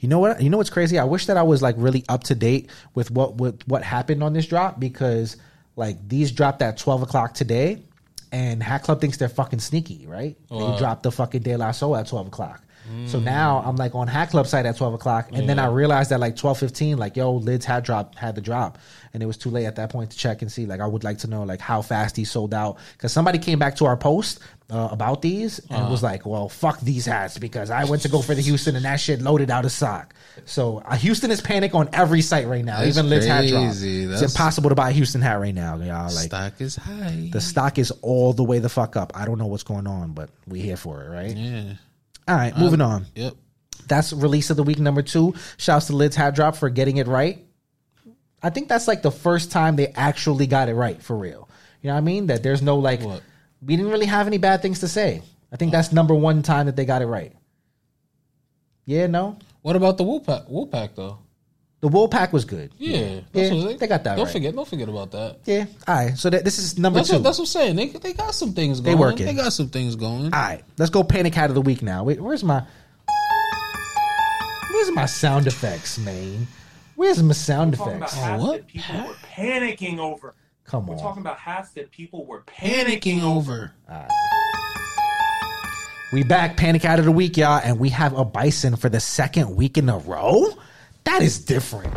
You 0.00 0.08
know 0.08 0.18
what? 0.18 0.42
You 0.42 0.50
know 0.50 0.56
what's 0.56 0.70
crazy? 0.70 0.98
I 0.98 1.04
wish 1.04 1.26
that 1.26 1.36
I 1.36 1.42
was 1.42 1.62
like 1.62 1.74
really 1.78 2.04
up 2.08 2.24
to 2.24 2.34
date 2.34 2.70
with 2.94 3.10
what 3.10 3.34
what 3.34 3.66
what 3.66 3.82
happened 3.82 4.22
on 4.22 4.32
this 4.32 4.46
drop 4.46 4.80
because 4.80 5.36
like 5.76 6.08
these 6.08 6.32
dropped 6.32 6.62
at 6.62 6.78
twelve 6.78 7.02
o'clock 7.02 7.34
today, 7.34 7.82
and 8.30 8.62
Hat 8.62 8.82
Club 8.82 9.00
thinks 9.00 9.16
they're 9.16 9.28
fucking 9.28 9.60
sneaky, 9.60 10.06
right? 10.06 10.36
They 10.50 10.78
dropped 10.78 11.02
the 11.02 11.12
fucking 11.12 11.42
De 11.42 11.56
La 11.56 11.72
Soul 11.72 11.96
at 11.96 12.06
twelve 12.06 12.26
o'clock. 12.26 12.62
So 13.06 13.20
mm. 13.20 13.22
now 13.22 13.62
I'm 13.64 13.76
like 13.76 13.94
on 13.94 14.08
Hat 14.08 14.30
Club 14.30 14.46
site 14.46 14.66
at 14.66 14.76
12 14.76 14.94
o'clock, 14.94 15.28
and 15.28 15.42
yeah. 15.42 15.46
then 15.46 15.58
I 15.58 15.66
realized 15.66 16.10
that 16.10 16.18
like 16.18 16.34
12:15, 16.34 16.98
like 16.98 17.16
yo, 17.16 17.32
Lids 17.32 17.64
had 17.64 17.84
drop 17.84 18.16
had 18.16 18.34
the 18.34 18.40
drop, 18.40 18.78
and 19.14 19.22
it 19.22 19.26
was 19.26 19.36
too 19.36 19.50
late 19.50 19.66
at 19.66 19.76
that 19.76 19.90
point 19.90 20.10
to 20.10 20.16
check 20.16 20.42
and 20.42 20.50
see. 20.50 20.66
Like 20.66 20.80
I 20.80 20.86
would 20.86 21.04
like 21.04 21.18
to 21.18 21.28
know 21.28 21.44
like 21.44 21.60
how 21.60 21.80
fast 21.80 22.16
he 22.16 22.24
sold 22.24 22.52
out 22.52 22.78
because 22.92 23.12
somebody 23.12 23.38
came 23.38 23.58
back 23.58 23.76
to 23.76 23.86
our 23.86 23.96
post 23.96 24.40
uh, 24.72 24.88
about 24.90 25.20
these 25.20 25.58
and 25.58 25.72
uh-huh. 25.72 25.90
was 25.90 26.02
like, 26.02 26.24
well, 26.24 26.48
fuck 26.48 26.80
these 26.80 27.04
hats 27.04 27.36
because 27.36 27.70
I 27.70 27.84
went 27.84 28.02
to 28.02 28.08
go 28.08 28.22
for 28.22 28.34
the 28.34 28.40
Houston 28.40 28.74
and 28.74 28.84
that 28.84 28.96
shit 28.96 29.20
loaded 29.20 29.50
out 29.50 29.64
of 29.64 29.72
stock. 29.72 30.14
So 30.46 30.78
uh, 30.78 30.96
Houston 30.96 31.30
is 31.30 31.42
panic 31.42 31.74
on 31.74 31.90
every 31.92 32.22
site 32.22 32.46
right 32.46 32.64
now, 32.64 32.78
That's 32.78 32.96
even 32.96 33.10
Lids 33.10 33.26
hat 33.26 33.46
drop. 33.48 33.64
That's... 33.64 33.82
It's 33.82 34.22
impossible 34.22 34.70
to 34.70 34.74
buy 34.74 34.90
a 34.90 34.92
Houston 34.92 35.20
hat 35.20 35.34
right 35.34 35.54
now, 35.54 35.76
y'all. 35.76 36.04
Like 36.04 36.26
stock 36.26 36.60
is 36.60 36.76
high. 36.76 37.28
The 37.30 37.40
stock 37.40 37.78
is 37.78 37.90
all 38.02 38.32
the 38.32 38.44
way 38.44 38.58
the 38.60 38.70
fuck 38.70 38.96
up. 38.96 39.12
I 39.14 39.26
don't 39.26 39.38
know 39.38 39.46
what's 39.46 39.62
going 39.62 39.86
on, 39.86 40.12
but 40.12 40.30
we 40.46 40.60
here 40.60 40.78
for 40.78 41.04
it, 41.04 41.08
right? 41.10 41.36
Yeah. 41.36 41.74
All 42.26 42.36
right, 42.36 42.56
moving 42.56 42.80
um, 42.80 42.90
on. 42.90 43.06
Yep. 43.14 43.34
That's 43.88 44.12
release 44.12 44.48
of 44.48 44.56
the 44.56 44.62
week 44.62 44.78
number 44.78 45.02
two. 45.02 45.34
Shouts 45.58 45.88
to 45.88 45.96
Lids 45.96 46.16
Hat 46.16 46.34
Drop 46.34 46.56
for 46.56 46.70
getting 46.70 46.96
it 46.96 47.06
right. 47.06 47.44
I 48.42 48.50
think 48.50 48.68
that's 48.68 48.88
like 48.88 49.02
the 49.02 49.10
first 49.10 49.50
time 49.50 49.76
they 49.76 49.88
actually 49.88 50.46
got 50.46 50.68
it 50.68 50.74
right 50.74 51.02
for 51.02 51.16
real. 51.16 51.48
You 51.82 51.88
know 51.88 51.94
what 51.94 51.98
I 51.98 52.02
mean? 52.02 52.26
That 52.28 52.42
there's 52.42 52.62
no 52.62 52.78
like 52.78 53.02
What? 53.02 53.22
We 53.64 53.76
didn't 53.76 53.90
really 53.92 54.06
have 54.06 54.26
any 54.26 54.38
bad 54.38 54.62
things 54.62 54.80
to 54.80 54.88
say. 54.88 55.22
I 55.52 55.56
think 55.56 55.70
that's 55.72 55.92
number 55.92 56.14
one 56.14 56.42
time 56.42 56.66
that 56.66 56.76
they 56.76 56.84
got 56.84 57.02
it 57.02 57.06
right. 57.06 57.32
Yeah, 58.84 59.06
no, 59.06 59.38
What 59.62 59.76
about 59.76 59.96
the 59.98 60.04
Wolfpack? 60.04 60.50
Wolfpack 60.50 60.96
though. 60.96 61.18
the 61.80 61.88
Wolfpack 61.88 62.32
was 62.32 62.44
good. 62.44 62.72
Yeah, 62.78 63.20
Yeah, 63.32 63.52
what- 63.54 63.78
they 63.78 63.86
got 63.86 64.02
that 64.04 64.16
Don't 64.16 64.24
right. 64.24 64.32
forget, 64.32 64.54
don't 64.56 64.66
forget 64.68 64.88
about 64.88 65.10
that. 65.12 65.38
Yeah, 65.44 65.66
all 65.86 65.94
right. 65.94 66.16
So 66.18 66.30
that, 66.30 66.44
this 66.44 66.58
is 66.58 66.78
number 66.78 66.98
That's 66.98 67.08
two. 67.10 67.14
what, 67.16 67.22
that's 67.22 67.38
what 67.38 67.42
I'm 67.44 67.46
saying. 67.46 67.76
They 67.76 67.88
they 67.88 68.12
got 68.12 68.34
some 68.34 68.52
things 68.54 68.80
going. 68.80 68.84
They 68.96 68.98
going. 68.98 69.12
working. 69.12 69.26
They 69.26 69.34
got 69.34 69.52
some 69.52 69.68
things 69.68 69.94
going. 69.94 70.24
All 70.24 70.30
right, 70.40 70.62
let's 70.78 70.90
go 70.90 71.04
panic 71.04 71.34
hat 71.34 71.50
of 71.50 71.54
the 71.54 71.62
week 71.62 71.82
now. 71.82 72.02
Wait, 72.04 72.20
where's 72.20 72.42
my 72.42 72.64
Where's 74.72 74.90
my 74.90 75.06
sound 75.06 75.46
effects, 75.46 75.98
man? 75.98 76.46
Where's 76.96 77.22
my 77.22 77.34
sound 77.34 77.74
talking 77.76 77.96
about 77.96 78.08
effects? 78.08 78.14
hats 78.22 78.42
what? 78.42 78.56
that 78.60 78.66
people 78.66 79.06
were 79.06 79.14
panicking 79.34 79.98
over. 79.98 80.34
Come 80.72 80.86
We're 80.86 80.94
on. 80.94 81.00
talking 81.02 81.20
about 81.20 81.38
hats 81.38 81.72
that 81.72 81.90
people 81.90 82.24
were 82.24 82.44
panicking 82.44 83.22
over. 83.22 83.74
We 86.14 86.22
back 86.22 86.56
panic 86.56 86.86
out 86.86 86.98
of 86.98 87.04
the 87.04 87.12
week, 87.12 87.36
y'all, 87.36 87.60
and 87.62 87.78
we 87.78 87.90
have 87.90 88.16
a 88.16 88.24
bison 88.24 88.76
for 88.76 88.88
the 88.88 88.98
second 88.98 89.54
week 89.54 89.76
in 89.76 89.90
a 89.90 89.98
row. 89.98 90.46
That 91.04 91.20
is 91.20 91.44
different. 91.44 91.92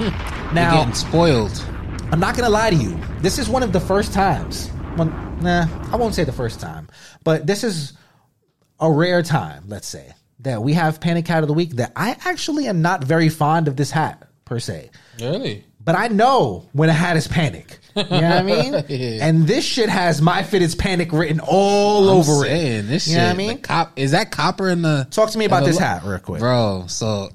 They're 0.00 0.10
now, 0.52 0.78
getting 0.78 0.94
spoiled. 0.94 1.64
I'm 2.10 2.18
not 2.18 2.36
gonna 2.36 2.50
lie 2.50 2.70
to 2.70 2.76
you. 2.76 2.98
This 3.20 3.38
is 3.38 3.48
one 3.48 3.62
of 3.62 3.72
the 3.72 3.78
first 3.78 4.12
times. 4.12 4.68
Well, 4.96 5.06
nah, 5.40 5.68
I 5.92 5.94
won't 5.94 6.16
say 6.16 6.24
the 6.24 6.32
first 6.32 6.58
time, 6.58 6.88
but 7.22 7.46
this 7.46 7.62
is 7.62 7.92
a 8.80 8.90
rare 8.90 9.22
time. 9.22 9.62
Let's 9.68 9.86
say 9.86 10.12
that 10.40 10.60
we 10.60 10.72
have 10.72 11.00
panic 11.00 11.28
hat 11.28 11.44
of 11.44 11.46
the 11.46 11.54
week. 11.54 11.76
That 11.76 11.92
I 11.94 12.16
actually 12.24 12.66
am 12.66 12.82
not 12.82 13.04
very 13.04 13.28
fond 13.28 13.68
of 13.68 13.76
this 13.76 13.92
hat 13.92 14.28
per 14.44 14.58
se. 14.58 14.90
Really? 15.20 15.64
But 15.84 15.94
I 15.94 16.08
know 16.08 16.68
when 16.72 16.88
a 16.88 16.92
hat 16.92 17.16
is 17.16 17.28
panic. 17.28 17.78
You 17.98 18.20
know 18.20 18.28
what 18.28 18.38
I 18.38 18.42
mean? 18.42 18.74
Yeah. 18.88 19.26
And 19.26 19.46
this 19.46 19.64
shit 19.64 19.88
has 19.88 20.20
my 20.22 20.42
fit 20.42 20.62
is 20.62 20.74
panic 20.74 21.12
written 21.12 21.40
all 21.40 22.08
I'm 22.08 22.16
over 22.18 22.44
saying, 22.44 22.78
it. 22.78 22.82
This 22.88 23.06
You 23.06 23.14
shit. 23.14 23.20
know 23.20 23.26
what 23.26 23.34
I 23.34 23.36
mean? 23.36 23.58
cop 23.58 23.98
is 23.98 24.10
that 24.12 24.30
copper 24.30 24.68
in 24.68 24.82
the. 24.82 25.06
Talk 25.10 25.30
to 25.30 25.38
me 25.38 25.44
about 25.44 25.64
this 25.64 25.76
lo- 25.76 25.82
hat 25.82 26.02
real 26.04 26.18
quick. 26.18 26.40
bro. 26.40 26.84
So 26.88 27.30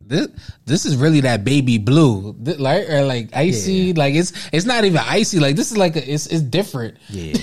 this 0.00 0.28
this 0.64 0.86
is 0.86 0.96
really 0.96 1.20
that 1.22 1.44
baby 1.44 1.78
blue, 1.78 2.34
Th- 2.44 2.58
like 2.58 2.88
or 2.88 3.04
like 3.04 3.30
icy. 3.34 3.72
Yeah. 3.74 3.94
Like 3.96 4.14
it's 4.14 4.32
it's 4.52 4.66
not 4.66 4.84
even 4.84 4.98
icy. 4.98 5.38
Like 5.40 5.56
this 5.56 5.70
is 5.70 5.76
like 5.76 5.96
a, 5.96 6.12
it's 6.12 6.26
it's 6.26 6.42
different. 6.42 6.96
Yeah. 7.08 7.34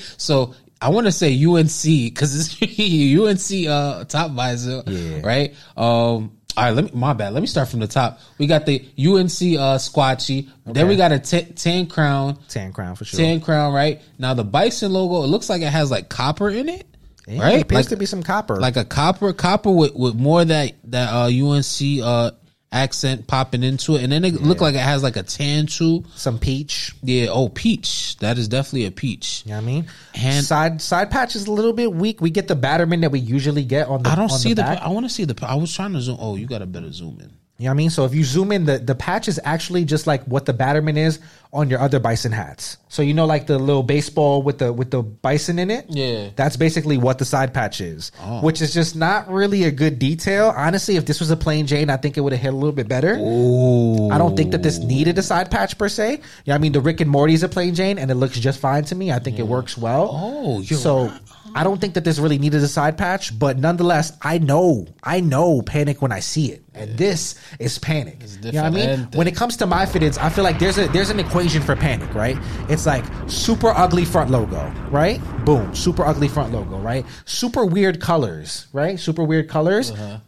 so 0.16 0.54
I 0.80 0.88
want 0.88 1.06
to 1.06 1.12
say 1.12 1.32
UNC 1.44 1.82
because 1.84 2.34
it's 2.34 2.56
UNC 3.52 3.68
uh 3.68 4.04
top 4.04 4.32
visor, 4.32 4.82
Yeah. 4.86 5.20
right? 5.22 5.54
Um. 5.76 6.38
All 6.56 6.64
right, 6.64 6.70
let 6.74 6.84
me. 6.84 6.90
My 6.92 7.12
bad. 7.14 7.32
Let 7.32 7.40
me 7.40 7.46
start 7.46 7.68
from 7.68 7.80
the 7.80 7.86
top. 7.86 8.20
We 8.38 8.46
got 8.46 8.66
the 8.66 8.80
UNC 8.98 9.58
uh 9.58 9.78
squatchee. 9.78 10.48
Then 10.66 10.88
we 10.88 10.96
got 10.96 11.12
a 11.12 11.18
t- 11.18 11.44
tan 11.44 11.86
crown. 11.86 12.38
Tan 12.48 12.72
crown 12.72 12.94
for 12.96 13.04
sure. 13.04 13.18
Tan 13.18 13.40
crown, 13.40 13.72
right? 13.72 14.02
Now 14.18 14.34
the 14.34 14.44
bison 14.44 14.92
logo, 14.92 15.22
it 15.24 15.28
looks 15.28 15.48
like 15.48 15.62
it 15.62 15.70
has 15.72 15.90
like 15.90 16.08
copper 16.08 16.50
in 16.50 16.68
it, 16.68 16.86
Yeah, 17.26 17.40
right? 17.42 17.54
It 17.54 17.62
appears 17.62 17.78
Like, 17.86 17.88
to 17.88 17.96
be 17.96 18.06
some 18.06 18.22
copper. 18.22 18.56
like 18.60 18.76
a 18.76 18.84
copper, 18.84 19.32
copper 19.32 19.70
with, 19.70 19.94
with 19.94 20.14
more 20.14 20.44
that 20.44 20.72
that 20.84 21.12
uh, 21.12 21.26
UNC 21.28 22.02
uh, 22.02 22.32
accent 22.72 23.26
popping 23.26 23.62
into 23.62 23.96
it, 23.96 24.02
and 24.02 24.10
then 24.10 24.24
it 24.24 24.34
look 24.34 24.60
like 24.60 24.74
it 24.74 24.80
has 24.80 25.02
like 25.02 25.16
a 25.16 25.22
tan 25.22 25.66
too. 25.66 26.04
some 26.14 26.38
peach. 26.38 26.94
Yeah, 27.02 27.26
oh 27.30 27.48
peach, 27.48 28.16
that 28.18 28.38
is 28.38 28.48
definitely 28.48 28.86
a 28.86 28.90
peach. 28.90 29.42
You 29.44 29.50
know 29.50 29.56
what 29.58 29.62
I 29.62 29.66
mean? 29.66 29.86
And- 30.14 30.44
side 30.44 30.80
side 30.82 31.10
patch 31.10 31.36
is 31.36 31.46
a 31.46 31.52
little 31.52 31.72
bit 31.72 31.92
weak. 31.92 32.20
We 32.20 32.30
get 32.30 32.48
the 32.48 32.56
batterman 32.56 33.02
that 33.02 33.10
we 33.12 33.20
usually 33.20 33.64
get 33.64 33.88
on 33.88 34.02
the 34.02 34.10
I 34.10 34.14
don't 34.14 34.32
on 34.32 34.38
see 34.38 34.54
the. 34.54 34.62
back. 34.62 34.80
I 34.80 34.88
want 34.88 35.06
to 35.06 35.10
see 35.10 35.24
the. 35.24 35.36
I 35.46 35.54
was 35.54 35.74
trying 35.74 35.92
to 35.92 36.00
zoom. 36.00 36.16
Oh, 36.20 36.36
you 36.36 36.46
got 36.46 36.62
a 36.62 36.66
better 36.66 36.90
zoom 36.92 37.18
in. 37.20 37.30
You 37.62 37.68
know 37.68 37.70
what 37.70 37.74
I 37.74 37.76
mean? 37.78 37.90
So 37.90 38.04
if 38.04 38.12
you 38.12 38.24
zoom 38.24 38.50
in, 38.50 38.64
the, 38.64 38.78
the 38.78 38.96
patch 38.96 39.28
is 39.28 39.38
actually 39.44 39.84
just 39.84 40.08
like 40.08 40.24
what 40.24 40.46
the 40.46 40.52
batterman 40.52 40.96
is 40.96 41.20
on 41.52 41.70
your 41.70 41.78
other 41.78 42.00
bison 42.00 42.32
hats. 42.32 42.76
So 42.88 43.02
you 43.02 43.14
know, 43.14 43.24
like 43.26 43.46
the 43.46 43.56
little 43.58 43.84
baseball 43.84 44.42
with 44.42 44.58
the 44.58 44.72
with 44.72 44.90
the 44.90 45.02
bison 45.02 45.58
in 45.60 45.70
it. 45.70 45.86
Yeah. 45.88 46.30
that's 46.34 46.56
basically 46.56 46.98
what 46.98 47.18
the 47.18 47.24
side 47.24 47.54
patch 47.54 47.80
is, 47.80 48.10
Oh. 48.20 48.40
which 48.40 48.60
is 48.60 48.74
just 48.74 48.96
not 48.96 49.30
really 49.30 49.62
a 49.64 49.70
good 49.70 49.98
detail. 50.00 50.52
Honestly, 50.56 50.96
if 50.96 51.06
this 51.06 51.20
was 51.20 51.30
a 51.30 51.36
plain 51.36 51.66
Jane, 51.68 51.88
I 51.88 51.98
think 51.98 52.16
it 52.16 52.20
would 52.22 52.32
have 52.32 52.42
hit 52.42 52.52
a 52.52 52.56
little 52.56 52.72
bit 52.72 52.88
better. 52.88 53.16
Oh, 53.20 54.10
I 54.10 54.18
don't 54.18 54.36
think 54.36 54.50
that 54.52 54.62
this 54.64 54.78
needed 54.78 55.16
a 55.18 55.22
side 55.22 55.50
patch 55.50 55.78
per 55.78 55.88
se. 55.88 56.20
Yeah, 56.44 56.56
I 56.56 56.58
mean 56.58 56.72
the 56.72 56.80
Rick 56.80 57.00
and 57.00 57.10
Morty 57.10 57.34
is 57.34 57.42
a 57.44 57.48
plain 57.48 57.74
Jane, 57.76 57.98
and 57.98 58.10
it 58.10 58.16
looks 58.16 58.38
just 58.40 58.58
fine 58.58 58.84
to 58.86 58.94
me. 58.96 59.12
I 59.12 59.20
think 59.20 59.38
it 59.38 59.46
works 59.46 59.78
well. 59.78 60.10
Oh, 60.12 60.62
so 60.62 61.12
I 61.54 61.64
don't 61.64 61.80
think 61.80 61.94
that 61.94 62.04
this 62.04 62.18
really 62.18 62.38
needed 62.38 62.62
a 62.62 62.68
side 62.68 62.96
patch, 62.98 63.38
but 63.38 63.58
nonetheless, 63.58 64.16
I 64.22 64.38
know, 64.38 64.86
I 65.02 65.20
know 65.20 65.62
panic 65.62 66.00
when 66.02 66.12
I 66.12 66.20
see 66.20 66.52
it, 66.52 66.62
and 66.74 66.96
this 66.96 67.34
is 67.58 67.78
panic. 67.78 68.22
You 68.42 68.52
know 68.52 68.62
what 68.62 68.72
I 68.72 68.96
mean? 68.96 69.08
When 69.14 69.26
it 69.26 69.36
comes 69.36 69.56
to 69.58 69.66
my 69.66 69.84
fitteds, 69.86 70.18
I 70.18 70.30
feel 70.30 70.44
like 70.44 70.58
there's 70.58 70.78
a 70.78 70.88
there's 70.88 71.10
an 71.10 71.20
equation 71.20 71.62
for 71.62 71.76
panic, 71.76 72.14
right? 72.14 72.36
It's 72.68 72.86
like 72.86 73.04
super 73.26 73.68
ugly 73.68 74.04
front 74.04 74.30
logo, 74.30 74.72
right? 74.90 75.20
Boom, 75.44 75.74
super 75.74 76.04
ugly 76.04 76.28
front 76.28 76.52
logo, 76.52 76.78
right? 76.78 77.04
Super 77.24 77.64
weird 77.64 78.00
colors, 78.00 78.66
right? 78.72 78.98
Super 78.98 79.24
weird 79.24 79.48
colors 79.48 79.90
uh-huh. 79.90 80.18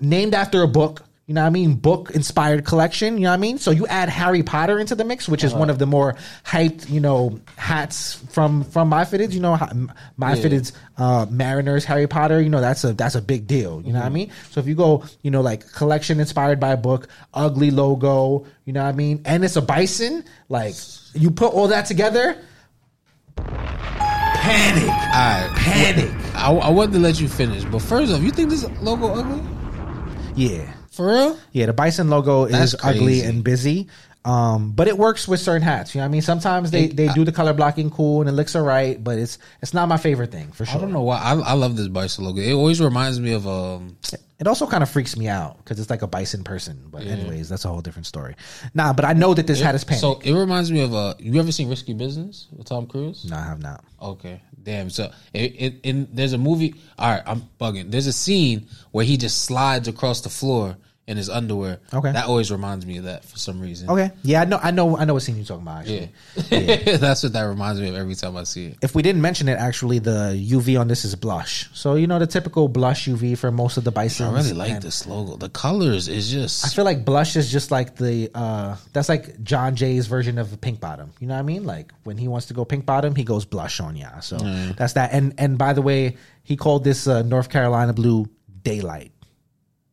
named 0.00 0.34
after 0.34 0.62
a 0.62 0.68
book. 0.68 1.02
You 1.30 1.34
know 1.34 1.42
what 1.42 1.46
I 1.46 1.50
mean? 1.50 1.74
Book 1.74 2.10
inspired 2.10 2.64
collection. 2.64 3.14
You 3.16 3.22
know 3.22 3.28
what 3.28 3.34
I 3.34 3.36
mean? 3.36 3.58
So 3.58 3.70
you 3.70 3.86
add 3.86 4.08
Harry 4.08 4.42
Potter 4.42 4.80
into 4.80 4.96
the 4.96 5.04
mix, 5.04 5.28
which 5.28 5.44
is 5.44 5.54
one 5.54 5.70
of 5.70 5.78
the 5.78 5.86
more 5.86 6.16
hyped, 6.44 6.90
you 6.90 6.98
know, 6.98 7.38
hats 7.54 8.14
from 8.30 8.64
from 8.64 8.88
my 8.88 9.04
fitteds. 9.04 9.30
You 9.30 9.38
know, 9.38 9.56
my 10.16 10.34
Yeah. 10.34 10.42
fitteds, 10.42 10.72
uh, 10.98 11.26
Mariners, 11.30 11.84
Harry 11.84 12.08
Potter. 12.08 12.40
You 12.42 12.48
know, 12.48 12.60
that's 12.60 12.82
a 12.82 12.94
that's 12.94 13.14
a 13.14 13.22
big 13.22 13.46
deal. 13.46 13.80
You 13.86 13.92
know 13.92 14.00
what 14.00 14.06
I 14.06 14.08
mean? 14.08 14.32
So 14.50 14.58
if 14.58 14.66
you 14.66 14.74
go, 14.74 15.04
you 15.22 15.30
know, 15.30 15.40
like 15.40 15.70
collection 15.72 16.18
inspired 16.18 16.58
by 16.58 16.72
a 16.72 16.76
book, 16.76 17.06
ugly 17.32 17.70
logo. 17.70 18.44
You 18.64 18.72
know 18.72 18.82
what 18.82 18.88
I 18.88 18.92
mean? 18.96 19.22
And 19.24 19.44
it's 19.44 19.54
a 19.54 19.62
bison. 19.62 20.24
Like 20.48 20.74
you 21.14 21.30
put 21.30 21.54
all 21.54 21.68
that 21.68 21.86
together, 21.86 22.38
panic, 23.36 24.88
All 24.88 24.90
right, 24.90 25.50
panic. 25.54 26.10
I, 26.34 26.50
I 26.52 26.70
wanted 26.70 26.94
to 26.94 26.98
let 26.98 27.20
you 27.20 27.28
finish, 27.28 27.62
but 27.66 27.82
first 27.82 28.12
off, 28.12 28.20
you 28.20 28.32
think 28.32 28.50
this 28.50 28.68
logo 28.82 29.14
ugly 29.14 29.40
Yeah. 30.34 30.72
For 31.00 31.06
real? 31.06 31.38
Yeah, 31.52 31.66
the 31.66 31.72
bison 31.72 32.08
logo 32.10 32.46
That's 32.46 32.74
is 32.74 32.80
ugly 32.82 33.20
crazy. 33.20 33.26
and 33.26 33.42
busy. 33.44 33.88
Um, 34.22 34.72
but 34.72 34.86
it 34.86 34.98
works 34.98 35.26
with 35.26 35.40
certain 35.40 35.62
hats. 35.62 35.94
You 35.94 36.00
know 36.00 36.04
what 36.04 36.08
I 36.08 36.12
mean? 36.12 36.20
Sometimes 36.20 36.70
they, 36.70 36.84
It- 36.84 36.96
they 36.96 37.08
do 37.08 37.24
the 37.24 37.32
color 37.32 37.54
blocking 37.54 37.88
cool 37.90 38.20
and 38.20 38.28
it 38.28 38.32
looks 38.32 38.54
alright, 38.54 39.02
but 39.02 39.18
it's 39.18 39.38
it's 39.62 39.72
not 39.72 39.88
my 39.88 39.96
favorite 39.96 40.30
thing 40.30 40.52
for 40.52 40.66
sure. 40.66 40.76
I 40.76 40.80
don't 40.80 40.92
know 40.92 41.00
why. 41.00 41.16
I, 41.22 41.32
I 41.38 41.52
love 41.54 41.74
this 41.76 41.88
bison 41.88 42.26
logo. 42.26 42.38
It 42.42 42.52
always 42.52 42.82
reminds 42.82 43.18
me 43.18 43.32
of 43.32 43.46
um. 43.48 43.96
It 44.38 44.46
also 44.46 44.66
kind 44.66 44.82
of 44.82 44.88
freaks 44.90 45.16
me 45.18 45.26
out 45.28 45.56
because 45.58 45.78
it's 45.80 45.88
like 45.90 46.02
a 46.02 46.06
bison 46.06 46.44
person. 46.44 46.82
But 46.90 47.04
anyways, 47.06 47.48
that's 47.48 47.64
a 47.64 47.68
whole 47.68 47.80
different 47.80 48.06
story. 48.06 48.36
Nah, 48.74 48.92
but 48.94 49.04
I 49.06 49.12
know 49.14 49.32
that 49.34 49.46
this 49.46 49.60
hat 49.60 49.74
is 49.74 49.84
panic. 49.84 50.00
So 50.00 50.18
it 50.22 50.32
reminds 50.34 50.70
me 50.70 50.80
of 50.82 50.92
uh. 50.94 51.14
You 51.18 51.40
ever 51.40 51.52
seen 51.52 51.70
Risky 51.70 51.94
Business 51.94 52.46
with 52.52 52.66
Tom 52.66 52.86
Cruise? 52.86 53.24
no, 53.24 53.36
I 53.36 53.44
have 53.44 53.62
not. 53.62 53.82
Okay, 54.02 54.42
damn. 54.62 54.90
So 54.90 55.10
it, 55.32 55.54
it 55.58 55.74
in 55.82 56.08
there's 56.12 56.34
a 56.34 56.38
movie. 56.38 56.74
All 56.98 57.10
right, 57.10 57.22
I'm 57.26 57.42
bugging. 57.58 57.90
There's 57.90 58.06
a 58.06 58.12
scene 58.12 58.66
where 58.90 59.04
he 59.06 59.16
just 59.16 59.44
slides 59.44 59.88
across 59.88 60.20
the 60.20 60.30
floor 60.30 60.76
in 61.10 61.16
his 61.16 61.28
underwear. 61.28 61.80
Okay. 61.92 62.12
that 62.12 62.26
always 62.26 62.52
reminds 62.52 62.86
me 62.86 62.98
of 62.98 63.04
that 63.04 63.24
for 63.24 63.36
some 63.36 63.60
reason. 63.60 63.90
Okay, 63.90 64.12
yeah, 64.22 64.42
I 64.42 64.44
know, 64.44 64.58
I 64.62 64.70
know, 64.70 64.96
I 64.96 65.04
know 65.04 65.14
what 65.14 65.22
scene 65.24 65.36
you're 65.36 65.44
talking 65.44 65.66
about. 65.66 65.86
Yeah, 65.86 66.06
Actually, 66.38 66.96
that's 66.98 67.22
what 67.24 67.32
that 67.32 67.42
reminds 67.42 67.80
me 67.80 67.88
of 67.88 67.96
every 67.96 68.14
time 68.14 68.36
I 68.36 68.44
see 68.44 68.66
it. 68.68 68.78
if 68.80 68.94
we 68.94 69.02
didn't 69.02 69.20
mention 69.20 69.48
it, 69.48 69.58
actually, 69.58 69.98
the 69.98 70.38
UV 70.50 70.78
on 70.80 70.86
this 70.88 71.04
is 71.04 71.14
blush. 71.16 71.68
So 71.74 71.96
you 71.96 72.06
know 72.06 72.18
the 72.20 72.26
typical 72.28 72.68
blush 72.68 73.08
UV 73.08 73.36
for 73.36 73.50
most 73.50 73.76
of 73.76 73.84
the 73.84 73.90
bison. 73.90 74.28
I 74.28 74.38
really 74.38 74.52
like 74.52 74.80
this 74.80 75.06
logo. 75.06 75.36
The 75.36 75.48
colors 75.48 76.06
is 76.08 76.30
just 76.30 76.64
I 76.64 76.68
feel 76.68 76.84
like 76.84 77.04
blush 77.04 77.34
is 77.36 77.50
just 77.50 77.70
like 77.70 77.96
the 77.96 78.30
uh 78.34 78.76
that's 78.92 79.08
like 79.08 79.42
Jon 79.42 79.74
J's 79.74 80.06
version 80.06 80.38
of 80.38 80.60
pink 80.60 80.80
bottom. 80.80 81.12
You 81.18 81.26
know 81.26 81.34
what 81.34 81.40
I 81.40 81.42
mean? 81.42 81.64
Like 81.64 81.92
when 82.04 82.16
he 82.18 82.28
wants 82.28 82.46
to 82.46 82.54
go 82.54 82.64
pink 82.64 82.86
bottom, 82.86 83.14
he 83.16 83.24
goes 83.24 83.44
blush 83.44 83.80
on 83.80 83.96
ya. 83.96 84.20
So 84.20 84.36
that's 84.78 84.92
that. 84.94 85.12
And 85.12 85.34
and 85.38 85.58
by 85.58 85.72
the 85.72 85.82
way, 85.82 86.16
he 86.44 86.56
called 86.56 86.84
this 86.84 87.06
uh, 87.06 87.22
North 87.22 87.48
Carolina 87.50 87.92
blue 87.92 88.28
daylight. 88.62 89.12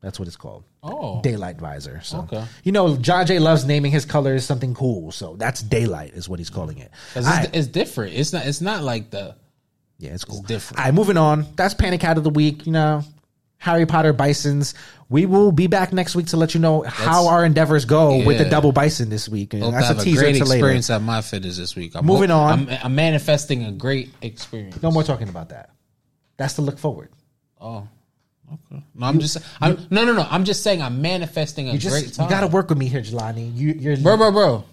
That's 0.01 0.19
what 0.19 0.27
it's 0.27 0.37
called. 0.37 0.63
Oh. 0.83 1.21
Daylight 1.21 1.57
visor. 1.59 2.01
So 2.03 2.19
Okay. 2.19 2.45
you 2.63 2.71
know, 2.71 2.95
Jon 2.97 3.25
J 3.25 3.39
loves 3.39 3.65
naming 3.65 3.91
his 3.91 4.05
colors 4.05 4.45
something 4.45 4.73
cool. 4.75 5.11
So 5.11 5.35
that's 5.37 5.61
daylight 5.61 6.13
is 6.13 6.29
what 6.29 6.39
he's 6.39 6.49
calling 6.51 6.77
it. 6.77 6.91
it's, 7.15 7.25
Alright. 7.27 7.55
it's 7.55 7.67
different. 7.67 8.13
It's 8.15 8.31
not. 8.31 8.45
It's 8.45 8.61
not 8.61 8.83
like 8.83 9.09
the. 9.09 9.35
Yeah, 9.99 10.11
it's 10.13 10.23
cool. 10.23 10.43
different. 10.43 10.79
All 10.79 10.85
right, 10.85 10.93
moving 10.93 11.17
on. 11.17 11.47
That's 11.55 11.73
Panic 11.73 12.03
out 12.03 12.17
of 12.19 12.23
the 12.23 12.29
Week. 12.29 12.67
You 12.67 12.71
know, 12.73 13.03
Harry 13.57 13.87
Potter 13.87 14.13
Bisons. 14.13 14.75
We 15.09 15.25
will 15.25 15.51
be 15.51 15.65
back 15.65 15.91
next 15.91 16.15
week 16.15 16.27
to 16.27 16.37
let 16.37 16.53
you 16.53 16.59
know 16.59 16.83
how 16.83 17.27
our 17.29 17.43
endeavors 17.43 17.85
go 17.85 18.23
with 18.23 18.37
the 18.37 18.45
double 18.45 18.71
bison 18.71 19.09
this 19.09 19.27
week. 19.27 19.53
And 19.55 19.63
Hope 19.63 19.71
to 19.73 19.77
that's 19.79 19.97
a 19.97 20.01
a 20.01 20.03
teaser 20.03 20.21
great 20.21 20.33
to 20.35 20.43
later. 20.45 20.55
experience 20.57 20.89
at 20.91 21.01
my 21.01 21.21
fitters 21.21 21.57
this 21.57 21.75
week. 21.75 21.93
I'm 21.95 22.05
Moving 22.05 22.29
on. 22.29 22.69
I'm, 22.69 22.77
I'm 22.83 22.95
manifesting 22.95 23.63
a 23.63 23.71
great 23.71 24.11
experience. 24.21 24.83
No 24.83 24.91
more 24.91 25.01
talking 25.03 25.29
about 25.29 25.49
that. 25.49 25.71
That's 26.37 26.53
to 26.55 26.61
look 26.61 26.77
forward. 26.77 27.09
Oh, 27.59 27.87
okay. 28.53 28.83
No, 28.95 29.05
I'm 29.07 29.19
just. 29.19 29.37
I'm, 29.61 29.77
no, 29.89 30.05
no, 30.05 30.13
no. 30.13 30.25
I'm 30.29 30.43
just 30.45 30.63
saying 30.63 30.81
I'm 30.81 31.01
manifesting 31.01 31.69
a 31.69 31.73
You 31.73 31.89
great 31.89 32.13
time. 32.13 32.25
you 32.25 32.29
got 32.29 32.41
to 32.41 32.47
work 32.47 32.69
with 32.69 32.77
me 32.77 32.87
here, 32.87 33.01
Jelani. 33.01 33.55
You, 33.55 33.73
you're 33.73 33.97
bro, 33.97 34.17
bro, 34.17 34.31
bro. 34.31 34.63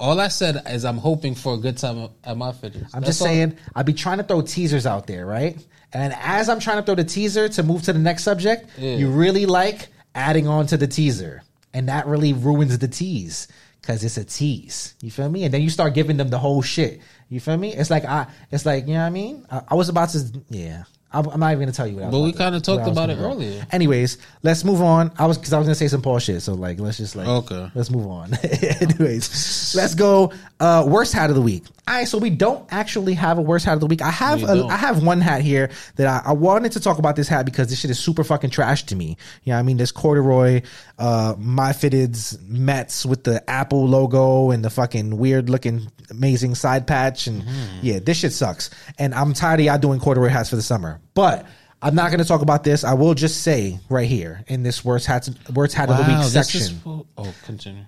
All 0.00 0.20
I 0.20 0.28
said 0.28 0.62
is 0.70 0.84
I'm 0.84 0.98
hoping 0.98 1.34
for 1.34 1.54
a 1.54 1.56
good 1.56 1.76
time 1.76 2.08
at 2.22 2.36
my 2.36 2.52
fitters. 2.52 2.84
I'm 2.94 3.00
That's 3.00 3.18
just 3.18 3.22
all. 3.22 3.26
saying, 3.28 3.56
I'll 3.74 3.82
be 3.84 3.92
trying 3.92 4.18
to 4.18 4.24
throw 4.24 4.42
teasers 4.42 4.86
out 4.86 5.06
there, 5.08 5.26
right? 5.26 5.58
And 5.92 6.14
as 6.20 6.48
I'm 6.48 6.60
trying 6.60 6.76
to 6.76 6.82
throw 6.84 6.94
the 6.94 7.02
teaser 7.04 7.48
to 7.48 7.62
move 7.64 7.82
to 7.84 7.92
the 7.92 7.98
next 7.98 8.22
subject, 8.22 8.68
Yeah. 8.78 8.94
you 8.96 9.08
really 9.10 9.46
like 9.46 9.88
adding 10.14 10.46
on 10.46 10.66
to 10.68 10.76
the 10.76 10.86
teaser. 10.86 11.42
and 11.74 11.88
that 11.88 12.06
really 12.06 12.32
ruins 12.32 12.78
the 12.78 12.88
tease 12.88 13.46
because 13.80 14.02
it's 14.04 14.16
a 14.16 14.24
tease. 14.24 14.94
You 15.02 15.10
feel 15.10 15.28
me? 15.28 15.44
And 15.44 15.52
then 15.52 15.62
you 15.62 15.68
start 15.70 15.94
giving 15.94 16.16
them 16.16 16.28
the 16.30 16.38
whole 16.38 16.62
shit. 16.62 17.00
You 17.28 17.40
feel 17.40 17.56
me? 17.56 17.74
It's 17.74 17.90
like 17.90 18.04
I, 18.04 18.26
it's 18.50 18.64
like 18.64 18.86
you 18.86 18.94
know 18.94 19.00
what 19.00 19.06
I 19.06 19.10
mean. 19.10 19.46
I, 19.50 19.62
I 19.68 19.74
was 19.74 19.88
about 19.88 20.08
to, 20.10 20.20
yeah. 20.48 20.84
I'm, 21.12 21.26
I'm 21.28 21.40
not 21.40 21.48
even 21.52 21.60
gonna 21.60 21.72
tell 21.72 21.86
you. 21.86 21.96
What 21.96 22.10
But 22.10 22.20
we 22.20 22.32
kind 22.32 22.54
of 22.54 22.62
talked 22.62 22.76
where 22.78 22.84
I 22.84 22.88
was 22.88 22.96
about 22.98 23.10
it 23.10 23.18
go. 23.18 23.24
earlier. 23.30 23.66
Anyways, 23.70 24.18
let's 24.42 24.62
move 24.64 24.82
on. 24.82 25.10
I 25.18 25.26
was 25.26 25.38
because 25.38 25.52
I 25.54 25.58
was 25.58 25.66
gonna 25.66 25.74
say 25.74 25.88
some 25.88 26.02
Paul 26.02 26.18
shit. 26.18 26.42
So 26.42 26.54
like, 26.54 26.78
let's 26.80 26.98
just 26.98 27.16
like, 27.16 27.26
Okay. 27.26 27.70
let's 27.74 27.90
move 27.90 28.06
on. 28.06 28.34
Anyways, 28.80 29.74
let's 29.74 29.94
go. 29.94 30.32
Uh, 30.60 30.84
worst 30.86 31.12
hat 31.14 31.30
of 31.30 31.36
the 31.36 31.42
week. 31.42 31.64
All 31.88 31.94
right, 31.94 32.06
so 32.06 32.18
we 32.18 32.28
don't 32.28 32.66
actually 32.70 33.14
have 33.14 33.38
a 33.38 33.40
worst 33.42 33.64
hat 33.64 33.72
of 33.74 33.80
the 33.80 33.86
week. 33.86 34.02
I 34.02 34.10
have 34.10 34.42
We. 34.42 34.62
I 34.62 34.76
have 34.76 35.02
one 35.02 35.22
hat 35.22 35.40
here 35.40 35.70
that 35.96 36.06
I, 36.06 36.30
I 36.30 36.32
wanted 36.32 36.72
to 36.72 36.80
talk 36.80 36.98
about 36.98 37.16
this 37.16 37.28
hat 37.28 37.46
because 37.46 37.70
this 37.70 37.80
shit 37.80 37.90
is 37.90 37.98
super 37.98 38.22
fucking 38.24 38.50
trash 38.50 38.82
to 38.84 38.96
me. 38.96 39.16
You 39.44 39.50
know 39.52 39.56
what 39.56 39.60
I 39.60 39.62
mean? 39.62 39.78
This 39.78 39.90
corduroy, 39.90 40.60
uh, 40.98 41.34
my 41.38 41.72
fitteds 41.72 42.38
Mets 42.46 43.06
with 43.06 43.24
the 43.24 43.48
Apple 43.48 43.86
logo 43.88 44.50
and 44.50 44.62
the 44.62 44.68
fucking 44.70 45.16
weird 45.16 45.48
looking 45.48 45.90
amazing 46.10 46.54
side 46.54 46.86
patch. 46.86 47.26
And 47.26 47.42
Mm-hmm. 47.42 47.78
yeah, 47.82 47.98
this 48.00 48.18
shit 48.18 48.32
sucks. 48.34 48.68
And 48.98 49.14
I'm 49.14 49.32
tired 49.32 49.60
of 49.60 49.66
y'all 49.66 49.78
doing 49.78 49.98
corduroy 49.98 50.28
hats 50.28 50.50
for 50.50 50.56
the 50.56 50.62
summer. 50.62 51.00
But 51.14 51.46
I'm 51.80 51.94
not 51.94 52.08
going 52.10 52.18
to 52.18 52.26
talk 52.28 52.42
about 52.42 52.64
this. 52.64 52.84
I 52.84 52.92
will 52.94 53.14
just 53.14 53.42
say 53.42 53.78
right 53.88 54.06
here 54.08 54.44
in 54.46 54.62
this 54.62 54.84
worst 54.84 55.06
hats, 55.06 55.30
worst 55.54 55.74
hat 55.74 55.88
of 55.88 55.96
the 55.96 56.12
week 56.12 56.22
section. 56.24 56.80
oh, 57.16 57.34
continue. 57.46 57.84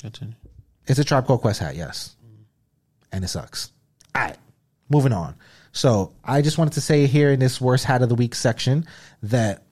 Continue. 0.00 0.34
It's 0.88 0.98
a 0.98 1.04
Tribe 1.04 1.26
Called 1.26 1.40
Quest 1.40 1.60
hat, 1.60 1.76
yes. 1.76 2.15
And 3.16 3.24
it 3.24 3.28
sucks. 3.28 3.72
All 4.14 4.20
right, 4.22 4.36
moving 4.90 5.14
on. 5.14 5.34
So 5.72 6.12
I 6.22 6.42
just 6.42 6.58
wanted 6.58 6.74
to 6.74 6.82
say 6.82 7.06
here 7.06 7.30
in 7.30 7.40
this 7.40 7.58
worst 7.62 7.86
hat 7.86 8.02
of 8.02 8.10
the 8.10 8.14
week 8.14 8.34
section 8.34 8.86
that 9.22 9.62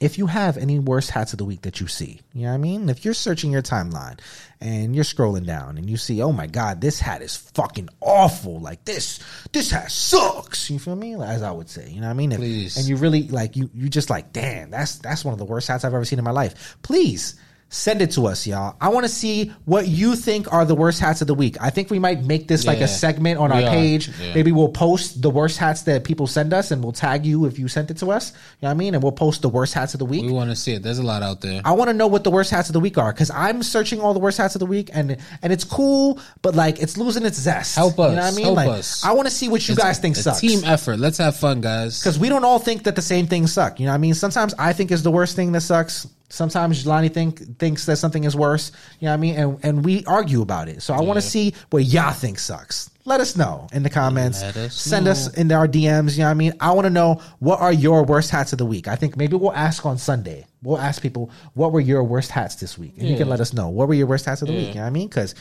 if 0.00 0.16
you 0.16 0.26
have 0.26 0.56
any 0.56 0.78
worst 0.78 1.10
hats 1.10 1.32
of 1.32 1.38
the 1.38 1.44
week 1.44 1.62
that 1.62 1.80
you 1.80 1.88
see, 1.88 2.20
you 2.32 2.42
know 2.42 2.48
what 2.50 2.54
I 2.54 2.58
mean? 2.58 2.88
If 2.88 3.04
you're 3.04 3.14
searching 3.14 3.50
your 3.50 3.62
timeline 3.62 4.20
and 4.60 4.94
you're 4.94 5.04
scrolling 5.04 5.44
down 5.44 5.76
and 5.76 5.90
you 5.90 5.96
see, 5.96 6.22
oh 6.22 6.30
my 6.30 6.46
God, 6.46 6.80
this 6.80 7.00
hat 7.00 7.20
is 7.20 7.36
fucking 7.36 7.88
awful. 8.00 8.60
Like 8.60 8.84
this, 8.84 9.18
this 9.52 9.72
hat 9.72 9.90
sucks. 9.90 10.70
You 10.70 10.78
feel 10.78 10.94
me? 10.94 11.20
As 11.20 11.42
I 11.42 11.50
would 11.50 11.68
say, 11.68 11.90
you 11.90 12.00
know 12.00 12.06
what 12.06 12.12
I 12.12 12.16
mean? 12.16 12.30
If- 12.30 12.38
Please. 12.38 12.76
And 12.76 12.86
you 12.86 12.94
really 12.94 13.24
like, 13.26 13.56
you, 13.56 13.68
you 13.74 13.88
just 13.88 14.08
like, 14.08 14.32
damn, 14.32 14.70
that's, 14.70 14.98
that's 14.98 15.24
one 15.24 15.32
of 15.32 15.38
the 15.38 15.44
worst 15.44 15.66
hats 15.66 15.84
I've 15.84 15.94
ever 15.94 16.04
seen 16.04 16.20
in 16.20 16.24
my 16.24 16.30
life. 16.30 16.76
Please 16.82 17.34
send 17.72 18.02
it 18.02 18.10
to 18.10 18.26
us, 18.26 18.48
y'all. 18.48 18.74
I 18.80 18.88
want 18.88 19.04
to 19.04 19.08
see 19.08 19.52
what 19.64 19.86
you 19.86 20.16
think 20.16 20.52
are 20.52 20.64
the 20.64 20.74
worst 20.74 20.98
hats 20.98 21.20
of 21.20 21.28
the 21.28 21.34
week. 21.34 21.56
I 21.60 21.70
think 21.70 21.88
we 21.88 22.00
might 22.00 22.24
make 22.24 22.48
this 22.48 22.66
like 22.66 22.78
Yeah. 22.78 22.86
a 22.86 22.88
segment 22.88 23.38
on 23.38 23.52
our 23.52 23.62
are. 23.62 23.70
page. 23.70 24.10
Yeah. 24.20 24.34
Maybe 24.34 24.50
we'll 24.50 24.70
post 24.70 25.22
the 25.22 25.30
worst 25.30 25.56
hats 25.56 25.82
that 25.82 26.02
people 26.02 26.26
send 26.26 26.52
us 26.52 26.72
and 26.72 26.82
we'll 26.82 26.92
tag 26.92 27.24
you 27.24 27.44
if 27.46 27.60
you 27.60 27.68
sent 27.68 27.92
it 27.92 27.98
to 27.98 28.10
us. 28.10 28.32
You 28.32 28.36
know 28.62 28.68
what 28.68 28.70
I 28.72 28.74
mean? 28.74 28.94
And 28.94 29.02
we'll 29.04 29.12
post 29.12 29.42
the 29.42 29.48
worst 29.48 29.72
hats 29.72 29.94
of 29.94 29.98
the 30.00 30.04
week. 30.04 30.24
We 30.26 30.32
want 30.32 30.50
to 30.50 30.56
see 30.56 30.72
it. 30.72 30.82
There's 30.82 30.98
a 30.98 31.04
lot 31.04 31.22
out 31.22 31.42
there. 31.42 31.62
I 31.64 31.70
want 31.72 31.90
to 31.90 31.94
know 31.94 32.08
what 32.08 32.24
the 32.24 32.30
worst 32.32 32.50
hats 32.50 32.68
of 32.68 32.72
the 32.72 32.80
week 32.80 32.98
are 32.98 33.12
because 33.12 33.30
I'm 33.30 33.62
searching 33.62 34.00
all 34.00 34.14
the 34.14 34.20
worst 34.20 34.36
hats 34.38 34.56
of 34.56 34.58
the 34.58 34.66
week 34.66 34.90
and 34.92 35.16
and 35.40 35.52
it's 35.52 35.62
cool, 35.64 36.18
but 36.42 36.56
like 36.56 36.82
it's 36.82 36.96
losing 36.98 37.24
its 37.24 37.38
zest. 37.38 37.76
Help 37.76 37.98
You 37.98 38.02
know 38.04 38.10
us. 38.10 38.16
what 38.16 38.24
I 38.24 38.30
mean? 38.36 38.44
Help 38.46 38.56
like, 38.56 38.68
us. 38.68 39.04
I 39.04 39.12
want 39.12 39.28
to 39.28 39.34
see 39.34 39.48
what 39.48 39.68
you 39.68 39.76
guys 39.76 40.00
think 40.00 40.16
a 40.16 40.22
sucks. 40.22 40.40
team 40.40 40.62
effort. 40.64 40.98
Let's 40.98 41.18
have 41.18 41.36
fun, 41.36 41.60
guys. 41.60 42.00
because 42.00 42.18
we 42.18 42.28
don't 42.28 42.44
all 42.44 42.58
think 42.58 42.82
that 42.82 42.96
the 42.96 43.02
same 43.02 43.28
things 43.28 43.52
suck. 43.52 43.78
You 43.78 43.86
know 43.86 43.92
what 43.92 43.94
I 43.94 43.98
mean? 43.98 44.14
Sometimes 44.14 44.54
I 44.58 44.72
think 44.72 44.90
is 44.90 45.04
the 45.04 45.12
worst 45.12 45.36
thing 45.36 45.52
that 45.52 45.60
sucks. 45.60 46.08
Sometimes 46.32 46.84
Jelani 46.84 47.12
think 47.12 47.58
thinks 47.58 47.86
that 47.86 47.96
something 47.96 48.24
is 48.24 48.36
worse. 48.36 48.72
You 49.00 49.06
know 49.06 49.10
what 49.12 49.14
I 49.14 49.16
mean? 49.18 49.34
And 49.36 49.58
and 49.64 49.84
we 49.84 50.04
argue 50.06 50.42
about 50.42 50.68
it. 50.68 50.82
So 50.82 50.94
I 50.94 51.00
want 51.00 51.16
to 51.16 51.22
see 51.22 51.54
what 51.70 51.84
y'all 51.84 52.12
think 52.12 52.38
sucks. 52.38 52.88
Let 53.04 53.20
us 53.20 53.36
know 53.36 53.66
in 53.72 53.82
the 53.82 53.90
comments. 53.90 54.42
Us 54.42 54.74
Send 54.74 55.06
know. 55.06 55.10
us 55.10 55.34
in 55.34 55.50
our 55.50 55.66
DMs. 55.66 56.12
You 56.12 56.18
know 56.20 56.24
what 56.26 56.30
I 56.30 56.34
mean? 56.34 56.52
I 56.60 56.72
want 56.72 56.84
to 56.84 56.90
know 56.90 57.20
what 57.40 57.60
are 57.60 57.72
your 57.72 58.04
worst 58.04 58.30
hats 58.30 58.52
of 58.52 58.58
the 58.58 58.66
week. 58.66 58.86
I 58.86 58.94
think 58.94 59.16
maybe 59.16 59.36
we'll 59.36 59.52
ask 59.52 59.84
on 59.84 59.98
Sunday. 59.98 60.46
We'll 60.62 60.78
ask 60.78 61.02
people 61.02 61.30
what 61.54 61.72
were 61.72 61.80
your 61.80 62.04
worst 62.04 62.30
hats 62.30 62.54
this 62.56 62.78
week, 62.78 62.94
and 62.98 63.08
you 63.08 63.16
can 63.16 63.28
let 63.28 63.40
us 63.40 63.52
know 63.52 63.68
what 63.68 63.88
were 63.88 63.94
your 63.94 64.06
worst 64.06 64.26
hats 64.26 64.42
of 64.42 64.48
the 64.48 64.54
week. 64.54 64.68
You 64.68 64.74
know 64.74 64.80
what 64.82 64.86
I 64.86 64.90
mean? 64.90 65.08
Because 65.08 65.34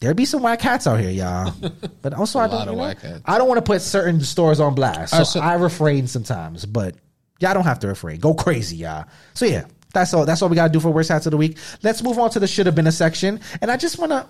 there 0.00 0.12
be 0.14 0.24
some 0.24 0.42
whack 0.42 0.60
hats 0.60 0.86
out 0.86 0.98
here, 0.98 1.10
y'all. 1.10 1.54
But 2.02 2.12
also, 2.14 2.38
I 2.38 2.48
don't. 2.48 2.68
You 2.68 2.76
know. 2.76 3.20
I 3.24 3.38
don't 3.38 3.48
want 3.48 3.58
to 3.58 3.62
put 3.62 3.80
certain 3.80 4.20
stores 4.20 4.60
on 4.60 4.74
blast, 4.74 5.10
so, 5.10 5.16
Alright, 5.16 5.26
so- 5.28 5.40
I 5.40 5.54
refrain 5.54 6.06
sometimes. 6.06 6.66
But 6.66 6.96
y'all 7.40 7.54
don't 7.54 7.64
have 7.64 7.78
to 7.80 7.88
refrain. 7.88 8.20
Go 8.20 8.34
crazy, 8.34 8.76
y'all. 8.76 9.06
So 9.34 9.46
yeah, 9.46 9.64
that's 9.94 10.12
all. 10.12 10.26
That's 10.26 10.42
all 10.42 10.48
we 10.48 10.56
gotta 10.56 10.72
do 10.72 10.80
for 10.80 10.90
worst 10.90 11.08
hats 11.08 11.26
of 11.26 11.30
the 11.30 11.36
week. 11.36 11.58
Let's 11.82 12.02
move 12.02 12.18
on 12.18 12.30
to 12.30 12.40
the 12.40 12.46
should 12.46 12.66
have 12.66 12.74
been 12.74 12.86
a 12.86 12.92
section, 12.92 13.40
and 13.62 13.70
I 13.70 13.76
just 13.76 13.98
wanna, 13.98 14.28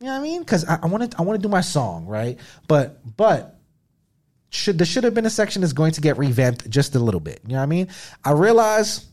you 0.00 0.06
know 0.06 0.12
what 0.12 0.18
I 0.18 0.22
mean? 0.22 0.40
Because 0.40 0.64
I 0.64 0.86
want 0.86 1.10
to. 1.10 1.18
I 1.18 1.22
want 1.22 1.40
to 1.40 1.42
do 1.42 1.48
my 1.50 1.62
song 1.62 2.06
right, 2.06 2.38
but 2.68 3.00
but 3.16 3.58
should 4.50 4.78
the 4.78 4.84
should 4.84 5.04
have 5.04 5.14
been 5.14 5.26
a 5.26 5.30
section 5.30 5.62
is 5.62 5.72
going 5.72 5.92
to 5.92 6.00
get 6.00 6.18
revamped 6.18 6.68
just 6.68 6.94
a 6.94 6.98
little 6.98 7.20
bit. 7.20 7.40
You 7.44 7.52
know 7.52 7.58
what 7.58 7.64
I 7.64 7.66
mean? 7.66 7.88
I 8.24 8.32
realize 8.32 9.06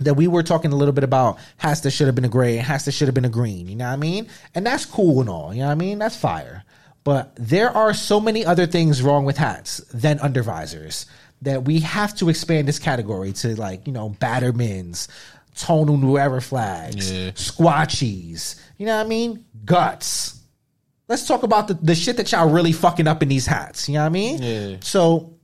that 0.00 0.14
we 0.14 0.26
were 0.26 0.42
talking 0.42 0.72
a 0.72 0.76
little 0.76 0.92
bit 0.92 1.04
about 1.04 1.38
has 1.58 1.80
to 1.82 1.90
should 1.90 2.06
have 2.06 2.14
been 2.14 2.24
a 2.24 2.28
gray 2.28 2.58
and 2.58 2.66
has 2.66 2.84
to 2.84 2.92
should 2.92 3.08
have 3.08 3.14
been 3.14 3.24
a 3.24 3.30
green. 3.30 3.68
You 3.68 3.76
know 3.76 3.86
what 3.86 3.92
I 3.92 3.96
mean? 3.96 4.28
And 4.54 4.66
that's 4.66 4.84
cool 4.84 5.20
and 5.20 5.28
all. 5.28 5.54
You 5.54 5.60
know 5.60 5.66
what 5.66 5.72
I 5.72 5.76
mean? 5.76 5.98
That's 5.98 6.16
fire. 6.16 6.64
But 7.04 7.32
there 7.36 7.70
are 7.70 7.94
so 7.94 8.20
many 8.20 8.44
other 8.44 8.66
things 8.66 9.02
wrong 9.02 9.24
with 9.24 9.36
hats 9.36 9.78
than 9.92 10.18
undervisors 10.18 11.06
that 11.42 11.64
we 11.64 11.80
have 11.80 12.14
to 12.16 12.28
expand 12.28 12.66
this 12.68 12.78
category 12.78 13.32
to 13.34 13.54
like 13.56 13.86
you 13.86 13.92
know 13.92 14.10
battermans, 14.20 15.08
tonal 15.56 16.18
era 16.18 16.40
flags, 16.40 17.10
Yeah. 17.12 17.30
squatchees. 17.32 18.60
You 18.78 18.86
know 18.86 18.96
what 18.96 19.06
I 19.06 19.08
mean? 19.08 19.44
Guts. 19.64 20.38
Let's 21.08 21.26
talk 21.26 21.42
about 21.42 21.68
the, 21.68 21.74
the 21.74 21.94
shit 21.94 22.16
that 22.16 22.32
y'all 22.32 22.48
really 22.48 22.72
fucking 22.72 23.06
up 23.06 23.22
in 23.22 23.28
these 23.28 23.46
hats. 23.46 23.88
You 23.88 23.94
know 23.94 24.00
what 24.00 24.06
I 24.06 24.10
mean? 24.10 24.42
Yeah. 24.42 24.76
So 24.80 25.34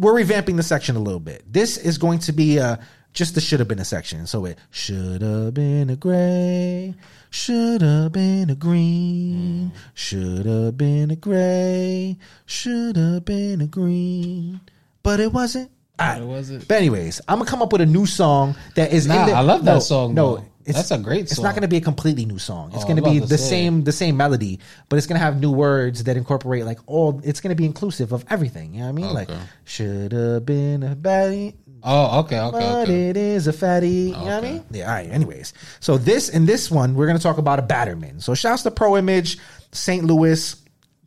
we're 0.00 0.14
revamping 0.14 0.56
the 0.56 0.62
section 0.62 0.96
a 0.96 1.00
little 1.00 1.20
bit. 1.20 1.42
This 1.52 1.76
is 1.76 1.98
going 1.98 2.20
to 2.20 2.32
be 2.32 2.58
uh 2.58 2.76
just 3.14 3.34
the 3.34 3.40
should 3.40 3.58
have 3.58 3.68
been 3.68 3.80
a 3.80 3.84
section. 3.84 4.26
So 4.26 4.44
it 4.44 4.58
should 4.70 5.22
have 5.22 5.52
been 5.54 5.90
a 5.90 5.96
gray, 5.96 6.94
should 7.30 7.82
have 7.82 8.12
been 8.12 8.48
a 8.50 8.54
green, 8.54 9.72
should 9.94 10.46
have 10.46 10.76
been 10.78 11.10
a 11.10 11.16
gray, 11.16 12.16
should 12.46 12.96
have 12.96 13.24
been 13.24 13.60
a 13.60 13.66
green, 13.66 14.60
but 15.08 15.20
it 15.20 15.32
wasn't. 15.32 15.70
Alright. 15.98 16.18
Ah. 16.18 16.22
it 16.22 16.26
wasn't. 16.26 16.68
But 16.68 16.74
anyways, 16.76 17.22
I'm 17.26 17.38
gonna 17.38 17.50
come 17.50 17.62
up 17.62 17.72
with 17.72 17.80
a 17.80 17.86
new 17.86 18.04
song 18.04 18.56
that 18.74 18.92
is. 18.92 19.06
Nah, 19.06 19.22
in 19.22 19.26
the, 19.30 19.32
I 19.32 19.40
love 19.40 19.64
that 19.64 19.74
no, 19.74 19.80
song, 19.80 20.14
No, 20.14 20.36
though. 20.36 20.44
That's 20.66 20.90
a 20.90 20.98
great 20.98 21.22
It's 21.22 21.40
not 21.40 21.54
gonna 21.54 21.66
be 21.66 21.78
a 21.78 21.80
completely 21.80 22.26
new 22.26 22.38
song. 22.38 22.72
It's 22.74 22.84
Oh, 22.84 22.88
gonna 22.88 23.00
be 23.00 23.20
the 23.20 23.38
same 23.38 23.84
the 23.84 23.92
same 23.92 24.18
melody, 24.18 24.60
but 24.90 24.98
it's 24.98 25.06
gonna 25.06 25.18
have 25.18 25.40
new 25.40 25.50
words 25.50 26.04
that 26.04 26.18
incorporate 26.18 26.66
like 26.66 26.78
all. 26.86 27.22
It's 27.24 27.40
gonna 27.40 27.54
be 27.54 27.64
inclusive 27.64 28.12
of 28.12 28.26
everything. 28.28 28.74
You 28.74 28.80
know 28.80 28.86
what 28.86 28.90
I 28.90 28.92
mean? 28.92 29.14
Like 29.14 29.30
should 29.64 30.12
have 30.12 30.44
been 30.44 30.82
a 30.82 30.94
baddie, 30.94 31.54
Oh, 31.82 32.20
okay, 32.20 32.38
okay, 32.38 32.58
but 32.58 32.82
okay. 32.82 33.08
it 33.08 33.16
is 33.16 33.46
a 33.46 33.52
fatty. 33.52 33.88
You 33.88 34.12
know 34.12 34.24
what 34.24 34.32
I 34.32 34.40
mean? 34.40 34.64
Yeah. 34.70 34.88
All 34.88 34.94
right. 34.94 35.08
Anyways, 35.08 35.54
so 35.80 35.96
this 35.96 36.28
in 36.28 36.44
this 36.44 36.70
one 36.70 36.94
we're 36.94 37.06
gonna 37.06 37.18
talk 37.18 37.38
about 37.38 37.58
a 37.58 37.62
batterman. 37.62 38.22
So 38.22 38.34
shouts 38.34 38.62
to 38.64 38.70
ProImage, 38.70 39.38
St. 39.72 40.04
Louis. 40.04 40.54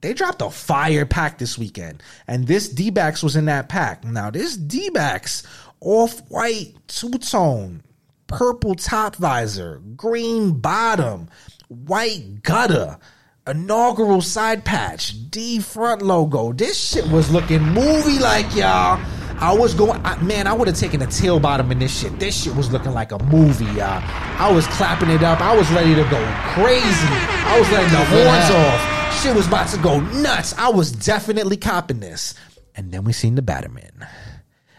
They 0.01 0.13
dropped 0.13 0.41
a 0.41 0.49
fire 0.49 1.05
pack 1.05 1.37
this 1.37 1.57
weekend, 1.57 2.01
and 2.27 2.47
this 2.47 2.67
D 2.67 2.89
backs 2.89 3.21
was 3.21 3.35
in 3.35 3.45
that 3.45 3.69
pack. 3.69 4.03
Now 4.03 4.31
this 4.31 4.57
D 4.57 4.89
backs 4.89 5.43
off 5.79 6.19
white 6.29 6.73
two 6.87 7.11
tone, 7.11 7.83
purple 8.27 8.75
top 8.75 9.15
visor, 9.15 9.81
green 9.95 10.59
bottom, 10.59 11.29
white 11.67 12.41
gutter, 12.41 12.97
inaugural 13.45 14.21
side 14.21 14.65
patch, 14.65 15.29
D 15.29 15.59
front 15.59 16.01
logo. 16.01 16.51
This 16.51 16.79
shit 16.79 17.07
was 17.07 17.31
looking 17.31 17.61
movie 17.61 18.19
like 18.19 18.55
y'all. 18.55 18.99
I 19.37 19.53
was 19.53 19.73
going, 19.73 19.99
I, 20.05 20.21
man. 20.21 20.45
I 20.45 20.53
would 20.53 20.67
have 20.67 20.77
taken 20.77 21.01
a 21.01 21.07
tail 21.07 21.39
bottom 21.39 21.71
in 21.71 21.79
this 21.79 21.99
shit. 21.99 22.19
This 22.19 22.43
shit 22.43 22.55
was 22.55 22.71
looking 22.71 22.93
like 22.93 23.11
a 23.11 23.17
movie, 23.23 23.65
y'all. 23.65 24.03
I 24.39 24.51
was 24.51 24.67
clapping 24.67 25.09
it 25.09 25.23
up. 25.23 25.41
I 25.41 25.55
was 25.55 25.69
ready 25.71 25.95
to 25.95 26.03
go 26.03 26.21
crazy. 26.53 27.07
I 27.49 27.57
was 27.57 27.69
letting 27.71 27.89
the 27.89 28.05
horns 28.05 28.51
off. 28.51 28.90
Shit 29.19 29.35
was 29.35 29.47
about 29.47 29.67
to 29.69 29.77
go 29.77 29.99
nuts. 29.99 30.55
I 30.57 30.69
was 30.69 30.91
definitely 30.91 31.57
copping 31.57 31.99
this. 31.99 32.33
And 32.75 32.91
then 32.91 33.03
we 33.03 33.13
seen 33.13 33.35
the 33.35 33.41
Batterman. 33.41 34.07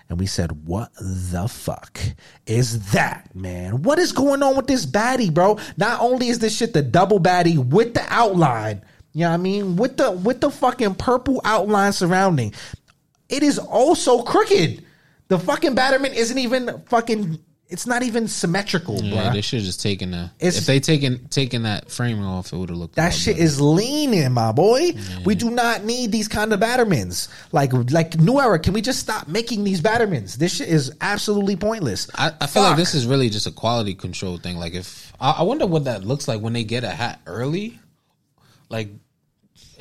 And 0.09 0.19
we 0.19 0.27
said, 0.27 0.67
what 0.67 0.91
the 1.01 1.47
fuck 1.49 1.99
is 2.47 2.91
that, 2.93 3.35
man? 3.35 3.83
What 3.83 3.99
is 3.99 4.13
going 4.13 4.43
on 4.43 4.57
with 4.57 4.67
this 4.67 4.85
baddie, 4.85 5.33
bro? 5.33 5.59
Not 5.77 6.01
only 6.01 6.29
is 6.29 6.41
this 6.41 6.57
shit 6.57 6.73
the 6.75 6.83
double 6.83 7.21
baddie 7.21 7.57
with 7.57 7.95
the 7.95 8.05
outline, 8.09 8.83
you 9.13 9.21
know 9.21 9.29
what 9.31 9.35
I 9.35 9.39
mean? 9.39 9.77
With 9.77 9.97
the 9.97 10.11
with 10.11 10.41
the 10.41 10.51
fucking 10.51 10.97
purple 10.97 11.41
outline 11.45 11.93
surrounding. 11.93 12.53
It 13.29 13.43
is 13.43 13.59
also 13.59 14.23
crooked. 14.23 14.85
The 15.29 15.39
fucking 15.39 15.75
Batterman 15.75 16.15
isn't 16.15 16.37
even 16.39 16.83
fucking 16.87 17.39
it's 17.73 17.87
not 17.87 18.03
even 18.03 18.29
symmetrical, 18.29 19.03
Yeah, 19.03 19.25
bro. 19.25 19.33
they 19.33 19.41
should 19.41 19.59
have 19.61 19.67
just 19.67 19.81
taken 19.83 20.11
the. 20.13 20.31
It's- 20.39 20.59
if 20.59 20.67
they 20.67 20.79
taken 20.79 21.27
taken 21.29 21.63
that 21.65 21.91
framing 21.91 22.25
off, 22.25 22.53
it 22.53 22.57
would 22.57 22.69
have 22.69 22.79
looked. 22.79 22.97
That 22.97 23.15
shit 23.15 23.35
better. 23.37 23.45
is 23.45 23.61
leaning, 23.61 24.31
my 24.33 24.53
boy. 24.53 24.93
We 25.25 25.35
do 25.35 25.51
not 25.51 25.85
need 25.85 26.13
these 26.13 26.29
kind 26.29 26.53
of 26.53 26.61
battermans. 26.61 27.29
Like 27.51 27.73
like 27.91 28.19
New 28.19 28.39
Era, 28.41 28.59
can 28.59 28.75
we 28.75 28.83
just 28.83 28.99
stop 29.01 29.27
making 29.29 29.65
these 29.65 29.81
battermans? 29.81 30.37
This 30.37 30.57
shit 30.57 30.69
is 30.69 30.93
absolutely 31.01 31.57
pointless. 31.57 32.09
I, 32.15 32.33
I 32.41 32.47
feel 32.47 32.63
like 32.63 32.77
this 32.77 32.95
is 32.95 33.07
really 33.07 33.31
just 33.31 33.47
a 33.47 33.51
quality 33.53 33.95
control 33.95 34.39
thing. 34.39 34.59
Like 34.59 34.75
if 34.75 35.13
I, 35.21 35.31
I 35.39 35.43
wonder 35.43 35.67
what 35.67 35.85
that 35.85 36.05
looks 36.05 36.29
like 36.29 36.41
when 36.41 36.53
they 36.53 36.65
get 36.65 36.85
a 36.85 36.91
hat 36.91 37.21
early, 37.27 37.79
like 38.69 38.89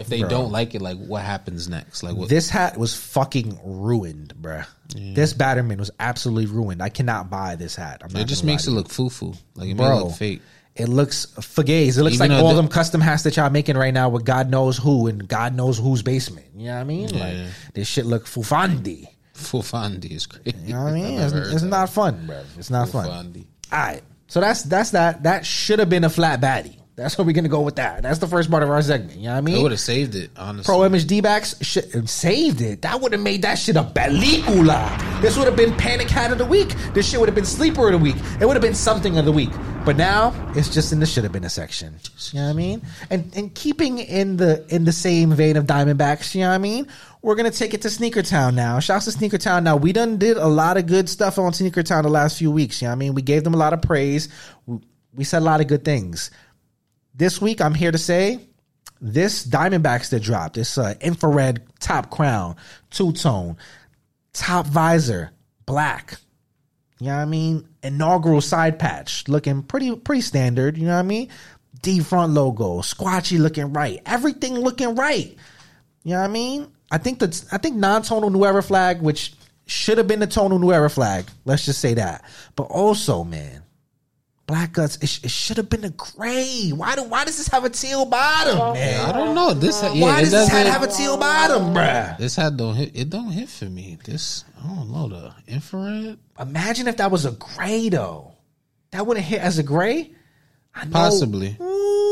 If 0.01 0.07
they 0.07 0.19
Bro. 0.21 0.29
don't 0.29 0.51
like 0.51 0.75
it, 0.75 0.81
like 0.81 0.97
what 0.97 1.21
happens 1.23 1.69
next? 1.69 2.03
Like 2.03 2.15
what? 2.15 2.27
This 2.29 2.49
hat 2.49 2.77
was 2.77 2.93
fucking 2.95 3.59
ruined, 3.63 4.33
bruh. 4.39 4.65
This 4.93 5.33
Batterman 5.33 5.77
was 5.77 5.89
absolutely 5.99 6.47
ruined. 6.53 6.81
I 6.83 6.89
cannot 6.89 7.29
buy 7.29 7.55
this 7.55 7.75
hat. 7.77 8.01
I'm 8.03 8.11
not 8.11 8.23
it 8.23 8.25
just 8.25 8.43
makes 8.43 8.67
it 8.67 8.71
look 8.71 8.89
foo 8.89 9.09
foo. 9.09 9.33
Like 9.55 9.69
it 9.69 9.77
Bro. 9.77 9.87
may 9.99 10.03
look 10.03 10.13
fake. 10.15 10.41
It 10.75 10.87
looks 10.89 11.25
fugazi. 11.37 11.97
It 11.97 12.03
looks 12.03 12.15
Even 12.15 12.31
like 12.31 12.39
all 12.43 12.49
the- 12.49 12.55
them 12.55 12.67
custom 12.67 12.99
hats 13.01 13.23
that 13.23 13.35
y'all 13.37 13.49
making 13.49 13.77
right 13.77 13.93
now 13.93 14.09
with 14.09 14.25
God 14.25 14.49
knows 14.49 14.77
who 14.77 15.07
and 15.07 15.27
God 15.27 15.53
knows 15.55 15.77
whose 15.77 16.01
basement. 16.01 16.47
You 16.55 16.67
know 16.67 16.75
what 16.75 16.79
I 16.81 16.83
mean? 16.85 17.09
Like 17.17 17.37
this 17.73 17.87
shit 17.87 18.05
look 18.05 18.25
fufandi. 18.25 19.07
Fufandi 19.35 20.11
is 20.11 20.25
crazy. 20.27 20.55
You 20.65 20.73
know 20.73 20.83
what 20.83 20.93
I 20.93 20.95
mean? 21.01 21.19
It's, 21.19 21.33
it's 21.33 21.63
not 21.63 21.89
fun, 21.89 22.25
bro. 22.27 22.41
It's 22.57 22.69
not 22.69 22.89
fun. 22.89 23.07
Fufandi. 23.07 23.45
All 23.71 23.79
right. 23.79 24.01
So 24.27 24.39
that's 24.39 24.63
that's 24.63 24.91
that. 24.91 25.23
That 25.23 25.45
should 25.45 25.79
have 25.79 25.89
been 25.89 26.03
a 26.05 26.09
flat 26.09 26.39
baddie. 26.41 26.77
That's 26.95 27.17
what 27.17 27.25
we're 27.25 27.33
gonna 27.33 27.47
go 27.49 27.61
with 27.61 27.77
that. 27.77 28.03
That's 28.03 28.19
the 28.19 28.27
first 28.27 28.51
part 28.51 28.63
of 28.63 28.69
our 28.69 28.81
segment. 28.81 29.17
You 29.17 29.25
know 29.25 29.31
what 29.31 29.37
I 29.37 29.41
mean? 29.41 29.55
It 29.55 29.61
would 29.61 29.71
have 29.71 29.79
saved 29.79 30.13
it, 30.13 30.29
honestly. 30.35 30.65
Pro 30.69 30.85
image 30.85 31.07
D 31.07 31.21
backs 31.21 31.55
sh- 31.61 31.77
saved 32.05 32.61
it. 32.61 32.81
That 32.81 32.99
would 33.01 33.13
have 33.13 33.21
made 33.21 33.43
that 33.43 33.55
shit 33.55 33.77
a 33.77 33.83
película. 33.83 35.21
This 35.21 35.37
would 35.37 35.47
have 35.47 35.55
been 35.55 35.73
panic 35.77 36.09
hat 36.09 36.31
of 36.31 36.37
the 36.37 36.45
week. 36.45 36.75
This 36.93 37.09
shit 37.09 37.19
would 37.19 37.29
have 37.29 37.35
been 37.35 37.45
sleeper 37.45 37.87
of 37.87 37.93
the 37.93 37.97
week. 37.97 38.17
It 38.39 38.45
would 38.45 38.55
have 38.55 38.61
been 38.61 38.75
something 38.75 39.17
of 39.17 39.25
the 39.25 39.31
week. 39.31 39.51
But 39.85 39.95
now 39.95 40.33
it's 40.55 40.69
just 40.71 40.91
in 40.91 40.99
the 40.99 41.05
should 41.05 41.23
have 41.23 41.33
been 41.33 41.45
a 41.45 41.49
section. 41.49 41.95
You 42.31 42.39
know 42.39 42.45
what 42.45 42.51
I 42.51 42.53
mean? 42.53 42.81
And 43.09 43.31
and 43.35 43.55
keeping 43.55 43.97
in 43.99 44.37
the 44.37 44.65
in 44.73 44.83
the 44.83 44.91
same 44.91 45.33
vein 45.33 45.55
of 45.57 45.65
Diamondbacks. 45.65 46.35
You 46.35 46.41
know 46.41 46.49
what 46.49 46.55
I 46.55 46.59
mean? 46.59 46.87
We're 47.21 47.35
gonna 47.35 47.51
take 47.51 47.73
it 47.73 47.81
to 47.83 47.87
Sneakertown 47.87 48.53
now. 48.53 48.79
Shouts 48.79 49.05
to 49.05 49.11
Sneakertown. 49.11 49.63
Now 49.63 49.77
we 49.77 49.93
done 49.93 50.17
did 50.17 50.37
a 50.37 50.47
lot 50.47 50.77
of 50.77 50.87
good 50.87 51.07
stuff 51.09 51.39
on 51.39 51.51
Sneakertown 51.53 52.03
the 52.03 52.09
last 52.09 52.37
few 52.37 52.51
weeks. 52.51 52.81
You 52.81 52.87
know 52.87 52.91
what 52.91 52.95
I 52.95 52.99
mean? 52.99 53.15
We 53.15 53.21
gave 53.21 53.43
them 53.43 53.53
a 53.53 53.57
lot 53.57 53.73
of 53.73 53.81
praise. 53.81 54.27
We, 54.65 54.79
we 55.15 55.23
said 55.23 55.39
a 55.39 55.45
lot 55.45 55.61
of 55.61 55.67
good 55.67 55.83
things 55.83 56.29
this 57.13 57.41
week 57.41 57.61
I'm 57.61 57.73
here 57.73 57.91
to 57.91 57.97
say 57.97 58.39
this 58.99 59.45
Diamondbacks 59.45 60.09
that 60.09 60.21
dropped, 60.21 60.55
this 60.55 60.77
uh, 60.77 60.93
infrared 61.01 61.63
top 61.79 62.11
crown, 62.11 62.55
two 62.89 63.11
tone, 63.11 63.57
top 64.33 64.67
visor, 64.67 65.31
black. 65.65 66.17
You 66.99 67.07
know 67.07 67.15
what 67.15 67.21
I 67.23 67.25
mean? 67.25 67.67
Inaugural 67.81 68.41
side 68.41 68.77
patch, 68.77 69.27
looking 69.27 69.63
pretty 69.63 69.95
pretty 69.95 70.21
standard. 70.21 70.77
You 70.77 70.85
know 70.85 70.93
what 70.93 70.99
I 70.99 71.03
mean? 71.03 71.29
D 71.81 71.99
front 71.99 72.33
logo, 72.33 72.81
squatchee 72.81 73.39
looking 73.39 73.73
right, 73.73 73.99
everything 74.05 74.55
looking 74.55 74.95
right. 74.95 75.35
You 76.03 76.11
know 76.13 76.19
what 76.19 76.29
I 76.29 76.33
mean? 76.33 76.71
I 76.91 76.97
think 76.97 77.19
that 77.19 77.43
I 77.51 77.57
think 77.57 77.75
non-tonal 77.75 78.29
New 78.29 78.45
Era 78.45 78.61
flag, 78.61 79.01
which 79.01 79.33
should 79.65 79.97
have 79.97 80.07
been 80.07 80.19
the 80.19 80.27
tonal 80.27 80.59
New 80.59 80.71
Era 80.71 80.89
flag. 80.89 81.25
Let's 81.45 81.65
just 81.65 81.79
say 81.79 81.95
that. 81.95 82.23
But 82.55 82.63
also, 82.63 83.23
man, 83.23 83.60
Black 84.51 84.73
Guts, 84.73 84.97
it, 84.97 85.07
sh- 85.07 85.21
it 85.23 85.31
should 85.31 85.55
have 85.55 85.69
been 85.69 85.85
a 85.85 85.91
gray. 85.91 86.71
Why 86.75 86.95
do 86.95 87.03
why 87.03 87.23
does 87.23 87.37
this 87.37 87.47
have 87.47 87.63
a 87.63 87.69
teal 87.69 88.03
bottom, 88.03 88.59
oh, 88.59 88.73
man? 88.73 89.09
I 89.09 89.13
don't 89.13 89.33
know. 89.33 89.53
This 89.53 89.81
yeah, 89.81 89.93
why 89.93 90.19
it 90.19 90.23
does 90.23 90.31
this 90.31 90.49
hat 90.49 90.67
have 90.67 90.83
a 90.83 90.87
teal 90.87 91.15
bottom, 91.15 91.73
bruh? 91.73 92.17
This 92.17 92.35
hat 92.35 92.57
don't 92.57 92.75
hit. 92.75 92.91
It 92.93 93.09
don't 93.09 93.31
hit 93.31 93.47
for 93.47 93.63
me. 93.63 93.97
This 94.03 94.43
I 94.61 94.67
don't 94.67 94.91
know 94.91 95.07
the 95.07 95.33
infrared. 95.47 96.17
Imagine 96.37 96.89
if 96.89 96.97
that 96.97 97.11
was 97.11 97.23
a 97.23 97.31
gray 97.31 97.87
though. 97.87 98.33
That 98.91 99.07
wouldn't 99.07 99.25
hit 99.25 99.39
as 99.39 99.57
a 99.57 99.63
gray. 99.63 100.11
I 100.75 100.83
know. 100.83 100.91
Possibly. 100.91 101.55
Ooh, 101.61 101.63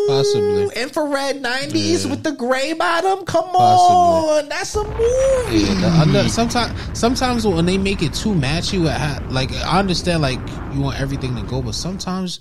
Possibly. 0.10 0.70
Infrared 0.76 1.42
90s 1.42 2.04
Yeah. 2.06 2.12
with 2.12 2.24
the 2.24 2.32
gray 2.32 2.74
bottom. 2.74 3.26
Come 3.26 3.46
Possibly. 3.46 4.40
on. 4.44 4.50
That's 4.50 4.76
a 4.76 4.84
movie. 4.84 5.60
Yeah, 5.66 5.82
the 5.82 5.88
under, 6.02 6.30
sometimes 6.30 7.00
sometimes 7.00 7.46
when 7.48 7.66
they 7.66 7.78
make 7.78 8.02
it 8.02 8.14
too 8.14 8.34
matchy 8.34 8.80
with 8.82 9.32
like 9.32 9.52
I 9.54 9.80
understand 9.80 10.22
like 10.22 10.40
you 10.74 10.82
want 10.82 11.00
everything 11.00 11.36
to 11.36 11.44
go, 11.44 11.62
but 11.62 11.76
sometimes 11.76 12.40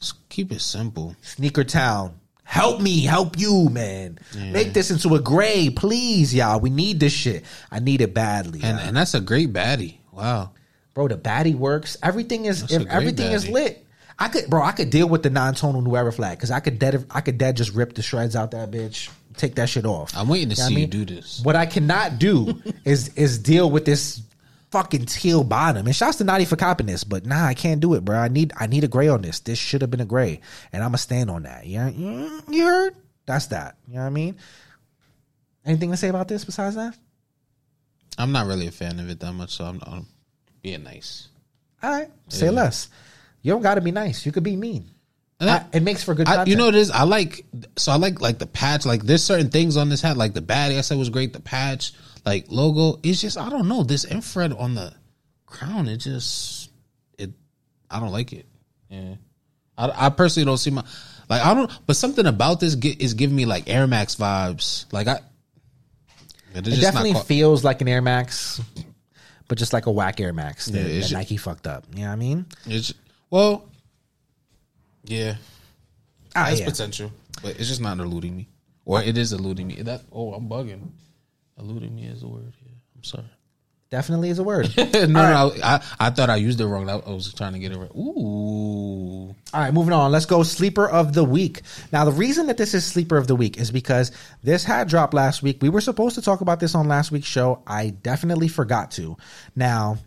just 0.00 0.28
keep 0.28 0.50
it 0.52 0.60
simple. 0.60 1.14
Sneaker 1.22 1.64
Town. 1.64 2.14
Help 2.44 2.82
me, 2.82 3.00
help 3.04 3.38
you, 3.38 3.68
man. 3.70 4.18
Make 4.50 4.74
this 4.74 4.90
into 4.90 5.14
a 5.14 5.20
gray, 5.20 5.70
please, 5.70 6.34
y'all. 6.34 6.60
We 6.60 6.68
need 6.68 7.00
this 7.00 7.12
shit. 7.12 7.44
I 7.70 7.78
need 7.78 8.02
it 8.02 8.12
badly. 8.12 8.60
And 8.62 8.78
and 8.78 8.96
that's 8.96 9.14
a 9.14 9.20
great 9.20 9.52
baddie. 9.52 9.96
Wow. 10.12 10.50
bro, 10.92 11.08
the 11.08 11.16
baddie 11.16 11.54
works. 11.54 11.96
Everything 12.02 12.44
is 12.44 12.60
That's 12.60 12.74
a 12.74 12.78
great 12.80 12.88
everything 12.90 13.32
is 13.32 13.48
lit. 13.48 13.86
I 14.18 14.28
could, 14.28 14.48
bro, 14.48 14.62
I 14.62 14.72
could 14.72 14.90
deal 14.90 15.08
with 15.08 15.22
the 15.22 15.30
non-tonal 15.30 15.82
New 15.82 15.96
Era 15.96 16.12
flag 16.12 16.38
because 16.38 16.50
I 16.50 16.60
could 16.60 16.78
dead, 16.78 17.04
I 17.10 17.20
could 17.20 17.38
dead 17.38 17.56
just 17.56 17.72
rip 17.74 17.94
the 17.94 18.02
shreds 18.02 18.36
out 18.36 18.50
that 18.52 18.70
bitch, 18.70 19.08
take 19.36 19.54
that 19.56 19.68
shit 19.68 19.84
off. 19.86 20.12
I'm 20.16 20.28
waiting 20.28 20.50
to 20.50 20.54
You 20.54 20.62
know 20.62 20.68
see 20.68 20.76
I 20.76 20.78
you 20.80 20.86
do 20.86 21.04
this. 21.04 21.40
What 21.42 21.56
I 21.56 21.66
cannot 21.66 22.18
do 22.18 22.60
is 22.84 23.08
is 23.16 23.38
deal 23.38 23.70
with 23.70 23.84
this 23.84 24.22
fucking 24.70 25.04
teal 25.06 25.44
bottom. 25.44 25.86
And 25.86 25.94
shouts 25.96 26.16
to 26.18 26.24
Naughty 26.24 26.44
for 26.44 26.56
copping 26.56 26.86
this, 26.86 27.04
but 27.04 27.26
nah, 27.26 27.44
I 27.44 27.54
can't 27.54 27.80
do 27.80 27.94
it, 27.94 28.04
bro. 28.04 28.16
I 28.18 28.28
need 28.28 28.52
I 28.56 28.66
need 28.66 28.84
a 28.84 28.88
gray 28.88 29.08
on 29.08 29.22
this. 29.22 29.40
This 29.40 29.58
should 29.58 29.80
have 29.82 29.90
been 29.90 30.00
a 30.00 30.06
gray, 30.06 30.40
and 30.72 30.82
I'm 30.82 30.88
gonna 30.90 30.98
stand 30.98 31.30
on 31.30 31.42
that. 31.44 31.66
Yeah, 31.66 31.88
you, 31.88 32.40
you 32.48 32.64
heard? 32.64 32.94
That's 33.26 33.46
that. 33.46 33.76
You 33.88 33.94
know 33.94 34.00
what 34.00 34.06
I 34.06 34.10
mean? 34.10 34.36
Anything 35.64 35.90
to 35.90 35.96
say 35.96 36.08
about 36.08 36.26
this 36.28 36.44
besides 36.44 36.74
that? 36.76 36.96
I'm 38.18 38.32
not 38.32 38.46
really 38.46 38.66
a 38.66 38.72
fan 38.72 38.98
of 38.98 39.08
it 39.08 39.20
that 39.20 39.32
much, 39.32 39.50
so 39.52 39.64
I'm, 39.64 39.80
I'm 39.86 40.06
being 40.60 40.82
nice. 40.82 41.28
All 41.82 41.90
right, 41.90 42.10
say 42.28 42.46
Yeah. 42.46 42.52
less. 42.52 42.88
You 43.42 43.52
don't 43.52 43.62
got 43.62 43.74
to 43.74 43.80
be 43.80 43.90
nice. 43.90 44.24
You 44.24 44.32
could 44.32 44.42
be 44.44 44.56
mean. 44.56 44.88
And 45.40 45.50
I- 45.50 45.56
I- 45.58 45.66
it 45.72 45.82
makes 45.82 46.04
for 46.04 46.14
good 46.14 46.28
I, 46.28 46.44
you 46.44 46.54
know 46.56 46.66
what 46.66 46.74
it 46.76 46.80
is? 46.80 46.90
I 46.90 47.02
like 47.02 47.44
so 47.76 47.90
I 47.92 47.96
like 47.96 48.20
like 48.20 48.38
the 48.38 48.46
patch. 48.46 48.86
Like 48.86 49.02
there's 49.02 49.24
certain 49.24 49.50
things 49.50 49.76
on 49.76 49.88
this 49.88 50.00
hat, 50.00 50.16
like 50.16 50.34
the 50.34 50.40
baddie 50.42 50.78
I 50.78 50.82
said 50.82 50.98
was 50.98 51.10
great. 51.10 51.32
The 51.32 51.40
patch, 51.40 51.92
like 52.24 52.46
logo, 52.48 53.00
it's 53.02 53.20
just 53.20 53.36
I 53.36 53.48
don't 53.50 53.66
know 53.68 53.82
this 53.82 54.04
infrared 54.04 54.52
on 54.52 54.74
the 54.74 54.92
crown. 55.46 55.88
It 55.88 55.96
just 55.98 56.70
it 57.18 57.30
I 57.90 57.98
don't 57.98 58.12
like 58.12 58.32
it. 58.32 58.46
Yeah, 58.88 59.14
I, 59.76 60.06
I 60.06 60.08
personally 60.10 60.44
don't 60.46 60.58
see 60.58 60.70
my 60.70 60.84
like 61.28 61.44
I 61.44 61.54
don't. 61.54 61.70
But 61.86 61.96
something 61.96 62.26
about 62.26 62.60
this 62.60 62.76
gi- 62.76 62.96
is 63.00 63.14
giving 63.14 63.34
me 63.34 63.44
like 63.46 63.68
Air 63.68 63.86
Max 63.88 64.14
vibes. 64.14 64.84
Like 64.92 65.08
I, 65.08 65.20
it 66.54 66.68
it 66.68 66.80
definitely 66.80 67.14
feels 67.26 67.64
like 67.64 67.80
an 67.80 67.88
Air 67.88 68.02
Max, 68.02 68.60
but 69.48 69.58
just 69.58 69.72
like 69.72 69.86
a 69.86 69.90
whack 69.90 70.20
Air 70.20 70.32
Max 70.32 70.66
that, 70.66 70.78
Yeah, 70.78 71.00
that 71.00 71.06
ju- 71.06 71.14
Nike 71.16 71.36
fucked 71.36 71.66
up. 71.66 71.84
You 71.94 72.02
know 72.02 72.06
what 72.08 72.12
I 72.12 72.16
mean? 72.16 72.46
It's 72.66 72.92
well, 73.32 73.64
yeah, 75.04 75.36
Ah, 76.36 76.44
has 76.44 76.60
yeah. 76.60 76.66
potential, 76.66 77.10
but 77.42 77.58
it's 77.58 77.68
just 77.68 77.80
not 77.80 77.98
eluding 77.98 78.36
me, 78.36 78.48
or 78.84 79.02
it 79.02 79.16
is 79.16 79.32
eluding 79.32 79.66
me. 79.68 79.82
That 79.82 80.02
oh, 80.12 80.34
I'm 80.34 80.48
bugging. 80.48 80.90
Eluding 81.58 81.94
me 81.94 82.04
is 82.04 82.22
a 82.22 82.28
word. 82.28 82.52
Yeah, 82.62 82.72
I'm 82.96 83.04
sorry. 83.04 83.24
Definitely 83.90 84.30
is 84.30 84.38
a 84.38 84.42
word. 84.42 84.72
no, 84.78 85.06
no, 85.06 85.52
I, 85.62 85.82
I 86.00 86.10
thought 86.10 86.30
I 86.30 86.36
used 86.36 86.60
it 86.60 86.66
wrong. 86.66 86.88
I, 86.88 86.96
was 86.96 87.32
trying 87.34 87.52
to 87.52 87.58
get 87.58 87.72
it 87.72 87.78
right. 87.78 87.90
Ooh, 87.94 89.34
All 89.52 89.60
right, 89.60 89.72
moving 89.72 89.92
on. 89.92 90.10
Let's 90.10 90.24
go 90.24 90.42
sleeper 90.42 90.88
of 90.88 91.12
the 91.12 91.24
week. 91.24 91.60
Now, 91.92 92.06
the 92.06 92.12
reason 92.12 92.46
that 92.46 92.56
this 92.56 92.72
is 92.72 92.86
sleeper 92.86 93.18
of 93.18 93.26
the 93.26 93.36
week 93.36 93.58
is 93.58 93.70
because 93.70 94.10
this 94.42 94.64
hat 94.64 94.88
dropped 94.88 95.12
last 95.12 95.42
week. 95.42 95.58
We 95.60 95.68
were 95.68 95.82
supposed 95.82 96.14
to 96.14 96.22
talk 96.22 96.40
about 96.40 96.58
this 96.58 96.74
on 96.74 96.88
last 96.88 97.10
week's 97.12 97.26
show. 97.28 97.62
I 97.66 97.90
definitely 97.90 98.48
forgot 98.48 98.92
to. 98.92 99.18
Now, 99.54 99.98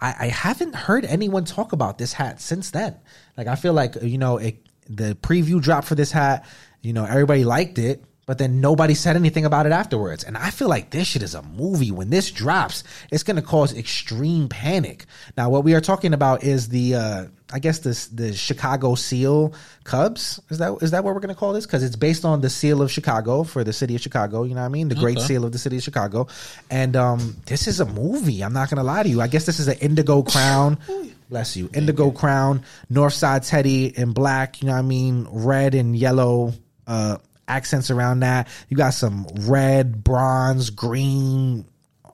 I, 0.00 0.14
I 0.18 0.26
haven't 0.26 0.74
heard 0.74 1.04
anyone 1.04 1.44
talk 1.44 1.72
about 1.72 1.98
this 1.98 2.12
hat 2.12 2.40
since 2.40 2.70
then. 2.70 2.96
Like, 3.36 3.46
I 3.46 3.54
feel 3.54 3.72
like 3.72 3.96
you 4.02 4.18
know, 4.18 4.38
it, 4.38 4.66
the 4.88 5.16
preview 5.16 5.60
drop 5.60 5.84
for 5.84 5.94
this 5.94 6.12
hat. 6.12 6.46
You 6.82 6.92
know, 6.92 7.04
everybody 7.04 7.44
liked 7.44 7.78
it. 7.78 8.04
But 8.26 8.38
then 8.38 8.60
nobody 8.60 8.94
said 8.94 9.16
anything 9.16 9.44
about 9.44 9.66
it 9.66 9.72
afterwards. 9.72 10.22
And 10.22 10.36
I 10.36 10.50
feel 10.50 10.68
like 10.68 10.90
this 10.90 11.08
shit 11.08 11.22
is 11.22 11.34
a 11.34 11.42
movie. 11.42 11.90
When 11.90 12.10
this 12.10 12.30
drops, 12.30 12.84
it's 13.10 13.24
gonna 13.24 13.42
cause 13.42 13.76
extreme 13.76 14.48
panic. 14.48 15.06
Now, 15.36 15.50
what 15.50 15.64
we 15.64 15.74
are 15.74 15.80
talking 15.80 16.14
about 16.14 16.44
is 16.44 16.68
the 16.68 16.94
uh 16.94 17.24
I 17.52 17.58
guess 17.58 17.80
this 17.80 18.06
the 18.08 18.32
Chicago 18.32 18.94
Seal 18.94 19.52
Cubs. 19.84 20.40
Is 20.50 20.58
that 20.58 20.76
is 20.82 20.92
that 20.92 21.04
what 21.04 21.14
we're 21.14 21.20
gonna 21.20 21.34
call 21.34 21.52
this? 21.52 21.66
Because 21.66 21.82
it's 21.82 21.96
based 21.96 22.24
on 22.24 22.40
the 22.40 22.50
seal 22.50 22.82
of 22.82 22.90
Chicago 22.90 23.42
for 23.42 23.64
the 23.64 23.72
city 23.72 23.94
of 23.94 24.00
Chicago, 24.00 24.44
you 24.44 24.54
know 24.54 24.60
what 24.60 24.66
I 24.66 24.70
mean? 24.70 24.88
The 24.88 24.94
great 24.94 25.18
seal 25.18 25.44
of 25.44 25.52
the 25.52 25.58
city 25.58 25.76
of 25.76 25.82
Chicago. 25.82 26.28
And 26.70 26.96
um 26.96 27.36
this 27.46 27.66
is 27.66 27.80
a 27.80 27.84
movie. 27.84 28.42
I'm 28.42 28.52
not 28.52 28.70
gonna 28.70 28.84
lie 28.84 29.02
to 29.02 29.08
you. 29.08 29.20
I 29.20 29.26
guess 29.26 29.46
this 29.46 29.58
is 29.58 29.68
an 29.68 29.78
indigo 29.78 30.22
crown. 30.22 30.78
Bless 31.30 31.56
you. 31.56 31.70
Indigo 31.74 32.10
crown, 32.10 32.62
north 32.88 33.14
side 33.14 33.44
teddy 33.44 33.86
in 33.86 34.12
black, 34.12 34.62
you 34.62 34.66
know 34.66 34.72
what 34.72 34.80
I 34.80 34.82
mean? 34.82 35.26
Red 35.30 35.74
and 35.74 35.96
yellow 35.96 36.52
uh 36.86 37.18
accents 37.48 37.90
around 37.90 38.20
that. 38.20 38.48
You 38.68 38.76
got 38.76 38.90
some 38.94 39.26
red, 39.40 40.04
bronze, 40.04 40.70
green, 40.70 41.66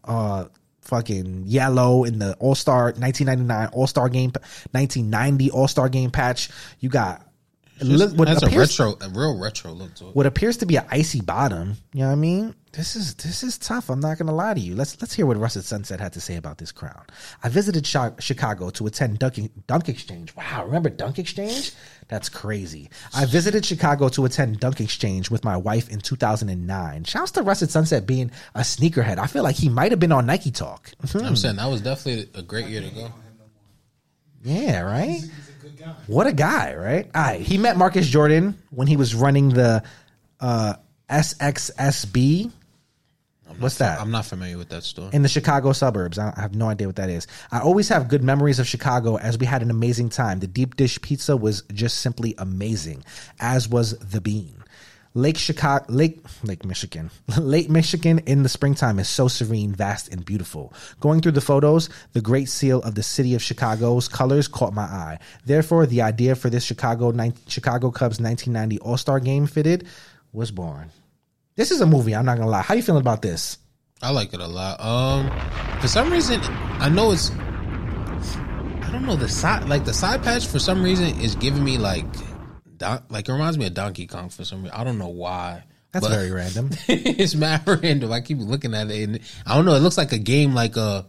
uh 0.04 0.46
fucking 0.86 1.44
yellow 1.46 2.04
in 2.04 2.18
the 2.18 2.34
All-Star 2.38 2.92
1999 2.92 3.68
All-Star 3.72 4.08
game 4.08 4.30
1990 4.70 5.50
All-Star 5.50 5.88
game 5.88 6.10
patch. 6.10 6.48
You 6.80 6.88
got 6.88 7.26
look 7.81 8.16
what 8.16 8.28
that's 8.28 8.43
a 8.43 8.47
appears, 8.47 8.78
retro, 8.78 8.97
a 9.01 9.09
real 9.11 9.39
retro 9.39 9.73
look 9.73 9.94
to 9.97 10.09
it. 10.09 10.16
what 10.16 10.27
appears 10.27 10.57
to 10.59 10.66
be 10.66 10.77
an 10.77 10.86
icy 10.90 11.20
bottom. 11.20 11.77
You 11.93 12.01
know 12.01 12.07
what 12.07 12.12
I 12.12 12.16
mean? 12.16 12.55
This 12.73 12.94
is 12.94 13.15
this 13.15 13.43
is 13.43 13.57
tough. 13.57 13.89
I'm 13.89 14.01
not 14.01 14.19
gonna 14.19 14.35
lie 14.35 14.55
to 14.55 14.61
you. 14.61 14.74
Let's 14.74 15.01
let's 15.01 15.15
hear 15.15 15.24
what 15.24 15.36
Russet 15.39 15.65
Sunset 15.65 15.98
had 15.98 16.12
to 16.12 16.20
say 16.20 16.36
about 16.36 16.59
this 16.59 16.73
crown. 16.73 17.05
I 17.43 17.48
visited 17.48 17.86
Chicago 17.86 18.70
to 18.70 18.86
attend 18.86 19.19
Dunk, 19.19 19.66
Dunk 19.66 19.89
Exchange. 19.89 20.36
Wow, 20.36 20.65
remember 20.66 20.90
Dunk 20.90 21.19
Exchange? 21.19 21.73
That's 22.09 22.28
crazy. 22.28 22.90
I 23.15 23.24
visited 23.24 23.65
Chicago 23.65 24.09
to 24.11 24.27
attend 24.27 24.61
Dunk 24.61 24.81
Exchange 24.81 25.31
with 25.31 25.43
my 25.43 25.57
wife 25.57 25.89
in 25.89 26.01
2009. 26.01 27.05
Shouts 27.05 27.31
to 27.32 27.43
Russet 27.43 27.70
Sunset 27.70 28.07
being 28.07 28.31
a 28.55 28.61
sneakerhead. 28.61 29.19
I 29.19 29.27
feel 29.27 29.43
like 29.43 29.57
he 29.57 29.69
might 29.69 29.90
have 29.90 30.01
been 30.01 30.12
on 30.12 30.27
Nike 30.27 30.51
Talk. 30.51 30.90
Hmm. 31.12 31.24
I'm 31.24 31.36
saying 31.36 31.57
that 31.57 31.69
was 31.69 31.81
definitely 31.81 32.28
a 32.35 32.43
great 32.43 32.66
year 32.66 32.82
to 32.82 32.90
go. 32.90 33.11
Yeah, 34.44 34.82
right. 34.82 35.23
What 36.06 36.26
a 36.26 36.32
guy, 36.32 36.74
right? 36.74 37.10
All 37.14 37.22
right. 37.22 37.40
He 37.40 37.59
met 37.59 37.76
Marcus 37.76 38.06
Jordan 38.06 38.56
when 38.70 38.86
he 38.86 38.97
was 38.97 39.14
running 39.14 39.51
the 39.51 39.82
uh 40.40 40.74
SXSB. 41.10 42.51
What's 43.59 43.78
that? 43.78 44.01
I'm 44.01 44.10
not 44.10 44.26
familiar 44.26 44.59
with 44.59 44.68
that 44.70 44.82
store. 44.82 45.09
in 45.12 45.22
the 45.22 45.28
Chicago 45.28 45.72
suburbs. 45.72 46.18
I 46.18 46.34
have 46.36 46.55
no 46.55 46.68
idea 46.68 46.88
what 46.88 46.97
that 46.97 47.09
is. 47.09 47.26
I 47.51 47.60
always 47.60 47.88
have 47.88 48.09
good 48.09 48.22
memories 48.22 48.59
of 48.59 48.66
Chicago 48.66 49.16
as 49.16 49.38
we 49.38 49.47
had 49.47 49.62
an 49.62 49.70
amazing 49.70 50.10
time. 50.10 50.40
The 50.40 50.47
deep 50.48 50.76
dish 50.76 51.01
pizza 51.01 51.36
was 51.36 51.62
just 51.72 52.01
simply 52.01 52.34
amazing, 52.38 53.05
as 53.40 53.68
was 53.68 53.97
the 53.98 54.20
bean. 54.20 54.55
Lake 55.16 55.38
Chicago, 55.38 55.86
Lake 55.88 56.20
Lake 56.43 56.62
Michigan, 56.66 57.10
Lake 57.38 57.70
Michigan 57.70 58.18
in 58.26 58.43
the 58.43 58.51
springtime 58.51 58.98
is 58.98 59.09
so 59.09 59.28
serene, 59.28 59.72
vast, 59.72 60.12
and 60.12 60.22
beautiful. 60.22 60.74
Going 61.01 61.22
through 61.22 61.32
the 61.32 61.40
photos, 61.40 61.88
the 62.12 62.20
great 62.20 62.51
seal 62.51 62.82
of 62.82 62.97
the 62.97 63.02
city 63.02 63.34
of 63.34 63.43
Chicago's 63.43 64.09
colors 64.09 64.47
caught 64.47 64.74
my 64.74 64.82
eye. 64.82 65.18
Therefore, 65.47 65.86
the 65.86 66.02
idea 66.02 66.34
for 66.34 66.51
this 66.51 66.64
Chicago 66.64 67.12
Chicago 67.48 67.90
Cubs 67.90 68.20
1990 68.20 68.78
All 68.80 68.98
Star 68.98 69.18
Game 69.18 69.47
fitted 69.47 69.88
was 70.34 70.51
born. 70.51 70.90
This 71.55 71.70
is 71.70 71.80
a 71.80 71.86
movie. 71.86 72.14
I'm 72.14 72.26
not 72.26 72.36
gonna 72.36 72.51
lie. 72.51 72.60
How 72.60 72.74
you 72.74 72.82
feeling 72.82 73.01
about 73.01 73.22
this? 73.22 73.56
I 74.02 74.10
like 74.10 74.34
it 74.34 74.40
a 74.40 74.47
lot. 74.47 74.78
Um, 74.78 75.30
for 75.80 75.88
some 75.88 76.12
reason, 76.12 76.43
I 76.43 76.90
know 76.90 77.12
it's. 77.12 77.30
I 77.30 78.90
don't 78.93 79.06
know 79.06 79.16
the 79.16 79.30
side 79.30 79.66
like 79.66 79.86
the 79.86 79.94
side 79.94 80.22
patch 80.22 80.47
for 80.47 80.59
some 80.59 80.82
reason 80.82 81.18
is 81.20 81.34
giving 81.36 81.64
me 81.64 81.78
like, 81.78 82.05
don, 82.77 83.03
like 83.09 83.28
it 83.28 83.32
reminds 83.32 83.59
me 83.59 83.66
of 83.66 83.74
Donkey 83.74 84.07
Kong 84.07 84.28
for 84.28 84.44
some 84.44 84.62
reason. 84.62 84.77
I 84.78 84.85
don't 84.85 84.98
know 84.98 85.09
why. 85.09 85.65
That's 85.93 86.09
very 86.09 86.31
random. 86.31 86.70
it's 86.89 87.35
mad 87.35 87.62
random. 87.66 88.12
I 88.12 88.20
keep 88.20 88.39
looking 88.39 88.74
at 88.74 88.90
it, 88.90 89.09
and 89.09 89.20
I 89.47 89.57
don't 89.57 89.65
know. 89.65 89.74
It 89.74 89.81
looks 89.81 89.97
like 89.97 90.12
a 90.12 90.19
game, 90.19 90.55
like 90.55 90.77
a 90.77 91.07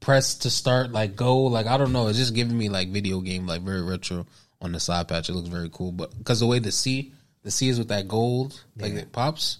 press 0.00 0.34
to 0.36 0.50
start, 0.50 0.92
like 0.92 1.16
go, 1.16 1.44
like 1.44 1.66
I 1.66 1.78
don't 1.78 1.92
know. 1.92 2.08
It's 2.08 2.18
just 2.18 2.34
giving 2.34 2.56
me 2.56 2.68
like 2.68 2.88
video 2.88 3.20
game, 3.20 3.46
like 3.46 3.62
very 3.62 3.82
retro 3.82 4.26
on 4.60 4.72
the 4.72 4.80
side 4.80 5.08
patch. 5.08 5.28
It 5.28 5.34
looks 5.34 5.48
very 5.48 5.70
cool, 5.72 5.92
but 5.92 6.16
because 6.18 6.40
the 6.40 6.46
way 6.46 6.58
the 6.58 6.72
C 6.72 7.12
the 7.44 7.50
C 7.50 7.68
is 7.68 7.78
with 7.78 7.88
that 7.88 8.08
gold, 8.08 8.60
like 8.76 8.94
it 8.94 9.12
pops. 9.12 9.58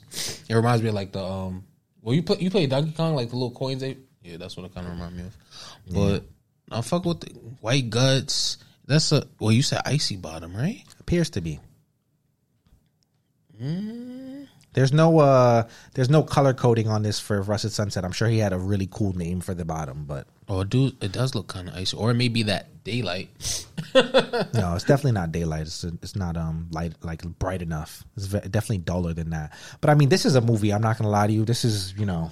It 0.48 0.54
reminds 0.54 0.82
me 0.82 0.88
of 0.88 0.94
like 0.94 1.12
the 1.12 1.22
um. 1.22 1.64
Well, 2.02 2.14
you 2.14 2.22
play 2.22 2.38
you 2.40 2.50
play 2.50 2.66
Donkey 2.66 2.92
Kong 2.92 3.14
like 3.14 3.30
the 3.30 3.36
little 3.36 3.50
coins. 3.50 3.80
They, 3.80 3.98
yeah, 4.22 4.38
that's 4.38 4.56
what 4.56 4.66
it 4.66 4.74
kind 4.74 4.86
of 4.86 4.94
reminds 4.94 5.16
me 5.16 5.22
of. 5.24 5.36
But 5.90 6.24
I 6.70 6.80
fuck 6.80 7.04
with 7.04 7.20
the 7.20 7.30
white 7.60 7.90
guts. 7.90 8.58
That's 8.86 9.12
a 9.12 9.26
well. 9.38 9.52
You 9.52 9.62
said 9.62 9.82
icy 9.84 10.16
bottom, 10.16 10.56
right? 10.56 10.82
Appears 11.04 11.28
to 11.28 11.42
be. 11.42 11.60
There's 14.72 14.90
no 14.90 15.20
uh 15.20 15.68
there's 15.92 16.08
no 16.08 16.22
color 16.22 16.54
coding 16.54 16.88
on 16.88 17.02
this 17.02 17.20
for 17.20 17.42
Russet 17.42 17.72
Sunset. 17.72 18.06
I'm 18.06 18.12
sure 18.12 18.26
he 18.26 18.38
had 18.38 18.54
a 18.54 18.58
really 18.58 18.88
cool 18.90 19.12
name 19.12 19.40
for 19.42 19.52
the 19.52 19.66
bottom, 19.66 20.06
but 20.06 20.26
Oh, 20.48 20.62
it 20.62 20.70
do 20.70 20.92
it 21.02 21.12
does 21.12 21.34
look 21.34 21.46
kind 21.48 21.68
of 21.68 21.74
icy, 21.74 21.94
or 21.94 22.14
maybe 22.14 22.42
that 22.44 22.84
daylight. 22.84 23.28
no, 23.94 24.74
it's 24.74 24.84
definitely 24.84 25.12
not 25.12 25.30
daylight. 25.30 25.62
It's 25.66 25.84
it's 25.84 26.16
not 26.16 26.38
um 26.38 26.68
light 26.70 26.94
like 27.02 27.22
bright 27.38 27.60
enough. 27.60 28.02
It's 28.16 28.24
ve- 28.26 28.40
definitely 28.48 28.78
duller 28.78 29.12
than 29.12 29.28
that. 29.30 29.52
But 29.82 29.90
I 29.90 29.94
mean, 29.94 30.08
this 30.08 30.24
is 30.24 30.36
a 30.36 30.40
movie. 30.40 30.72
I'm 30.72 30.80
not 30.82 30.96
gonna 30.96 31.10
lie 31.10 31.26
to 31.26 31.32
you. 31.34 31.44
This 31.44 31.66
is 31.66 31.92
you 31.98 32.06
know. 32.06 32.30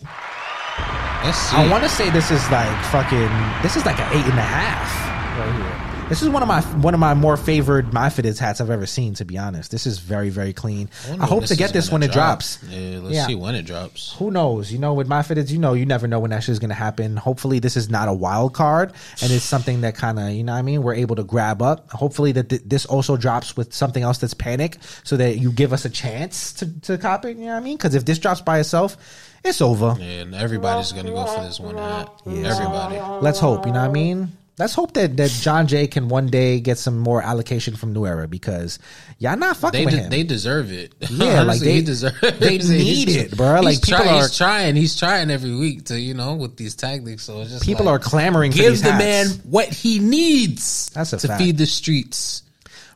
Let's 1.25 1.37
see. 1.37 1.57
I 1.57 1.69
want 1.71 1.85
to 1.85 1.91
say 1.91 2.09
this 2.09 2.31
is 2.31 2.41
like 2.51 2.85
fucking. 2.87 3.31
This 3.63 3.77
is 3.77 3.85
like 3.85 4.01
an 4.01 4.09
eight 4.17 4.25
and 4.25 4.39
a 4.39 4.43
half 4.43 5.39
right 5.39 5.55
here. 5.61 5.92
This 6.09 6.21
is 6.21 6.29
one 6.29 6.43
of 6.43 6.49
my 6.49 6.61
one 6.83 6.93
of 6.93 7.01
my 7.01 7.15
more 7.15 7.39
favored 7.39 7.95
my 7.95 8.11
fitted 8.11 8.39
hats 8.39 8.61
I've 8.61 8.69
ever 8.69 8.85
seen. 8.85 9.15
To 9.15 9.25
be 9.25 9.39
honest, 9.39 9.71
this 9.71 9.87
is 9.87 9.99
very 9.99 10.29
very 10.29 10.53
clean. 10.53 10.91
I, 11.07 11.11
wonder 11.11 11.25
hope 11.25 11.45
to 11.47 11.57
get 11.57 11.73
this 11.73 11.91
when 11.91 12.03
it 12.03 12.13
drop. 12.13 12.41
drops. 12.41 12.59
Yeah, 12.69 12.99
let's 13.01 13.15
Yeah. 13.15 13.27
see 13.29 13.35
when 13.35 13.55
it 13.55 13.63
drops. 13.63 14.15
Who 14.19 14.31
knows? 14.31 14.71
You 14.71 14.79
know, 14.79 14.93
with 14.93 15.09
my 15.09 15.21
fitteds, 15.23 15.49
you 15.51 15.59
know, 15.59 15.73
you 15.73 15.87
never 15.87 16.07
know 16.07 16.21
when 16.21 16.31
that 16.33 16.43
shit 16.43 16.51
is 16.53 16.59
gonna 16.59 16.75
happen. 16.75 17.17
Hopefully, 17.17 17.61
this 17.61 17.79
is 17.79 17.89
not 17.89 18.09
a 18.09 18.13
wild 18.13 18.53
card, 18.53 18.93
and 19.23 19.33
it's 19.33 19.45
something 19.45 19.81
that 19.83 19.95
kind 19.95 20.19
of, 20.19 20.31
you 20.33 20.45
know, 20.45 20.53
what 20.53 20.59
I 20.59 20.63
mean, 20.63 20.83
we're 20.83 20.93
able 20.95 21.17
to 21.17 21.25
grab 21.25 21.63
up. 21.63 21.91
Hopefully, 21.93 22.33
that 22.33 22.51
th- 22.51 22.63
this 22.67 22.85
also 22.85 23.17
drops 23.17 23.57
with 23.57 23.73
something 23.73 24.03
else 24.03 24.19
that's 24.19 24.35
panic, 24.35 24.77
so 25.05 25.17
that 25.17 25.39
you 25.39 25.51
give 25.51 25.73
us 25.73 25.87
a 25.87 25.91
chance 25.91 26.53
to 26.55 26.67
to 26.83 26.99
cop 26.99 27.25
it. 27.25 27.39
You 27.39 27.47
know 27.47 27.53
what 27.53 27.57
I 27.57 27.61
mean? 27.61 27.79
Because 27.79 27.95
if 27.95 28.05
this 28.05 28.19
drops 28.19 28.43
by 28.43 28.59
itself, 28.59 28.99
it's 29.45 29.63
over. 29.63 29.97
And 29.99 30.35
everybody's 30.35 30.93
gonna 30.93 31.11
go 31.11 31.25
for 31.25 31.41
this 31.43 31.59
one 31.59 31.79
hat. 31.79 32.11
Everybody. 32.27 33.01
Let's 33.23 33.39
hope. 33.39 33.65
You 33.67 33.73
know 33.73 33.81
what 33.81 33.89
I 33.89 33.93
mean? 33.93 34.33
Let's 34.63 34.75
hope 34.75 34.95
that, 34.95 35.17
that 35.17 35.31
Jon 35.31 35.67
J 35.67 35.89
can 35.89 36.09
one 36.09 36.29
day 36.29 36.61
get 36.61 36.79
some 36.79 36.97
more 36.99 37.21
allocation 37.21 37.75
from 37.75 37.93
New 37.93 38.07
Era 38.07 38.29
because 38.29 38.79
y'all 39.19 39.37
not 39.37 39.57
fucking 39.57 39.81
They 39.81 39.85
with 39.85 39.95
de- 39.95 40.01
him. 40.03 40.11
they 40.11 40.23
deserve 40.23 40.71
it. 40.71 40.95
Yeah, 41.01 41.09
like 41.27 41.39
Honestly, 41.39 41.67
they- 41.67 41.81
deserve. 41.83 42.21
deserves. 42.21 42.39
they 42.39 42.59
need 42.79 43.09
it, 43.09 43.31
bruh. 43.33 43.63
Like, 43.65 43.83
people 43.83 43.99
try- 44.05 44.09
are- 44.15 44.21
he's 44.23 44.37
trying. 44.37 44.77
He's 44.77 44.97
trying 44.97 45.31
every 45.33 45.55
week 45.57 45.87
to 45.87 45.99
you 45.99 46.15
know 46.15 46.35
with 46.37 46.57
these 46.57 46.77
tactics. 46.77 47.25
So 47.25 47.41
it's 47.41 47.51
just 47.51 47.65
People 47.65 47.87
like, 47.87 47.97
are 47.97 47.99
clamoring 48.05 48.53
Give 48.53 48.81
the 48.81 48.93
hats. 48.93 49.05
man 49.05 49.27
what 49.51 49.67
he 49.69 49.99
needs. 49.99 50.91
That's 50.95 51.13
a 51.13 51.19
to 51.19 51.27
fact. 51.27 51.41
feed 51.43 51.59
the 51.59 51.67
streets. 51.67 52.45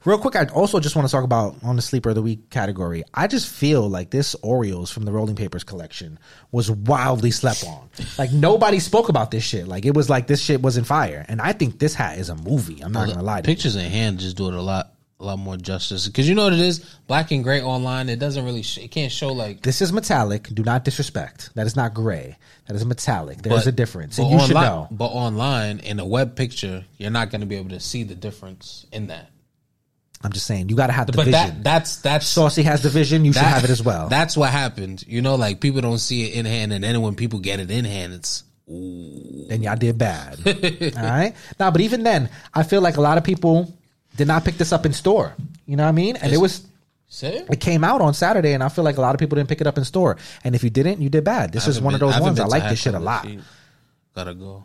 Real 0.06 0.18
quick, 0.18 0.36
I 0.36 0.44
also 0.44 0.78
just 0.78 0.94
want 0.94 1.08
to 1.08 1.10
talk 1.10 1.24
about 1.24 1.56
on 1.64 1.74
the 1.74 1.82
sleeper 1.82 2.10
of 2.10 2.14
the 2.14 2.22
week 2.22 2.48
category. 2.48 3.02
I 3.12 3.26
just 3.26 3.48
feel 3.48 3.90
like 3.90 4.10
this 4.10 4.36
Orioles 4.40 4.88
from 4.88 5.04
the 5.04 5.10
Rolling 5.10 5.34
Papers 5.34 5.64
collection 5.64 6.20
was 6.52 6.70
wildly 6.70 7.32
slept 7.32 7.64
on. 7.66 7.88
Like 8.16 8.30
nobody 8.30 8.78
spoke 8.78 9.08
about 9.08 9.32
this 9.32 9.42
shit. 9.42 9.66
Like 9.66 9.84
it 9.84 9.94
was 9.94 10.08
like 10.08 10.28
this 10.28 10.40
shit 10.40 10.62
was 10.62 10.76
in 10.76 10.84
fire. 10.84 11.26
And 11.28 11.40
I 11.40 11.52
think 11.52 11.80
this 11.80 11.92
hat 11.92 12.18
is 12.18 12.28
a 12.28 12.36
movie. 12.36 12.82
I'm 12.84 12.92
not 12.92 13.08
gonna 13.08 13.20
lie 13.20 13.40
to 13.40 13.50
you. 13.50 13.56
Pictures 13.56 13.74
in 13.74 13.90
hand 13.90 14.20
just 14.20 14.36
do 14.36 14.46
it 14.46 14.54
a 14.54 14.60
lot, 14.60 14.92
a 15.18 15.24
lot 15.24 15.40
more 15.40 15.56
justice. 15.56 16.06
Because 16.06 16.28
you 16.28 16.36
know 16.36 16.44
what 16.44 16.52
it 16.52 16.60
is, 16.60 16.84
black 17.08 17.32
and 17.32 17.42
gray 17.42 17.60
online. 17.60 18.08
It 18.08 18.20
doesn't 18.20 18.44
really. 18.44 18.62
Sh- 18.62 18.78
it 18.78 18.92
can't 18.92 19.10
show 19.10 19.32
like. 19.32 19.62
This 19.62 19.82
is 19.82 19.92
metallic. 19.92 20.44
Do 20.44 20.62
not 20.62 20.84
disrespect. 20.84 21.50
That 21.56 21.66
is 21.66 21.74
not 21.74 21.94
gray. 21.94 22.36
That 22.68 22.76
is 22.76 22.84
metallic. 22.84 23.38
There's 23.42 23.64
but- 23.64 23.66
a 23.66 23.72
difference, 23.72 24.18
and 24.18 24.30
you 24.30 24.38
should 24.38 24.54
know. 24.54 24.86
But 24.92 25.06
online 25.06 25.80
in 25.80 25.98
a 25.98 26.06
web 26.06 26.36
picture, 26.36 26.84
you're 26.96 27.10
not 27.10 27.30
going 27.30 27.40
to 27.40 27.46
be 27.48 27.56
able 27.56 27.70
to 27.70 27.80
see 27.80 28.04
the 28.04 28.14
difference 28.14 28.86
in 28.92 29.08
that. 29.08 29.30
I'm 30.22 30.32
just 30.32 30.46
saying 30.46 30.68
you 30.70 30.76
got 30.76 30.86
to 30.88 30.92
have 30.92 31.06
the 31.06 31.12
But 31.12 31.26
vision. 31.26 31.32
that 31.32 31.64
that's 31.64 31.96
that's 31.98 32.26
Saucy 32.26 32.62
has 32.62 32.82
the 32.82 32.88
vision. 32.88 33.24
You 33.24 33.32
should 33.32 33.42
have 33.42 33.64
it 33.64 33.70
as 33.70 33.82
well. 33.82 34.08
That's 34.08 34.36
what 34.36 34.50
happened. 34.50 35.04
You 35.06 35.22
know, 35.22 35.34
like 35.36 35.60
people 35.60 35.80
don't 35.80 35.98
see 35.98 36.24
it 36.24 36.34
in 36.34 36.46
hand, 36.46 36.72
and 36.72 36.82
then 36.82 37.00
when 37.02 37.14
people 37.14 37.38
get 37.38 37.60
it 37.60 37.70
in 37.70 37.84
hand, 37.84 38.14
it's 38.14 38.42
then 38.66 39.62
y'all 39.62 39.76
did 39.76 39.98
bad. 39.98 40.38
All 40.96 41.02
right. 41.04 41.34
Now, 41.60 41.70
but 41.70 41.80
even 41.80 42.02
then, 42.02 42.30
I 42.52 42.62
feel 42.64 42.80
like 42.80 42.96
a 42.96 43.00
lot 43.00 43.18
of 43.18 43.24
people 43.24 43.72
did 44.16 44.26
not 44.26 44.44
pick 44.44 44.56
this 44.56 44.72
up 44.72 44.86
in 44.86 44.92
store. 44.92 45.34
You 45.66 45.76
know 45.76 45.84
what 45.84 45.90
I 45.90 45.92
mean? 45.92 46.16
And 46.16 46.32
it 46.32 46.38
was 46.38 46.66
say. 47.06 47.44
it 47.48 47.60
came 47.60 47.84
out 47.84 48.00
on 48.00 48.14
Saturday, 48.14 48.54
and 48.54 48.62
I 48.62 48.68
feel 48.68 48.84
like 48.84 48.96
a 48.96 49.00
lot 49.00 49.14
of 49.14 49.20
people 49.20 49.36
didn't 49.36 49.48
pick 49.48 49.60
it 49.60 49.66
up 49.66 49.78
in 49.78 49.84
store. 49.84 50.16
And 50.42 50.54
if 50.54 50.64
you 50.64 50.70
didn't, 50.70 51.00
you 51.00 51.08
did 51.08 51.24
bad. 51.24 51.52
This 51.52 51.68
is 51.68 51.80
one 51.80 51.94
of 51.94 52.00
those 52.00 52.18
ones. 52.18 52.40
I 52.40 52.46
like 52.46 52.68
this 52.68 52.80
shit 52.80 52.94
a 52.94 52.98
lot. 52.98 53.28
Gotta 54.14 54.34
go. 54.34 54.64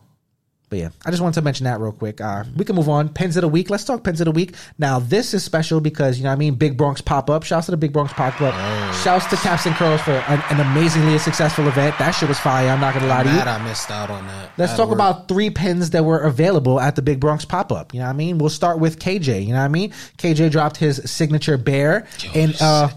But 0.71 0.79
yeah, 0.79 0.89
I 1.05 1.11
just 1.11 1.21
wanted 1.21 1.33
to 1.35 1.41
mention 1.41 1.65
that 1.65 1.81
real 1.81 1.91
quick. 1.91 2.21
Uh, 2.21 2.45
we 2.55 2.63
can 2.63 2.77
move 2.77 2.87
on. 2.87 3.09
Pens 3.09 3.35
of 3.35 3.41
the 3.41 3.49
week. 3.49 3.69
Let's 3.69 3.83
talk 3.83 4.05
pens 4.05 4.21
of 4.21 4.25
the 4.25 4.31
week. 4.31 4.55
Now, 4.79 4.99
this 4.99 5.33
is 5.33 5.43
special 5.43 5.81
because, 5.81 6.17
you 6.17 6.23
know 6.23 6.29
what 6.29 6.35
I 6.35 6.39
mean? 6.39 6.55
Big 6.55 6.77
Bronx 6.77 7.01
pop 7.01 7.29
up. 7.29 7.43
Shouts 7.43 7.65
to 7.65 7.71
the 7.71 7.77
Big 7.77 7.91
Bronx 7.91 8.13
pop 8.13 8.39
up. 8.41 8.53
Oh. 8.55 9.01
Shouts 9.03 9.25
to 9.31 9.35
Caps 9.35 9.65
and 9.65 9.75
Curls 9.75 9.99
for 9.99 10.11
an, 10.13 10.41
an 10.49 10.61
amazingly 10.61 11.17
successful 11.17 11.67
event. 11.67 11.99
That 11.99 12.11
shit 12.11 12.29
was 12.29 12.39
fire. 12.39 12.69
I'm 12.69 12.79
not 12.79 12.93
going 12.93 13.03
to 13.03 13.09
lie 13.09 13.23
to 13.23 13.29
you. 13.29 13.37
I 13.37 13.61
missed 13.65 13.91
out 13.91 14.09
on 14.09 14.25
that. 14.27 14.51
Let's 14.57 14.71
talk 14.77 14.87
worked. 14.87 14.93
about 14.93 15.27
three 15.27 15.49
pins 15.49 15.89
that 15.89 16.05
were 16.05 16.19
available 16.19 16.79
at 16.79 16.95
the 16.95 17.01
Big 17.01 17.19
Bronx 17.19 17.43
pop 17.43 17.73
up. 17.73 17.93
You 17.93 17.99
know 17.99 18.05
what 18.05 18.11
I 18.11 18.15
mean? 18.15 18.37
We'll 18.37 18.49
start 18.49 18.79
with 18.79 18.97
KJ. 18.97 19.41
You 19.45 19.51
know 19.51 19.59
what 19.59 19.65
I 19.65 19.67
mean? 19.67 19.91
KJ 20.19 20.51
dropped 20.51 20.77
his 20.77 21.01
signature 21.11 21.57
bear. 21.57 22.07
and 22.33 22.55
uh, 22.61 22.87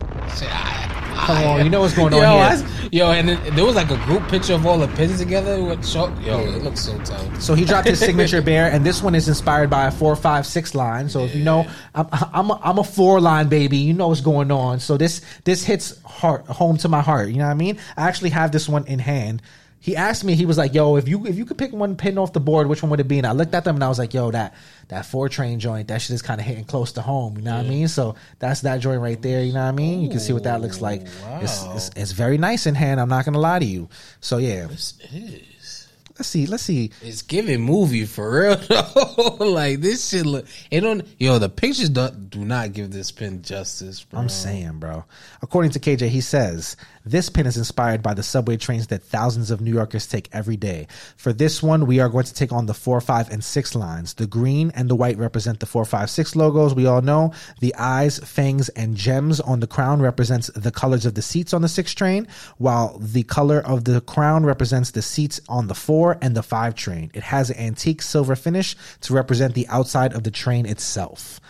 I- 0.00 1.09
come 1.26 1.44
on, 1.44 1.64
you 1.64 1.70
know 1.70 1.80
what's 1.80 1.94
going 1.94 2.12
Yo, 2.12 2.18
on 2.18 2.24
I, 2.24 2.56
here. 2.56 2.88
yo, 2.92 3.10
and 3.12 3.30
it, 3.30 3.54
there 3.54 3.64
was 3.64 3.74
like 3.74 3.90
a 3.90 3.96
group 4.04 4.26
picture 4.28 4.54
of 4.54 4.66
all 4.66 4.78
the 4.78 4.88
pins 4.88 5.18
together. 5.18 5.62
What 5.62 5.84
show? 5.84 6.08
Yo, 6.20 6.40
it 6.40 6.62
looks 6.62 6.80
so 6.80 6.98
tight. 7.00 7.40
So 7.40 7.54
he 7.54 7.64
dropped 7.64 7.88
his 7.88 7.98
signature 8.08 8.42
bear, 8.42 8.70
and 8.70 8.84
this 8.84 9.02
one 9.02 9.14
is 9.14 9.28
inspired 9.28 9.70
by 9.70 9.86
a 9.86 9.90
four, 9.90 10.16
five, 10.16 10.46
six 10.46 10.74
line. 10.74 11.08
So 11.08 11.24
if 11.24 11.34
you 11.34 11.44
know, 11.44 11.66
I'm 11.94 12.08
I'm 12.12 12.50
a, 12.50 12.60
I'm 12.62 12.78
a 12.78 12.84
four 12.84 13.20
line 13.20 13.48
baby. 13.48 13.78
You 13.78 13.92
know 13.92 14.08
what's 14.08 14.20
going 14.20 14.50
on. 14.50 14.80
So 14.80 14.96
this 14.96 15.22
this 15.44 15.64
hits 15.64 16.00
heart 16.02 16.46
home 16.46 16.76
to 16.78 16.88
my 16.88 17.00
heart. 17.00 17.28
You 17.28 17.38
know 17.38 17.46
what 17.46 17.52
I 17.52 17.54
mean? 17.54 17.78
I 17.96 18.08
actually 18.08 18.30
have 18.30 18.52
this 18.52 18.68
one 18.68 18.86
in 18.86 18.98
hand. 18.98 19.42
He 19.82 19.96
asked 19.96 20.24
me, 20.24 20.34
he 20.34 20.44
was 20.44 20.58
like, 20.58 20.74
"Yo, 20.74 20.96
if 20.96 21.08
you 21.08 21.26
if 21.26 21.36
you 21.36 21.46
could 21.46 21.56
pick 21.56 21.72
one 21.72 21.96
pin 21.96 22.18
off 22.18 22.34
the 22.34 22.40
board, 22.40 22.66
which 22.66 22.82
one 22.82 22.90
would 22.90 23.00
it 23.00 23.08
be?" 23.08 23.16
And 23.16 23.26
I 23.26 23.32
looked 23.32 23.54
at 23.54 23.64
them 23.64 23.76
and 23.76 23.82
I 23.82 23.88
was 23.88 23.98
like, 23.98 24.12
"Yo, 24.12 24.30
that 24.30 24.54
that 24.88 25.06
four 25.06 25.30
train 25.30 25.58
joint, 25.58 25.88
that 25.88 26.02
shit 26.02 26.10
is 26.10 26.20
kind 26.20 26.38
of 26.38 26.46
hitting 26.46 26.64
close 26.64 26.92
to 26.92 27.00
home." 27.02 27.38
You 27.38 27.44
know 27.44 27.56
what 27.56 27.64
I 27.64 27.68
mean? 27.68 27.88
So 27.88 28.14
that's 28.38 28.60
that 28.60 28.80
joint 28.80 29.00
right 29.00 29.20
there. 29.22 29.42
You 29.42 29.54
know 29.54 29.62
what 29.62 29.68
I 29.68 29.72
mean? 29.72 30.02
You 30.02 30.10
can 30.10 30.20
see 30.20 30.34
what 30.34 30.44
that 30.44 30.60
looks 30.60 30.82
like. 30.82 31.06
Oh, 31.24 31.38
it's, 31.40 31.64
it's 31.74 31.90
it's 31.96 32.12
very 32.12 32.36
nice 32.36 32.66
in 32.66 32.74
hand. 32.74 33.00
I'm 33.00 33.08
not 33.08 33.24
gonna 33.24 33.38
lie 33.38 33.58
to 33.58 33.64
you. 33.64 33.88
So 34.20 34.36
yeah, 34.36 34.66
This 34.66 34.94
is. 35.12 35.88
Let's 36.20 36.28
see, 36.28 36.46
let's 36.46 36.64
see. 36.64 36.90
It's 37.00 37.22
giving 37.22 37.62
movie 37.62 38.04
for 38.04 38.42
real 38.42 38.56
though. 38.68 39.36
like 39.40 39.80
this 39.80 40.06
shit 40.06 40.26
look. 40.26 40.46
It 40.70 40.80
don't. 40.80 41.02
Yo, 41.18 41.38
the 41.38 41.48
pictures 41.48 41.88
do, 41.88 42.10
do 42.10 42.44
not 42.44 42.74
give 42.74 42.90
this 42.90 43.10
pin 43.10 43.40
justice. 43.40 44.04
Bro. 44.04 44.20
I'm 44.20 44.28
saying, 44.28 44.80
bro. 44.80 45.04
According 45.40 45.70
to 45.72 45.80
KJ, 45.80 46.08
he 46.08 46.20
says 46.20 46.76
this 47.06 47.30
pin 47.30 47.46
is 47.46 47.56
inspired 47.56 48.02
by 48.02 48.12
the 48.12 48.22
subway 48.22 48.58
trains 48.58 48.88
that 48.88 49.02
thousands 49.02 49.50
of 49.50 49.62
New 49.62 49.72
Yorkers 49.72 50.06
take 50.06 50.28
every 50.32 50.58
day. 50.58 50.86
For 51.16 51.32
this 51.32 51.62
one, 51.62 51.86
we 51.86 51.98
are 52.00 52.10
going 52.10 52.26
to 52.26 52.34
take 52.34 52.52
on 52.52 52.66
the 52.66 52.74
four, 52.74 53.00
five, 53.00 53.30
and 53.30 53.42
six 53.42 53.74
lines. 53.74 54.12
The 54.14 54.26
green 54.26 54.70
and 54.74 54.90
the 54.90 54.94
white 54.94 55.16
represent 55.16 55.60
the 55.60 55.66
four, 55.66 55.86
five, 55.86 56.10
six 56.10 56.36
logos. 56.36 56.74
We 56.74 56.84
all 56.84 57.00
know 57.00 57.32
the 57.60 57.74
eyes, 57.76 58.18
fangs, 58.18 58.68
and 58.70 58.94
gems 58.94 59.40
on 59.40 59.60
the 59.60 59.66
crown 59.66 60.02
represents 60.02 60.48
the 60.48 60.70
colors 60.70 61.06
of 61.06 61.14
the 61.14 61.22
seats 61.22 61.54
on 61.54 61.62
the 61.62 61.68
six 61.68 61.94
train, 61.94 62.28
while 62.58 62.98
the 62.98 63.22
color 63.22 63.60
of 63.60 63.84
the 63.84 64.02
crown 64.02 64.44
represents 64.44 64.90
the 64.90 65.02
seats 65.02 65.40
on 65.48 65.68
the 65.68 65.74
four 65.74 66.09
and 66.20 66.36
the 66.36 66.42
five 66.42 66.74
train. 66.74 67.10
It 67.14 67.22
has 67.22 67.50
an 67.50 67.56
antique 67.58 68.02
silver 68.02 68.36
finish 68.36 68.76
to 69.02 69.14
represent 69.14 69.54
the 69.54 69.66
outside 69.68 70.12
of 70.12 70.24
the 70.24 70.30
train 70.30 70.66
itself. 70.66 71.40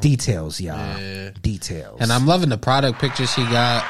Details, 0.00 0.60
y'all. 0.60 1.30
Details. 1.42 2.00
And 2.00 2.12
I'm 2.12 2.26
loving 2.26 2.48
the 2.48 2.58
product 2.58 2.98
pictures 3.00 3.34
he 3.34 3.42
got. 3.44 3.84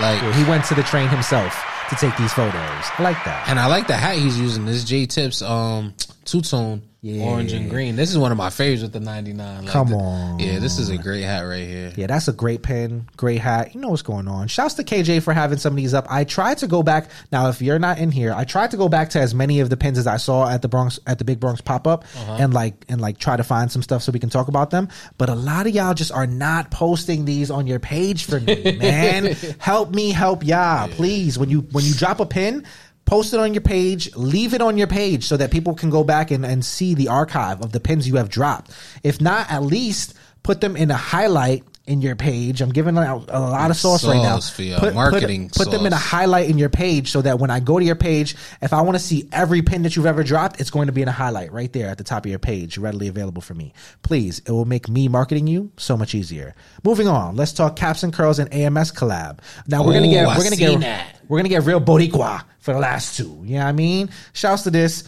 Like 0.00 0.20
Yeah, 0.20 0.32
he 0.32 0.44
went 0.50 0.64
to 0.66 0.74
the 0.74 0.82
train 0.82 1.08
himself 1.08 1.62
to 1.90 1.96
take 1.96 2.16
these 2.16 2.32
photos. 2.32 2.54
I 2.54 2.96
like 3.00 3.22
that. 3.24 3.46
And 3.48 3.60
I 3.60 3.66
like 3.66 3.86
the 3.86 3.94
hat 3.94 4.16
he's 4.16 4.38
using. 4.38 4.64
This 4.64 4.84
J 4.84 5.06
Tips 5.06 5.40
um 5.42 5.94
two 6.24 6.40
tone 6.40 6.82
Yeah. 7.04 7.26
orange 7.26 7.52
and 7.52 7.68
green. 7.68 7.96
This 7.96 8.10
is 8.10 8.16
one 8.16 8.32
of 8.32 8.38
my 8.38 8.48
favorites 8.48 8.80
with 8.82 8.94
the 8.94 8.98
ninety 9.00 9.34
nine. 9.34 9.64
Like 9.64 9.72
Come 9.72 9.88
the- 9.90 9.96
on. 9.96 10.38
yeah, 10.38 10.58
this 10.58 10.78
is 10.78 10.88
a 10.88 10.96
great 10.96 11.20
hat 11.20 11.42
right 11.42 11.66
here. 11.68 11.92
Yeah, 11.94 12.06
that's 12.06 12.28
a 12.28 12.32
great 12.32 12.62
pin, 12.62 13.06
great 13.18 13.42
hat. 13.42 13.74
You 13.74 13.82
know 13.82 13.90
what's 13.90 14.00
going 14.00 14.26
on. 14.26 14.48
Shouts 14.48 14.72
to 14.74 14.84
KJ 14.84 15.22
for 15.22 15.34
having 15.34 15.58
some 15.58 15.74
of 15.74 15.76
these 15.76 15.92
up. 15.92 16.06
I 16.08 16.24
tried 16.24 16.56
to 16.58 16.66
go 16.66 16.82
back. 16.82 17.10
Now, 17.30 17.50
if 17.50 17.60
you're 17.60 17.78
not 17.78 17.98
in 17.98 18.10
here, 18.10 18.32
I 18.34 18.44
tried 18.44 18.70
to 18.70 18.78
go 18.78 18.88
back 18.88 19.10
to 19.10 19.20
as 19.20 19.34
many 19.34 19.60
of 19.60 19.68
the 19.68 19.76
pins 19.76 19.98
as 19.98 20.06
I 20.06 20.16
saw 20.16 20.48
at 20.48 20.62
the 20.62 20.68
Bronx 20.68 20.98
at 21.06 21.18
the 21.18 21.26
Big 21.26 21.40
Bronx 21.40 21.60
pop 21.60 21.86
up, 21.86 22.04
uh-huh. 22.16 22.38
and 22.40 22.54
like 22.54 22.86
and 22.88 23.02
like 23.02 23.18
try 23.18 23.36
to 23.36 23.44
find 23.44 23.70
some 23.70 23.82
stuff 23.82 24.02
so 24.02 24.10
we 24.10 24.18
can 24.18 24.30
talk 24.30 24.48
about 24.48 24.70
them. 24.70 24.88
But 25.18 25.28
a 25.28 25.34
lot 25.34 25.66
of 25.66 25.74
y'all 25.74 25.92
just 25.92 26.10
are 26.10 26.26
not 26.26 26.70
posting 26.70 27.26
these 27.26 27.50
on 27.50 27.66
your 27.66 27.80
page 27.80 28.24
for 28.24 28.40
me, 28.40 28.78
man. 28.80 29.36
help 29.58 29.90
me, 29.94 30.10
help 30.10 30.42
y'all, 30.42 30.88
please. 30.88 31.38
When 31.38 31.50
you 31.50 31.60
when 31.72 31.84
you 31.84 31.92
drop 31.92 32.20
a 32.20 32.24
pin. 32.24 32.64
Post 33.04 33.34
it 33.34 33.40
on 33.40 33.52
your 33.54 33.60
page, 33.60 34.14
leave 34.16 34.54
it 34.54 34.62
on 34.62 34.78
your 34.78 34.86
page 34.86 35.24
so 35.24 35.36
that 35.36 35.50
people 35.50 35.74
can 35.74 35.90
go 35.90 36.04
back 36.04 36.30
and, 36.30 36.44
and 36.44 36.64
see 36.64 36.94
the 36.94 37.08
archive 37.08 37.60
of 37.60 37.72
the 37.72 37.80
pins 37.80 38.08
you 38.08 38.16
have 38.16 38.28
dropped. 38.28 38.70
If 39.02 39.20
not, 39.20 39.50
at 39.50 39.62
least 39.62 40.14
put 40.42 40.60
them 40.60 40.76
in 40.76 40.90
a 40.90 40.96
highlight 40.96 41.64
in 41.86 42.00
your 42.00 42.16
page. 42.16 42.62
I'm 42.62 42.70
giving 42.70 42.96
out 42.96 43.28
a 43.28 43.40
lot 43.40 43.70
of 43.70 43.76
sauce, 43.76 44.04
right 44.04 44.16
now. 44.16 44.38
Sauce 44.38 44.58
your 44.58 44.92
marketing 44.92 45.50
Put, 45.50 45.70
them 45.70 45.84
in 45.84 45.92
a 45.92 45.96
highlight 45.96 46.48
in 46.48 46.56
your 46.56 46.70
page 46.70 47.10
so 47.10 47.20
that 47.22 47.38
when 47.38 47.50
I 47.50 47.60
go 47.60 47.78
to 47.78 47.84
your 47.84 47.94
page, 47.94 48.36
if 48.62 48.72
I 48.72 48.80
want 48.80 48.96
to 48.96 49.02
see 49.02 49.28
every 49.32 49.60
pin 49.60 49.82
that 49.82 49.94
you've 49.94 50.06
ever 50.06 50.24
dropped, 50.24 50.60
it's 50.60 50.70
going 50.70 50.86
to 50.86 50.92
be 50.92 51.02
in 51.02 51.08
a 51.08 51.12
highlight 51.12 51.52
right 51.52 51.72
there 51.72 51.88
at 51.88 51.98
the 51.98 52.04
top 52.04 52.24
of 52.24 52.30
your 52.30 52.38
page, 52.38 52.78
readily 52.78 53.08
available 53.08 53.42
for 53.42 53.54
me. 53.54 53.74
Please, 54.02 54.38
it 54.40 54.50
will 54.50 54.64
make 54.64 54.88
me 54.88 55.08
marketing 55.08 55.46
you 55.46 55.72
so 55.76 55.96
much 55.96 56.14
easier. 56.14 56.54
Moving 56.84 57.08
on, 57.08 57.36
let's 57.36 57.52
talk 57.52 57.76
caps 57.76 58.02
and 58.02 58.12
curls 58.12 58.38
and 58.38 58.52
AMS 58.52 58.92
collab. 58.92 59.40
Now 59.66 59.84
we're 59.84 59.92
gonna 59.92 60.08
get 60.08 60.26
I 60.26 60.38
we're 60.38 60.44
gonna 60.44 60.56
get 60.56 60.80
that. 60.80 61.20
we're 61.28 61.38
gonna 61.38 61.48
get 61.50 61.64
real 61.64 61.80
Boricua 61.80 62.44
for 62.64 62.72
the 62.72 62.80
last 62.80 63.16
two. 63.16 63.40
You 63.44 63.56
know 63.56 63.64
what 63.64 63.66
I 63.68 63.72
mean? 63.72 64.08
Shouts 64.32 64.62
to 64.62 64.70
this. 64.70 65.04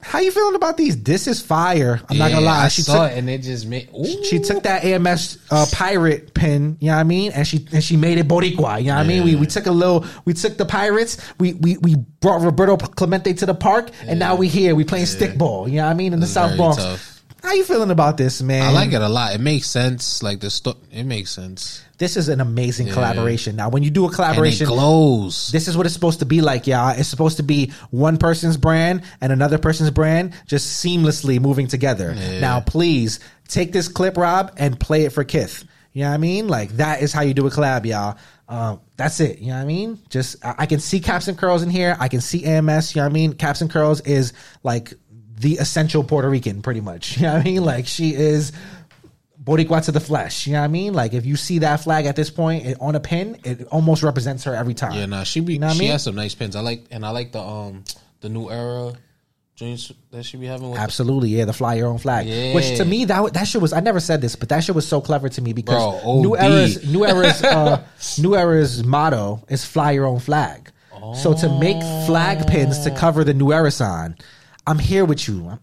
How 0.00 0.20
you 0.20 0.30
feeling 0.30 0.54
about 0.54 0.76
these? 0.76 1.02
This 1.02 1.26
is 1.26 1.40
fire. 1.40 2.00
I'm 2.08 2.16
not 2.18 2.30
gonna 2.30 2.42
Yeah, 2.42 2.50
lie. 2.52 2.64
I 2.66 2.68
She 2.68 2.82
saw 2.82 3.02
took, 3.08 3.12
it 3.12 3.18
and 3.18 3.28
it 3.28 3.38
just 3.42 3.66
made. 3.66 3.88
Ooh. 3.92 4.24
she 4.24 4.38
took 4.38 4.62
that 4.62 4.84
AMS 4.84 5.38
uh, 5.50 5.66
pirate 5.72 6.32
pin, 6.32 6.76
you 6.80 6.88
know 6.88 6.94
what 6.94 7.00
I 7.00 7.04
mean, 7.04 7.32
and 7.32 7.44
she 7.46 7.66
and 7.72 7.82
she 7.82 7.96
made 7.96 8.18
it 8.18 8.28
Boricua. 8.28 8.78
You 8.80 8.88
know 8.88 8.94
what 8.94 9.04
I 9.04 9.08
mean? 9.08 9.24
We 9.24 9.34
we 9.34 9.46
took 9.46 9.66
a 9.66 9.72
little, 9.72 10.04
we 10.24 10.32
took 10.34 10.58
the 10.58 10.66
pirates, 10.66 11.16
we 11.40 11.54
we 11.54 11.78
we 11.78 11.96
brought 12.20 12.42
Roberto 12.42 12.76
Clemente 12.76 13.34
to 13.34 13.46
the 13.46 13.54
park, 13.54 13.90
and 14.02 14.18
now 14.20 14.36
we 14.36 14.46
here, 14.46 14.76
we 14.76 14.84
playing 14.84 15.06
stickball. 15.06 15.68
You 15.68 15.78
know 15.78 15.84
what 15.86 15.90
I 15.90 15.94
mean? 15.94 16.12
In 16.12 16.20
the 16.20 16.26
South 16.28 16.56
Bronx. 16.56 16.76
tough. 16.76 17.15
How 17.46 17.52
you 17.52 17.62
feeling 17.62 17.92
about 17.92 18.16
this, 18.16 18.42
man? 18.42 18.64
I 18.64 18.72
like 18.72 18.92
it 18.92 19.00
a 19.00 19.08
lot. 19.08 19.32
It 19.32 19.40
makes 19.40 19.70
sense. 19.70 20.20
Like 20.20 20.40
the 20.40 20.50
sto- 20.50 20.78
it 20.90 21.04
makes 21.04 21.30
sense. 21.30 21.80
This 21.96 22.16
is 22.16 22.28
an 22.28 22.40
amazing 22.40 22.88
collaboration. 22.88 23.54
Now, 23.54 23.68
when 23.68 23.84
you 23.84 23.90
do 23.90 24.02
a 24.02 24.06
And 24.06 24.12
it 24.14 24.16
collaboration, 24.16 24.66
glows. 24.66 25.52
This 25.52 25.68
is 25.68 25.76
what 25.76 25.86
it's 25.86 25.94
supposed 25.94 26.18
to 26.18 26.26
be 26.26 26.40
like, 26.40 26.66
y'all. 26.66 26.90
It's 26.98 27.08
supposed 27.08 27.36
to 27.36 27.44
be 27.44 27.70
one 27.92 28.16
person's 28.16 28.56
brand 28.56 29.02
and 29.20 29.32
another 29.32 29.58
person's 29.58 29.92
brand 29.92 30.34
just 30.46 30.84
seamlessly 30.84 31.40
moving 31.40 31.68
together. 31.68 32.16
Now, 32.40 32.58
please 32.58 33.20
take 33.46 33.72
this 33.72 33.86
clip, 33.86 34.16
Rob, 34.16 34.52
and 34.56 34.80
play 34.80 35.04
it 35.04 35.10
for 35.12 35.22
Kith. 35.22 35.64
You 35.92 36.02
know 36.02 36.08
what 36.08 36.14
I 36.14 36.18
mean? 36.18 36.48
Like 36.48 36.70
that 36.78 37.00
is 37.00 37.12
how 37.12 37.22
you 37.22 37.32
do 37.32 37.46
a 37.46 37.50
collab, 37.50 37.86
y'all. 37.86 38.18
Um, 38.48 38.80
that's 38.96 39.18
it. 39.20 39.38
You 39.38 39.48
know 39.48 39.54
what 39.56 39.62
I 39.62 39.66
mean? 39.66 39.98
Just 40.10 40.44
I, 40.44 40.54
I 40.58 40.66
can 40.66 40.78
see 40.78 41.00
caps 41.00 41.26
and 41.28 41.38
curls 41.38 41.62
in 41.62 41.70
here. 41.70 41.96
I 41.98 42.08
can 42.08 42.20
see 42.20 42.44
AMS. 42.44 42.94
You 42.94 43.00
know 43.00 43.06
what 43.06 43.12
I 43.12 43.14
mean? 43.14 43.32
Caps 43.32 43.60
and 43.62 43.70
curls 43.70 44.02
is 44.02 44.32
like 44.62 44.92
the 45.38 45.54
essential 45.54 46.02
Puerto 46.02 46.28
Rican, 46.28 46.62
pretty 46.62 46.80
much. 46.80 47.16
You 47.20 47.22
know 47.24 47.34
what 47.34 47.40
I 47.40 47.44
mean? 47.44 47.64
Like 47.64 47.86
she 47.86 48.14
is 48.14 48.52
Boricua 49.42 49.84
to 49.84 49.92
the 49.92 50.00
flesh. 50.00 50.46
You 50.46 50.54
know 50.54 50.60
what 50.60 50.64
I 50.64 50.68
mean? 50.68 50.92
Like 50.94 51.12
if 51.14 51.24
you 51.24 51.36
see 51.36 51.60
that 51.60 51.76
flag 51.80 52.06
at 52.06 52.16
this 52.16 52.30
point 52.30 52.66
it, 52.66 52.78
on 52.80 52.94
a 52.94 53.00
pin, 53.00 53.38
it 53.44 53.66
almost 53.68 54.02
represents 54.02 54.44
her 54.44 54.54
every 54.54 54.74
time. 54.74 54.94
Yeah, 54.94 55.06
nah, 55.06 55.24
she 55.24 55.40
be. 55.40 55.54
You 55.54 55.58
know 55.60 55.68
I 55.68 55.72
she 55.72 55.80
mean? 55.80 55.90
has 55.92 56.04
some 56.04 56.16
nice 56.16 56.34
pins. 56.34 56.56
I 56.56 56.60
like, 56.60 56.84
and 56.90 57.04
I 57.04 57.10
like 57.10 57.32
the 57.32 57.40
um 57.40 57.84
the 58.20 58.28
new 58.28 58.50
era 58.50 58.94
joints 59.56 59.92
that 60.10 60.24
she 60.24 60.36
be 60.36 60.46
having. 60.46 60.70
With 60.70 60.78
Absolutely, 60.78 61.30
yeah, 61.30 61.44
the 61.46 61.52
fly 61.52 61.74
your 61.74 61.88
own 61.88 61.98
flag. 61.98 62.26
Yeah. 62.26 62.54
Which 62.54 62.76
to 62.76 62.84
me 62.84 63.04
that 63.06 63.34
that 63.34 63.48
shit 63.48 63.60
was 63.60 63.72
I 63.72 63.80
never 63.80 64.00
said 64.00 64.20
this, 64.20 64.36
but 64.36 64.48
that 64.50 64.62
shit 64.62 64.74
was 64.74 64.86
so 64.86 65.00
clever 65.00 65.28
to 65.28 65.42
me 65.42 65.52
because 65.52 66.02
Bro, 66.02 66.20
New 66.22 66.36
Era's 66.36 66.86
New 66.86 67.04
Era's 67.04 67.42
uh, 67.42 67.84
New 68.18 68.36
Era's 68.36 68.84
motto 68.84 69.44
is 69.48 69.64
fly 69.64 69.92
your 69.92 70.06
own 70.06 70.20
flag. 70.20 70.70
Oh. 70.92 71.14
So 71.14 71.34
to 71.34 71.58
make 71.58 71.80
flag 72.06 72.46
pins 72.46 72.80
to 72.80 72.90
cover 72.90 73.24
the 73.24 73.34
New 73.34 73.52
Era 73.52 73.70
sign, 73.70 74.16
I'm 74.66 74.78
here 74.78 75.04
with 75.04 75.28
you. 75.28 75.46
I'm, 75.48 75.60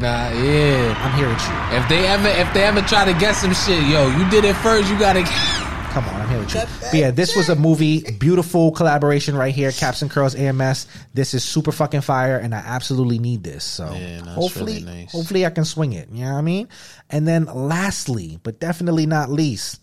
nah, 0.00 0.30
yeah. 0.30 0.94
I'm 0.98 1.18
here 1.18 1.28
with 1.28 1.42
you. 1.46 1.78
If 1.78 1.88
they 1.88 2.06
ever, 2.06 2.28
if 2.28 2.52
they 2.54 2.62
ever 2.64 2.80
try 2.82 3.04
to 3.04 3.18
get 3.18 3.34
some 3.34 3.52
shit, 3.54 3.82
yo, 3.88 4.08
you 4.16 4.28
did 4.30 4.44
it 4.44 4.54
first. 4.56 4.88
You 4.90 4.98
gotta. 4.98 5.24
Come 5.90 6.04
on, 6.04 6.20
I'm 6.20 6.28
here 6.28 6.38
with 6.38 6.54
you. 6.54 6.60
But 6.80 6.94
yeah, 6.94 7.10
this 7.10 7.34
was 7.34 7.48
a 7.48 7.56
movie, 7.56 8.08
beautiful 8.12 8.70
collaboration 8.70 9.34
right 9.36 9.52
here. 9.52 9.72
Caps 9.72 10.02
and 10.02 10.10
Curls 10.10 10.36
AMS. 10.36 10.86
This 11.14 11.34
is 11.34 11.42
super 11.42 11.72
fucking 11.72 12.02
fire, 12.02 12.38
and 12.38 12.54
I 12.54 12.58
absolutely 12.58 13.18
need 13.18 13.42
this. 13.42 13.64
So 13.64 13.92
Yeah, 13.92 14.20
that's 14.20 14.28
hopefully, 14.28 14.74
really 14.84 14.84
nice. 15.00 15.10
hopefully 15.10 15.44
I 15.44 15.50
can 15.50 15.64
swing 15.64 15.92
it. 15.94 16.08
You 16.12 16.26
know 16.26 16.32
what 16.34 16.38
I 16.38 16.42
mean? 16.42 16.68
And 17.10 17.26
then 17.26 17.46
lastly, 17.46 18.38
but 18.44 18.60
definitely 18.60 19.06
not 19.06 19.30
least, 19.30 19.80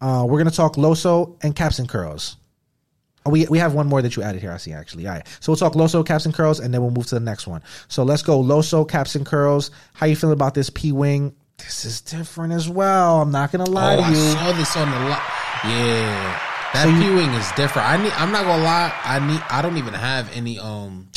uh, 0.00 0.24
we're 0.26 0.38
gonna 0.38 0.50
talk 0.50 0.76
Loso 0.76 1.36
and 1.44 1.54
Caps 1.54 1.78
and 1.80 1.88
Curls. 1.88 2.38
Oh, 3.26 3.30
we 3.30 3.46
we 3.46 3.58
have 3.58 3.74
one 3.74 3.86
more 3.88 4.00
that 4.02 4.16
you 4.16 4.22
added 4.22 4.40
here. 4.40 4.52
I 4.52 4.56
see 4.56 4.72
actually. 4.72 5.06
All 5.06 5.14
right, 5.14 5.26
so 5.40 5.52
we'll 5.52 5.56
talk 5.56 5.74
Loso 5.74 6.04
caps 6.06 6.24
and 6.24 6.32
curls, 6.34 6.60
and 6.60 6.72
then 6.72 6.80
we'll 6.80 6.90
move 6.92 7.06
to 7.08 7.14
the 7.16 7.20
next 7.20 7.46
one. 7.46 7.62
So 7.88 8.02
let's 8.04 8.22
go 8.22 8.42
Loso 8.42 8.88
caps 8.88 9.14
and 9.14 9.26
curls. 9.26 9.70
How 9.94 10.06
you 10.06 10.16
feeling 10.16 10.34
about 10.34 10.54
this 10.54 10.70
P 10.70 10.92
wing? 10.92 11.34
This 11.58 11.84
is 11.84 12.00
different 12.02 12.52
as 12.52 12.68
well. 12.68 13.22
I'm 13.22 13.30
not 13.32 13.50
gonna 13.50 13.64
lie 13.68 13.94
Oh, 13.94 13.98
to 13.98 14.02
I 14.04 14.10
you. 14.10 14.16
saw 14.16 14.52
this 14.52 14.76
on 14.76 14.90
the 14.90 14.98
lot. 15.08 15.22
Yeah, 15.64 16.40
that 16.74 16.84
So 16.84 16.90
P 16.90 17.14
wing 17.14 17.30
is 17.30 17.50
different. 17.52 17.88
I 17.88 17.96
need. 18.02 18.12
I'm 18.12 18.30
not 18.30 18.44
gonna 18.44 18.62
lie. 18.62 18.92
I 19.04 19.26
need. 19.26 19.42
I 19.50 19.62
don't 19.62 19.76
even 19.78 19.94
have 19.94 20.30
any 20.36 20.58
um 20.58 21.08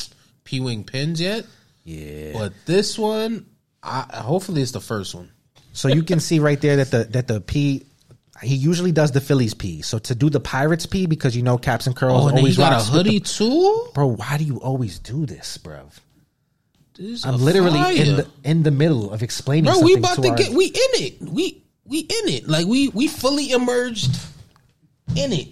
P 0.46 0.60
wing 0.60 0.84
pins 0.84 1.20
yet. 1.22 1.46
Yeah. 1.84 2.32
But 2.34 2.54
this 2.66 2.98
one, 2.98 3.46
I 3.84 4.06
hopefully 4.14 4.62
it's 4.62 4.72
the 4.72 4.80
first 4.82 5.14
one. 5.14 5.30
So 5.74 5.88
you 5.88 6.04
can 6.04 6.20
see 6.20 6.40
right 6.40 6.60
there 6.60 6.78
that 6.78 6.92
the 6.92 7.04
that 7.12 7.28
the 7.28 7.42
P 7.42 7.86
he 8.42 8.56
usually 8.56 8.92
does 8.92 9.12
the 9.12 9.22
Phillies 9.22 9.54
P. 9.54 9.82
So 9.82 10.00
to 10.00 10.16
do 10.16 10.30
the 10.30 10.40
Pirates 10.40 10.86
P 10.86 11.06
because 11.06 11.36
you 11.36 11.44
know 11.44 11.58
caps 11.58 11.88
and 11.88 11.96
curls 11.96 12.26
Oh, 12.26 12.28
and 12.30 12.38
always 12.38 12.58
got 12.58 12.74
a 12.74 12.76
with 12.78 12.86
the- 12.86 12.92
hoodie 12.92 13.20
too. 13.20 13.88
bro, 13.94 14.08
why 14.08 14.38
do 14.38 14.44
you 14.44 14.60
always 14.62 15.00
do 15.00 15.26
this, 15.26 15.58
bro? 15.58 15.90
This 16.98 17.26
I'm 17.26 17.38
literally 17.38 18.00
in 18.00 18.16
the 18.18 18.28
in 18.44 18.64
the 18.64 18.72
middle 18.72 19.12
of 19.12 19.24
explaining. 19.24 19.66
bro. 19.66 19.74
something 19.74 19.86
We 19.94 20.00
about 20.00 20.22
to 20.22 20.30
our- 20.30 20.36
get. 20.36 20.52
We 20.52 20.66
in 20.66 20.74
it. 20.76 21.22
We 21.22 21.64
we 21.86 22.00
in 22.00 22.28
it. 22.30 22.48
Like 22.48 22.66
we 22.66 22.90
we 22.90 23.08
fully 23.08 23.52
emerged 23.52 24.18
in 25.16 25.32
it. 25.34 25.48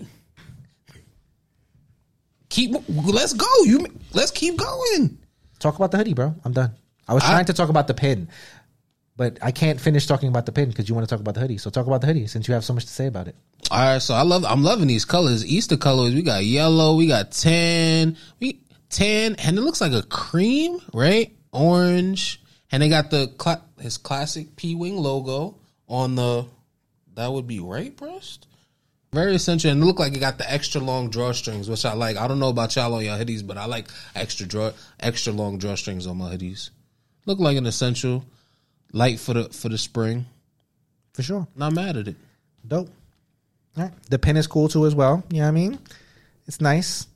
Keep. 2.50 2.76
Let's 2.90 3.34
go. 3.34 3.46
You. 3.64 3.88
Let's 4.14 4.32
keep 4.32 4.58
going. 4.58 5.18
talk 5.60 5.76
about 5.76 5.92
the 5.92 5.98
hoodie, 5.98 6.14
bro. 6.14 6.36
I'm 6.46 6.54
done. 6.54 6.72
I 7.08 7.14
was 7.14 7.24
trying 7.24 7.46
to 7.46 7.54
talk 7.54 7.70
about 7.70 7.88
the 7.88 7.94
pin, 7.94 8.28
but 9.18 9.40
I 9.42 9.52
can't 9.52 9.82
finish 9.82 10.06
talking 10.06 10.30
about 10.30 10.46
the 10.46 10.52
pin 10.52 10.70
because 10.70 10.88
you 10.88 10.96
want 10.96 11.10
to 11.10 11.14
talk 11.14 11.20
about 11.20 11.34
the 11.34 11.42
hoodie. 11.42 11.58
So 11.58 11.72
talk 11.72 11.88
about 11.88 12.02
the 12.02 12.08
hoodie 12.08 12.28
since 12.28 12.48
you 12.48 12.54
have 12.54 12.64
so 12.64 12.74
much 12.74 12.86
to 12.86 12.92
say 12.92 13.08
about 13.08 13.28
it. 13.28 13.36
All 13.72 13.80
right, 13.80 14.02
so 14.02 14.14
I 14.14 14.22
love 14.22 14.46
I'm 14.46 14.64
loving 14.64 14.88
these 14.88 15.04
colors. 15.04 15.46
Easter 15.46 15.76
colors. 15.76 16.14
We 16.14 16.22
got 16.22 16.46
yellow, 16.46 16.96
we 16.96 17.08
got 17.08 17.32
tan, 17.32 18.16
we 18.40 18.62
tan, 18.90 19.36
and 19.36 19.58
it 19.58 19.62
looks 19.62 19.82
like 19.82 19.92
a 19.92 20.04
cream, 20.04 20.80
right? 20.94 21.36
Orange, 21.52 22.42
and 22.72 22.84
they 22.84 22.90
got 22.90 23.10
the 23.10 23.28
cla- 23.38 23.64
his 23.80 23.98
classic 23.98 24.56
P 24.56 24.76
wing 24.76 24.98
logo 24.98 25.58
on 25.88 26.16
the 26.16 26.46
that 27.16 27.34
would 27.34 27.48
be 27.48 27.60
right 27.60 27.96
breast. 27.98 28.48
Very 29.14 29.36
essential, 29.36 29.72
and 29.72 29.82
it 29.82 29.86
look 29.86 30.00
like 30.00 30.14
it 30.14 30.20
got 30.20 30.38
the 30.38 30.52
extra 30.52 30.80
long 30.80 31.10
drawstrings, 31.10 31.70
which 31.70 31.86
I 31.86 31.94
like. 31.94 32.18
I 32.18 32.28
don't 32.28 32.40
know 32.40 32.50
about 32.50 32.76
y'all 32.76 32.94
on 32.94 33.04
your 33.04 33.18
hoodies, 33.18 33.46
but 33.46 33.58
I 33.58 33.66
like 33.66 33.88
extra 34.14 34.46
draw, 34.46 34.72
extra 35.00 35.34
long 35.34 35.60
drawstrings 35.60 36.08
on 36.08 36.18
my 36.18 36.36
hoodies. 36.36 36.70
Look 37.26 37.40
like 37.40 37.58
an 37.58 37.66
essential, 37.66 38.26
light 38.94 39.20
for 39.20 39.34
the 39.34 39.50
for 39.50 39.70
the 39.70 39.78
spring. 39.78 40.26
For 41.14 41.24
sure. 41.24 41.48
Not 41.56 41.74
mad 41.74 41.98
at 41.98 42.08
it. 42.08 42.16
Dope. 42.68 42.90
All 43.76 43.84
right. 43.84 43.94
The 44.10 44.20
pin 44.20 44.38
is 44.38 44.48
cool 44.48 44.68
too 44.68 44.86
as 44.86 44.96
well. 44.96 45.24
You 45.30 45.38
know 45.38 45.44
what 45.44 45.50
I 45.50 45.52
mean? 45.52 45.80
It's 46.48 46.62
nice. 46.62 47.08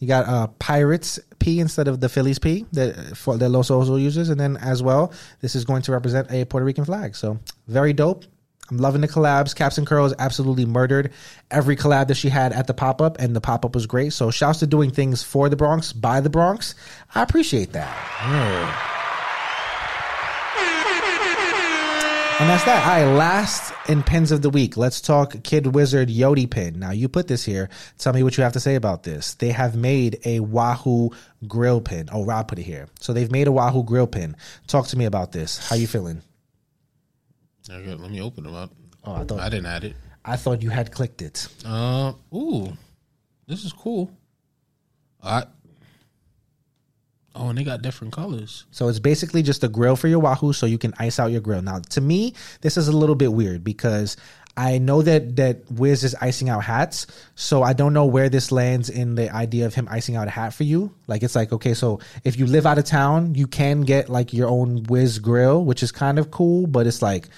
You 0.00 0.08
got 0.08 0.26
uh 0.26 0.46
Pirates 0.58 1.18
P 1.38 1.60
instead 1.60 1.88
of 1.88 2.00
the 2.00 2.08
Phillies 2.08 2.38
P 2.38 2.66
that 2.72 3.16
for 3.16 3.36
that 3.36 3.48
Los 3.50 3.70
also 3.70 3.96
uses, 3.96 4.30
and 4.30 4.40
then 4.40 4.56
as 4.56 4.82
well, 4.82 5.12
this 5.40 5.54
is 5.54 5.64
going 5.64 5.82
to 5.82 5.92
represent 5.92 6.30
a 6.30 6.44
Puerto 6.46 6.64
Rican 6.64 6.84
flag. 6.84 7.14
So 7.14 7.38
very 7.68 7.92
dope. 7.92 8.24
I'm 8.70 8.78
loving 8.78 9.00
the 9.00 9.08
collabs. 9.08 9.54
Caps 9.54 9.78
and 9.78 9.86
Curls 9.86 10.14
absolutely 10.18 10.64
murdered 10.64 11.12
every 11.50 11.74
collab 11.74 12.06
that 12.06 12.14
she 12.14 12.28
had 12.28 12.52
at 12.52 12.68
the 12.68 12.74
pop 12.74 13.02
up, 13.02 13.18
and 13.18 13.34
the 13.34 13.40
pop 13.40 13.64
up 13.64 13.74
was 13.74 13.86
great. 13.86 14.12
So 14.12 14.30
shouts 14.30 14.60
to 14.60 14.66
doing 14.66 14.90
things 14.90 15.22
for 15.22 15.48
the 15.48 15.56
Bronx 15.56 15.92
by 15.92 16.20
the 16.20 16.30
Bronx. 16.30 16.76
I 17.14 17.22
appreciate 17.22 17.72
that. 17.72 17.96
Yeah. 18.22 18.99
And 22.40 22.48
that's 22.48 22.64
that. 22.64 22.82
All 22.82 23.04
right, 23.06 23.18
last 23.18 23.70
in 23.86 24.02
pins 24.02 24.32
of 24.32 24.40
the 24.40 24.48
week. 24.48 24.78
Let's 24.78 25.02
talk 25.02 25.42
Kid 25.42 25.64
WZRD 25.64 26.16
Yodi 26.16 26.48
pin. 26.50 26.78
Now, 26.78 26.90
you 26.90 27.06
put 27.06 27.28
this 27.28 27.44
here. 27.44 27.68
Tell 27.98 28.14
me 28.14 28.22
what 28.22 28.38
you 28.38 28.42
have 28.42 28.54
to 28.54 28.60
say 28.60 28.76
about 28.76 29.02
this. 29.02 29.34
They 29.34 29.50
have 29.50 29.76
made 29.76 30.18
a 30.24 30.40
Wahoo 30.40 31.10
grill 31.46 31.82
pin. 31.82 32.08
Oh, 32.10 32.24
Rob 32.24 32.48
put 32.48 32.58
it 32.58 32.62
here. 32.62 32.88
So 32.98 33.12
they've 33.12 33.30
made 33.30 33.46
a 33.46 33.52
Wahoo 33.52 33.84
grill 33.84 34.06
pin. 34.06 34.36
Talk 34.66 34.86
to 34.86 34.96
me 34.96 35.04
about 35.04 35.32
this. 35.32 35.68
How 35.68 35.76
you 35.76 35.86
feeling? 35.86 36.22
Okay, 37.68 37.94
let 37.94 38.10
me 38.10 38.22
open 38.22 38.44
them 38.44 38.54
up. 38.54 38.70
Oh, 39.04 39.16
I 39.16 39.24
thought 39.24 39.40
I 39.40 39.50
didn't 39.50 39.66
add 39.66 39.84
it. 39.84 39.96
I 40.24 40.36
thought 40.36 40.62
you 40.62 40.70
had 40.70 40.92
clicked 40.92 41.20
it. 41.20 41.46
Uh, 41.64 42.14
ooh, 42.34 42.72
This 43.46 43.64
is 43.66 43.72
cool. 43.74 44.10
I. 45.22 45.44
Oh, 47.34 47.48
and 47.48 47.58
they 47.58 47.64
got 47.64 47.82
different 47.82 48.12
colors. 48.12 48.64
So 48.72 48.88
it's 48.88 48.98
basically 48.98 49.42
just 49.42 49.62
a 49.62 49.68
grill 49.68 49.96
for 49.96 50.08
your 50.08 50.18
Wahoo 50.18 50.52
so 50.52 50.66
you 50.66 50.78
can 50.78 50.92
ice 50.98 51.20
out 51.20 51.30
your 51.30 51.40
grill. 51.40 51.62
Now, 51.62 51.78
to 51.90 52.00
me, 52.00 52.34
this 52.60 52.76
is 52.76 52.88
a 52.88 52.92
little 52.92 53.14
bit 53.14 53.32
weird 53.32 53.62
because 53.62 54.16
I 54.56 54.78
know 54.78 55.00
that 55.02 55.36
that 55.36 55.70
Wiz 55.70 56.02
is 56.02 56.16
icing 56.20 56.48
out 56.48 56.64
hats, 56.64 57.06
so 57.36 57.62
I 57.62 57.72
don't 57.72 57.92
know 57.92 58.06
where 58.06 58.28
this 58.28 58.50
lands 58.50 58.90
in 58.90 59.14
the 59.14 59.32
idea 59.34 59.66
of 59.66 59.74
him 59.74 59.86
icing 59.90 60.16
out 60.16 60.26
a 60.26 60.30
hat 60.30 60.52
for 60.54 60.64
you. 60.64 60.92
Like 61.06 61.22
it's 61.22 61.36
like 61.36 61.52
okay, 61.52 61.72
so 61.72 62.00
if 62.24 62.36
you 62.36 62.46
live 62.46 62.66
out 62.66 62.78
of 62.78 62.84
town, 62.84 63.36
you 63.36 63.46
can 63.46 63.82
get 63.82 64.08
like 64.08 64.32
your 64.32 64.48
own 64.48 64.82
Wiz 64.84 65.18
grill, 65.20 65.64
which 65.64 65.82
is 65.82 65.92
kind 65.92 66.18
of 66.18 66.30
cool, 66.30 66.66
but 66.66 66.86
it's 66.86 67.00
like 67.00 67.28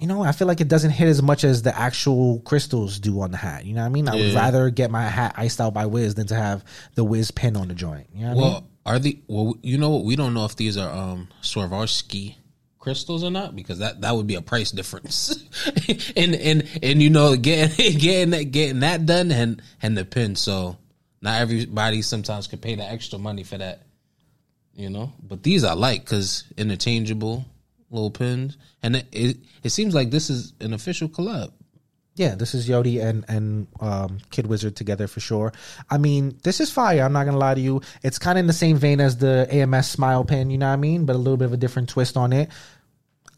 you 0.00 0.06
know, 0.06 0.22
I 0.22 0.32
feel 0.32 0.46
like 0.46 0.60
it 0.60 0.68
doesn't 0.68 0.92
hit 0.92 1.08
as 1.08 1.22
much 1.22 1.42
as 1.42 1.62
the 1.62 1.76
actual 1.76 2.40
crystals 2.40 3.00
do 3.00 3.20
on 3.20 3.32
the 3.32 3.36
hat. 3.36 3.64
You 3.64 3.74
know 3.74 3.80
what 3.80 3.86
I 3.86 3.90
mean? 3.90 4.08
I 4.08 4.14
would 4.14 4.32
rather 4.34 4.70
get 4.70 4.92
my 4.92 5.02
hat 5.02 5.34
iced 5.36 5.60
out 5.60 5.74
by 5.74 5.86
Wiz 5.86 6.14
than 6.14 6.28
to 6.28 6.36
have 6.36 6.64
the 6.94 7.02
Wiz 7.02 7.30
pin 7.32 7.56
on 7.56 7.68
the 7.68 7.74
joint. 7.74 8.06
You 8.14 8.26
know 8.26 8.34
what 8.34 8.44
I 8.44 8.50
mean? 8.54 8.62
Are 8.88 8.98
the 8.98 9.18
well? 9.26 9.54
You 9.62 9.76
know 9.76 9.90
what? 9.90 10.04
We 10.04 10.16
don't 10.16 10.32
know 10.32 10.46
if 10.46 10.56
these 10.56 10.78
are 10.78 10.90
um 10.90 11.28
Swarovski 11.42 12.36
crystals 12.78 13.22
or 13.22 13.30
not 13.30 13.54
because 13.54 13.80
that 13.80 14.00
that 14.00 14.16
would 14.16 14.26
be 14.26 14.36
a 14.36 14.40
price 14.40 14.70
difference. 14.70 15.44
and 16.16 16.34
and 16.34 16.66
and 16.82 17.02
you 17.02 17.10
know 17.10 17.36
getting 17.36 17.98
getting 17.98 18.30
that 18.30 18.44
getting 18.44 18.80
that 18.80 19.04
done 19.04 19.30
and 19.30 19.60
and 19.82 19.94
the 19.94 20.06
pin. 20.06 20.36
So 20.36 20.78
not 21.20 21.38
everybody 21.38 22.00
sometimes 22.00 22.46
can 22.46 22.60
pay 22.60 22.76
the 22.76 22.82
extra 22.84 23.18
money 23.18 23.42
for 23.44 23.58
that. 23.58 23.82
You 24.72 24.88
know, 24.88 25.12
but 25.22 25.42
these 25.42 25.64
I 25.64 25.74
like 25.74 26.04
because 26.04 26.44
interchangeable 26.56 27.44
little 27.90 28.10
pins, 28.10 28.56
and 28.82 28.96
it, 28.96 29.06
it 29.12 29.36
it 29.64 29.68
seems 29.68 29.94
like 29.94 30.10
this 30.10 30.30
is 30.30 30.54
an 30.60 30.72
official 30.72 31.10
collab. 31.10 31.52
Yeah, 32.18 32.34
this 32.34 32.52
is 32.52 32.68
Yodi 32.68 33.00
and 33.00 33.24
and 33.28 33.68
um, 33.78 34.18
Kid 34.32 34.46
WZRD 34.46 34.74
together 34.74 35.06
for 35.06 35.20
sure. 35.20 35.52
I 35.88 35.98
mean, 35.98 36.36
this 36.42 36.58
is 36.58 36.70
fire. 36.70 37.04
I'm 37.04 37.12
not 37.12 37.24
gonna 37.24 37.38
lie 37.38 37.54
to 37.54 37.60
you. 37.60 37.80
It's 38.02 38.18
kind 38.18 38.36
of 38.38 38.40
in 38.40 38.46
the 38.48 38.52
same 38.52 38.76
vein 38.76 39.00
as 39.00 39.18
the 39.18 39.46
AMS 39.48 39.86
Smile 39.86 40.24
Pen, 40.24 40.50
you 40.50 40.58
know 40.58 40.66
what 40.66 40.72
I 40.72 40.76
mean, 40.76 41.06
but 41.06 41.14
a 41.14 41.18
little 41.18 41.36
bit 41.36 41.44
of 41.44 41.52
a 41.52 41.56
different 41.56 41.88
twist 41.88 42.16
on 42.16 42.32
it. 42.32 42.50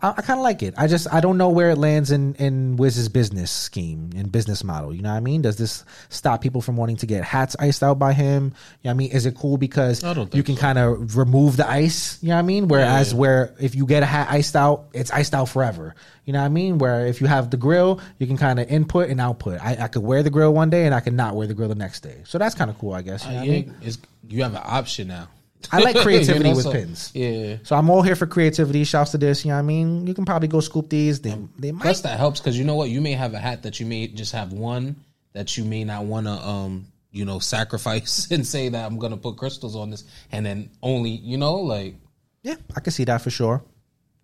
I, 0.02 0.14
I 0.16 0.22
kind 0.22 0.38
of 0.38 0.44
like 0.44 0.62
it. 0.62 0.74
I 0.76 0.86
just 0.86 1.12
I 1.12 1.20
don't 1.20 1.38
know 1.38 1.48
where 1.50 1.70
it 1.70 1.78
lands 1.78 2.10
in 2.10 2.34
in 2.36 2.76
Wiz's 2.76 3.08
business 3.08 3.50
scheme 3.50 4.10
and 4.16 4.30
business 4.30 4.64
model. 4.64 4.94
You 4.94 5.02
know 5.02 5.10
what 5.10 5.16
I 5.16 5.20
mean? 5.20 5.42
Does 5.42 5.56
this 5.56 5.84
stop 6.08 6.40
people 6.40 6.60
from 6.60 6.76
wanting 6.76 6.96
to 6.96 7.06
get 7.06 7.24
hats 7.24 7.56
iced 7.58 7.82
out 7.82 7.98
by 7.98 8.12
him? 8.12 8.44
You 8.44 8.50
know 8.50 8.54
what 8.82 8.90
I 8.90 8.94
mean? 8.94 9.12
Is 9.12 9.26
it 9.26 9.34
cool 9.36 9.56
because 9.56 10.02
I 10.04 10.14
don't 10.14 10.26
think 10.26 10.34
you 10.36 10.42
can 10.42 10.56
so. 10.56 10.60
kind 10.60 10.78
of 10.78 11.16
remove 11.16 11.56
the 11.56 11.68
ice? 11.68 12.22
You 12.22 12.30
know 12.30 12.36
what 12.36 12.40
I 12.40 12.42
mean? 12.42 12.68
Whereas 12.68 13.12
Yeah. 13.12 13.18
where 13.18 13.54
if 13.60 13.74
you 13.74 13.86
get 13.86 14.02
a 14.02 14.06
hat 14.06 14.28
iced 14.30 14.56
out, 14.56 14.86
it's 14.92 15.10
iced 15.10 15.34
out 15.34 15.48
forever. 15.48 15.94
You 16.24 16.32
know 16.32 16.40
what 16.40 16.46
I 16.46 16.50
mean? 16.50 16.78
Where 16.78 17.06
if 17.06 17.20
you 17.20 17.26
have 17.26 17.50
the 17.50 17.56
grill, 17.56 18.00
you 18.18 18.26
can 18.26 18.36
kind 18.36 18.60
of 18.60 18.68
input 18.70 19.10
and 19.10 19.20
output. 19.20 19.60
I, 19.60 19.76
I 19.80 19.88
could 19.88 20.02
wear 20.02 20.22
the 20.22 20.30
grill 20.30 20.52
one 20.52 20.70
day 20.70 20.86
and 20.86 20.94
I 20.94 21.00
could 21.00 21.14
not 21.14 21.34
wear 21.34 21.46
the 21.46 21.54
grill 21.54 21.68
the 21.68 21.74
next 21.74 22.00
day. 22.00 22.22
So 22.24 22.38
that's 22.38 22.54
kind 22.54 22.70
of 22.70 22.78
cool, 22.78 22.92
I 22.92 23.02
guess. 23.02 23.24
You 23.24 23.30
uh, 23.30 23.32
know 23.32 23.38
what 23.40 23.46
I 23.46 23.50
mean? 23.50 23.74
it's, 23.82 23.98
you 24.28 24.42
have 24.42 24.54
an 24.54 24.62
option 24.64 25.08
now. 25.08 25.28
I 25.72 25.78
like 25.80 25.94
You 25.96 26.02
creativity 26.02 26.50
know, 26.50 26.56
with 26.56 26.64
so- 26.64 26.72
pins. 26.72 27.10
Yeah. 27.14 27.56
So 27.62 27.76
I'm 27.76 27.90
all 27.90 28.02
here 28.02 28.16
for 28.16 28.26
creativity. 28.26 28.84
Shouts 28.84 29.10
to 29.12 29.18
this. 29.18 29.44
You 29.44 29.50
know 29.50 29.56
what 29.56 29.60
I 29.60 29.62
mean? 29.62 30.06
You 30.06 30.14
can 30.14 30.24
probably 30.24 30.48
go 30.48 30.60
scoop 30.60 30.88
these. 30.88 31.20
They, 31.20 31.36
they 31.58 31.72
might. 31.72 31.82
Plus, 31.82 32.00
that 32.02 32.18
helps 32.18 32.40
because 32.40 32.58
you 32.58 32.64
know 32.64 32.76
what? 32.76 32.88
You 32.90 33.00
may 33.00 33.12
have 33.12 33.34
a 33.34 33.38
hat 33.38 33.62
that 33.64 33.80
you 33.80 33.86
may 33.86 34.06
just 34.08 34.32
have 34.32 34.52
one 34.52 34.96
that 35.32 35.56
you 35.56 35.64
may 35.64 35.84
not 35.84 36.04
want 36.04 36.26
to, 36.26 36.32
um, 36.32 36.86
you 37.12 37.24
know, 37.24 37.38
sacrifice 37.54 38.30
and 38.30 38.46
say 38.46 38.68
that 38.68 38.84
I'm 38.86 38.98
gonna 38.98 39.16
put 39.16 39.36
crystals 39.36 39.76
on 39.76 39.90
this, 39.90 40.04
and 40.32 40.44
then 40.46 40.70
only, 40.82 41.10
you 41.10 41.36
know, 41.36 41.56
like 41.56 41.94
Yeah, 42.42 42.56
I 42.74 42.80
can 42.80 42.92
see 42.92 43.04
that 43.04 43.20
for 43.22 43.30
sure. 43.30 43.62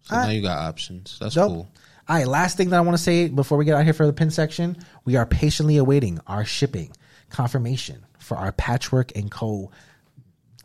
so 0.02 0.16
now 0.16 0.28
you 0.30 0.42
got 0.42 0.58
options. 0.58 1.18
That's 1.20 1.34
Dope. 1.34 1.48
cool. 1.48 1.68
All 2.08 2.16
right, 2.16 2.26
last 2.26 2.56
thing 2.56 2.70
that 2.70 2.76
I 2.76 2.80
want 2.80 2.96
to 2.96 3.02
say 3.02 3.28
before 3.28 3.58
we 3.58 3.64
get 3.64 3.74
out 3.74 3.84
here 3.84 3.92
for 3.92 4.06
the 4.06 4.12
pin 4.12 4.30
section, 4.30 4.76
we 5.04 5.16
are 5.16 5.26
patiently 5.26 5.76
awaiting 5.76 6.20
our 6.28 6.44
shipping 6.44 6.92
confirmation 7.30 8.04
for 8.18 8.36
our 8.36 8.52
Patchwork 8.52 9.12
and 9.16 9.30
Co. 9.30 9.70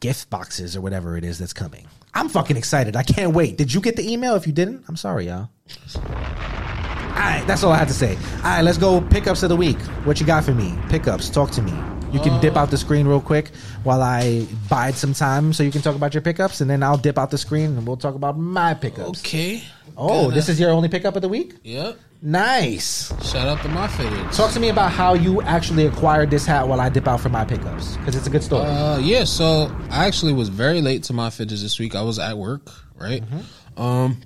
gift 0.02 0.30
boxes 0.30 0.76
or 0.76 0.82
whatever 0.82 1.16
it 1.16 1.24
is 1.24 1.40
that's 1.40 1.54
coming. 1.54 1.88
I'm 2.14 2.28
fucking 2.28 2.58
excited. 2.58 2.98
I 2.98 3.04
can't 3.04 3.34
wait. 3.34 3.58
Did 3.58 3.74
you 3.74 3.80
get 3.80 3.96
the 3.96 4.12
email? 4.12 4.36
If 4.36 4.46
you 4.46 4.52
didn't, 4.52 4.84
I'm 4.90 4.98
sorry, 4.98 5.28
y'all. 5.28 5.50
All 5.96 7.28
right, 7.28 7.44
that's 7.48 7.64
all 7.64 7.72
I 7.72 7.78
had 7.78 7.88
to 7.88 7.94
say. 7.94 8.18
All 8.38 8.44
right, 8.44 8.62
let's 8.62 8.78
go 8.78 9.00
pickups 9.00 9.44
of 9.44 9.50
the 9.50 9.56
week. 9.56 9.80
What 10.04 10.20
you 10.20 10.26
got 10.26 10.44
for 10.44 10.54
me? 10.54 10.78
Pickups. 10.90 11.30
Talk 11.30 11.52
to 11.52 11.62
me. 11.62 11.72
You 12.12 12.20
can 12.20 12.42
dip 12.42 12.58
out 12.58 12.70
the 12.70 12.78
screen 12.78 13.08
real 13.08 13.22
quick 13.22 13.56
while 13.84 14.02
I 14.02 14.46
bide 14.70 14.96
some 14.96 15.14
time 15.14 15.54
so 15.54 15.64
you 15.64 15.72
can 15.72 15.82
talk 15.82 15.96
about 15.96 16.14
your 16.14 16.22
pickups, 16.22 16.60
and 16.60 16.70
then 16.70 16.84
I'll 16.84 16.98
dip 16.98 17.18
out 17.18 17.32
the 17.32 17.38
screen 17.38 17.78
and 17.78 17.88
we'll 17.88 17.96
talk 17.96 18.16
about 18.16 18.38
my 18.38 18.74
pickups. 18.74 19.22
Okay. 19.22 19.64
Oh, 19.96 20.30
this 20.30 20.50
is 20.50 20.60
your 20.60 20.72
only 20.72 20.90
pickup 20.90 21.16
of 21.16 21.22
the 21.22 21.30
week? 21.30 21.56
Yep. 21.64 21.98
Nice. 22.22 23.08
Shout 23.28 23.48
out 23.48 23.62
to 23.64 23.70
my 23.70 23.88
fitted. 23.88 24.32
Talk 24.32 24.52
to 24.52 24.60
me 24.60 24.70
about 24.70 24.92
how 24.92 25.16
you 25.16 25.42
actually 25.42 25.88
acquired 25.88 26.30
this 26.30 26.46
hat 26.46 26.68
while 26.68 26.80
I 26.80 26.90
dip 26.90 27.08
out 27.08 27.20
for 27.20 27.30
my 27.30 27.44
pickups 27.46 27.98
because 27.98 28.16
it's 28.16 28.28
a 28.28 28.30
good 28.30 28.44
story. 28.44 28.68
Uh, 28.68 29.00
yeah. 29.00 29.24
So 29.24 29.76
I 29.90 30.06
actually 30.06 30.34
was 30.34 30.50
very 30.50 30.82
late 30.82 31.04
to 31.04 31.14
my 31.14 31.32
fitness 31.32 31.64
this 31.64 31.80
week. 31.80 31.96
I 31.96 32.04
was 32.04 32.20
at 32.20 32.38
work, 32.38 32.70
right? 32.96 33.24
Mm-hmm. 33.24 33.82
Um, 33.82 34.22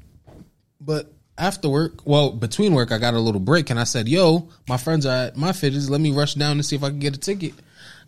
but 0.82 1.14
after 1.38 1.70
work, 1.70 2.06
well, 2.06 2.32
between 2.32 2.74
work, 2.74 2.92
I 2.92 2.98
got 2.98 3.14
a 3.14 3.20
little 3.20 3.40
break, 3.40 3.70
and 3.70 3.80
I 3.80 3.86
said, 3.86 4.10
"Yo, 4.10 4.50
my 4.68 4.78
friends 4.78 5.06
are 5.06 5.28
at 5.28 5.38
my 5.38 5.52
fitteds. 5.52 5.90
Let 5.90 6.02
me 6.02 6.12
rush 6.12 6.34
down 6.34 6.54
and 6.54 6.66
see 6.66 6.76
if 6.76 6.84
I 6.84 6.90
can 6.90 7.00
get 7.00 7.16
a 7.16 7.20
ticket." 7.20 7.54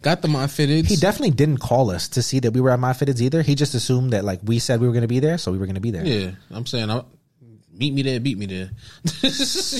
Got 0.04 0.22
the 0.22 0.28
my 0.28 0.46
fitteds. 0.46 0.88
he 0.88 0.96
definitely 0.96 1.32
didn't 1.32 1.58
call 1.58 1.90
us 1.90 2.08
to 2.10 2.22
see 2.22 2.40
that 2.42 2.52
we 2.52 2.62
were 2.62 2.70
at 2.70 2.80
my 2.80 2.92
fitteds 2.94 3.20
either. 3.20 3.42
He 3.42 3.56
just 3.56 3.74
assumed 3.74 4.14
that 4.14 4.24
like 4.24 4.42
we 4.44 4.60
said 4.60 4.80
we 4.80 4.86
were 4.86 4.94
going 4.94 5.02
to 5.02 5.08
be 5.08 5.20
there, 5.20 5.38
so 5.38 5.52
we 5.52 5.58
were 5.58 5.66
going 5.66 5.76
to 5.76 5.82
be 5.82 5.92
there. 5.92 6.06
Yeah, 6.06 6.32
I'm 6.52 6.68
saying, 6.68 6.92
I, 6.92 7.02
meet 7.78 7.94
me 7.94 8.02
there, 8.02 8.20
beat 8.20 8.38
me 8.38 8.46
there. 8.46 8.72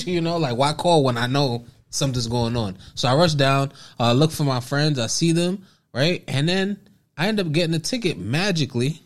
you 0.06 0.20
know, 0.20 0.36
like 0.38 0.56
why 0.56 0.72
call 0.72 1.04
when 1.04 1.16
I 1.18 1.26
know 1.26 1.64
something's 1.90 2.26
going 2.28 2.56
on? 2.56 2.78
So 2.94 3.08
I 3.08 3.14
rush 3.14 3.34
down, 3.34 3.72
uh, 4.00 4.12
look 4.12 4.30
for 4.30 4.44
my 4.44 4.60
friends, 4.60 4.98
I 4.98 5.06
see 5.06 5.32
them, 5.32 5.64
right, 5.92 6.22
and 6.28 6.48
then 6.48 6.78
I 7.16 7.28
end 7.28 7.40
up 7.40 7.50
getting 7.52 7.74
a 7.74 7.78
ticket 7.78 8.18
magically, 8.18 9.02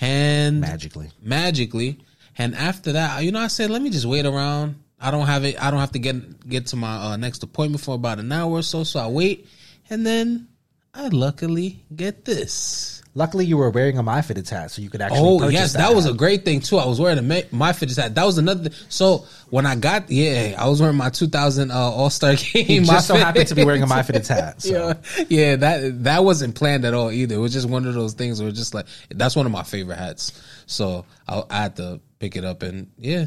and 0.00 0.60
Magically. 0.60 1.10
magically, 1.22 1.98
and 2.38 2.54
after 2.54 2.92
that, 2.92 3.22
you 3.24 3.32
know, 3.32 3.40
I 3.40 3.48
said, 3.48 3.70
let 3.70 3.82
me 3.82 3.90
just 3.90 4.06
wait 4.06 4.26
around. 4.26 4.76
I 4.98 5.10
don't 5.10 5.26
have 5.26 5.44
it. 5.44 5.60
I 5.62 5.70
don't 5.70 5.80
have 5.80 5.92
to 5.92 5.98
get 5.98 6.48
get 6.48 6.66
to 6.68 6.76
my 6.76 6.96
uh, 6.96 7.16
next 7.16 7.42
appointment 7.42 7.82
for 7.82 7.94
about 7.96 8.18
an 8.20 8.30
hour 8.30 8.52
or 8.52 8.62
so. 8.62 8.84
So 8.84 9.00
I 9.00 9.08
wait, 9.08 9.48
and 9.90 10.06
then 10.06 10.46
I 10.94 11.08
luckily 11.08 11.84
get 11.94 12.24
this. 12.24 12.91
Luckily, 13.14 13.44
you 13.44 13.58
were 13.58 13.68
wearing 13.68 13.98
a 13.98 14.02
my 14.02 14.22
hat, 14.22 14.70
so 14.70 14.80
you 14.80 14.88
could 14.88 15.02
actually. 15.02 15.20
Oh 15.20 15.48
yes, 15.48 15.74
that 15.74 15.94
was 15.94 16.06
a 16.06 16.14
great 16.14 16.46
thing 16.46 16.60
too. 16.60 16.78
I 16.78 16.86
was 16.86 16.98
wearing 16.98 17.18
a 17.18 17.22
my 17.22 17.72
hat. 17.72 18.14
That 18.14 18.24
was 18.24 18.38
another. 18.38 18.70
So 18.88 19.26
when 19.50 19.66
I 19.66 19.74
got 19.74 20.10
yeah, 20.10 20.56
I 20.58 20.66
was 20.66 20.80
wearing 20.80 20.96
my 20.96 21.10
2000 21.10 21.70
uh, 21.70 21.74
All 21.74 22.08
Star 22.08 22.34
game. 22.36 22.64
He 22.64 22.80
just 22.80 23.06
so 23.06 23.14
happened 23.14 23.48
to 23.48 23.54
be 23.54 23.64
wearing 23.64 23.82
a 23.82 23.86
my 23.86 24.02
hat. 24.02 24.62
So. 24.62 24.72
Yeah, 24.72 25.24
yeah. 25.28 25.56
That 25.56 26.04
that 26.04 26.24
wasn't 26.24 26.54
planned 26.54 26.86
at 26.86 26.94
all 26.94 27.10
either. 27.10 27.34
It 27.34 27.38
was 27.38 27.52
just 27.52 27.68
one 27.68 27.84
of 27.84 27.92
those 27.92 28.14
things 28.14 28.40
where 28.40 28.48
it's 28.48 28.58
just 28.58 28.72
like 28.72 28.86
that's 29.10 29.36
one 29.36 29.44
of 29.44 29.52
my 29.52 29.62
favorite 29.62 29.98
hats. 29.98 30.42
So 30.64 31.04
I, 31.28 31.42
I 31.50 31.56
had 31.62 31.76
to 31.76 32.00
pick 32.18 32.36
it 32.36 32.46
up 32.46 32.62
and 32.62 32.90
yeah, 32.96 33.26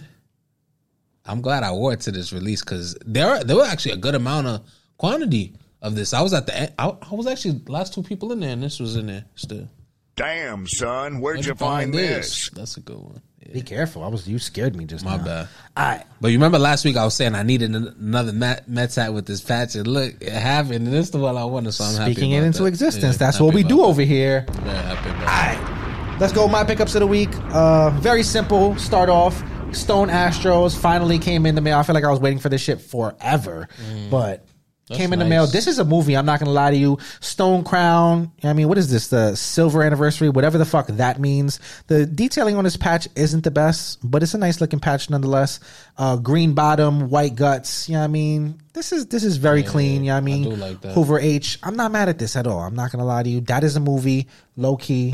I'm 1.28 1.41
glad 1.41 1.62
I 1.62 1.72
wore 1.72 1.94
it 1.94 2.02
to 2.02 2.12
this 2.12 2.34
release 2.34 2.62
because 2.62 2.98
there 3.06 3.44
there 3.44 3.56
were 3.56 3.66
actually 3.66 3.91
a 3.91 3.98
good 3.98 4.16
amount 4.16 4.48
of 4.48 4.68
quantity 4.98 5.53
of 5.82 5.94
this. 5.94 6.14
I 6.14 6.22
was 6.22 6.34
at 6.34 6.48
the 6.48 6.57
end. 6.57 6.74
I, 6.80 6.88
I 6.88 7.14
was 7.14 7.28
actually 7.28 7.60
the 7.60 7.72
last 7.72 7.94
two 7.94 8.02
people 8.02 8.32
in 8.32 8.40
there, 8.40 8.49
and 8.49 8.64
this 8.64 8.80
was 8.80 8.95
in 8.95 9.07
there 9.07 9.26
still. 9.36 9.70
Damn, 10.16 10.66
son, 10.68 11.20
where'd 11.20 11.38
Where'd 11.38 11.46
you 11.46 11.56
find 11.56 11.94
this? 11.94 12.50
That's 12.52 12.78
a 12.78 12.80
good 12.80 12.98
one. 12.98 13.22
Yeah. 13.46 13.54
Be 13.54 13.62
careful. 13.62 14.02
I 14.04 14.08
was 14.08 14.28
you 14.28 14.40
scared 14.40 14.76
me 14.76 14.86
just 14.86 15.04
now. 15.06 15.12
My 15.12 15.18
now. 15.18 15.24
bad. 15.24 15.48
All 15.78 15.86
right. 15.86 16.06
But 16.22 16.30
you 16.30 16.38
remember 16.38 16.58
last 16.58 16.84
week 16.86 16.96
I 16.98 17.04
was 17.04 17.14
saying 17.14 17.36
I 17.36 17.44
needed 17.44 17.76
another 17.76 18.32
Met, 18.34 18.68
Mets 18.68 18.96
hat 18.96 19.14
with 19.14 19.26
this 19.26 19.42
patch, 19.42 19.76
and 19.76 19.86
look, 19.86 20.14
it 20.22 20.32
happened. 20.32 20.76
And 20.76 20.88
this 20.88 21.06
is 21.08 21.12
the 21.12 21.20
one 21.20 21.36
I 21.38 21.44
wanted, 21.46 21.74
so 21.74 21.84
I'm 21.84 21.96
happy. 21.96 22.14
Speaking 22.14 22.32
it 22.32 22.44
into 22.44 22.60
that. 22.64 22.66
existence. 22.70 23.16
Yeah, 23.16 23.26
That's 23.28 23.40
what 23.40 23.54
we 23.54 23.62
do 23.64 23.78
that. 23.78 23.84
over 23.84 24.02
here. 24.02 24.46
Very 24.50 24.78
happy 24.78 25.10
about 25.10 25.20
All 25.20 25.26
that. 25.26 25.60
right. 25.60 26.20
Let's 26.20 26.32
go. 26.34 26.48
My 26.48 26.64
pickups 26.64 26.96
of 26.96 27.02
the 27.02 27.08
week. 27.08 27.30
Uh, 27.52 27.90
very 27.92 28.24
simple. 28.24 28.76
Start 28.78 29.10
off. 29.10 29.44
Stone 29.74 30.08
Astros 30.08 30.76
finally 30.80 31.20
came 31.20 31.46
into 31.46 31.60
me. 31.62 31.74
I 31.74 31.84
feel 31.84 31.94
like 31.94 32.06
I 32.06 32.10
was 32.10 32.22
waiting 32.22 32.40
for 32.40 32.48
this 32.48 32.62
shit 32.62 32.80
forever, 32.80 33.68
but 34.10 34.46
came 34.90 35.14
in 35.14 35.20
the 35.20 35.26
mail. 35.26 35.48
This 35.48 35.68
is 35.68 35.80
a 35.80 35.86
movie. 35.86 36.16
I'm 36.16 36.26
not 36.26 36.40
gonna 36.40 36.52
lie 36.52 36.72
to 36.72 36.78
you. 36.78 36.99
Stone 37.20 37.64
Crown. 37.64 38.32
I 38.44 38.53
mean, 38.53 38.68
what 38.68 38.78
is 38.78 38.91
this? 38.91 39.07
The 39.07 39.36
silver 39.36 39.82
anniversary, 39.84 40.30
whatever 40.30 40.57
the 40.57 40.66
fuck 40.66 40.88
that 40.88 41.20
means. 41.20 41.60
The 41.88 42.06
detailing 42.06 42.56
on 42.56 42.64
this 42.64 42.78
patch 42.78 43.07
isn't 43.16 43.44
the 43.44 43.52
best, 43.52 43.99
but 44.03 44.22
it's 44.22 44.34
a 44.34 44.38
nice 44.38 44.62
looking 44.62 44.80
patch 44.80 45.10
nonetheless. 45.10 45.60
Uh, 45.98 46.18
green 46.18 46.53
bottom, 46.53 47.10
white 47.10 47.36
guts. 47.36 47.90
You 47.90 47.94
know 47.94 48.02
what 48.02 48.06
I 48.06 48.07
mean? 48.10 48.62
This 48.74 48.91
is 48.91 49.07
this 49.07 49.24
is 49.24 49.38
very 49.38 49.64
clean. 49.64 50.03
You 50.03 50.10
know 50.10 50.16
what 50.16 50.18
I 50.18 50.22
mean? 50.22 50.44
do 50.44 50.56
like. 50.56 50.84
Hoover 50.84 51.20
H. 51.20 51.57
I'm 51.64 51.76
not 51.76 51.91
mad 51.91 52.10
at 52.10 52.20
this 52.20 52.36
at 52.36 52.45
all. 52.45 52.60
I'm 52.60 52.76
not 52.76 52.91
gonna 52.91 53.06
lie 53.06 53.24
to 53.24 53.30
you. 53.30 53.41
That 53.41 53.64
is 53.64 53.76
a 53.76 53.80
movie, 53.80 54.28
low 54.56 54.78
key. 54.78 55.12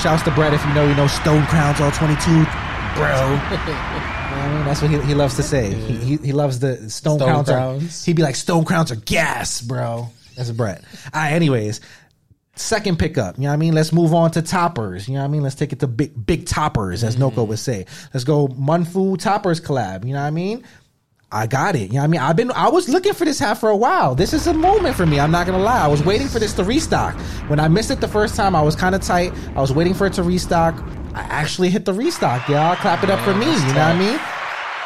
Shouts 0.00 0.22
to 0.22 0.30
Brett 0.30 0.54
if 0.54 0.64
you 0.64 0.72
know 0.74 0.88
you 0.88 0.94
know 0.94 1.08
Stone 1.08 1.44
Crowns 1.46 1.80
all 1.80 1.90
22, 1.90 2.44
bro. 2.94 4.14
You 4.38 4.44
know 4.44 4.50
what 4.50 4.54
I 4.54 4.56
mean, 4.56 4.66
that's 4.66 4.82
what 4.82 4.90
he, 4.90 5.00
he 5.00 5.14
loves 5.14 5.36
to 5.36 5.42
say. 5.42 5.74
He, 5.74 5.96
he 5.96 6.16
he 6.16 6.32
loves 6.32 6.60
the 6.60 6.76
Stone, 6.90 7.18
Stone 7.18 7.18
Crowns. 7.18 7.48
Are, 7.48 7.52
Crowns. 7.52 8.04
he'd 8.04 8.16
be 8.16 8.22
like 8.22 8.36
Stone 8.36 8.64
Crowns 8.64 8.92
are 8.92 8.96
gas, 8.96 9.60
bro. 9.60 10.08
That's 10.36 10.50
Brett. 10.52 10.84
All 11.12 11.20
right, 11.20 11.32
anyways, 11.32 11.80
second 12.54 12.98
pickup. 12.98 13.36
You 13.36 13.42
know 13.42 13.48
what 13.48 13.54
I 13.54 13.56
mean? 13.56 13.74
Let's 13.74 13.92
move 13.92 14.14
on 14.14 14.30
to 14.32 14.42
toppers. 14.42 15.08
You 15.08 15.14
know 15.14 15.20
what 15.20 15.26
I 15.26 15.28
mean? 15.28 15.42
Let's 15.42 15.56
take 15.56 15.72
it 15.72 15.80
to 15.80 15.88
big 15.88 16.24
big 16.24 16.46
toppers, 16.46 17.02
as 17.02 17.18
Noko 17.18 17.42
mm-hmm. 17.42 17.48
would 17.50 17.58
say. 17.58 17.86
Let's 18.14 18.24
go 18.24 18.46
Munfu 18.48 19.18
toppers 19.18 19.60
collab. 19.60 20.04
You 20.04 20.12
know 20.12 20.20
what 20.20 20.26
I 20.26 20.30
mean? 20.30 20.64
I 21.30 21.46
got 21.46 21.76
it. 21.76 21.88
You 21.88 21.94
know 21.94 21.98
what 21.98 22.04
I 22.04 22.06
mean? 22.06 22.20
I've 22.20 22.36
been 22.36 22.50
I 22.52 22.68
was 22.68 22.88
looking 22.88 23.12
for 23.12 23.24
this 23.24 23.38
hat 23.38 23.54
for 23.54 23.68
a 23.68 23.76
while. 23.76 24.14
This 24.14 24.32
is 24.32 24.46
a 24.46 24.54
moment 24.54 24.96
for 24.96 25.04
me. 25.04 25.20
I'm 25.20 25.30
not 25.30 25.46
gonna 25.46 25.58
lie. 25.58 25.84
I 25.84 25.88
was 25.88 26.02
waiting 26.04 26.28
for 26.28 26.38
this 26.38 26.54
to 26.54 26.64
restock. 26.64 27.14
When 27.48 27.60
I 27.60 27.68
missed 27.68 27.90
it 27.90 28.00
the 28.00 28.08
first 28.08 28.34
time, 28.34 28.54
I 28.54 28.62
was 28.62 28.74
kind 28.74 28.94
of 28.94 29.02
tight. 29.02 29.32
I 29.56 29.60
was 29.60 29.72
waiting 29.72 29.92
for 29.92 30.06
it 30.06 30.14
to 30.14 30.22
restock. 30.22 30.82
I 31.14 31.20
actually 31.22 31.70
hit 31.70 31.84
the 31.84 31.92
restock, 31.92 32.48
y'all. 32.48 32.76
Clap 32.76 33.02
it 33.02 33.10
up 33.10 33.20
for 33.20 33.34
me. 33.34 33.46
You 33.46 33.52
know 33.52 33.86
what 33.86 33.96
I 33.96 33.98
mean? 33.98 34.20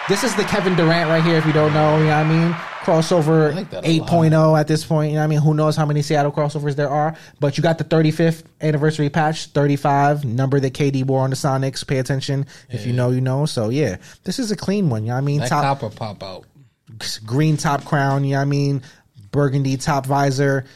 This 0.09 0.25
is 0.25 0.35
the 0.35 0.45
Kevin 0.45 0.75
Durant 0.75 1.09
right 1.09 1.23
here, 1.23 1.37
if 1.37 1.47
you 1.47 1.53
don't 1.53 1.73
know, 1.73 1.97
you 1.99 2.05
know 2.05 2.19
what 2.19 2.27
I 2.27 2.29
mean? 2.29 2.53
Crossover 2.83 3.55
like 3.55 3.71
that 3.71 3.85
a 3.85 4.01
8.0 4.01 4.59
at 4.59 4.67
this 4.67 4.85
point. 4.85 5.11
You 5.11 5.15
know 5.15 5.21
what 5.21 5.25
I 5.25 5.29
mean? 5.29 5.39
Who 5.41 5.55
knows 5.55 5.77
how 5.77 5.87
many 5.87 6.03
Seattle 6.03 6.33
crossovers 6.33 6.75
there 6.75 6.89
are? 6.89 7.17
But 7.39 7.57
you 7.57 7.63
got 7.63 7.79
the 7.79 7.85
35th 7.85 8.43
anniversary 8.61 9.09
patch, 9.09 9.47
35, 9.47 10.25
number 10.25 10.59
that 10.59 10.75
KD 10.75 11.07
wore 11.07 11.23
on 11.23 11.31
the 11.31 11.37
Sonics. 11.37 11.87
Pay 11.87 11.99
attention. 11.99 12.47
If 12.71 12.85
you 12.85 12.93
know, 12.93 13.11
you 13.11 13.21
know. 13.21 13.47
So 13.47 13.69
yeah, 13.69 13.99
this 14.25 14.41
is 14.41 14.51
a 14.51 14.57
clean 14.57 14.91
one. 14.91 15.05
You 15.05 15.11
know 15.11 15.15
what 15.15 15.19
I 15.19 15.25
mean? 15.25 15.41
That 15.41 15.49
Top 15.49 15.63
copper 15.63 15.95
pop 15.95 16.23
out. 16.25 16.45
green 17.25 17.57
top 17.57 17.85
crown, 17.85 18.25
you 18.25 18.33
know 18.33 18.39
what 18.39 18.43
I 18.43 18.47
mean? 18.47 18.83
Burgundy 19.31 19.77
top 19.77 20.05
visor, 20.05 20.67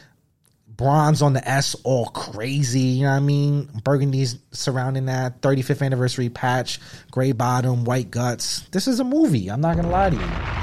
bronze 0.77 1.21
on 1.21 1.33
the 1.33 1.47
S, 1.47 1.75
all 1.83 2.05
crazy, 2.05 2.79
you 2.79 3.03
know 3.03 3.11
what 3.11 3.17
I 3.17 3.19
mean? 3.19 3.69
Burgundy's 3.83 4.37
surrounding 4.51 5.07
that, 5.07 5.41
35th 5.41 5.83
anniversary 5.83 6.29
patch, 6.29 6.79
gray 7.11 7.31
bottom, 7.31 7.83
white 7.83 8.11
guts. 8.11 8.61
This 8.69 8.87
is 8.87 8.99
a 8.99 9.03
movie, 9.03 9.49
I'm 9.49 9.61
not 9.61 9.75
gonna 9.75 9.89
lie 9.89 10.11
to 10.11 10.15
you. 10.15 10.57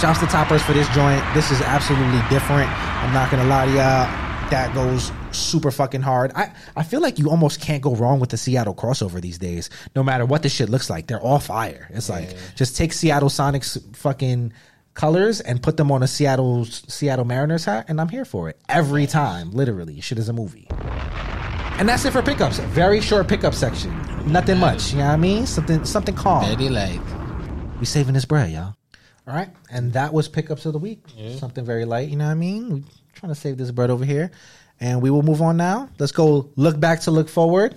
Shouts 0.00 0.20
to 0.20 0.26
Toppers 0.26 0.62
for 0.62 0.72
this 0.72 0.88
joint. 0.94 1.22
This 1.34 1.50
is 1.50 1.60
absolutely 1.60 2.22
different. 2.30 2.70
I'm 2.70 3.12
not 3.12 3.30
gonna 3.30 3.44
lie 3.44 3.66
to 3.66 3.72
y'all. 3.72 4.30
That 4.50 4.72
goes 4.74 5.12
super 5.30 5.70
fucking 5.70 6.00
hard. 6.00 6.32
I, 6.34 6.52
I 6.74 6.82
feel 6.82 7.00
like 7.00 7.18
you 7.18 7.30
almost 7.30 7.60
can't 7.60 7.82
go 7.82 7.94
wrong 7.94 8.18
with 8.18 8.30
the 8.30 8.36
Seattle 8.36 8.74
crossover 8.74 9.20
these 9.20 9.38
days. 9.38 9.68
No 9.94 10.02
matter 10.02 10.24
what 10.24 10.42
the 10.42 10.48
shit 10.48 10.68
looks 10.70 10.88
like, 10.90 11.06
they're 11.06 11.20
all 11.20 11.38
fire. 11.38 11.86
It's 11.90 12.08
like 12.08 12.34
just 12.56 12.76
take 12.76 12.92
Seattle 12.92 13.28
Sonics 13.28 13.94
fucking 13.94 14.52
colors 14.94 15.40
and 15.40 15.62
put 15.62 15.76
them 15.76 15.90
on 15.90 16.02
a 16.02 16.06
Seattle 16.06 16.64
Seattle 16.64 17.24
Mariners 17.24 17.64
hat, 17.64 17.86
and 17.88 18.00
I'm 18.00 18.08
here 18.08 18.24
for 18.24 18.48
it 18.48 18.58
every 18.68 19.06
time. 19.06 19.52
Literally, 19.52 20.00
shit 20.00 20.18
is 20.18 20.28
a 20.28 20.32
movie. 20.32 20.66
And 20.70 21.88
that's 21.88 22.04
it 22.04 22.12
for 22.12 22.22
pickups. 22.22 22.58
Very 22.58 23.00
short 23.00 23.26
pickup 23.28 23.54
section. 23.54 23.90
Nothing 24.30 24.58
much. 24.58 24.92
You 24.92 24.98
know 24.98 25.06
what 25.06 25.14
I 25.14 25.16
mean? 25.16 25.46
Something 25.46 25.84
something 25.84 26.14
calm. 26.14 26.44
Very 26.44 26.68
light. 26.68 27.00
We 27.78 27.86
saving 27.86 28.14
this 28.14 28.26
bread, 28.26 28.50
y'all. 28.50 28.74
All 29.26 29.34
right, 29.34 29.48
and 29.70 29.92
that 29.92 30.12
was 30.12 30.28
pickups 30.28 30.66
of 30.66 30.72
the 30.72 30.78
week. 30.78 31.04
Something 31.38 31.64
very 31.64 31.84
light. 31.84 32.08
You 32.08 32.16
know 32.16 32.26
what 32.26 32.32
I 32.32 32.34
mean? 32.34 32.72
We 32.72 32.84
trying 33.14 33.32
to 33.32 33.38
save 33.38 33.56
this 33.58 33.70
bread 33.70 33.90
over 33.90 34.04
here, 34.04 34.30
and 34.80 35.00
we 35.00 35.10
will 35.10 35.22
move 35.22 35.40
on 35.40 35.56
now. 35.56 35.88
Let's 35.98 36.12
go. 36.12 36.50
Look 36.56 36.80
back 36.80 37.00
to 37.02 37.10
look 37.10 37.28
forward. 37.28 37.76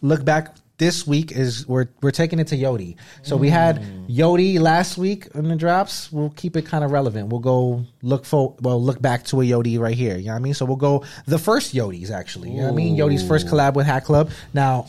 Look 0.00 0.24
back. 0.24 0.56
This 0.78 1.04
week 1.06 1.32
is 1.32 1.66
we're 1.66 1.88
we're 2.02 2.12
taking 2.12 2.38
it 2.38 2.46
to 2.48 2.56
Yodi. 2.56 2.96
So 3.22 3.36
we 3.36 3.50
had 3.50 3.82
mm. 3.82 4.08
Yodi 4.08 4.60
last 4.60 4.96
week 4.96 5.26
in 5.34 5.48
the 5.48 5.56
drops. 5.56 6.12
We'll 6.12 6.30
keep 6.30 6.56
it 6.56 6.66
kind 6.66 6.84
of 6.84 6.92
relevant. 6.92 7.30
We'll 7.30 7.40
go 7.40 7.84
look 8.02 8.24
for 8.24 8.54
well 8.60 8.80
look 8.80 9.02
back 9.02 9.24
to 9.26 9.40
a 9.40 9.44
Yodi 9.44 9.78
right 9.80 9.96
here. 9.96 10.16
You 10.16 10.26
know 10.26 10.32
what 10.34 10.36
I 10.36 10.42
mean? 10.42 10.54
So 10.54 10.64
we'll 10.64 10.76
go 10.76 11.04
the 11.26 11.38
first 11.38 11.74
Yodis 11.74 12.12
actually. 12.12 12.50
You 12.50 12.58
know 12.58 12.64
what 12.64 12.72
I 12.72 12.76
mean? 12.76 12.96
Yodi's 12.96 13.26
first 13.26 13.48
collab 13.48 13.74
with 13.74 13.86
Hat 13.86 14.04
Club. 14.04 14.30
Now 14.54 14.86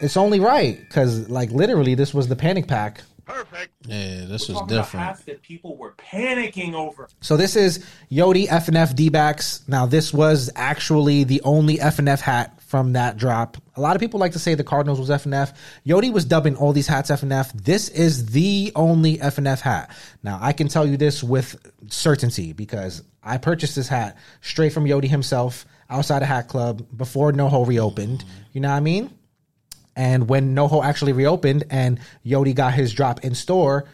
it's 0.00 0.16
only 0.16 0.38
right 0.38 0.78
because 0.78 1.28
like 1.28 1.50
literally 1.50 1.96
this 1.96 2.14
was 2.14 2.28
the 2.28 2.36
panic 2.36 2.68
pack 2.68 3.02
Perfect. 3.26 3.72
Yeah, 3.86 4.24
this 4.26 4.48
was 4.48 4.58
Talking 4.58 4.76
about 4.76 4.84
different. 4.84 5.06
hats 5.06 5.22
that 5.24 5.42
people 5.42 5.76
were 5.76 5.94
panicking 5.94 6.74
over. 6.74 7.08
So 7.20 7.36
this 7.36 7.56
is 7.56 7.84
Yodi 8.10 8.46
FNF 8.46 8.94
D-backs. 8.94 9.62
Now 9.66 9.84
this 9.84 10.14
was 10.14 10.48
actually 10.54 11.24
the 11.24 11.42
only 11.42 11.78
FNF 11.78 12.20
hat 12.20 12.55
from 12.76 12.92
that 12.92 13.16
drop. 13.16 13.56
A 13.76 13.80
lot 13.80 13.96
of 13.96 14.00
people 14.00 14.20
like 14.20 14.32
to 14.32 14.38
say 14.38 14.54
the 14.54 14.62
Cardinals 14.62 15.00
was 15.00 15.08
FNF. 15.08 15.54
Yodi 15.86 16.12
was 16.12 16.26
dubbing 16.26 16.56
all 16.56 16.74
these 16.74 16.86
hats 16.86 17.10
FNF. 17.10 17.50
This 17.54 17.88
is 17.88 18.26
the 18.26 18.70
only 18.76 19.16
FNF 19.16 19.60
hat. 19.60 19.90
Now 20.22 20.38
I 20.42 20.52
can 20.52 20.68
tell 20.68 20.86
you 20.86 20.98
this 20.98 21.24
with 21.24 21.56
certainty 21.88 22.52
because 22.52 23.02
I 23.22 23.38
purchased 23.38 23.76
this 23.76 23.88
hat 23.88 24.18
straight 24.42 24.74
from 24.74 24.84
Yodi 24.84 25.08
himself 25.08 25.64
outside 25.88 26.20
of 26.20 26.28
Hat 26.28 26.48
Club 26.48 26.86
before 26.94 27.32
NoHo 27.32 27.66
reopened. 27.66 28.22
You 28.52 28.60
know 28.60 28.68
what 28.68 28.76
I 28.76 28.80
mean? 28.80 29.10
And 29.96 30.28
when 30.28 30.54
NoHo 30.54 30.84
actually 30.84 31.14
reopened 31.14 31.64
and 31.70 31.98
Yodi 32.26 32.54
got 32.54 32.74
his 32.74 32.92
drop 32.92 33.24
in 33.24 33.34
store, 33.34 33.86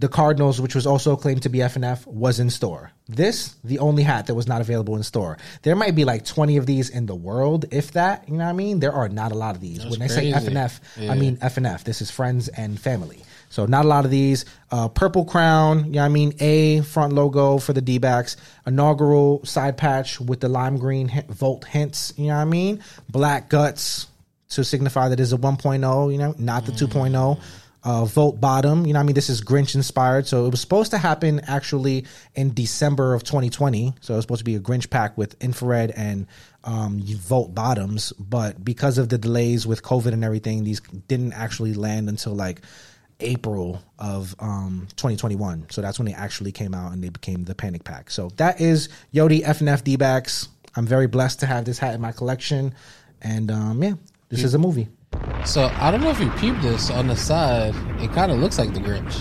the 0.00 0.08
Cardinals, 0.08 0.60
which 0.60 0.74
was 0.74 0.84
also 0.84 1.14
claimed 1.14 1.44
to 1.44 1.48
be 1.48 1.58
FNF, 1.58 2.04
was 2.08 2.40
in 2.40 2.50
store. 2.50 2.90
This, 3.08 3.54
the 3.62 3.78
only 3.78 4.02
hat 4.02 4.26
that 4.26 4.34
was 4.34 4.48
not 4.48 4.60
available 4.60 4.96
in 4.96 5.04
store. 5.04 5.38
There 5.62 5.76
might 5.76 5.94
be 5.94 6.04
like 6.04 6.24
20 6.24 6.56
of 6.56 6.66
these 6.66 6.90
in 6.90 7.06
the 7.06 7.14
world, 7.14 7.64
if 7.70 7.92
that, 7.92 8.28
you 8.28 8.36
know 8.36 8.44
what 8.44 8.50
I 8.50 8.54
mean? 8.54 8.80
There 8.80 8.92
are 8.92 9.08
not 9.08 9.30
a 9.30 9.36
lot 9.36 9.54
of 9.54 9.60
these. 9.60 9.84
when 9.86 10.00
they 10.00 10.08
say 10.08 10.32
F 10.32 10.46
and 10.48 10.58
F, 10.58 10.80
I 10.98 11.14
mean 11.14 11.38
F 11.40 11.56
and 11.56 11.66
F. 11.66 11.84
This 11.84 12.02
is 12.02 12.10
friends 12.10 12.48
and 12.48 12.78
family. 12.80 13.22
So 13.48 13.64
not 13.64 13.84
a 13.84 13.88
lot 13.88 14.04
of 14.04 14.10
these. 14.10 14.44
Uh, 14.72 14.88
purple 14.88 15.24
crown, 15.24 15.84
you 15.86 15.92
know 15.92 16.00
what 16.00 16.06
I 16.06 16.08
mean? 16.08 16.34
A 16.40 16.80
front 16.80 17.12
logo 17.12 17.58
for 17.58 17.72
the 17.72 17.80
D-backs. 17.80 18.36
Inaugural 18.66 19.44
side 19.44 19.76
patch 19.76 20.20
with 20.20 20.40
the 20.40 20.48
lime 20.48 20.76
green 20.78 21.08
Volt 21.28 21.64
hints, 21.64 22.12
you 22.16 22.26
know 22.26 22.34
what 22.34 22.42
I 22.42 22.44
mean? 22.44 22.82
Black 23.08 23.48
guts 23.48 24.08
to 24.50 24.64
signify 24.64 25.08
that 25.10 25.20
it's 25.20 25.32
a 25.32 25.36
1.0, 25.38 26.12
you 26.12 26.18
know, 26.18 26.34
not 26.38 26.66
the 26.66 26.72
2.0. 26.72 27.40
Uh, 27.86 28.04
Volt 28.04 28.40
bottom, 28.40 28.84
you 28.84 28.92
know, 28.94 28.98
I 28.98 29.04
mean, 29.04 29.14
this 29.14 29.30
is 29.30 29.40
Grinch 29.40 29.76
inspired. 29.76 30.26
So 30.26 30.44
it 30.44 30.50
was 30.50 30.60
supposed 30.60 30.90
to 30.90 30.98
happen 30.98 31.38
actually 31.46 32.04
in 32.34 32.52
December 32.52 33.14
of 33.14 33.22
2020. 33.22 33.94
So 34.00 34.14
it 34.14 34.16
was 34.16 34.24
supposed 34.24 34.40
to 34.40 34.44
be 34.44 34.56
a 34.56 34.60
Grinch 34.60 34.90
pack 34.90 35.16
with 35.16 35.40
infrared 35.40 35.92
and 35.92 36.26
um, 36.64 37.00
Volt 37.00 37.54
bottoms. 37.54 38.12
But 38.18 38.64
because 38.64 38.98
of 38.98 39.08
the 39.08 39.18
delays 39.18 39.68
with 39.68 39.84
COVID 39.84 40.12
and 40.12 40.24
everything, 40.24 40.64
these 40.64 40.80
didn't 41.06 41.32
actually 41.34 41.74
land 41.74 42.08
until 42.08 42.34
like 42.34 42.62
April 43.20 43.80
of 44.00 44.34
um, 44.40 44.88
2021. 44.96 45.68
So 45.70 45.80
that's 45.80 45.96
when 45.96 46.06
they 46.06 46.14
actually 46.14 46.50
came 46.50 46.74
out 46.74 46.92
and 46.92 47.04
they 47.04 47.08
became 47.08 47.44
the 47.44 47.54
Panic 47.54 47.84
Pack. 47.84 48.10
So 48.10 48.30
that 48.38 48.60
is 48.60 48.88
Yodi 49.14 49.44
FNF 49.44 49.84
D 49.84 49.94
backs. 49.94 50.48
I'm 50.74 50.86
very 50.86 51.06
blessed 51.06 51.38
to 51.40 51.46
have 51.46 51.64
this 51.64 51.78
hat 51.78 51.94
in 51.94 52.00
my 52.00 52.10
collection. 52.10 52.74
And 53.22 53.48
um, 53.52 53.80
yeah, 53.80 53.92
this 54.28 54.42
is 54.42 54.54
a 54.54 54.58
movie. 54.58 54.88
So 55.44 55.70
I 55.80 55.90
don't 55.90 56.00
know 56.00 56.10
if 56.10 56.20
you 56.20 56.30
peeped 56.32 56.62
this 56.62 56.90
on 56.90 57.06
the 57.06 57.16
side. 57.16 57.74
It 58.02 58.12
kind 58.12 58.32
of 58.32 58.38
looks 58.38 58.58
like 58.58 58.74
the 58.74 58.80
Grinch. 58.80 59.14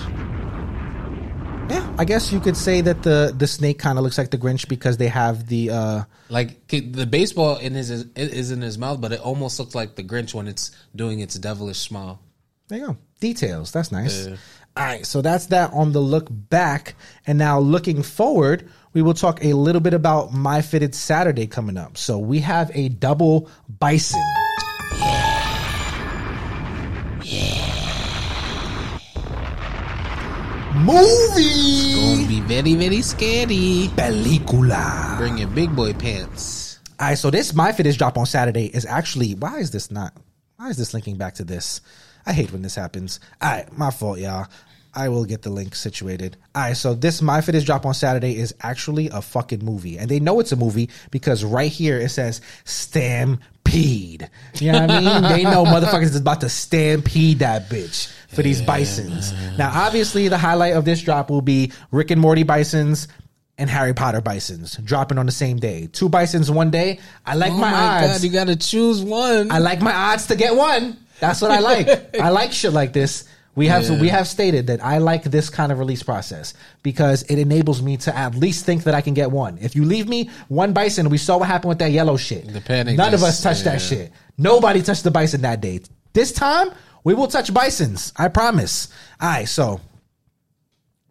Yeah, 1.69 1.95
I 1.97 2.05
guess 2.05 2.31
you 2.31 2.39
could 2.39 2.55
say 2.57 2.81
that 2.81 3.01
the 3.03 3.33
the 3.35 3.47
snake 3.47 3.79
kind 3.79 3.97
of 3.97 4.03
looks 4.03 4.17
like 4.17 4.29
the 4.29 4.37
Grinch 4.37 4.67
because 4.67 4.97
they 4.97 5.07
have 5.07 5.47
the 5.47 5.71
uh 5.71 6.03
Like 6.29 6.67
the 6.67 7.07
baseball 7.07 7.57
in 7.57 7.73
his 7.73 7.89
is, 7.89 8.51
in 8.51 8.61
his 8.61 8.77
mouth, 8.77 9.01
but 9.01 9.11
it 9.11 9.19
almost 9.19 9.59
looks 9.59 9.73
like 9.73 9.95
the 9.95 10.03
Grinch 10.03 10.33
when 10.33 10.47
it's 10.47 10.71
doing 10.95 11.19
its 11.21 11.35
devilish 11.35 11.79
smile. 11.79 12.19
there 12.67 12.79
you 12.79 12.85
go. 12.87 12.97
Details. 13.19 13.71
That's 13.71 13.91
nice. 13.91 14.27
Yeah. 14.27 14.35
All 14.77 14.83
right, 14.83 15.05
so 15.05 15.21
that's 15.21 15.45
that 15.47 15.71
on 15.71 15.93
the 15.93 16.01
look 16.01 16.27
back. 16.29 16.95
And 17.25 17.37
now 17.37 17.59
looking 17.59 18.03
forward, 18.03 18.69
we 18.93 19.01
will 19.01 19.13
talk 19.13 19.43
a 19.43 19.53
little 19.53 19.79
bit 19.79 19.93
about 19.93 20.33
My 20.33 20.61
Fitted 20.61 20.93
Saturday 20.93 21.47
coming 21.47 21.77
up. 21.77 21.97
So 21.97 22.19
we 22.19 22.41
have 22.41 22.71
a 22.73 22.89
double 22.89 23.49
bison. 23.69 24.21
Movie 30.85 31.95
Gonna 31.95 32.27
be 32.27 32.41
very 32.41 32.75
very 32.75 33.01
scary. 33.01 33.89
película. 33.97 35.17
Bring 35.17 35.39
your 35.39 35.47
big 35.49 35.75
boy 35.75 35.93
pants. 35.93 36.79
All 36.99 37.07
right, 37.07 37.17
so 37.17 37.31
this 37.31 37.53
MyFitted's 37.53 37.97
drop 37.97 38.19
on 38.19 38.27
Saturday 38.27 38.67
is 38.67 38.85
actually 38.85 39.33
why 39.33 39.57
is 39.57 39.71
this 39.71 39.89
not 39.89 40.13
why 40.57 40.69
is 40.69 40.77
this 40.77 40.93
linking 40.93 41.17
back 41.17 41.33
to 41.35 41.43
this? 41.43 41.81
I 42.27 42.33
hate 42.33 42.51
when 42.51 42.61
this 42.61 42.75
happens. 42.75 43.19
All 43.41 43.49
right, 43.49 43.77
my 43.77 43.89
fault, 43.89 44.19
y'all. 44.19 44.45
I 44.93 45.09
will 45.09 45.25
get 45.25 45.41
the 45.41 45.49
link 45.49 45.73
situated. 45.73 46.37
All 46.53 46.61
right, 46.61 46.77
so 46.77 46.93
this 46.93 47.19
MyFitted's 47.19 47.65
drop 47.65 47.85
on 47.87 47.95
Saturday 47.95 48.37
is 48.37 48.53
actually 48.61 49.09
a 49.09 49.23
fucking 49.23 49.65
movie, 49.65 49.97
and 49.97 50.07
they 50.07 50.19
know 50.19 50.39
it's 50.39 50.51
a 50.51 50.55
movie 50.55 50.89
because 51.09 51.43
right 51.43 51.71
here 51.71 51.97
it 51.97 52.09
says 52.09 52.41
Stampede. 53.65 54.29
You 54.55 54.71
know 54.71 54.81
what 54.81 54.91
I 54.91 54.99
mean? 54.99 55.23
they 55.31 55.43
know 55.43 55.65
motherfuckers 55.65 56.03
is 56.03 56.15
about 56.15 56.41
to 56.41 56.49
stampede 56.49 57.39
that 57.39 57.69
bitch 57.69 58.11
for 58.29 58.41
these 58.43 58.61
bisons. 58.61 59.33
Now, 59.57 59.71
obviously, 59.73 60.27
the 60.27 60.37
highlight 60.37 60.73
of 60.73 60.85
this 60.85 61.01
drop 61.01 61.29
will 61.29 61.41
be 61.41 61.71
Rick 61.91 62.11
and 62.11 62.21
Morty 62.21 62.43
bisons 62.43 63.07
and 63.57 63.69
Harry 63.69 63.93
Potter 63.93 64.21
bisons 64.21 64.75
dropping 64.77 65.17
on 65.17 65.25
the 65.25 65.31
same 65.31 65.57
day. 65.57 65.87
Two 65.91 66.09
bisons 66.09 66.51
one 66.51 66.71
day. 66.71 66.99
I 67.25 67.35
like 67.35 67.51
Oh 67.51 67.57
my, 67.57 67.71
my 67.71 67.77
odds. 68.03 68.13
god, 68.13 68.23
you 68.23 68.29
gotta 68.31 68.55
choose 68.55 69.01
one. 69.01 69.51
I 69.51 69.59
like 69.59 69.81
my 69.81 69.93
odds 69.93 70.27
to 70.27 70.35
get 70.35 70.55
one. 70.55 70.97
That's 71.19 71.41
what 71.41 71.51
I 71.51 71.59
like. 71.59 72.15
I 72.19 72.29
like 72.29 72.51
shit 72.51 72.73
like 72.73 72.91
this. 72.91 73.27
We 73.55 73.67
have 73.67 73.83
Yeah. 73.89 74.01
we 74.01 74.09
have 74.09 74.27
stated 74.27 74.67
that 74.67 74.83
I 74.83 74.97
like 74.97 75.23
this 75.23 75.49
kind 75.49 75.71
of 75.71 75.79
release 75.79 76.03
process 76.03 76.53
because 76.83 77.23
it 77.23 77.39
enables 77.39 77.81
me 77.81 77.97
to 77.97 78.15
at 78.15 78.35
least 78.35 78.65
think 78.65 78.83
that 78.83 78.93
I 78.93 79.01
can 79.01 79.13
get 79.13 79.31
one. 79.31 79.57
If 79.61 79.75
you 79.75 79.85
leave 79.85 80.07
me 80.09 80.29
one 80.49 80.73
bison, 80.73 81.09
we 81.09 81.17
saw 81.17 81.37
what 81.37 81.47
happened 81.47 81.69
with 81.69 81.79
that 81.79 81.91
yellow 81.91 82.17
shit. 82.17 82.51
The 82.51 82.61
panic 82.61 82.97
None 82.97 83.13
of 83.13 83.23
us 83.23 83.41
touched 83.41 83.63
that 83.63 83.81
shit. 83.81 84.11
Nobody 84.37 84.81
touched 84.81 85.03
the 85.05 85.11
bison 85.11 85.41
that 85.41 85.61
day. 85.61 85.79
This 86.13 86.31
time 86.33 86.69
we 87.03 87.13
will 87.13 87.27
touch 87.27 87.53
bisons. 87.53 88.11
I 88.17 88.27
promise. 88.27 88.89
All 89.21 89.29
right, 89.29 89.47
so 89.47 89.79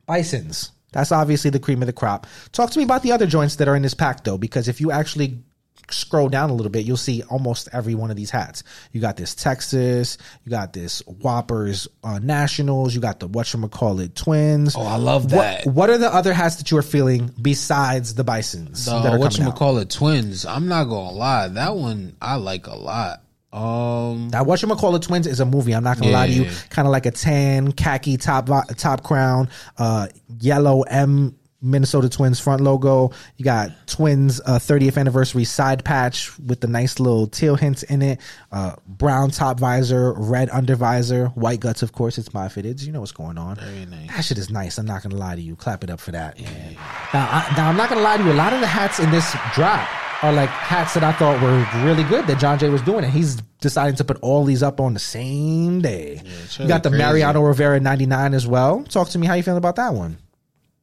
bisons. 0.07 0.71
That's 0.93 1.11
obviously 1.13 1.51
the 1.51 1.59
cream 1.59 1.83
of 1.83 1.87
the 1.87 1.93
crop. 1.93 2.27
Talk 2.53 2.71
to 2.71 2.79
me 2.79 2.85
about 2.85 3.03
the 3.03 3.13
other 3.13 3.27
joints 3.27 3.57
that 3.57 3.67
are 3.69 3.75
in 3.75 3.83
this 3.83 3.95
pack 3.95 4.23
though, 4.23 4.39
because 4.39 4.69
if 4.69 4.81
you 4.81 4.91
actually 4.93 5.43
scroll 5.91 6.29
down 6.29 6.51
a 6.51 6.55
little 6.55 6.71
bit, 6.71 6.85
you'll 6.87 6.97
see 6.97 7.23
almost 7.31 7.69
every 7.73 7.95
one 7.95 8.11
of 8.11 8.17
these 8.17 8.31
hats. 8.31 8.63
You 8.93 9.01
got 9.01 9.17
this 9.17 9.35
Texas, 9.35 10.19
you 10.45 10.51
got 10.51 10.73
this 10.73 11.01
Whoppers 11.07 11.89
uh, 12.03 12.19
Nationals, 12.21 12.95
you 12.95 13.01
got 13.01 13.21
the 13.21 13.29
whatchamacallit 13.29 14.15
Twins. 14.15 14.75
Oh, 14.77 14.83
I 14.83 14.97
love 14.97 15.31
that. 15.31 15.67
What, 15.67 15.75
what 15.75 15.91
are 15.91 15.99
the 15.99 16.13
other 16.13 16.33
hats 16.33 16.57
that 16.57 16.71
you 16.71 16.77
are 16.79 16.83
feeling 16.83 17.31
besides 17.41 18.15
the 18.15 18.25
Bisons? 18.25 18.87
The 18.87 19.01
that 19.01 19.13
are 19.13 19.17
out? 19.17 19.21
whatchamacallit 19.21 19.91
Twins. 19.91 20.47
I'm 20.47 20.69
not 20.69 20.85
gonna 20.85 21.11
lie. 21.13 21.49
That 21.49 21.77
one 21.77 22.17
I 22.21 22.37
like 22.37 22.67
a 22.67 22.75
lot. 22.75 23.21
Um, 23.53 24.31
That 24.31 24.47
whatchamacallit 24.47 25.03
Twins 25.03 25.29
is 25.29 25.39
a 25.39 25.45
movie. 25.47 25.75
I'm 25.75 25.85
not 25.85 25.99
gonna 25.99 26.11
lie 26.11 26.27
to 26.27 26.33
you. 26.33 26.51
Kind 26.71 26.89
of 26.89 26.93
like 26.93 27.07
a 27.07 27.13
tan 27.13 27.71
khaki 27.71 28.17
top 28.17 28.49
top 28.77 29.05
crown, 29.05 29.49
uh, 29.79 30.09
yellow 30.41 30.83
M 30.83 31.37
Minnesota 31.65 32.09
Twins 32.09 32.39
front 32.39 32.61
logo. 32.61 33.11
You 33.37 33.45
got 33.45 33.71
Twins 33.87 34.41
uh, 34.45 34.59
30th 34.59 34.99
anniversary 34.99 35.45
side 35.45 35.85
patch 35.85 36.39
with 36.39 36.61
the 36.61 36.67
nice 36.69 37.01
little 37.01 37.27
teal 37.27 37.57
hints 37.57 37.83
in 37.83 38.03
it. 38.03 38.21
Uh, 38.53 38.77
brown 38.87 39.31
top 39.31 39.59
visor, 39.59 40.13
red 40.13 40.51
under 40.51 40.77
visor, 40.77 41.27
white 41.29 41.61
guts. 41.61 41.83
Of 41.83 41.93
course, 41.93 42.19
it's 42.19 42.35
my 42.35 42.49
fitted. 42.49 42.83
You 42.83 42.93
know 42.93 43.01
what's 43.01 43.13
going 43.13 43.39
on. 43.39 43.57
Very 43.57 43.87
nice. 43.87 44.09
That 44.09 44.25
shit 44.25 44.39
is 44.39 44.51
nice. 44.51 44.79
I'm 44.79 44.87
not 44.87 45.03
gonna 45.03 45.17
lie 45.17 45.35
to 45.35 45.41
you. 45.43 45.57
Clap 45.57 45.83
it 45.83 45.91
up 45.91 46.01
for 46.01 46.13
that. 46.13 46.39
man. 46.39 46.77
Now, 47.13 47.29
I, 47.31 47.55
now 47.57 47.69
I'm 47.71 47.77
not 47.77 47.89
gonna 47.89 48.03
lie 48.03 48.19
to 48.19 48.25
you. 48.25 48.33
A 48.33 48.35
lot 48.35 48.53
of 48.53 48.61
the 48.61 48.67
hats 48.67 48.99
in 49.01 49.11
this 49.11 49.35
drop 49.55 49.89
are 50.23 50.33
like 50.33 50.49
hats 50.49 50.95
that 50.95 51.03
I 51.05 51.13
thought 51.13 51.43
were 51.43 51.67
really 51.85 52.05
good 52.05 52.27
that 52.27 52.39
Jon 52.39 52.59
J 52.59 52.69
was 52.71 52.83
doing, 52.83 53.05
and 53.05 53.13
he's 53.13 53.37
deciding 53.61 53.97
to 53.97 54.05
put 54.05 54.19
all 54.23 54.45
these 54.45 54.63
up 54.63 54.81
on 54.81 54.95
the 54.95 55.01
same 55.01 55.81
day. 55.81 56.23
sure 56.49 56.65
you 56.65 56.69
got 56.69 56.83
the 56.83 56.91
crazy. 56.91 57.03
Mariano 57.03 57.43
Rivera 57.43 57.81
99 57.81 58.35
as 58.35 58.47
well. 58.47 58.85
Talk 58.85 59.09
to 59.11 59.19
me. 59.19 59.27
How 59.27 59.35
you 59.35 59.43
feeling 59.43 59.59
about 59.59 59.77
that 59.77 59.95
one? 59.95 60.19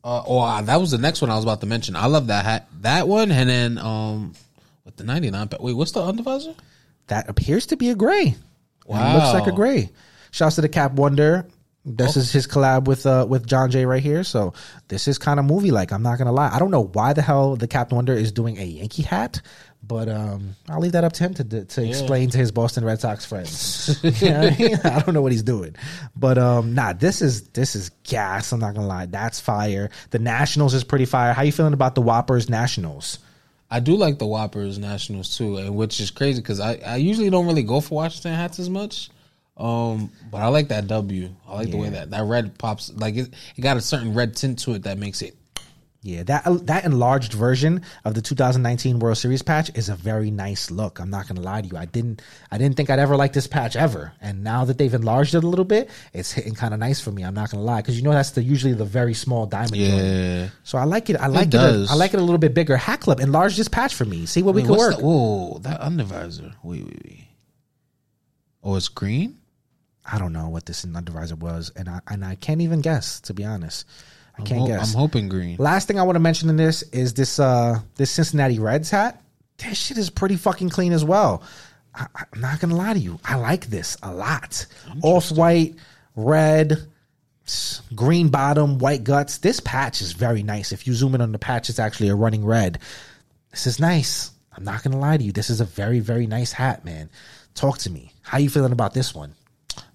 Uh, 0.03 0.23
oh, 0.25 0.39
uh, 0.39 0.61
that 0.61 0.77
was 0.77 0.91
the 0.91 0.97
next 0.97 1.21
one 1.21 1.29
I 1.29 1.35
was 1.35 1.43
about 1.43 1.61
to 1.61 1.67
mention. 1.67 1.95
I 1.95 2.07
love 2.07 2.27
that 2.27 2.43
hat, 2.43 2.67
that 2.81 3.07
one, 3.07 3.31
and 3.31 3.49
then 3.49 3.77
um, 3.77 4.33
with 4.83 4.97
the 4.97 5.03
ninety 5.03 5.29
nine. 5.29 5.47
Wait, 5.59 5.73
what's 5.73 5.91
the 5.91 6.01
undervisor? 6.01 6.55
That 7.07 7.29
appears 7.29 7.67
to 7.67 7.77
be 7.77 7.89
a 7.89 7.95
gray. 7.95 8.35
Wow. 8.87 9.11
It 9.11 9.13
looks 9.19 9.33
like 9.33 9.47
a 9.47 9.55
gray. 9.55 9.89
Shouts 10.31 10.55
to 10.55 10.61
the 10.61 10.69
Cap 10.69 10.93
Wonder. 10.93 11.45
This 11.83 12.15
is 12.15 12.31
his 12.31 12.45
collab 12.45 12.85
with 12.85 13.05
uh 13.05 13.25
with 13.27 13.45
Jon 13.47 13.71
J 13.71 13.85
right 13.85 14.03
here. 14.03 14.23
So 14.23 14.53
this 14.87 15.07
is 15.07 15.17
kind 15.17 15.39
of 15.39 15.45
movie 15.45 15.71
like. 15.71 15.91
I'm 15.91 16.03
not 16.03 16.17
gonna 16.17 16.31
lie. 16.31 16.49
I 16.53 16.59
don't 16.59 16.71
know 16.71 16.83
why 16.83 17.13
the 17.13 17.23
hell 17.23 17.55
the 17.55 17.67
Cap 17.67 17.91
Wonder 17.91 18.13
is 18.13 18.31
doing 18.31 18.57
a 18.59 18.63
Yankee 18.63 19.01
hat, 19.01 19.41
but 19.83 20.07
um 20.09 20.55
I'll 20.69 20.79
leave 20.79 20.91
that 20.93 21.03
up 21.03 21.13
to 21.13 21.23
him 21.23 21.33
to 21.35 21.65
to 21.65 21.87
explain 21.87 22.29
to 22.29 22.37
his 22.37 22.51
Boston 22.51 22.85
Red 22.85 23.01
Sox 23.01 23.25
friends. 23.25 23.99
You 24.21 24.29
know 24.29 24.41
I, 24.41 24.57
mean? 24.57 24.79
I 24.83 24.99
don't 25.01 25.13
know 25.13 25.21
what 25.21 25.31
he's 25.31 25.43
doing, 25.43 25.75
but 26.15 26.37
um 26.37 26.73
nah, 26.73 26.93
this 26.93 27.21
is 27.21 27.47
this 27.49 27.75
is 27.75 27.89
gas. 28.03 28.51
I'm 28.51 28.59
not 28.59 28.75
gonna 28.75 28.87
lie. 28.87 29.07
That's 29.07 29.39
fire. 29.39 29.89
The 30.11 30.19
Nationals 30.19 30.73
is 30.73 30.83
pretty 30.83 31.05
fire. 31.05 31.33
How 31.33 31.41
you 31.43 31.51
feeling 31.51 31.73
about 31.73 31.95
the 31.95 32.01
Whoppers 32.01 32.49
Nationals? 32.49 33.19
I 33.69 33.79
do 33.79 33.95
like 33.95 34.19
the 34.19 34.27
Whoppers 34.27 34.77
Nationals 34.77 35.37
too, 35.37 35.57
and 35.57 35.75
which 35.75 35.99
is 36.01 36.11
crazy 36.11 36.41
because 36.41 36.59
I, 36.59 36.75
I 36.85 36.95
usually 36.97 37.29
don't 37.29 37.47
really 37.47 37.63
go 37.63 37.79
for 37.79 37.95
Washington 37.95 38.33
hats 38.33 38.59
as 38.59 38.69
much. 38.69 39.09
Um, 39.55 40.11
but 40.29 40.39
I 40.39 40.47
like 40.47 40.69
that 40.69 40.87
W. 40.87 41.29
I 41.47 41.55
like 41.55 41.71
the 41.71 41.77
way 41.77 41.89
that 41.89 42.11
that 42.11 42.23
red 42.23 42.57
pops. 42.57 42.91
Like 42.93 43.15
it, 43.15 43.33
it 43.55 43.61
got 43.61 43.77
a 43.77 43.81
certain 43.81 44.13
red 44.13 44.35
tint 44.35 44.59
to 44.59 44.73
it 44.73 44.83
that 44.83 44.97
makes 44.97 45.21
it. 45.21 45.35
Yeah, 46.03 46.23
that 46.23 46.47
uh, 46.47 46.57
that 46.63 46.83
enlarged 46.83 47.33
version 47.33 47.83
of 48.03 48.15
the 48.15 48.23
2019 48.23 48.97
World 48.97 49.19
Series 49.19 49.43
patch 49.43 49.69
is 49.75 49.87
a 49.87 49.95
very 49.95 50.31
nice 50.31 50.71
look. 50.71 50.99
I'm 50.99 51.11
not 51.11 51.27
gonna 51.27 51.41
lie 51.41 51.61
to 51.61 51.67
you. 51.67 51.77
I 51.77 51.85
didn't 51.85 52.23
I 52.49 52.57
didn't 52.57 52.75
think 52.75 52.89
I'd 52.89 52.97
ever 52.97 53.15
like 53.15 53.33
this 53.33 53.45
patch 53.45 53.75
ever, 53.75 54.11
and 54.19 54.43
now 54.43 54.65
that 54.65 54.79
they've 54.79 54.91
enlarged 54.91 55.35
it 55.35 55.43
a 55.43 55.47
little 55.47 55.63
bit, 55.63 55.91
it's 56.11 56.31
hitting 56.31 56.55
kind 56.55 56.73
of 56.73 56.79
nice 56.79 56.99
for 56.99 57.11
me. 57.11 57.21
I'm 57.21 57.35
not 57.35 57.51
gonna 57.51 57.61
lie 57.61 57.81
because 57.81 57.97
you 57.97 58.01
know 58.03 58.13
that's 58.13 58.31
the 58.31 58.41
usually 58.41 58.73
the 58.73 58.83
very 58.83 59.13
small 59.13 59.45
diamond. 59.45 59.75
joint. 59.75 59.93
Yeah. 60.03 60.49
So 60.63 60.79
I 60.79 60.85
like 60.85 61.11
it. 61.11 61.17
I 61.17 61.27
like 61.27 61.49
it. 61.49 61.51
does. 61.51 61.91
I 61.91 61.93
like 61.93 62.15
it 62.15 62.19
a 62.19 62.23
little 62.23 62.39
bit 62.39 62.55
bigger. 62.55 62.77
Hat 62.77 63.01
Club 63.01 63.19
enlarge 63.19 63.55
this 63.55 63.67
patch 63.67 63.93
for 63.93 64.05
me. 64.05 64.25
See 64.25 64.41
what 64.41 64.55
we 64.55 64.63
can 64.63 64.71
work. 64.75 64.97
the- 64.97 65.03
whoa, 65.05 65.59
that 65.59 65.81
undervisor. 65.81 66.55
Wait, 66.63 66.83
wait, 66.83 67.01
wait. 67.05 67.27
Oh, 68.63 68.75
it's 68.75 68.87
green. 68.87 69.37
I 70.03 70.17
don't 70.17 70.33
know 70.33 70.49
what 70.49 70.65
this 70.65 70.83
undervisor 70.83 71.37
was, 71.37 71.71
and 71.75 71.87
I 71.87 71.99
and 72.07 72.25
I 72.25 72.33
can't 72.33 72.61
even 72.61 72.81
guess 72.81 73.19
to 73.21 73.35
be 73.35 73.45
honest. 73.45 73.85
I 74.41 74.45
can't 74.45 74.61
Ho- 74.61 74.68
guess. 74.68 74.93
I'm 74.93 74.99
hoping 74.99 75.30
green. 75.30 75.57
Last 75.57 75.88
thing 75.88 75.99
I 75.99 76.03
want 76.03 76.15
to 76.15 76.19
mention 76.19 76.49
in 76.49 76.57
this 76.57 76.81
is 76.91 77.13
this 77.13 77.39
uh 77.39 77.80
this 77.95 78.11
Cincinnati 78.11 78.59
Reds 78.59 78.89
hat. 78.89 79.22
This 79.57 79.77
shit 79.77 79.97
is 79.97 80.09
pretty 80.09 80.35
fucking 80.38 80.69
clean 80.69 80.91
as 80.93 81.03
well. 81.05 81.43
I, 81.93 82.07
I'm 82.34 82.39
not 82.41 82.59
gonna 82.59 82.76
lie 82.76 82.93
to 82.93 82.99
you. 82.99 83.19
I 83.26 83.35
like 83.35 83.68
this 83.68 83.97
a 84.01 84.13
lot. 84.13 84.65
Off 85.03 85.31
white, 85.31 85.76
red, 86.15 86.77
green 87.95 88.30
bottom, 88.30 88.80
white 88.80 89.03
guts. 89.03 89.39
This 89.39 89.59
patch 89.59 90.01
is 90.01 90.13
very 90.13 90.43
nice. 90.43 90.72
If 90.72 90.88
you 90.88 90.93
zoom 90.93 91.15
in 91.15 91.22
on 91.22 91.31
the 91.31 91.39
patch, 91.39 91.69
it's 91.69 91.80
actually 91.80 92.09
a 92.09 92.15
running 92.15 92.45
red. 92.45 92.80
This 93.51 93.68
is 93.68 93.80
nice. 93.80 94.31
I'm 94.55 94.63
not 94.63 94.84
gonna 94.84 94.99
lie 94.99 95.18
to 95.18 95.23
you. 95.23 95.31
This 95.31 95.49
is 95.49 95.61
a 95.61 95.65
very 95.65 95.99
very 95.99 96.27
nice 96.27 96.51
hat, 96.51 96.84
man. 96.85 97.09
Talk 97.53 97.77
to 97.80 97.89
me. 97.89 98.13
How 98.22 98.38
you 98.38 98.49
feeling 98.49 98.72
about 98.72 98.93
this 98.93 99.13
one? 99.13 99.34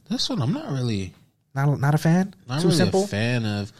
This 0.09 0.29
one, 0.29 0.41
I'm 0.43 0.53
not 0.53 0.71
really, 0.71 1.15
Not 1.55 1.81
not 1.81 1.95
a 1.95 1.99
fan. 1.99 2.35
not 2.47 2.61
Too 2.61 2.69
really 2.69 2.77
simple. 2.79 3.05
a 3.05 3.07
fan 3.09 3.45
of. 3.45 3.73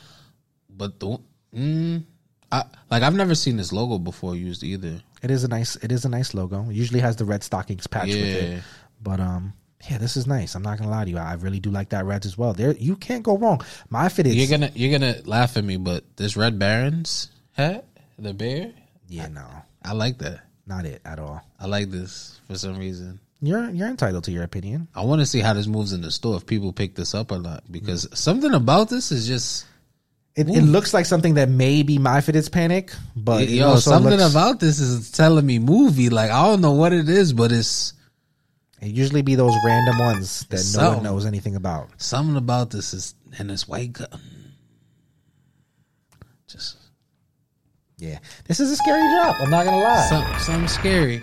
But 0.77 1.01
the, 1.01 1.19
mm, 1.55 2.05
I 2.53 2.65
like 2.91 3.03
I've 3.03 3.15
never 3.15 3.35
seen 3.35 3.57
this 3.57 3.73
logo 3.73 3.99
before 3.99 4.37
used 4.37 4.63
either. 4.63 5.01
It 5.23 5.31
is 5.31 5.45
a 5.45 5.49
nice. 5.49 5.77
It 5.77 5.91
is 5.93 6.05
a 6.05 6.09
nice 6.09 6.35
logo. 6.35 6.69
It 6.69 6.75
usually 6.75 7.01
has 7.01 7.17
the 7.17 7.25
red 7.25 7.43
stockings 7.43 7.87
patch 7.87 8.09
with 8.09 8.17
Yeah. 8.17 8.25
it. 8.59 8.63
But 9.03 9.21
um, 9.21 9.53
yeah, 9.91 9.99
this 9.99 10.17
is 10.17 10.27
nice. 10.27 10.55
I'm 10.55 10.63
not 10.63 10.79
gonna 10.79 10.91
lie 10.91 11.05
to 11.05 11.11
you. 11.11 11.19
I 11.19 11.35
really 11.35 11.61
do 11.61 11.71
like 11.71 11.89
that 11.91 12.05
reds 12.05 12.27
as 12.27 12.37
well. 12.39 12.53
There, 12.53 12.73
you 12.73 12.97
can't 12.97 13.23
go 13.23 13.37
wrong. 13.39 13.61
My 13.91 14.09
fit 14.09 14.27
is 14.27 14.37
You're 14.37 14.49
gonna 14.59 14.71
you're 14.75 14.97
gonna 14.99 15.17
laugh 15.25 15.57
at 15.57 15.65
me, 15.65 15.77
but 15.77 16.05
this 16.17 16.37
Red 16.37 16.59
Barons 16.59 17.31
hat, 17.53 17.87
the 18.19 18.33
bear, 18.35 18.73
yeah, 19.09 19.29
no, 19.29 19.47
I 19.85 19.93
like 19.93 20.19
that. 20.19 20.41
not 20.67 20.85
it 20.85 21.01
at 21.05 21.19
all. 21.19 21.41
I 21.59 21.67
like 21.67 21.91
this 21.91 22.41
for 22.47 22.57
some 22.59 22.79
reason. 22.79 23.21
You're 23.43 23.69
you're 23.71 23.89
entitled 23.89 24.25
to 24.25 24.33
your 24.33 24.45
opinion. 24.45 24.89
I 24.95 25.05
want 25.05 25.21
to 25.21 25.27
see 25.27 25.41
how 25.41 25.53
this 25.53 25.67
moves 25.67 25.93
in 25.93 26.01
the 26.01 26.11
store 26.11 26.37
if 26.37 26.47
people 26.47 26.73
pick 26.73 26.95
this 26.95 27.15
up 27.15 27.31
or 27.33 27.39
not 27.39 27.65
because 27.71 28.09
something 28.19 28.53
about 28.55 28.89
this 28.89 29.13
is 29.13 29.27
just 29.27 29.67
It, 30.37 30.49
it 30.51 30.61
looks 30.63 30.93
like 30.93 31.07
something 31.07 31.35
that 31.35 31.49
may 31.49 31.83
be 31.83 31.97
my 31.99 32.21
fitted's 32.21 32.51
panic, 32.51 32.93
but 33.17 33.43
it 33.45 33.49
yo 33.51 33.77
something 33.77 34.11
looks- 34.19 34.31
about 34.33 34.61
this 34.61 34.79
is 34.79 35.11
telling 35.11 35.47
me 35.47 35.59
movie. 35.59 36.11
Like 36.11 36.31
I 36.31 36.47
don't 36.47 36.61
know 36.61 36.73
what 36.73 36.93
it 36.93 37.09
is, 37.09 37.33
but 37.33 37.53
it's 37.53 37.95
it 38.83 38.89
usually 38.89 39.23
be 39.23 39.35
those 39.35 39.55
random 39.65 39.99
ones 39.99 40.45
that 40.51 40.63
no 40.79 40.91
one 40.97 41.03
knows 41.05 41.25
anything 41.25 41.57
about. 41.57 41.89
something 41.97 42.37
about 42.37 42.69
this 42.71 42.93
is 42.93 43.15
and 43.39 43.49
this 43.49 43.67
white 43.67 43.95
gun. 43.95 44.09
Just 46.49 46.77
Yeah, 47.97 48.19
this 48.47 48.61
is 48.61 48.71
a 48.71 48.77
scary 48.77 49.01
job. 49.17 49.37
I'm 49.41 49.51
not 49.51 49.65
gonna 49.65 49.79
lie. 49.79 50.07
something, 50.11 50.39
something 50.41 50.69
scary. 50.69 51.21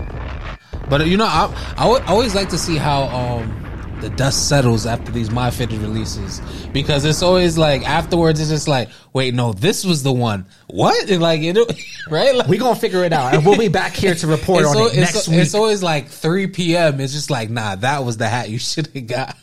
But 0.90 1.06
you 1.06 1.18
know, 1.18 1.26
I 1.26 1.54
I 1.78 1.88
would 1.88 2.02
always 2.04 2.34
like 2.34 2.50
to 2.50 2.58
see 2.58 2.78
how 2.78 3.04
um 3.04 3.63
the 4.04 4.10
dust 4.12 4.50
settles 4.50 4.86
after 4.86 5.14
these 5.14 5.32
my 5.32 5.50
fitted 5.50 5.80
releases 5.80 6.42
because 6.74 7.06
it's 7.06 7.24
always 7.24 7.58
like 7.58 7.88
afterwards 7.88 8.42
it's 8.42 8.50
just 8.50 8.68
like 8.68 8.90
wait 9.14 9.34
no 9.34 9.54
this 9.54 9.86
was 9.86 10.04
the 10.04 10.12
one 10.12 10.46
what 10.68 11.10
and 11.10 11.22
like 11.22 11.40
you 11.40 11.54
know 11.54 11.66
right 12.10 12.36
like, 12.36 12.50
we 12.50 12.58
gonna 12.58 12.76
figure 12.76 13.06
it 13.06 13.14
out, 13.14 13.34
and 13.34 13.46
we'll 13.46 13.58
be 13.58 13.70
back 13.70 13.94
here 13.94 14.14
to 14.14 14.28
report 14.28 14.64
it's, 14.64 14.76
on 14.76 14.88
it 14.92 14.96
next 14.98 15.28
al- 15.30 15.34
week. 15.34 15.42
it's 15.42 15.56
always 15.56 15.82
like 15.82 16.10
3 16.10 16.48
p.m. 16.48 17.00
It's 17.00 17.14
just 17.14 17.30
like 17.30 17.50
nah 17.50 17.76
that 17.78 18.04
was 18.04 18.18
the 18.18 18.28
hat 18.28 18.50
you 18.50 18.60
should 18.60 18.88
have 18.88 19.08
got 19.08 19.38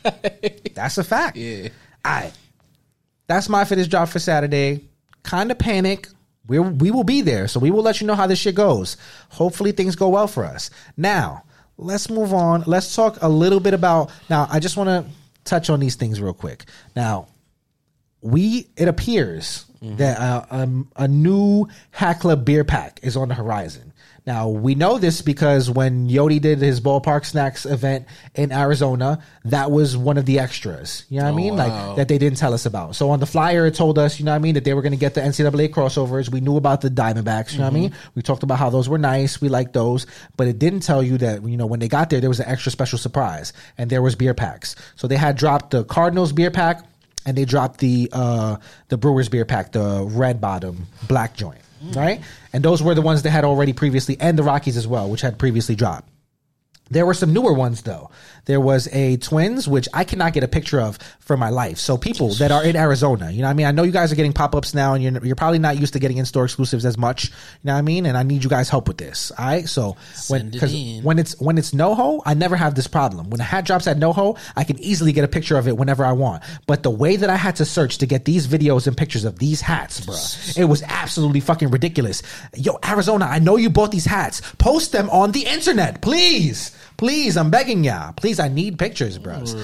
That's 0.75 0.99
a 0.99 1.05
fact. 1.05 1.39
yeah 1.39 1.69
right. 2.05 2.33
That's 3.31 3.49
MyFitted's 3.49 3.87
job 3.87 4.09
for 4.09 4.19
Saturday. 4.19 4.89
Kind 5.23 5.51
of 5.51 5.59
panic. 5.59 6.09
We 6.49 6.59
we 6.59 6.91
will 6.91 7.05
be 7.05 7.21
there, 7.21 7.47
so 7.47 7.61
we 7.61 7.71
will 7.71 7.83
let 7.83 8.01
you 8.01 8.07
know 8.09 8.17
how 8.17 8.27
this 8.27 8.41
shit 8.41 8.57
goes. 8.57 8.97
Hopefully, 9.29 9.71
things 9.71 9.95
go 9.95 10.09
well 10.09 10.27
for 10.27 10.45
us. 10.45 10.71
Now, 10.97 11.45
let's 11.81 12.11
move 12.11 12.33
on. 12.33 12.65
Let's 12.67 12.95
talk 12.95 13.19
a 13.23 13.29
little 13.29 13.61
bit 13.61 13.75
about. 13.75 14.11
Now, 14.29 14.47
I 14.51 14.61
just 14.61 14.77
want 14.77 14.89
to 14.89 15.11
touch 15.45 15.71
on 15.71 15.81
these 15.81 15.97
things 15.97 16.21
real 16.21 16.35
quick. 16.35 16.65
Now, 16.95 17.29
we 18.21 18.69
it 18.77 18.87
appears 18.87 19.65
that 19.97 20.19
uh, 20.19 20.45
um, 20.51 20.91
a 20.97 21.09
new 21.09 21.67
Hat 21.91 22.21
Club 22.21 22.45
beer 22.45 22.65
pack 22.65 23.01
is 23.03 23.17
on 23.17 23.29
the 23.29 23.35
horizon. 23.35 23.90
Now 24.27 24.49
we 24.49 24.75
know 24.75 24.99
this 24.99 25.23
because 25.23 25.71
when 25.71 26.09
Yodi 26.09 26.41
did 26.41 26.59
his 26.59 26.81
ballpark 26.81 27.25
snacks 27.25 27.67
event 27.67 28.07
in 28.35 28.53
Arizona, 28.53 29.23
that 29.45 29.71
was 29.71 29.97
one 29.97 30.19
of 30.19 30.27
the 30.27 30.39
extras. 30.39 31.05
You 31.09 31.19
know 31.19 31.25
what 31.25 31.33
I 31.33 31.37
mean? 31.37 31.57
wow. 31.57 31.89
Like 31.89 31.97
that 31.97 32.09
they 32.09 32.19
didn't 32.19 32.39
tell 32.39 32.53
us 32.55 32.67
about. 32.67 32.97
So 32.97 33.11
on 33.11 33.21
the 33.21 33.27
flyer, 33.27 33.67
it 33.67 33.75
told 33.75 33.99
us, 33.99 34.19
you 34.19 34.25
know 34.25 34.33
what 34.33 34.37
I 34.37 34.41
mean, 34.41 34.55
that 34.55 34.65
they 34.65 34.75
were 34.75 34.83
going 34.83 34.93
to 34.93 34.99
get 34.99 35.15
the 35.15 35.21
NCAA 35.21 35.71
crossovers. 35.71 36.31
We 36.31 36.41
knew 36.41 36.57
about 36.57 36.81
the 36.81 36.91
Diamondbacks. 36.91 37.53
You 37.53 37.59
know 37.59 37.65
what 37.65 37.73
I 37.73 37.81
mean? 37.81 37.95
We 38.15 38.23
talked 38.23 38.43
about 38.43 38.59
how 38.59 38.71
those 38.71 38.89
were 38.89 38.99
nice. 38.99 39.41
We 39.41 39.49
liked 39.49 39.73
those, 39.73 40.07
but 40.37 40.47
it 40.47 40.59
didn't 40.59 40.81
tell 40.81 41.03
you 41.03 41.19
that 41.19 41.43
you 41.43 41.57
know 41.57 41.67
when 41.67 41.81
they 41.81 41.89
got 41.89 42.11
there, 42.11 42.21
there 42.21 42.31
was 42.31 42.41
an 42.41 42.49
extra 42.49 42.71
special 42.71 42.99
surprise, 42.99 43.53
and 43.79 43.91
there 43.91 44.03
was 44.03 44.15
beer 44.15 44.35
packs. 44.35 44.77
So 44.97 45.07
they 45.07 45.17
had 45.17 45.37
dropped 45.37 45.71
the 45.71 45.85
Cardinals 45.85 46.33
beer 46.33 46.51
pack 46.51 46.85
and 47.27 47.37
they 47.37 47.45
dropped 47.45 47.81
the 47.81 48.09
uh 48.13 48.57
the 48.89 48.97
Brewers 48.97 49.29
beer 49.29 49.45
pack, 49.45 49.73
the 49.73 50.05
red 50.11 50.41
bottom 50.41 50.87
black 51.09 51.37
joint, 51.37 51.61
right? 51.95 52.21
And 52.53 52.65
those 52.65 52.83
were 52.83 52.95
the 52.95 53.03
ones 53.03 53.23
that 53.23 53.31
had 53.31 53.45
already 53.45 53.73
previously, 53.73 54.17
and 54.21 54.39
the 54.39 54.43
Rockies 54.43 54.77
as 54.77 54.87
well, 54.87 55.09
which 55.09 55.21
had 55.21 55.39
previously 55.39 55.75
dropped. 55.77 56.09
There 56.91 57.07
were 57.07 57.15
some 57.15 57.33
newer 57.33 57.53
ones 57.53 57.83
though. 57.83 58.11
There 58.47 58.61
was 58.61 58.89
a 58.93 59.17
twins, 59.19 59.69
which 59.69 59.89
I 59.95 60.05
cannot 60.05 60.33
get 60.33 60.43
a 60.45 60.49
picture 60.49 60.81
of 60.81 60.99
for 61.21 61.37
my 61.37 61.51
life. 61.51 61.79
So 61.79 61.97
people 61.97 62.31
that 62.35 62.51
are 62.51 62.65
in 62.65 62.77
Arizona, 62.77 63.31
you 63.31 63.43
know 63.43 63.49
what 63.49 63.51
I 63.51 63.55
mean? 63.55 63.67
I 63.67 63.73
know 63.73 63.83
you 63.83 63.93
guys 63.93 64.11
are 64.13 64.17
getting 64.17 64.33
pop-ups 64.33 64.75
now 64.75 64.95
and 64.95 65.03
you're, 65.03 65.25
you're 65.25 65.37
probably 65.37 65.59
not 65.59 65.79
used 65.79 65.93
to 65.93 65.99
getting 65.99 66.19
in-store 66.19 66.45
exclusives 66.45 66.85
as 66.85 66.99
much. 66.99 67.27
You 67.27 67.33
know 67.65 67.73
what 67.75 67.79
I 67.79 67.83
mean? 67.83 68.07
And 68.07 68.17
I 68.17 68.23
need 68.23 68.43
you 68.43 68.51
guys 68.51 68.69
help 68.69 68.89
with 68.89 68.99
this. 68.99 69.31
All 69.39 69.45
right. 69.45 69.69
So 69.69 69.97
when, 70.29 70.51
cause 70.53 70.75
when 71.03 71.19
it's, 71.19 71.41
when 71.41 71.59
it's 71.59 71.71
NoHo, 71.73 72.23
I 72.27 72.35
never 72.35 72.57
have 72.57 72.75
this 72.75 72.87
problem. 72.87 73.31
When 73.31 73.41
a 73.41 73.45
hat 73.45 73.65
drops 73.65 73.87
at 73.87 73.99
NoHo, 73.99 74.39
I 74.57 74.65
can 74.65 74.79
easily 74.81 75.13
get 75.13 75.25
a 75.25 75.29
picture 75.29 75.57
of 75.57 75.69
it 75.69 75.77
whenever 75.77 76.05
I 76.05 76.13
want. 76.13 76.43
But 76.67 76.83
the 76.83 76.91
way 76.91 77.17
that 77.17 77.31
I 77.31 77.37
had 77.37 77.57
to 77.57 77.65
search 77.65 77.99
to 77.99 78.07
get 78.07 78.25
these 78.25 78.47
videos 78.47 78.87
and 78.87 78.97
pictures 78.97 79.25
of 79.25 79.39
these 79.39 79.61
hats, 79.61 80.01
bruh, 80.01 80.59
it 80.59 80.65
was 80.65 80.83
absolutely 80.83 81.41
fucking 81.41 81.71
ridiculous. 81.71 82.23
Yo, 82.57 82.79
Arizona, 82.85 83.27
I 83.27 83.39
know 83.39 83.57
you 83.57 83.71
bought 83.71 83.93
these 83.93 84.07
hats. 84.07 84.41
Post 84.59 84.93
them 84.93 85.09
on 85.11 85.33
the 85.33 85.47
internet, 85.47 86.03
please. 86.03 86.77
Please, 87.01 87.39
I'm 87.39 87.51
begging 87.51 87.83
ya. 87.83 88.13
Please, 88.13 88.39
I 88.39 88.49
need 88.49 88.79
pictures, 88.79 89.17
bros. 89.17 89.57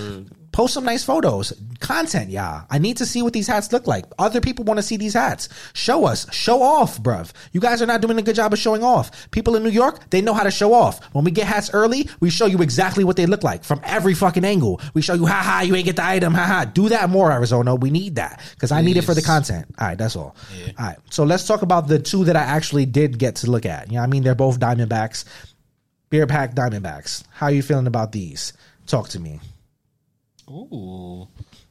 Post 0.53 0.73
some 0.73 0.87
nice 0.87 1.05
photos, 1.05 1.53
content, 1.81 2.31
yeah. 2.31 2.63
I 2.71 2.79
need 2.79 2.97
to 2.97 3.05
see 3.05 3.21
what 3.21 3.35
these 3.35 3.47
hats 3.47 3.71
look 3.75 3.87
like. 3.87 4.07
Other 4.19 4.41
people 4.41 4.65
want 4.65 4.79
to 4.79 4.83
see 4.83 4.97
these 4.97 5.13
hats. 5.13 5.51
Show 5.75 6.07
us, 6.07 6.27
show 6.33 6.63
off, 6.63 6.99
bruv. 7.03 7.31
You 7.53 7.61
guys 7.61 7.83
are 7.83 7.87
not 7.87 8.01
doing 8.01 8.17
a 8.17 8.23
good 8.23 8.37
job 8.37 8.55
of 8.55 8.59
showing 8.59 8.83
off. 8.83 9.31
People 9.33 9.55
in 9.55 9.63
New 9.63 9.69
York, 9.69 10.09
they 10.09 10.23
know 10.23 10.33
how 10.33 10.45
to 10.45 10.51
show 10.51 10.73
off. 10.73 11.05
When 11.13 11.27
we 11.27 11.31
get 11.31 11.47
hats 11.47 11.69
early, 11.75 12.09
we 12.21 12.31
show 12.31 12.47
you 12.47 12.63
exactly 12.63 13.05
what 13.05 13.17
they 13.17 13.27
look 13.27 13.45
like 13.45 13.65
from 13.65 13.83
every 13.85 14.15
fucking 14.15 14.47
angle. 14.47 14.81
We 14.95 15.03
show 15.03 15.13
you, 15.13 15.27
haha, 15.27 15.61
you 15.61 15.75
ain't 15.75 15.85
get 15.85 15.97
the 15.97 16.07
item, 16.07 16.33
haha. 16.33 16.65
Do 16.65 16.89
that 16.89 17.11
more, 17.11 17.31
Arizona. 17.31 17.75
We 17.75 17.91
need 17.91 18.15
that 18.15 18.41
because 18.55 18.73
I 18.73 18.81
need 18.81 18.97
it 18.97 19.03
for 19.03 19.13
the 19.13 19.21
content. 19.21 19.67
All 19.79 19.89
right, 19.89 19.99
that's 19.99 20.17
all. 20.17 20.37
Yeah. 20.59 20.73
All 20.79 20.87
right, 20.87 20.97
so 21.11 21.25
let's 21.25 21.47
talk 21.47 21.61
about 21.61 21.87
the 21.87 21.99
two 21.99 22.25
that 22.25 22.35
I 22.35 22.45
actually 22.45 22.87
did 22.87 23.19
get 23.19 23.37
to 23.37 23.51
look 23.51 23.67
at. 23.67 23.91
You 23.91 23.99
know, 23.99 24.05
I 24.05 24.07
mean, 24.07 24.23
they're 24.23 24.35
both 24.35 24.59
Diamondbacks. 24.59 25.27
Beer 26.11 26.27
Pack 26.27 26.55
Diamondbacks. 26.55 27.25
How 27.31 27.47
are 27.47 27.53
you 27.53 27.63
feeling 27.63 27.87
about 27.87 28.13
these? 28.13 28.53
Talk 28.87 29.09
to 29.11 29.21
me. 29.21 29.41
Ooh. 30.49 31.27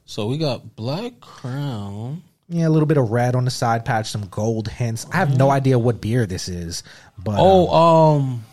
So 0.05 0.27
we 0.27 0.37
got 0.37 0.75
Black 0.75 1.19
Crown. 1.21 2.21
Yeah, 2.47 2.67
a 2.67 2.69
little 2.69 2.85
bit 2.85 2.97
of 2.97 3.09
red 3.09 3.35
on 3.35 3.45
the 3.45 3.51
side 3.51 3.85
patch, 3.85 4.07
some 4.09 4.27
gold 4.27 4.67
hints. 4.67 5.07
I 5.11 5.17
have 5.17 5.35
no 5.35 5.49
idea 5.49 5.79
what 5.79 5.99
beer 6.01 6.25
this 6.27 6.47
is, 6.47 6.83
but 7.17 7.35
Oh, 7.39 7.69
um, 7.73 8.21
um 8.23 8.45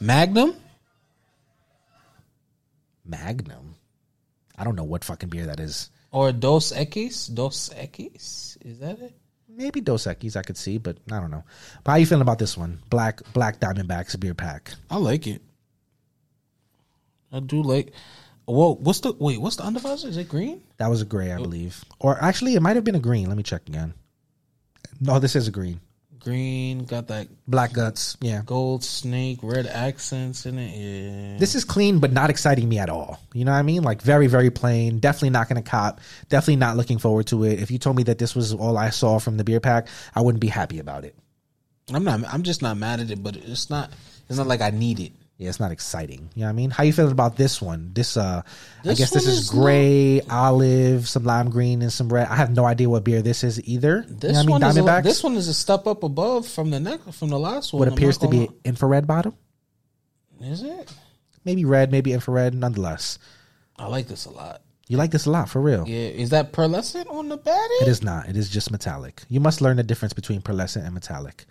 Magnum? 0.00 0.54
Magnum. 3.04 3.74
I 4.56 4.64
don't 4.64 4.76
know 4.76 4.84
what 4.84 5.04
fucking 5.04 5.28
beer 5.28 5.46
that 5.46 5.60
is. 5.60 5.90
Or 6.10 6.32
Dos 6.32 6.72
Equis? 6.72 7.32
Dos 7.34 7.70
Equis? 7.70 8.56
Is 8.64 8.78
that 8.78 9.00
it? 9.00 9.14
Maybe 9.56 9.80
Dos 9.80 10.06
Equis 10.06 10.36
I 10.36 10.42
could 10.42 10.56
see, 10.56 10.78
but 10.78 10.98
I 11.10 11.20
don't 11.20 11.30
know. 11.30 11.44
But 11.84 11.92
how 11.92 11.96
you 11.98 12.06
feeling 12.06 12.22
about 12.22 12.38
this 12.38 12.56
one? 12.56 12.80
Black 12.90 13.20
Black 13.32 13.60
Diamondbacks 13.60 14.18
beer 14.18 14.34
pack. 14.34 14.72
I 14.90 14.96
like 14.96 15.26
it. 15.26 15.42
I 17.30 17.40
do 17.40 17.62
like. 17.62 17.92
Well, 18.46 18.76
what's 18.76 19.00
the 19.00 19.12
wait? 19.12 19.40
What's 19.40 19.56
the 19.56 19.62
undervisor? 19.62 20.06
Is 20.06 20.16
it 20.16 20.28
green? 20.28 20.62
That 20.78 20.90
was 20.90 21.00
a 21.00 21.06
gray, 21.06 21.30
I 21.30 21.36
oh. 21.36 21.42
believe. 21.42 21.84
Or 22.00 22.22
actually, 22.22 22.54
it 22.54 22.62
might 22.62 22.76
have 22.76 22.84
been 22.84 22.94
a 22.94 23.00
green. 23.00 23.28
Let 23.28 23.36
me 23.36 23.42
check 23.42 23.62
again. 23.68 23.94
No, 25.00 25.18
this 25.18 25.36
is 25.36 25.48
a 25.48 25.50
green 25.50 25.80
green, 26.22 26.84
got 26.84 27.08
that 27.08 27.28
black 27.46 27.72
guts, 27.72 28.16
yeah, 28.20 28.42
gold 28.44 28.84
snake, 28.84 29.38
red 29.42 29.66
accents 29.66 30.46
in 30.46 30.58
it. 30.58 30.74
Yeah. 30.74 31.38
This 31.38 31.54
is 31.54 31.64
clean, 31.64 31.98
but 31.98 32.12
not 32.12 32.30
exciting 32.30 32.68
me 32.68 32.78
at 32.78 32.88
all. 32.88 33.20
You 33.34 33.44
know 33.44 33.52
what 33.52 33.58
I 33.58 33.62
mean? 33.62 33.82
Like 33.82 34.02
very, 34.02 34.26
very 34.26 34.50
plain. 34.50 34.98
Definitely 34.98 35.30
not 35.30 35.48
going 35.48 35.62
to 35.62 35.68
cop. 35.68 36.00
Definitely 36.28 36.56
not 36.56 36.76
looking 36.76 36.98
forward 36.98 37.26
to 37.28 37.44
it. 37.44 37.60
If 37.60 37.70
you 37.70 37.78
told 37.78 37.96
me 37.96 38.02
that 38.04 38.18
this 38.18 38.34
was 38.34 38.54
all 38.54 38.78
I 38.78 38.90
saw 38.90 39.18
from 39.18 39.36
the 39.36 39.44
beer 39.44 39.60
pack, 39.60 39.88
I 40.14 40.20
wouldn't 40.20 40.40
be 40.40 40.48
happy 40.48 40.78
about 40.78 41.04
it. 41.04 41.16
I'm 41.92 42.04
not. 42.04 42.20
I'm 42.32 42.42
just 42.42 42.62
not 42.62 42.76
mad 42.76 43.00
at 43.00 43.10
it, 43.10 43.22
but 43.22 43.36
it's 43.36 43.68
not. 43.68 43.90
It's 44.28 44.38
not 44.38 44.46
like 44.46 44.60
I 44.60 44.70
need 44.70 45.00
it 45.00 45.12
yeah, 45.42 45.48
it's 45.48 45.60
not 45.60 45.72
exciting. 45.72 46.30
You 46.34 46.42
know 46.42 46.46
what 46.46 46.50
I 46.50 46.52
mean? 46.52 46.70
How 46.70 46.84
you 46.84 46.92
feeling 46.92 47.12
about 47.12 47.36
this 47.36 47.60
one? 47.60 47.90
This 47.92 48.16
uh 48.16 48.42
this 48.84 48.98
I 48.98 48.98
guess 48.98 49.10
this 49.10 49.26
is, 49.26 49.38
is 49.38 49.50
gray, 49.50 50.22
not... 50.26 50.30
olive, 50.30 51.08
some 51.08 51.24
lime 51.24 51.50
green, 51.50 51.82
and 51.82 51.92
some 51.92 52.12
red. 52.12 52.28
I 52.28 52.36
have 52.36 52.54
no 52.54 52.64
idea 52.64 52.88
what 52.88 53.04
beer 53.04 53.22
this 53.22 53.44
is 53.44 53.62
either. 53.64 54.04
This 54.08 54.36
you 54.36 54.44
know 54.44 54.52
one 54.52 54.62
I 54.62 54.68
mean? 54.72 54.88
is 54.88 54.88
a, 54.88 55.00
this 55.02 55.24
one 55.24 55.36
is 55.36 55.48
a 55.48 55.54
step 55.54 55.86
up 55.86 56.02
above 56.02 56.46
from 56.46 56.70
the 56.70 56.80
neck 56.80 57.00
from 57.12 57.28
the 57.28 57.38
last 57.38 57.72
one. 57.72 57.80
What 57.80 57.88
appears 57.88 58.18
to 58.18 58.28
be 58.28 58.48
infrared 58.64 59.06
bottom? 59.06 59.34
Is 60.40 60.62
it? 60.62 60.92
Maybe 61.44 61.64
red, 61.64 61.90
maybe 61.90 62.12
infrared, 62.12 62.54
nonetheless. 62.54 63.18
I 63.76 63.86
like 63.86 64.06
this 64.06 64.26
a 64.26 64.30
lot. 64.30 64.62
You 64.88 64.96
like 64.96 65.10
this 65.10 65.26
a 65.26 65.30
lot, 65.30 65.48
for 65.48 65.60
real. 65.60 65.88
Yeah. 65.88 66.08
Is 66.08 66.30
that 66.30 66.52
pearlescent 66.52 67.10
on 67.10 67.28
the 67.28 67.36
body? 67.36 67.74
It 67.80 67.88
is 67.88 68.02
not. 68.02 68.28
It 68.28 68.36
is 68.36 68.50
just 68.50 68.70
metallic. 68.70 69.22
You 69.28 69.40
must 69.40 69.60
learn 69.60 69.76
the 69.76 69.82
difference 69.82 70.12
between 70.12 70.42
pearlescent 70.42 70.84
and 70.84 70.94
metallic. 70.94 71.46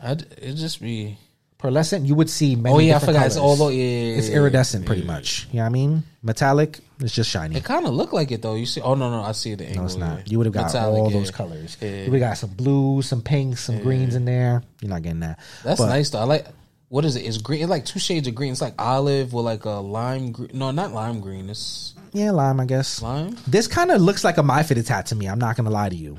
I'd, 0.00 0.22
it 0.38 0.54
just 0.54 0.80
be 0.80 1.18
pearlescent, 1.58 2.06
you 2.06 2.14
would 2.14 2.30
see 2.30 2.56
many. 2.56 2.74
Oh 2.74 2.78
yeah, 2.78 2.96
I 2.96 2.98
forgot. 3.00 3.14
Colors. 3.14 3.36
It's 3.36 3.60
all 3.60 3.70
yeah, 3.70 4.16
it's 4.16 4.28
iridescent, 4.28 4.86
pretty 4.86 5.02
yeah. 5.02 5.08
much. 5.08 5.46
You 5.50 5.56
know 5.56 5.62
what 5.62 5.66
I 5.66 5.70
mean? 5.70 6.02
Metallic, 6.22 6.78
it's 7.00 7.14
just 7.14 7.30
shiny. 7.30 7.56
It 7.56 7.64
kind 7.64 7.86
of 7.86 7.94
looked 7.94 8.12
like 8.12 8.30
it 8.30 8.42
though. 8.42 8.54
You 8.54 8.66
see? 8.66 8.80
Oh 8.80 8.94
no, 8.94 9.10
no, 9.10 9.22
I 9.22 9.32
see 9.32 9.54
the 9.54 9.66
angle. 9.66 9.82
No, 9.82 9.86
it's 9.86 9.96
not. 9.96 10.30
You 10.30 10.38
would 10.38 10.46
have 10.46 10.54
got 10.54 10.66
Metallic, 10.66 11.00
all 11.00 11.10
those 11.10 11.30
colors. 11.30 11.76
Would 11.80 12.12
have 12.12 12.20
got 12.20 12.38
some 12.38 12.50
blues, 12.50 13.06
some 13.06 13.22
pinks, 13.22 13.64
some 13.64 13.80
greens 13.80 14.14
in 14.14 14.24
there. 14.24 14.62
You're 14.80 14.90
not 14.90 15.02
getting 15.02 15.20
that. 15.20 15.38
That's 15.64 15.80
but, 15.80 15.88
nice 15.88 16.10
though. 16.10 16.20
I 16.20 16.24
like. 16.24 16.46
What 16.90 17.04
is 17.04 17.16
it? 17.16 17.20
It's 17.20 17.36
green. 17.36 17.60
It's 17.60 17.68
like 17.68 17.84
two 17.84 17.98
shades 17.98 18.26
of 18.28 18.34
green. 18.34 18.52
It's 18.52 18.62
like 18.62 18.80
olive 18.80 19.34
with 19.34 19.44
like 19.44 19.66
a 19.66 19.70
lime 19.70 20.32
green. 20.32 20.50
No, 20.54 20.70
not 20.70 20.92
lime 20.92 21.20
green. 21.20 21.50
It's 21.50 21.94
yeah, 22.12 22.30
lime. 22.30 22.60
I 22.60 22.64
guess 22.64 23.02
lime. 23.02 23.36
This 23.46 23.66
kind 23.66 23.90
of 23.90 24.00
looks 24.00 24.24
like 24.24 24.38
a 24.38 24.42
my 24.42 24.62
fitted 24.62 24.88
hat 24.88 25.06
to 25.06 25.14
me. 25.14 25.26
I'm 25.26 25.38
not 25.38 25.56
gonna 25.56 25.70
lie 25.70 25.90
to 25.90 25.96
you 25.96 26.18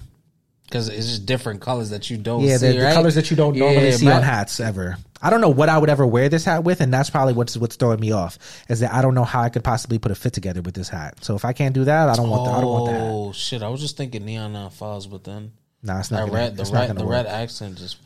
because 0.69 0.87
it's 0.87 1.07
just 1.07 1.25
different 1.25 1.61
colors 1.61 1.89
that 1.89 2.09
you 2.09 2.17
don't 2.17 2.41
yeah, 2.41 2.57
see, 2.57 2.71
the, 2.71 2.79
right? 2.79 2.89
the 2.89 2.95
colors 2.95 3.15
that 3.15 3.31
you 3.31 3.35
don't 3.35 3.57
normally 3.57 3.89
yeah, 3.89 3.95
see 3.95 4.09
on 4.09 4.21
hats 4.21 4.59
ever. 4.59 4.97
I 5.21 5.29
don't 5.29 5.41
know 5.41 5.49
what 5.49 5.67
I 5.67 5.77
would 5.77 5.89
ever 5.89 6.05
wear 6.05 6.29
this 6.29 6.45
hat 6.45 6.63
with, 6.63 6.79
and 6.79 6.93
that's 6.93 7.09
probably 7.09 7.33
what's 7.33 7.57
what's 7.57 7.75
throwing 7.75 7.99
me 7.99 8.11
off. 8.11 8.37
Is 8.69 8.79
that 8.81 8.93
I 8.93 9.01
don't 9.01 9.15
know 9.15 9.23
how 9.23 9.41
I 9.41 9.49
could 9.49 9.63
possibly 9.63 9.99
put 9.99 10.11
a 10.11 10.15
fit 10.15 10.33
together 10.33 10.61
with 10.61 10.75
this 10.75 10.87
hat. 10.87 11.23
So 11.23 11.35
if 11.35 11.43
I 11.43 11.53
can't 11.53 11.73
do 11.73 11.83
that, 11.85 12.07
I 12.07 12.15
don't 12.15 12.29
want. 12.29 12.41
Oh, 12.41 12.45
the, 12.45 12.51
I 12.51 12.61
don't 12.61 12.71
want 12.71 12.91
that. 12.91 13.01
Oh 13.01 13.31
shit! 13.33 13.63
I 13.63 13.69
was 13.69 13.81
just 13.81 13.97
thinking 13.97 14.23
neon 14.25 14.53
95s, 14.53 15.09
but 15.09 15.23
then 15.23 15.51
no, 15.81 15.93
nah, 15.93 15.99
it's 15.99 16.11
not. 16.11 16.27
Gonna, 16.27 16.31
red, 16.31 16.57
the 16.57 16.63
red, 16.71 16.95
the 16.95 17.05
red 17.05 17.25
accent 17.25 17.77
just. 17.77 17.97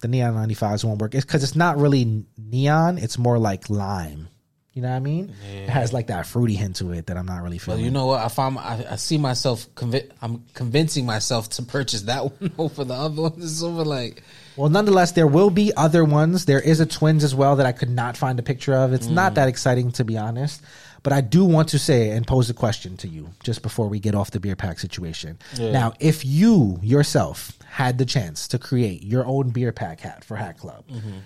The 0.00 0.08
neon 0.08 0.34
95s 0.34 0.84
won't 0.84 1.00
work. 1.00 1.14
It's 1.14 1.24
because 1.24 1.42
it's 1.42 1.56
not 1.56 1.78
really 1.78 2.24
neon. 2.38 2.98
It's 2.98 3.18
more 3.18 3.38
like 3.38 3.68
lime. 3.68 4.28
You 4.72 4.82
know 4.82 4.90
what 4.90 4.96
I 4.96 5.00
mean? 5.00 5.34
Yeah. 5.44 5.62
It 5.62 5.68
has 5.68 5.92
like 5.92 6.06
that 6.06 6.26
fruity 6.26 6.54
hint 6.54 6.76
to 6.76 6.92
it 6.92 7.06
that 7.06 7.16
I'm 7.16 7.26
not 7.26 7.42
really 7.42 7.58
feeling. 7.58 7.80
Well, 7.80 7.84
you 7.84 7.90
know 7.90 8.06
what? 8.06 8.20
I 8.20 8.28
find 8.28 8.56
I, 8.56 8.86
I 8.90 8.96
see 8.96 9.18
myself. 9.18 9.66
Convi- 9.74 10.08
I'm 10.22 10.44
convincing 10.54 11.04
myself 11.04 11.50
to 11.50 11.62
purchase 11.64 12.02
that 12.02 12.20
one 12.40 12.52
over 12.56 12.84
the 12.84 12.94
other 12.94 13.22
one. 13.22 13.34
It's 13.38 13.62
over 13.62 13.84
like. 13.84 14.22
Well, 14.56 14.68
nonetheless, 14.68 15.12
there 15.12 15.26
will 15.26 15.50
be 15.50 15.72
other 15.76 16.04
ones. 16.04 16.44
There 16.44 16.60
is 16.60 16.78
a 16.78 16.86
twins 16.86 17.24
as 17.24 17.34
well 17.34 17.56
that 17.56 17.66
I 17.66 17.72
could 17.72 17.90
not 17.90 18.16
find 18.16 18.38
a 18.38 18.42
picture 18.42 18.74
of. 18.74 18.92
It's 18.92 19.08
mm. 19.08 19.12
not 19.12 19.34
that 19.34 19.48
exciting 19.48 19.90
to 19.92 20.04
be 20.04 20.16
honest. 20.16 20.62
But 21.02 21.12
I 21.12 21.20
do 21.20 21.44
want 21.44 21.70
to 21.70 21.78
say 21.78 22.10
and 22.10 22.26
pose 22.26 22.50
a 22.50 22.54
question 22.54 22.96
to 22.98 23.08
you 23.08 23.30
just 23.42 23.62
before 23.62 23.88
we 23.88 23.98
get 24.00 24.14
off 24.14 24.30
the 24.30 24.40
beer 24.40 24.56
pack 24.56 24.78
situation. 24.78 25.38
Yeah. 25.56 25.72
Now, 25.72 25.94
if 25.98 26.24
you 26.24 26.78
yourself 26.82 27.58
had 27.66 27.98
the 27.98 28.04
chance 28.04 28.46
to 28.48 28.58
create 28.58 29.02
your 29.02 29.24
own 29.24 29.50
beer 29.50 29.72
pack 29.72 30.00
hat 30.00 30.24
for 30.24 30.36
Hat 30.36 30.58
Club, 30.58 30.84
mm-hmm. 30.88 31.18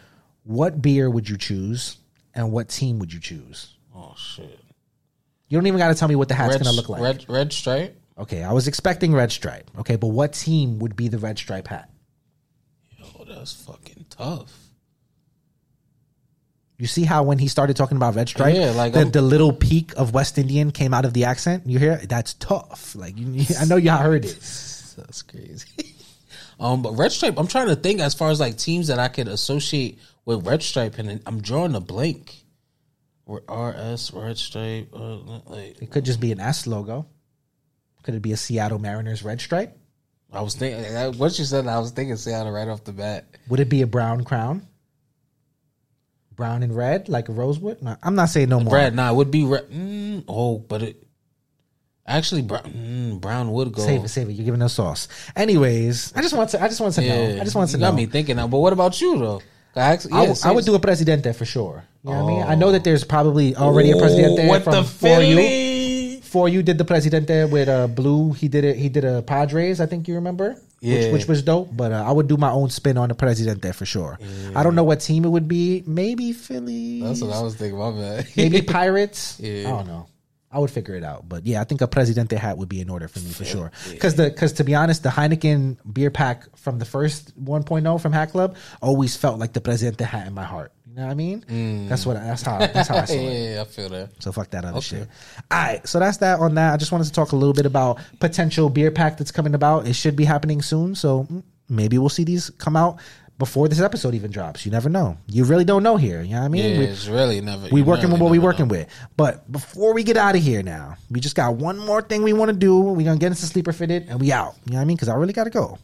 what 0.44 0.80
beer 0.80 1.10
would 1.10 1.28
you 1.28 1.36
choose? 1.36 1.98
And 2.34 2.52
what 2.52 2.68
team 2.68 2.98
would 2.98 3.12
you 3.12 3.20
choose? 3.20 3.74
Oh 3.94 4.14
shit! 4.16 4.60
You 5.48 5.58
don't 5.58 5.66
even 5.66 5.78
got 5.78 5.88
to 5.88 5.94
tell 5.94 6.08
me 6.08 6.16
what 6.16 6.28
the 6.28 6.34
hat's 6.34 6.56
gonna 6.56 6.72
look 6.72 6.88
like. 6.88 7.02
Red, 7.02 7.24
red 7.28 7.52
stripe. 7.52 8.00
Okay, 8.16 8.42
I 8.42 8.52
was 8.52 8.68
expecting 8.68 9.12
red 9.12 9.32
stripe. 9.32 9.70
Okay, 9.78 9.96
but 9.96 10.08
what 10.08 10.32
team 10.32 10.78
would 10.78 10.96
be 10.96 11.08
the 11.08 11.18
red 11.18 11.38
stripe 11.38 11.68
hat? 11.68 11.90
Yo, 12.98 13.24
that's 13.24 13.52
fucking 13.52 14.06
tough. 14.10 14.52
You 16.76 16.88
see 16.88 17.04
how 17.04 17.22
when 17.22 17.38
he 17.38 17.48
started 17.48 17.76
talking 17.76 17.96
about 17.96 18.16
red 18.16 18.28
stripe, 18.28 18.54
yeah, 18.54 18.70
like 18.70 18.92
the, 18.92 19.04
the, 19.04 19.22
little 19.22 19.52
peak 19.52 19.92
of 19.96 20.12
West 20.12 20.38
Indian 20.38 20.72
came 20.72 20.92
out 20.92 21.04
of 21.04 21.12
the 21.12 21.24
accent. 21.24 21.66
You 21.66 21.78
hear? 21.78 21.96
That's 21.96 22.34
tough. 22.34 22.96
Like 22.96 23.16
you, 23.16 23.44
I 23.60 23.64
know 23.64 23.76
y'all 23.76 23.98
heard 23.98 24.24
it. 24.24 24.32
That's 24.96 25.22
crazy. 25.22 25.68
um, 26.60 26.82
but 26.82 26.92
red 26.92 27.12
stripe. 27.12 27.38
I'm 27.38 27.46
trying 27.46 27.68
to 27.68 27.76
think 27.76 28.00
as 28.00 28.14
far 28.14 28.30
as 28.30 28.40
like 28.40 28.58
teams 28.58 28.88
that 28.88 28.98
I 28.98 29.08
could 29.08 29.28
associate 29.28 29.98
with 30.24 30.46
red 30.46 30.62
stripe, 30.62 30.98
and 30.98 31.20
I'm 31.26 31.40
drawing 31.40 31.74
a 31.74 31.80
blank. 31.80 32.44
Or 33.26 33.40
RS 33.48 34.12
red 34.12 34.36
stripe. 34.36 34.90
Uh, 34.92 35.16
like, 35.46 35.80
it 35.80 35.90
could 35.90 36.04
just 36.04 36.20
be 36.20 36.30
an 36.32 36.40
S 36.40 36.66
logo. 36.66 37.06
Could 38.02 38.14
it 38.14 38.20
be 38.20 38.32
a 38.32 38.36
Seattle 38.36 38.78
Mariners 38.78 39.22
red 39.22 39.40
stripe? 39.40 39.78
I 40.30 40.42
was 40.42 40.54
thinking 40.54 40.84
what 41.18 41.38
you 41.38 41.44
said. 41.44 41.66
I 41.66 41.78
was 41.78 41.92
thinking 41.92 42.16
Seattle 42.16 42.52
right 42.52 42.68
off 42.68 42.84
the 42.84 42.92
bat. 42.92 43.24
Would 43.48 43.60
it 43.60 43.68
be 43.68 43.82
a 43.82 43.86
brown 43.86 44.24
crown? 44.24 44.66
Brown 46.34 46.62
and 46.64 46.76
red, 46.76 47.08
like 47.08 47.28
a 47.28 47.32
rosewood. 47.32 47.80
No, 47.80 47.96
I'm 48.02 48.16
not 48.16 48.28
saying 48.28 48.48
no 48.48 48.60
more. 48.60 48.74
Red, 48.74 48.94
nah, 48.94 49.10
it 49.10 49.14
would 49.14 49.30
be 49.30 49.44
red. 49.44 49.70
Mm, 49.70 50.24
oh, 50.26 50.58
but 50.58 50.82
it 50.82 51.06
actually 52.06 52.42
brown, 52.42 52.64
mm, 52.64 53.20
brown 53.20 53.52
would 53.52 53.72
go. 53.72 53.80
Save 53.80 54.04
it, 54.04 54.08
save 54.08 54.28
it. 54.28 54.32
You're 54.32 54.44
giving 54.44 54.60
us 54.60 54.74
sauce. 54.74 55.06
Anyways, 55.36 56.12
I 56.16 56.20
just 56.20 56.36
want 56.36 56.50
to. 56.50 56.62
I 56.62 56.66
just 56.66 56.80
want 56.80 56.94
to 56.94 57.04
yeah, 57.04 57.14
know. 57.36 57.40
I 57.40 57.44
just 57.44 57.54
want 57.54 57.70
to 57.70 57.78
know. 57.78 57.86
Got 57.90 57.94
me 57.94 58.06
thinking 58.06 58.36
now. 58.36 58.48
But 58.48 58.58
what 58.58 58.72
about 58.72 59.00
you 59.00 59.18
though? 59.18 59.42
I, 59.76 59.98
yeah, 60.10 60.34
I, 60.44 60.52
would 60.52 60.64
do 60.64 60.74
a 60.74 60.78
presidente 60.78 61.32
for 61.32 61.44
sure. 61.44 61.84
You 62.04 62.10
know 62.10 62.16
oh. 62.16 62.24
what 62.24 62.30
I 62.30 62.34
mean? 62.34 62.46
I 62.46 62.54
know 62.54 62.72
that 62.72 62.84
there's 62.84 63.04
probably 63.04 63.56
already 63.56 63.90
a 63.90 63.96
presidente 63.96 64.46
what 64.48 64.62
from 64.62 64.84
for 64.84 65.20
you. 65.20 66.20
For 66.22 66.48
you 66.48 66.62
did 66.62 66.78
the 66.78 66.84
presidente 66.84 67.44
with 67.44 67.68
uh, 67.68 67.86
blue. 67.86 68.32
He 68.32 68.48
did 68.48 68.64
it. 68.64 68.76
He 68.76 68.88
did 68.88 69.04
a 69.04 69.22
Padres. 69.22 69.80
I 69.80 69.86
think 69.86 70.08
you 70.08 70.16
remember. 70.16 70.56
yeah. 70.80 71.04
which, 71.04 71.12
which 71.12 71.28
was 71.28 71.42
dope. 71.42 71.68
But 71.72 71.92
uh, 71.92 72.04
I 72.06 72.12
would 72.12 72.28
do 72.28 72.36
my 72.36 72.50
own 72.50 72.70
spin 72.70 72.98
on 72.98 73.08
the 73.08 73.14
Presidente 73.14 73.72
for 73.72 73.86
sure. 73.86 74.18
Yeah. 74.20 74.58
I 74.58 74.62
don't 74.62 74.74
know 74.74 74.84
what 74.84 75.00
team 75.00 75.24
it 75.24 75.28
would 75.28 75.48
be. 75.48 75.82
Maybe 75.86 76.32
Philly. 76.32 77.02
That's 77.02 77.22
what 77.22 77.32
I 77.32 77.40
was 77.40 77.54
thinking. 77.54 77.78
My 77.78 77.90
bad. 77.92 78.28
Maybe 78.36 78.62
Pirates. 78.78 79.38
Yeah. 79.40 79.68
I 79.68 79.70
don't 79.70 79.86
know. 79.86 80.06
I 80.54 80.58
would 80.58 80.70
figure 80.70 80.94
it 80.94 81.02
out, 81.02 81.28
but 81.28 81.44
yeah, 81.46 81.60
I 81.60 81.64
think 81.64 81.80
a 81.80 81.88
Presidente 81.88 82.36
hat 82.36 82.56
would 82.58 82.68
be 82.68 82.80
in 82.80 82.88
order 82.88 83.08
for 83.08 83.18
me 83.18 83.30
for 83.30 83.44
sure. 83.44 83.72
Because 83.90 84.14
the 84.14 84.30
because 84.30 84.52
to 84.54 84.64
be 84.64 84.76
honest, 84.76 85.02
the 85.02 85.08
Heineken 85.08 85.78
beer 85.92 86.12
pack 86.12 86.56
from 86.56 86.78
the 86.78 86.84
first 86.84 87.36
1.0 87.42 88.00
from 88.00 88.12
Hat 88.12 88.30
Club 88.30 88.56
always 88.80 89.16
felt 89.16 89.40
like 89.40 89.52
the 89.52 89.60
Presidente 89.60 90.04
hat 90.04 90.28
in 90.28 90.32
my 90.32 90.44
heart. 90.44 90.72
You 90.86 90.94
know 90.94 91.06
what 91.06 91.10
I 91.10 91.14
mean? 91.14 91.44
Mm. 91.48 91.88
That's 91.88 92.06
what. 92.06 92.14
That's 92.14 92.42
how. 92.42 92.58
That's 92.58 92.88
how 92.88 92.98
I 92.98 93.04
saw 93.06 93.14
it. 93.14 93.54
yeah, 93.54 93.62
I 93.62 93.64
feel 93.64 93.88
that. 93.88 94.22
So 94.22 94.30
fuck 94.30 94.50
that 94.50 94.64
other 94.64 94.78
okay. 94.78 94.98
shit. 94.98 95.08
All 95.50 95.58
right, 95.58 95.88
so 95.88 95.98
that's 95.98 96.18
that 96.18 96.38
on 96.38 96.54
that. 96.54 96.72
I 96.72 96.76
just 96.76 96.92
wanted 96.92 97.06
to 97.06 97.12
talk 97.12 97.32
a 97.32 97.36
little 97.36 97.52
bit 97.52 97.66
about 97.66 97.98
potential 98.20 98.70
beer 98.70 98.92
pack 98.92 99.18
that's 99.18 99.32
coming 99.32 99.56
about. 99.56 99.88
It 99.88 99.94
should 99.94 100.14
be 100.14 100.24
happening 100.24 100.62
soon, 100.62 100.94
so 100.94 101.24
mm, 101.24 101.42
maybe 101.68 101.98
we'll 101.98 102.10
see 102.10 102.22
these 102.22 102.48
come 102.50 102.76
out 102.76 103.00
before 103.38 103.68
this 103.68 103.80
episode 103.80 104.14
even 104.14 104.30
drops. 104.30 104.64
You 104.64 104.72
never 104.72 104.88
know. 104.88 105.18
You 105.26 105.44
really 105.44 105.64
don't 105.64 105.82
know 105.82 105.96
here. 105.96 106.22
You 106.22 106.34
know 106.34 106.40
what 106.40 106.44
I 106.44 106.48
mean? 106.48 106.72
Yeah, 106.72 106.78
we, 106.78 106.84
it's 106.84 107.06
really 107.06 107.40
never. 107.40 107.68
We 107.70 107.82
working 107.82 108.04
really 108.04 108.12
with 108.12 108.22
what 108.22 108.30
we 108.30 108.38
working 108.38 108.68
know. 108.68 108.72
with. 108.72 108.88
But 109.16 109.50
before 109.50 109.92
we 109.92 110.02
get 110.02 110.16
out 110.16 110.36
of 110.36 110.42
here 110.42 110.62
now, 110.62 110.96
we 111.10 111.20
just 111.20 111.36
got 111.36 111.56
one 111.56 111.78
more 111.78 112.02
thing 112.02 112.22
we 112.22 112.32
want 112.32 112.50
to 112.50 112.56
do. 112.56 112.78
We're 112.78 113.04
gonna 113.04 113.18
get 113.18 113.28
into 113.28 113.46
sleeper 113.46 113.72
fitted 113.72 114.08
and 114.08 114.20
we 114.20 114.32
out. 114.32 114.54
You 114.64 114.72
know 114.72 114.78
what 114.78 114.82
I 114.82 114.84
mean? 114.84 114.96
Because 114.96 115.08
I 115.08 115.14
really 115.14 115.32
gotta 115.32 115.50
go. 115.50 115.78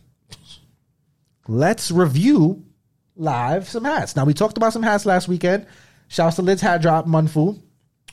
Let's 1.48 1.90
review 1.90 2.64
live 3.16 3.68
some 3.68 3.84
hats. 3.84 4.16
Now 4.16 4.24
we 4.24 4.34
talked 4.34 4.56
about 4.56 4.72
some 4.72 4.82
hats 4.82 5.04
last 5.04 5.28
weekend. 5.28 5.66
Shouts 6.08 6.36
to 6.36 6.42
Lids 6.42 6.62
Hat 6.62 6.82
Drop 6.82 7.06
Munfu. 7.06 7.60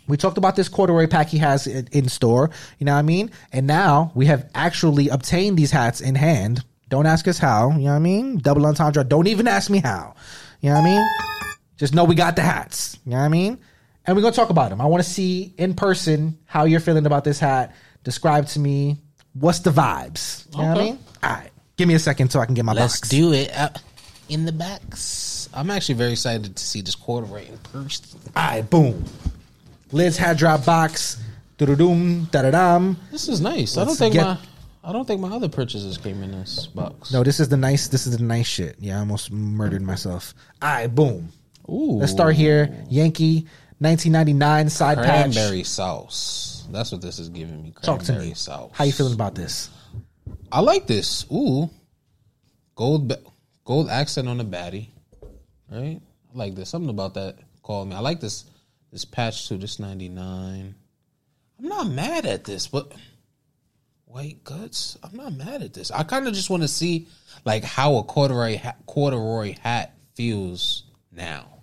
We 0.08 0.18
talked 0.18 0.38
about 0.38 0.56
this 0.56 0.70
corduroy 0.70 1.08
pack 1.08 1.28
he 1.28 1.38
has 1.40 1.68
in, 1.68 1.88
in, 1.92 2.08
store. 2.08 2.50
You 2.80 2.86
know 2.86 2.94
what 2.94 3.00
I 3.00 3.04
mean? 3.04 3.32
And 3.52 3.68
now 3.68 4.12
we 4.16 4.28
have 4.28 4.50
actually 4.56 5.10
obtained 5.10 5.58
these 5.58 5.72
hats 5.72 6.00
in 6.00 6.16
hand. 6.16 6.64
Don't 6.90 7.06
ask 7.06 7.28
us 7.28 7.38
how. 7.38 7.72
You 7.72 7.80
know 7.80 7.84
what 7.86 7.96
I 7.96 8.00
mean? 8.00 8.38
Double 8.38 8.66
entendre. 8.66 9.04
Don't 9.04 9.28
even 9.28 9.48
ask 9.48 9.70
me 9.70 9.80
how. 9.80 10.16
You 10.62 10.70
know 10.70 10.76
what 10.76 10.82
I 10.82 10.86
mean? 10.86 11.10
Just 11.78 11.94
know 11.94 12.04
we 12.06 12.16
got 12.16 12.36
the 12.36 12.42
hats. 12.42 12.98
You 13.06 13.12
know 13.12 13.18
what 13.18 13.24
I 13.24 13.30
mean? 13.30 13.60
And 14.06 14.16
we're 14.16 14.22
gonna 14.22 14.36
talk 14.36 14.50
about 14.50 14.70
them. 14.70 14.80
I 14.80 14.86
want 14.86 15.04
to 15.04 15.10
see 15.10 15.54
in 15.58 15.74
person 15.74 16.38
how 16.46 16.64
you're 16.64 16.80
feeling 16.80 17.06
about 17.06 17.24
this 17.24 17.40
hat. 17.40 17.76
Describe 18.04 18.48
to 18.48 18.60
me 18.60 18.98
what's 19.34 19.60
the 19.60 19.70
vibes. 19.70 20.46
You 20.56 20.60
okay. 20.60 20.64
know 20.64 20.70
what 20.70 20.82
I 20.82 20.84
mean? 20.84 21.00
All 21.24 21.30
right. 21.32 21.52
Give 21.76 21.88
me 21.88 21.94
a 21.94 22.00
second 22.00 22.32
so 22.32 22.40
I 22.40 22.46
can 22.46 22.56
get 22.56 22.66
my 22.66 22.74
Let's 22.74 23.00
box. 23.00 23.10
do 23.10 23.34
it. 23.34 23.56
Uh, 23.56 23.70
in 24.30 24.46
the 24.46 24.52
backs. 24.52 25.50
I'm 25.54 25.70
actually 25.70 25.96
very 25.96 26.12
excited 26.12 26.56
to 26.56 26.64
see 26.64 26.82
this 26.82 26.96
corduroy 26.96 27.46
in 27.48 27.58
person. 27.60 28.20
All 28.36 28.48
right, 28.48 28.70
boom. 28.70 29.04
Lids 29.92 30.18
Hat 30.18 30.38
Drop 30.38 30.66
box. 30.66 31.22
This 33.12 33.28
is 33.28 33.42
nice. 33.42 33.76
Let's 33.76 33.78
I 33.78 33.86
don't 33.86 33.96
think 33.96 34.14
get, 34.14 34.26
my 34.26 34.38
I 34.88 34.94
don't 34.94 35.06
think 35.06 35.20
my 35.20 35.30
other 35.36 35.50
purchases 35.50 35.98
came 35.98 36.24
in 36.24 36.32
this 36.32 36.68
box. 36.68 37.12
No, 37.12 37.22
this 37.22 37.42
is 37.42 37.50
the 37.50 37.58
nice. 37.58 37.90
This 37.90 38.08
is 38.08 38.18
the 38.18 38.24
nice 38.24 38.48
shit. 38.48 38.78
Yeah, 38.80 38.96
I 38.96 39.00
almost 39.00 39.34
murdered 39.34 39.82
myself. 39.82 40.34
All 40.62 40.70
right, 40.70 40.88
boom. 40.88 41.28
Ooh. 41.70 41.98
Let's 42.00 42.14
start 42.14 42.36
here. 42.36 42.74
Yankee, 42.90 43.48
1999 43.80 44.70
side 44.70 44.98
cranberry 44.98 45.58
patch. 45.58 45.66
Sauce. 45.66 46.68
That's 46.72 46.94
what 46.94 47.02
this 47.02 47.20
is 47.20 47.28
giving 47.28 47.62
me. 47.62 47.72
Cranberry 47.72 47.98
Talk 47.98 48.06
to 48.06 48.14
me. 48.14 48.34
sauce. 48.34 48.72
How 48.74 48.86
you 48.86 48.94
feeling 48.94 49.14
about 49.14 49.36
this? 49.36 49.70
I 50.54 50.62
like 50.62 50.88
this. 50.88 51.26
Ooh, 51.34 51.70
gold. 52.76 53.12
Gold 53.66 53.90
accent 53.90 54.30
on 54.30 54.38
the 54.38 54.46
baddie, 54.46 54.88
right? 55.70 56.00
I 56.34 56.38
like 56.38 56.56
this. 56.56 56.70
Something 56.70 56.90
about 56.90 57.16
that 57.16 57.36
called 57.62 57.90
me. 57.90 57.96
I 57.98 58.00
like 58.00 58.22
this 58.22 58.46
this 58.94 59.04
patch 59.04 59.50
too. 59.50 59.58
This 59.58 59.80
ninety 59.80 60.08
nine. 60.08 60.76
I'm 61.60 61.68
not 61.68 61.90
mad 61.90 62.26
at 62.26 62.46
this, 62.46 62.68
but 62.68 62.94
white 64.08 64.44
guts. 64.44 64.98
I'm 65.04 65.16
not 65.16 65.34
mad 65.34 65.62
at 65.62 65.74
this. 65.74 65.92
I 65.92 66.04
kind 66.04 66.28
of 66.28 66.34
just 66.34 66.50
want 66.50 66.64
to 66.64 66.68
see 66.68 67.08
like 67.46 67.64
how 67.64 67.98
a 67.98 68.04
corduroy 68.04 68.58
hat, 68.58 68.78
corduroy 68.86 69.56
hat 69.60 69.94
feels 70.16 70.84
now, 71.12 71.62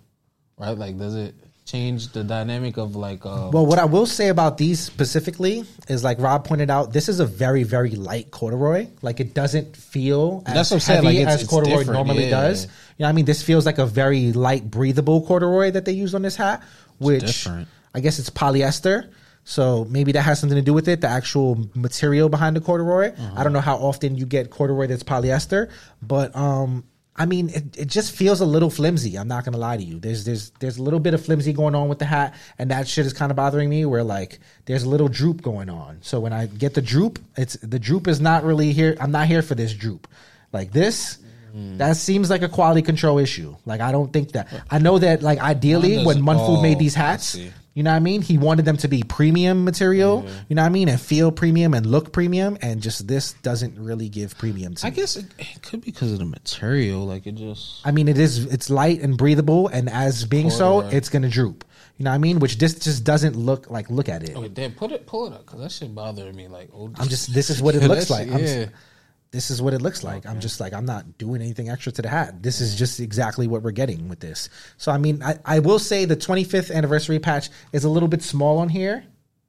right? 0.57 0.77
Like, 0.77 0.97
does 0.97 1.15
it 1.15 1.35
change 1.65 2.09
the 2.09 2.23
dynamic 2.23 2.77
of 2.77 2.95
like 2.95 3.25
uh 3.25 3.49
well 3.51 3.65
what 3.65 3.79
i 3.79 3.85
will 3.85 4.05
say 4.05 4.27
about 4.27 4.55
these 4.59 4.79
specifically 4.79 5.63
is 5.87 6.03
like 6.03 6.19
rob 6.19 6.45
pointed 6.45 6.69
out 6.69 6.93
this 6.93 7.09
is 7.09 7.19
a 7.19 7.25
very 7.25 7.63
very 7.63 7.89
light 7.89 8.29
corduroy 8.29 8.87
like 9.01 9.19
it 9.19 9.33
doesn't 9.33 9.75
feel 9.75 10.43
as 10.45 10.69
That's 10.69 10.85
heavy 10.85 11.07
like 11.07 11.15
it's, 11.15 11.31
as 11.31 11.41
it's 11.41 11.49
corduroy 11.49 11.83
normally 11.85 12.25
yeah. 12.25 12.41
does 12.41 12.65
you 12.65 12.69
know 12.99 13.07
i 13.07 13.13
mean 13.13 13.25
this 13.25 13.41
feels 13.41 13.65
like 13.65 13.79
a 13.79 13.85
very 13.87 14.31
light 14.31 14.69
breathable 14.69 15.25
corduroy 15.25 15.71
that 15.71 15.85
they 15.85 15.91
used 15.91 16.13
on 16.13 16.21
this 16.21 16.35
hat 16.35 16.61
which 16.99 17.47
i 17.95 17.99
guess 17.99 18.19
it's 18.19 18.29
polyester 18.29 19.09
so 19.45 19.85
maybe 19.85 20.11
that 20.13 20.23
has 20.23 20.39
something 20.39 20.57
to 20.57 20.61
do 20.63 20.73
with 20.73 20.87
it, 20.87 21.01
the 21.01 21.07
actual 21.07 21.69
material 21.75 22.29
behind 22.29 22.55
the 22.55 22.61
corduroy. 22.61 23.13
Uh-huh. 23.13 23.33
I 23.37 23.43
don't 23.43 23.53
know 23.53 23.61
how 23.61 23.77
often 23.77 24.15
you 24.15 24.25
get 24.25 24.49
corduroy 24.49 24.87
that's 24.87 25.03
polyester, 25.03 25.69
but 26.01 26.35
um, 26.35 26.83
I 27.15 27.27
mean, 27.27 27.49
it, 27.49 27.77
it 27.77 27.85
just 27.85 28.15
feels 28.15 28.41
a 28.41 28.45
little 28.45 28.71
flimsy. 28.71 29.17
I'm 29.17 29.27
not 29.27 29.45
gonna 29.45 29.59
lie 29.59 29.77
to 29.77 29.83
you. 29.83 29.99
There's 29.99 30.25
there's 30.25 30.49
there's 30.59 30.77
a 30.77 30.83
little 30.83 30.99
bit 30.99 31.13
of 31.13 31.23
flimsy 31.23 31.53
going 31.53 31.75
on 31.75 31.89
with 31.89 31.99
the 31.99 32.05
hat, 32.05 32.33
and 32.57 32.71
that 32.71 32.87
shit 32.87 33.05
is 33.05 33.13
kind 33.13 33.31
of 33.31 33.35
bothering 33.35 33.69
me. 33.69 33.85
Where 33.85 34.03
like 34.03 34.39
there's 34.65 34.81
a 34.83 34.89
little 34.89 35.09
droop 35.09 35.43
going 35.43 35.69
on. 35.69 35.99
So 36.01 36.19
when 36.19 36.33
I 36.33 36.47
get 36.47 36.73
the 36.73 36.81
droop, 36.81 37.19
it's 37.37 37.53
the 37.57 37.79
droop 37.79 38.07
is 38.07 38.19
not 38.19 38.43
really 38.43 38.73
here. 38.73 38.97
I'm 38.99 39.11
not 39.11 39.27
here 39.27 39.43
for 39.43 39.53
this 39.53 39.75
droop. 39.75 40.07
Like 40.51 40.71
this, 40.71 41.19
mm. 41.55 41.77
that 41.77 41.97
seems 41.97 42.31
like 42.31 42.41
a 42.41 42.49
quality 42.49 42.81
control 42.81 43.19
issue. 43.19 43.55
Like 43.63 43.79
I 43.79 43.91
don't 43.91 44.11
think 44.11 44.31
that. 44.31 44.47
I 44.71 44.79
know 44.79 44.97
that 44.97 45.21
like 45.21 45.37
ideally 45.37 46.03
when 46.03 46.17
Munfu 46.23 46.63
made 46.63 46.79
these 46.79 46.95
hats, 46.95 47.37
you 47.75 47.83
know 47.83 47.91
what 47.91 47.97
I 47.97 47.99
mean? 47.99 48.21
He 48.21 48.37
wanted 48.37 48.63
them 48.63 48.77
to 48.77 48.87
be 48.87 49.03
premium 49.03 49.65
material, 49.65 50.23
mm-hmm. 50.23 50.37
you 50.47 50.55
know 50.55 50.61
what 50.61 50.67
I 50.67 50.71
mean, 50.71 50.87
and 50.87 50.99
feel 50.99 51.29
premium 51.29 51.73
and 51.73 51.85
look 51.85 52.13
premium, 52.13 52.57
and 52.61 52.81
just 52.81 53.05
this 53.05 53.33
doesn't 53.43 53.77
really 53.77 54.07
give 54.07 54.37
premium 54.37 54.75
to 54.75 54.87
I 54.87 54.91
me. 54.91 54.95
guess 54.95 55.17
it, 55.17 55.25
it, 55.37 55.61
could 55.61 55.81
be 55.81 55.91
because 55.91 56.13
of 56.13 56.19
the 56.19 56.25
material. 56.25 57.05
Like 57.05 57.27
it 57.27 57.35
just. 57.35 57.85
I 57.85 57.91
mean, 57.91 58.07
it 58.07 58.17
is. 58.17 58.45
It's 58.45 58.69
light 58.69 59.01
and 59.01 59.17
breathable, 59.17 59.67
and 59.67 59.89
as 59.89 60.23
being 60.23 60.49
so, 60.49 60.79
it's 60.87 61.09
gonna 61.09 61.27
droop. 61.27 61.65
You 61.97 62.05
know 62.05 62.11
what 62.11 62.15
I 62.15 62.19
mean? 62.19 62.39
Which 62.39 62.59
this 62.59 62.79
just 62.79 63.03
doesn't 63.03 63.35
look 63.35 63.69
like. 63.69 63.89
Look 63.89 64.07
at 64.07 64.23
it. 64.23 64.37
Okay, 64.37 64.47
damn, 64.47 64.71
put 64.71 64.93
it, 64.93 65.05
pull 65.05 65.27
it 65.27 65.33
up, 65.33 65.45
because 65.45 65.59
that 65.59 65.71
shit 65.73 65.93
bothering 65.93 66.35
me. 66.35 66.47
Like, 66.47 66.69
oh, 66.73 66.89
I'm 66.97 67.09
just. 67.09 67.25
This 67.35 67.49
is 67.49 67.61
what 67.61 67.75
it 67.75 67.83
looks 67.83 68.09
like. 68.09 68.29
yeah 68.29 68.67
this 69.35 69.51
is 69.51 69.61
what 69.61 69.73
it 69.73 69.81
looks 69.81 70.01
like. 70.01 70.25
Okay. 70.25 70.29
I'm 70.29 70.39
just 70.39 70.61
like, 70.61 70.73
I'm 70.73 70.85
not 70.85 71.17
doing 71.17 71.41
anything 71.41 71.69
extra 71.69 71.91
to 71.91 72.01
the 72.01 72.07
hat. 72.07 72.41
This 72.41 72.61
is 72.61 72.73
just 72.73 73.01
exactly 73.01 73.47
what 73.47 73.63
we're 73.63 73.71
getting 73.71 74.07
with 74.07 74.21
this. 74.21 74.47
So, 74.77 74.93
I 74.93 74.97
mean, 74.97 75.21
I, 75.21 75.37
I 75.43 75.59
will 75.59 75.77
say 75.77 76.05
the 76.05 76.15
25th 76.15 76.73
anniversary 76.73 77.19
patch 77.19 77.49
is 77.73 77.83
a 77.83 77.89
little 77.89 78.07
bit 78.07 78.23
small 78.23 78.59
on 78.59 78.69
here. 78.69 79.03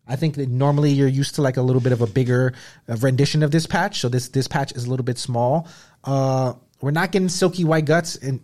I 0.08 0.16
think 0.16 0.34
that 0.34 0.48
normally 0.48 0.90
you're 0.90 1.06
used 1.06 1.36
to 1.36 1.42
like 1.42 1.56
a 1.56 1.62
little 1.62 1.80
bit 1.80 1.92
of 1.92 2.00
a 2.02 2.06
bigger 2.08 2.54
uh, 2.88 2.96
rendition 2.96 3.44
of 3.44 3.52
this 3.52 3.66
patch. 3.66 4.00
So 4.00 4.08
this 4.08 4.28
this 4.28 4.48
patch 4.48 4.72
is 4.72 4.86
a 4.86 4.90
little 4.90 5.04
bit 5.04 5.18
small. 5.18 5.68
Uh, 6.02 6.54
we're 6.80 6.90
not 6.90 7.12
getting 7.12 7.28
silky 7.28 7.64
white 7.64 7.84
guts, 7.84 8.16
and 8.16 8.40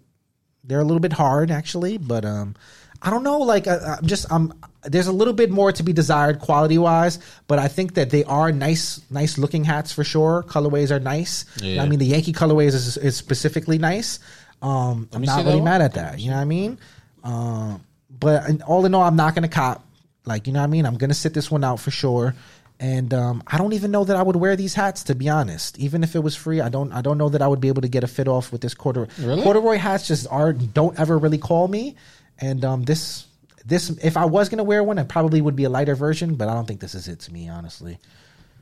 they're 0.62 0.80
a 0.80 0.84
little 0.84 1.00
bit 1.00 1.12
hard 1.12 1.50
actually. 1.50 1.98
But 1.98 2.24
um, 2.24 2.54
I 3.02 3.10
don't 3.10 3.24
know. 3.24 3.38
Like 3.38 3.66
uh, 3.66 3.96
I'm 3.98 4.06
just 4.06 4.32
I'm 4.32 4.52
there's 4.84 5.08
a 5.08 5.12
little 5.12 5.34
bit 5.34 5.50
more 5.50 5.72
to 5.72 5.82
be 5.82 5.92
desired 5.92 6.38
quality 6.38 6.78
wise, 6.78 7.18
but 7.48 7.58
I 7.58 7.68
think 7.68 7.94
that 7.94 8.10
they 8.10 8.24
are 8.24 8.52
nice, 8.52 9.00
nice 9.10 9.38
looking 9.38 9.64
hats 9.64 9.92
for 9.92 10.04
sure. 10.04 10.44
Colorways 10.48 10.90
are 10.90 11.00
nice. 11.00 11.44
Yeah. 11.60 11.82
I 11.82 11.88
mean, 11.88 11.98
the 11.98 12.06
Yankee 12.06 12.32
colorways 12.32 12.74
is, 12.74 12.96
is 12.96 13.16
specifically 13.16 13.78
nice. 13.78 14.20
Um, 14.60 15.08
I'm 15.12 15.22
not 15.22 15.44
really 15.44 15.60
mad 15.60 15.82
at 15.82 15.94
that. 15.94 16.20
You 16.20 16.30
know 16.30 16.36
what 16.36 16.42
I 16.42 16.46
mean? 16.46 16.78
Um, 17.24 17.84
but 18.08 18.62
all 18.62 18.84
in 18.86 18.94
all, 18.94 19.02
I'm 19.02 19.16
not 19.16 19.34
gonna 19.34 19.48
cop. 19.48 19.84
Like, 20.24 20.46
you 20.46 20.52
know 20.52 20.60
what 20.60 20.66
I 20.66 20.68
mean? 20.68 20.86
I'm 20.86 20.96
gonna 20.96 21.14
sit 21.14 21.34
this 21.34 21.50
one 21.50 21.64
out 21.64 21.80
for 21.80 21.90
sure. 21.90 22.34
And 22.78 23.14
um, 23.14 23.44
I 23.46 23.58
don't 23.58 23.74
even 23.74 23.92
know 23.92 24.02
that 24.02 24.16
I 24.16 24.22
would 24.22 24.34
wear 24.34 24.56
these 24.56 24.74
hats 24.74 25.04
to 25.04 25.14
be 25.14 25.28
honest. 25.28 25.78
Even 25.78 26.02
if 26.02 26.16
it 26.16 26.20
was 26.20 26.34
free, 26.34 26.60
I 26.60 26.68
don't. 26.68 26.92
I 26.92 27.00
don't 27.00 27.18
know 27.18 27.28
that 27.28 27.40
I 27.40 27.46
would 27.46 27.60
be 27.60 27.68
able 27.68 27.82
to 27.82 27.88
get 27.88 28.02
a 28.02 28.08
fit 28.08 28.26
off 28.26 28.50
with 28.50 28.60
this 28.60 28.74
corduroy. 28.74 29.06
Really? 29.20 29.42
Corduroy 29.42 29.76
hats 29.76 30.08
just 30.08 30.26
are 30.30 30.52
don't 30.52 30.98
ever 30.98 31.16
really 31.16 31.38
call 31.38 31.68
me. 31.68 31.94
And 32.38 32.64
um, 32.64 32.82
this 32.82 33.26
this 33.64 33.90
if 34.02 34.16
I 34.16 34.24
was 34.24 34.48
gonna 34.48 34.64
wear 34.64 34.82
one, 34.82 34.98
it 34.98 35.08
probably 35.08 35.40
would 35.40 35.56
be 35.56 35.64
a 35.64 35.70
lighter 35.70 35.94
version, 35.94 36.34
but 36.34 36.48
I 36.48 36.54
don't 36.54 36.66
think 36.66 36.80
this 36.80 36.94
is 36.94 37.08
it 37.08 37.20
to 37.20 37.32
me, 37.32 37.48
honestly. 37.48 37.98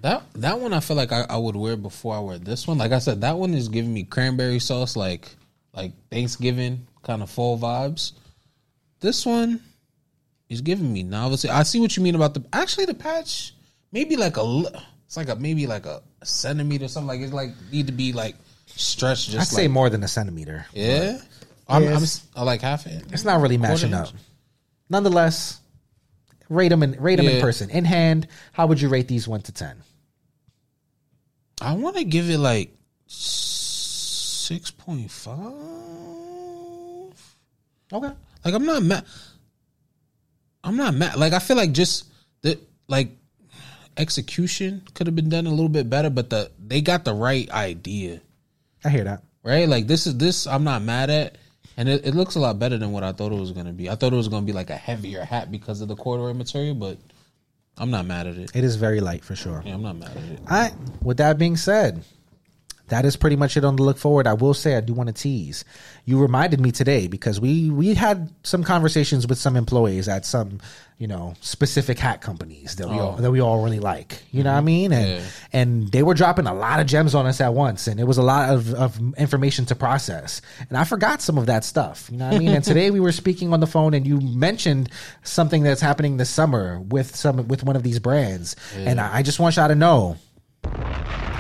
That 0.02 0.22
that 0.34 0.60
one 0.60 0.72
I 0.72 0.80
feel 0.80 0.96
like 0.96 1.12
I, 1.12 1.26
I 1.28 1.36
would 1.36 1.56
wear 1.56 1.76
before 1.76 2.16
I 2.16 2.20
wear 2.20 2.38
this 2.38 2.66
one. 2.66 2.78
Like 2.78 2.92
I 2.92 2.98
said, 2.98 3.20
that 3.20 3.36
one 3.36 3.54
is 3.54 3.68
giving 3.68 3.92
me 3.92 4.04
cranberry 4.04 4.58
sauce, 4.58 4.96
like 4.96 5.34
like 5.74 5.92
Thanksgiving 6.10 6.86
kind 7.02 7.22
of 7.22 7.30
fall 7.30 7.58
vibes. 7.58 8.12
This 9.00 9.24
one 9.24 9.60
is 10.48 10.60
giving 10.60 10.92
me 10.92 11.02
novelty. 11.02 11.48
I 11.48 11.62
see 11.62 11.80
what 11.80 11.96
you 11.96 12.02
mean 12.02 12.14
about 12.14 12.34
the 12.34 12.44
actually 12.52 12.86
the 12.86 12.94
patch. 12.94 13.54
Maybe 13.92 14.16
like 14.16 14.36
a 14.36 14.62
it's 15.06 15.16
like 15.16 15.28
a 15.28 15.36
maybe 15.36 15.66
like 15.66 15.86
a, 15.86 16.02
centimeter 16.22 16.86
something 16.86 17.08
like 17.08 17.20
it's 17.20 17.32
like 17.32 17.50
need 17.72 17.86
to 17.86 17.92
be 17.92 18.12
like 18.12 18.36
stretched. 18.66 19.30
Just 19.30 19.52
I'd 19.52 19.56
like, 19.56 19.62
say 19.64 19.68
more 19.68 19.88
than 19.88 20.02
a 20.02 20.08
centimeter. 20.08 20.66
Yeah, 20.72 21.18
I'm, 21.70 21.88
I'm, 21.88 22.02
I 22.36 22.42
like 22.42 22.60
half 22.60 22.86
it. 22.86 23.04
It's 23.12 23.24
not 23.24 23.40
really 23.40 23.58
matching 23.58 23.94
up 23.94 24.10
nonetheless, 24.90 25.60
rate 26.50 26.68
them 26.68 26.82
in 26.82 27.00
rate 27.00 27.16
them 27.16 27.24
yeah. 27.26 27.32
in 27.32 27.40
person. 27.40 27.70
In 27.70 27.86
hand, 27.86 28.26
how 28.52 28.66
would 28.66 28.80
you 28.80 28.88
rate 28.88 29.08
these 29.08 29.26
one 29.26 29.40
to 29.42 29.52
ten? 29.52 29.82
I 31.62 31.74
want 31.74 31.96
to 31.96 32.04
give 32.04 32.28
it 32.28 32.38
like 32.38 32.76
six 33.06 34.70
point 34.70 35.10
five. 35.10 35.40
Okay. 37.92 38.12
Like 38.44 38.54
I'm 38.54 38.66
not 38.66 38.82
mad. 38.82 39.04
I'm 40.62 40.76
not 40.76 40.92
mad. 40.94 41.16
Like 41.16 41.32
I 41.32 41.38
feel 41.38 41.56
like 41.56 41.72
just 41.72 42.04
the 42.42 42.58
like 42.88 43.16
execution 43.96 44.82
could 44.94 45.06
have 45.06 45.16
been 45.16 45.28
done 45.28 45.46
a 45.46 45.50
little 45.50 45.68
bit 45.68 45.88
better, 45.88 46.10
but 46.10 46.30
the 46.30 46.50
they 46.58 46.80
got 46.80 47.04
the 47.04 47.14
right 47.14 47.48
idea. 47.50 48.20
I 48.84 48.88
hear 48.88 49.04
that. 49.04 49.22
Right? 49.42 49.68
Like 49.68 49.86
this 49.86 50.06
is 50.06 50.16
this 50.18 50.46
I'm 50.46 50.64
not 50.64 50.82
mad 50.82 51.10
at. 51.10 51.38
And 51.80 51.88
it, 51.88 52.04
it 52.04 52.14
looks 52.14 52.34
a 52.34 52.40
lot 52.40 52.58
better 52.58 52.76
than 52.76 52.92
what 52.92 53.02
I 53.02 53.12
thought 53.12 53.32
it 53.32 53.40
was 53.40 53.52
gonna 53.52 53.72
be. 53.72 53.88
I 53.88 53.94
thought 53.94 54.12
it 54.12 54.16
was 54.16 54.28
gonna 54.28 54.44
be 54.44 54.52
like 54.52 54.68
a 54.68 54.76
heavier 54.76 55.24
hat 55.24 55.50
because 55.50 55.80
of 55.80 55.88
the 55.88 55.96
corduroy 55.96 56.34
material, 56.34 56.74
but 56.74 56.98
I'm 57.78 57.90
not 57.90 58.04
mad 58.04 58.26
at 58.26 58.36
it. 58.36 58.54
It 58.54 58.64
is 58.64 58.76
very 58.76 59.00
light 59.00 59.24
for 59.24 59.34
sure. 59.34 59.62
Yeah, 59.64 59.76
I'm 59.76 59.82
not 59.82 59.96
mad 59.96 60.10
at 60.10 60.22
it. 60.24 60.40
All 60.40 60.60
right. 60.60 60.74
With 61.02 61.16
that 61.16 61.38
being 61.38 61.56
said, 61.56 62.04
that 62.90 63.04
is 63.04 63.16
pretty 63.16 63.36
much 63.36 63.56
it 63.56 63.64
on 63.64 63.76
the 63.76 63.82
look 63.82 63.98
forward. 63.98 64.26
I 64.26 64.34
will 64.34 64.54
say 64.54 64.76
I 64.76 64.80
do 64.80 64.92
want 64.92 65.08
to 65.08 65.12
tease. 65.12 65.64
You 66.04 66.20
reminded 66.20 66.60
me 66.60 66.70
today 66.72 67.06
because 67.06 67.40
we 67.40 67.70
we 67.70 67.94
had 67.94 68.30
some 68.42 68.62
conversations 68.62 69.26
with 69.26 69.38
some 69.38 69.56
employees 69.56 70.08
at 70.08 70.26
some 70.26 70.60
you 70.98 71.06
know 71.06 71.34
specific 71.40 71.98
hat 71.98 72.20
companies 72.20 72.76
that 72.76 72.88
we 72.88 72.98
all 72.98 73.14
oh. 73.16 73.22
that 73.22 73.30
we 73.30 73.40
all 73.40 73.62
really 73.64 73.80
like. 73.80 74.22
You 74.32 74.42
know 74.42 74.50
what 74.50 74.56
I 74.56 74.58
mm-hmm. 74.58 74.66
mean? 74.66 74.92
And 74.92 75.08
Yeah. 75.08 75.22
and 75.52 75.92
they 75.92 76.02
were 76.02 76.14
dropping 76.14 76.46
a 76.46 76.54
lot 76.54 76.78
of 76.80 76.86
gems 76.86 77.14
on 77.14 77.26
us 77.26 77.40
at 77.40 77.54
once, 77.54 77.86
and 77.86 77.98
it 77.98 78.04
was 78.04 78.18
a 78.18 78.22
lot 78.22 78.50
of, 78.50 78.74
of 78.74 79.00
information 79.16 79.64
to 79.66 79.74
process. 79.74 80.42
And 80.68 80.76
I 80.76 80.84
forgot 80.84 81.22
some 81.22 81.38
of 81.38 81.46
that 81.46 81.64
stuff. 81.64 82.08
You 82.10 82.18
know 82.18 82.26
what 82.26 82.34
I 82.34 82.38
mean? 82.38 82.48
and 82.48 82.62
today 82.64 82.90
we 82.90 83.00
were 83.00 83.12
speaking 83.12 83.52
on 83.52 83.60
the 83.60 83.66
phone, 83.66 83.94
and 83.94 84.06
you 84.06 84.20
mentioned 84.20 84.90
something 85.22 85.62
that's 85.62 85.80
happening 85.80 86.18
this 86.18 86.28
summer 86.28 86.80
with 86.80 87.16
some 87.16 87.48
with 87.48 87.64
one 87.64 87.76
of 87.76 87.82
these 87.82 87.98
brands, 87.98 88.56
and 88.76 89.00
I, 89.00 89.18
I 89.18 89.22
just 89.22 89.40
want 89.40 89.56
y'all 89.56 89.68
to 89.68 89.74
know. 89.74 90.16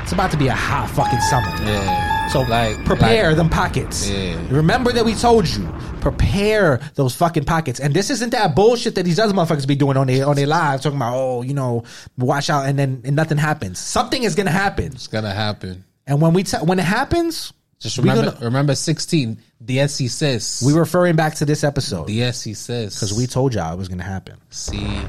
It's 0.02 0.12
about 0.12 0.30
to 0.32 0.36
be 0.36 0.48
a 0.48 0.54
hot 0.54 0.90
fucking 0.90 1.20
summer. 1.20 1.48
Yeah. 1.64 2.28
So 2.28 2.40
Like- 2.42 2.84
prepare 2.84 3.28
like- 3.28 3.36
them 3.36 3.48
pockets. 3.48 4.08
Yeah. 4.08 4.36
Remember 4.50 4.92
that 4.92 5.04
we 5.04 5.14
told 5.14 5.48
you. 5.48 5.68
Prepare 6.00 6.80
those 6.94 7.14
fucking 7.14 7.44
pockets. 7.44 7.78
And 7.80 7.92
this 7.94 8.08
isn't 8.10 8.30
that 8.30 8.54
bullshit 8.56 8.94
that 8.94 9.04
these 9.04 9.18
other 9.18 9.34
motherfuckers 9.34 9.66
be 9.66 9.74
doing 9.76 9.96
on 9.96 10.06
their 10.06 10.26
on 10.26 10.34
their 10.36 10.46
lives, 10.46 10.82
talking 10.82 10.96
about, 10.96 11.14
oh, 11.14 11.42
you 11.42 11.52
know, 11.54 11.84
watch 12.16 12.48
out, 12.48 12.66
and 12.66 12.78
then 12.78 13.02
and 13.04 13.14
nothing 13.14 13.36
happens. 13.38 13.78
Something 13.78 14.22
is 14.22 14.34
gonna 14.34 14.50
happen. 14.50 14.86
It's 14.86 15.06
gonna 15.08 15.34
happen. 15.34 15.84
And 16.06 16.20
when 16.20 16.32
we 16.32 16.42
te- 16.44 16.56
when 16.58 16.78
it 16.78 16.84
happens, 16.86 17.52
Just 17.80 17.98
remember 17.98 18.30
gonna- 18.32 18.44
remember 18.44 18.74
sixteen. 18.74 19.38
The 19.60 19.80
SC 19.80 20.08
says. 20.08 20.62
we 20.64 20.72
referring 20.72 21.16
back 21.16 21.34
to 21.36 21.44
this 21.44 21.62
episode 21.62 22.06
the 22.06 22.22
SC 22.32 22.54
says. 22.54 22.94
because 22.94 23.12
we 23.12 23.26
told 23.26 23.52
y'all 23.54 23.74
it 23.74 23.76
was 23.78 23.88
gonna 23.88 24.02
happen. 24.02 24.36
see 24.48 25.00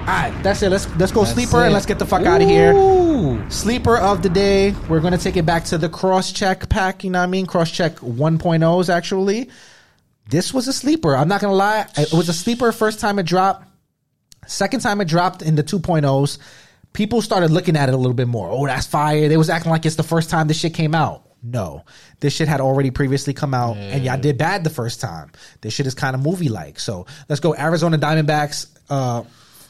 All 0.00 0.06
right, 0.06 0.42
that's 0.42 0.62
it. 0.62 0.70
Let's 0.70 0.88
let's 0.96 1.12
go 1.12 1.20
That's 1.20 1.34
sleeper 1.34 1.60
it. 1.62 1.66
and 1.66 1.72
let's 1.72 1.86
get 1.86 1.98
the 1.98 2.06
fuck 2.06 2.26
out 2.26 2.42
of 2.42 2.48
here. 2.48 2.72
Sleeper 3.50 3.96
of 3.96 4.22
the 4.22 4.28
day. 4.28 4.72
We're 4.88 5.00
going 5.00 5.12
to 5.12 5.18
take 5.22 5.36
it 5.36 5.46
back 5.46 5.64
to 5.66 5.78
the 5.78 5.88
cross 5.88 6.32
check 6.32 6.68
pack. 6.68 7.04
You 7.04 7.10
know 7.10 7.18
what 7.20 7.24
I 7.24 7.28
mean? 7.28 7.46
Cross 7.46 7.70
check 7.70 7.96
1.0s 7.96 8.88
actually. 8.92 9.50
This 10.28 10.52
was 10.54 10.66
a 10.68 10.72
sleeper. 10.72 11.14
I'm 11.16 11.28
not 11.28 11.40
going 11.40 11.52
to 11.52 11.56
lie. 11.56 11.86
It 11.96 12.12
was 12.12 12.28
a 12.28 12.32
sleeper 12.32 12.72
first 12.72 12.98
time 12.98 13.18
it 13.18 13.26
dropped. 13.26 13.66
Second 14.46 14.80
time 14.80 15.00
it 15.00 15.06
dropped 15.06 15.42
in 15.42 15.54
the 15.54 15.62
2.0s. 15.62 16.38
People 16.92 17.22
started 17.22 17.50
looking 17.50 17.76
at 17.76 17.88
it 17.88 17.94
a 17.94 17.98
little 17.98 18.14
bit 18.14 18.26
more. 18.26 18.48
Oh, 18.50 18.66
that's 18.66 18.86
fire. 18.86 19.28
They 19.28 19.36
was 19.36 19.50
acting 19.50 19.70
like 19.70 19.86
it's 19.86 19.96
the 19.96 20.02
first 20.02 20.28
time 20.30 20.48
this 20.48 20.58
shit 20.58 20.74
came 20.74 20.94
out. 20.94 21.22
No, 21.42 21.84
this 22.20 22.34
shit 22.34 22.48
had 22.48 22.60
already 22.60 22.90
previously 22.90 23.32
come 23.32 23.54
out, 23.54 23.76
and 23.78 24.04
y'all 24.04 24.18
did 24.20 24.36
bad 24.36 24.62
the 24.62 24.68
first 24.68 25.00
time. 25.00 25.30
This 25.62 25.72
shit 25.72 25.86
is 25.86 25.94
kind 25.94 26.14
of 26.14 26.20
movie 26.22 26.50
like. 26.50 26.78
So 26.78 27.06
let's 27.30 27.40
go 27.40 27.54
Arizona 27.56 27.96
Diamondbacks, 27.96 28.66
uh, 28.90 29.22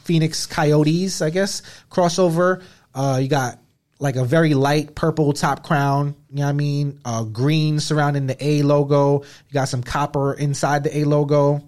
Phoenix 0.04 0.46
Coyotes, 0.46 1.22
I 1.22 1.30
guess 1.30 1.62
crossover. 1.90 2.62
Uh, 2.94 3.18
you 3.22 3.28
got 3.28 3.58
like 3.98 4.16
a 4.16 4.24
very 4.24 4.54
light 4.54 4.94
purple 4.94 5.32
top 5.32 5.62
crown. 5.62 6.16
You 6.30 6.36
know 6.36 6.42
what 6.44 6.48
I 6.48 6.52
mean? 6.52 7.00
Uh, 7.04 7.24
green 7.24 7.80
surrounding 7.80 8.26
the 8.26 8.44
A 8.44 8.62
logo. 8.62 9.20
You 9.22 9.52
got 9.52 9.68
some 9.68 9.82
copper 9.82 10.32
inside 10.34 10.84
the 10.84 10.98
A 10.98 11.04
logo. 11.04 11.62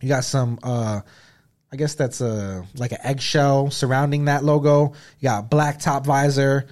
You 0.00 0.08
got 0.08 0.24
some 0.24 0.58
uh 0.62 1.00
I 1.72 1.76
guess 1.76 1.96
that's 1.96 2.20
a 2.20 2.64
like 2.76 2.92
an 2.92 2.98
eggshell 3.02 3.70
surrounding 3.72 4.26
that 4.26 4.44
logo. 4.44 4.92
You 5.18 5.28
got 5.28 5.50
black 5.50 5.80
top 5.80 6.06
visor, 6.06 6.68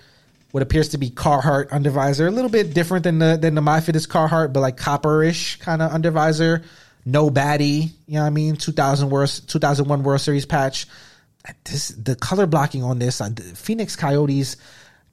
what 0.53 0.63
appears 0.63 0.91
to 0.91 0.99
be 0.99 1.11
Carhartt 1.11 1.73
under 1.73 1.91
visor, 1.91 2.29
a 2.29 2.31
little 2.31 2.51
bit 2.51 2.73
different 2.73 3.03
than 3.03 3.19
the 3.19 3.37
than 3.37 3.57
the 3.57 3.61
MyFitted's 3.61 4.07
Carhartt, 4.07 4.53
but 4.53 4.61
like 4.61 4.77
copperish 4.77 5.59
kind 5.59 5.83
of 5.83 5.91
under 5.91 6.13
visor. 6.13 6.63
No 7.05 7.31
baddie, 7.31 7.91
you 8.07 8.15
know 8.15 8.21
what 8.21 8.27
I 8.27 8.31
mean? 8.31 8.57
2000 8.57 9.11
World, 9.11 9.41
2001 9.49 10.03
World 10.03 10.21
Series 10.21 10.47
patch. 10.47 10.87
This 11.65 11.89
the 11.89 12.15
color 12.15 12.47
blocking 12.47 12.85
on 12.85 12.99
this 13.01 13.21
on 13.21 13.35
the 13.35 13.43
Phoenix 13.43 13.97
Coyotes 13.97 14.57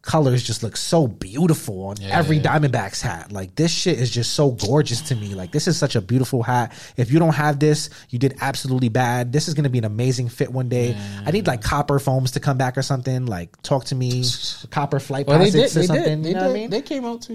colors 0.01 0.41
just 0.41 0.63
look 0.63 0.77
so 0.77 1.07
beautiful 1.07 1.83
on 1.87 2.01
every 2.03 2.39
Diamondbacks 2.39 3.01
hat. 3.01 3.31
Like 3.31 3.55
this 3.55 3.71
shit 3.71 3.99
is 3.99 4.09
just 4.09 4.33
so 4.33 4.51
gorgeous 4.51 5.01
to 5.09 5.15
me. 5.15 5.33
Like 5.35 5.51
this 5.51 5.67
is 5.67 5.77
such 5.77 5.95
a 5.95 6.01
beautiful 6.01 6.41
hat. 6.43 6.71
If 6.97 7.11
you 7.11 7.19
don't 7.19 7.33
have 7.35 7.59
this, 7.59 7.89
you 8.09 8.17
did 8.19 8.35
absolutely 8.41 8.89
bad. 8.89 9.33
This 9.33 9.47
is 9.47 9.55
going 9.55 9.65
to 9.65 9.69
be 9.69 9.79
an 9.79 9.85
amazing 9.85 10.29
fit 10.29 10.51
one 10.53 10.69
day. 10.69 10.95
I 11.25 11.31
need 11.31 11.47
like 11.47 11.61
copper 11.63 11.97
foams 11.99 12.31
to 12.31 12.39
come 12.39 12.57
back 12.57 12.77
or 12.77 12.81
something. 12.83 13.25
Like 13.25 13.59
talk 13.63 13.85
to 13.85 13.95
me, 13.95 14.23
copper 14.69 14.99
flight 14.99 15.27
Well, 15.27 15.39
they 15.39 15.49
did. 15.49 15.65
or 15.65 15.79
They 15.79 15.85
something. 15.87 16.21
did. 16.21 16.23
They 16.23 16.29
you 16.29 16.35
know 16.35 16.41
what 16.43 16.51
I 16.51 16.53
mean? 16.53 16.69
They 16.69 16.81
came 16.81 17.05
out 17.05 17.23
to. 17.23 17.33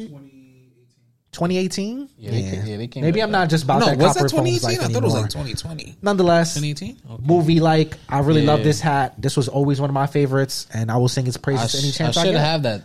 2018. 1.35 2.09
Yeah, 2.19 2.31
they 2.31 2.43
ca- 2.43 2.63
yeah, 2.65 2.77
they 2.79 2.87
came 2.87 3.03
Maybe 3.03 3.21
back 3.21 3.25
I'm 3.27 3.33
not 3.33 3.51
just 3.51 3.65
about 3.65 3.81
no, 3.81 3.87
that 3.87 3.99
was 3.99 4.07
copper 4.15 4.29
that 4.29 4.37
foams 4.37 4.61
2018? 4.63 4.63
life 4.63 4.79
I 4.79 4.93
thought 4.93 5.03
it 5.03 5.05
was 5.05 5.15
anymore. 5.15 5.23
like 5.23 5.31
2020. 5.31 5.97
Nonetheless, 6.01 6.55
2018? 6.55 6.97
Okay. 7.15 7.23
movie 7.27 7.61
like 7.61 7.97
I 8.09 8.21
really 8.21 8.47
love 8.47 8.63
this 8.65 8.81
hat. 8.81 9.21
This 9.21 9.37
was 9.37 9.49
always 9.49 9.81
one 9.81 9.91
of 9.91 9.95
my 9.95 10.07
favorites, 10.07 10.67
and 10.73 10.91
I 10.91 10.97
will 10.97 11.09
sing 11.09 11.27
its 11.27 11.37
I, 11.37 11.41
praises 11.41 11.75
any 11.83 11.93
sh- 11.93 12.01
I 12.01 12.05
chance 12.05 12.17
I, 12.17 12.25
should 12.25 12.33
get. 12.33 12.41
have 12.41 12.63
that. 12.63 12.83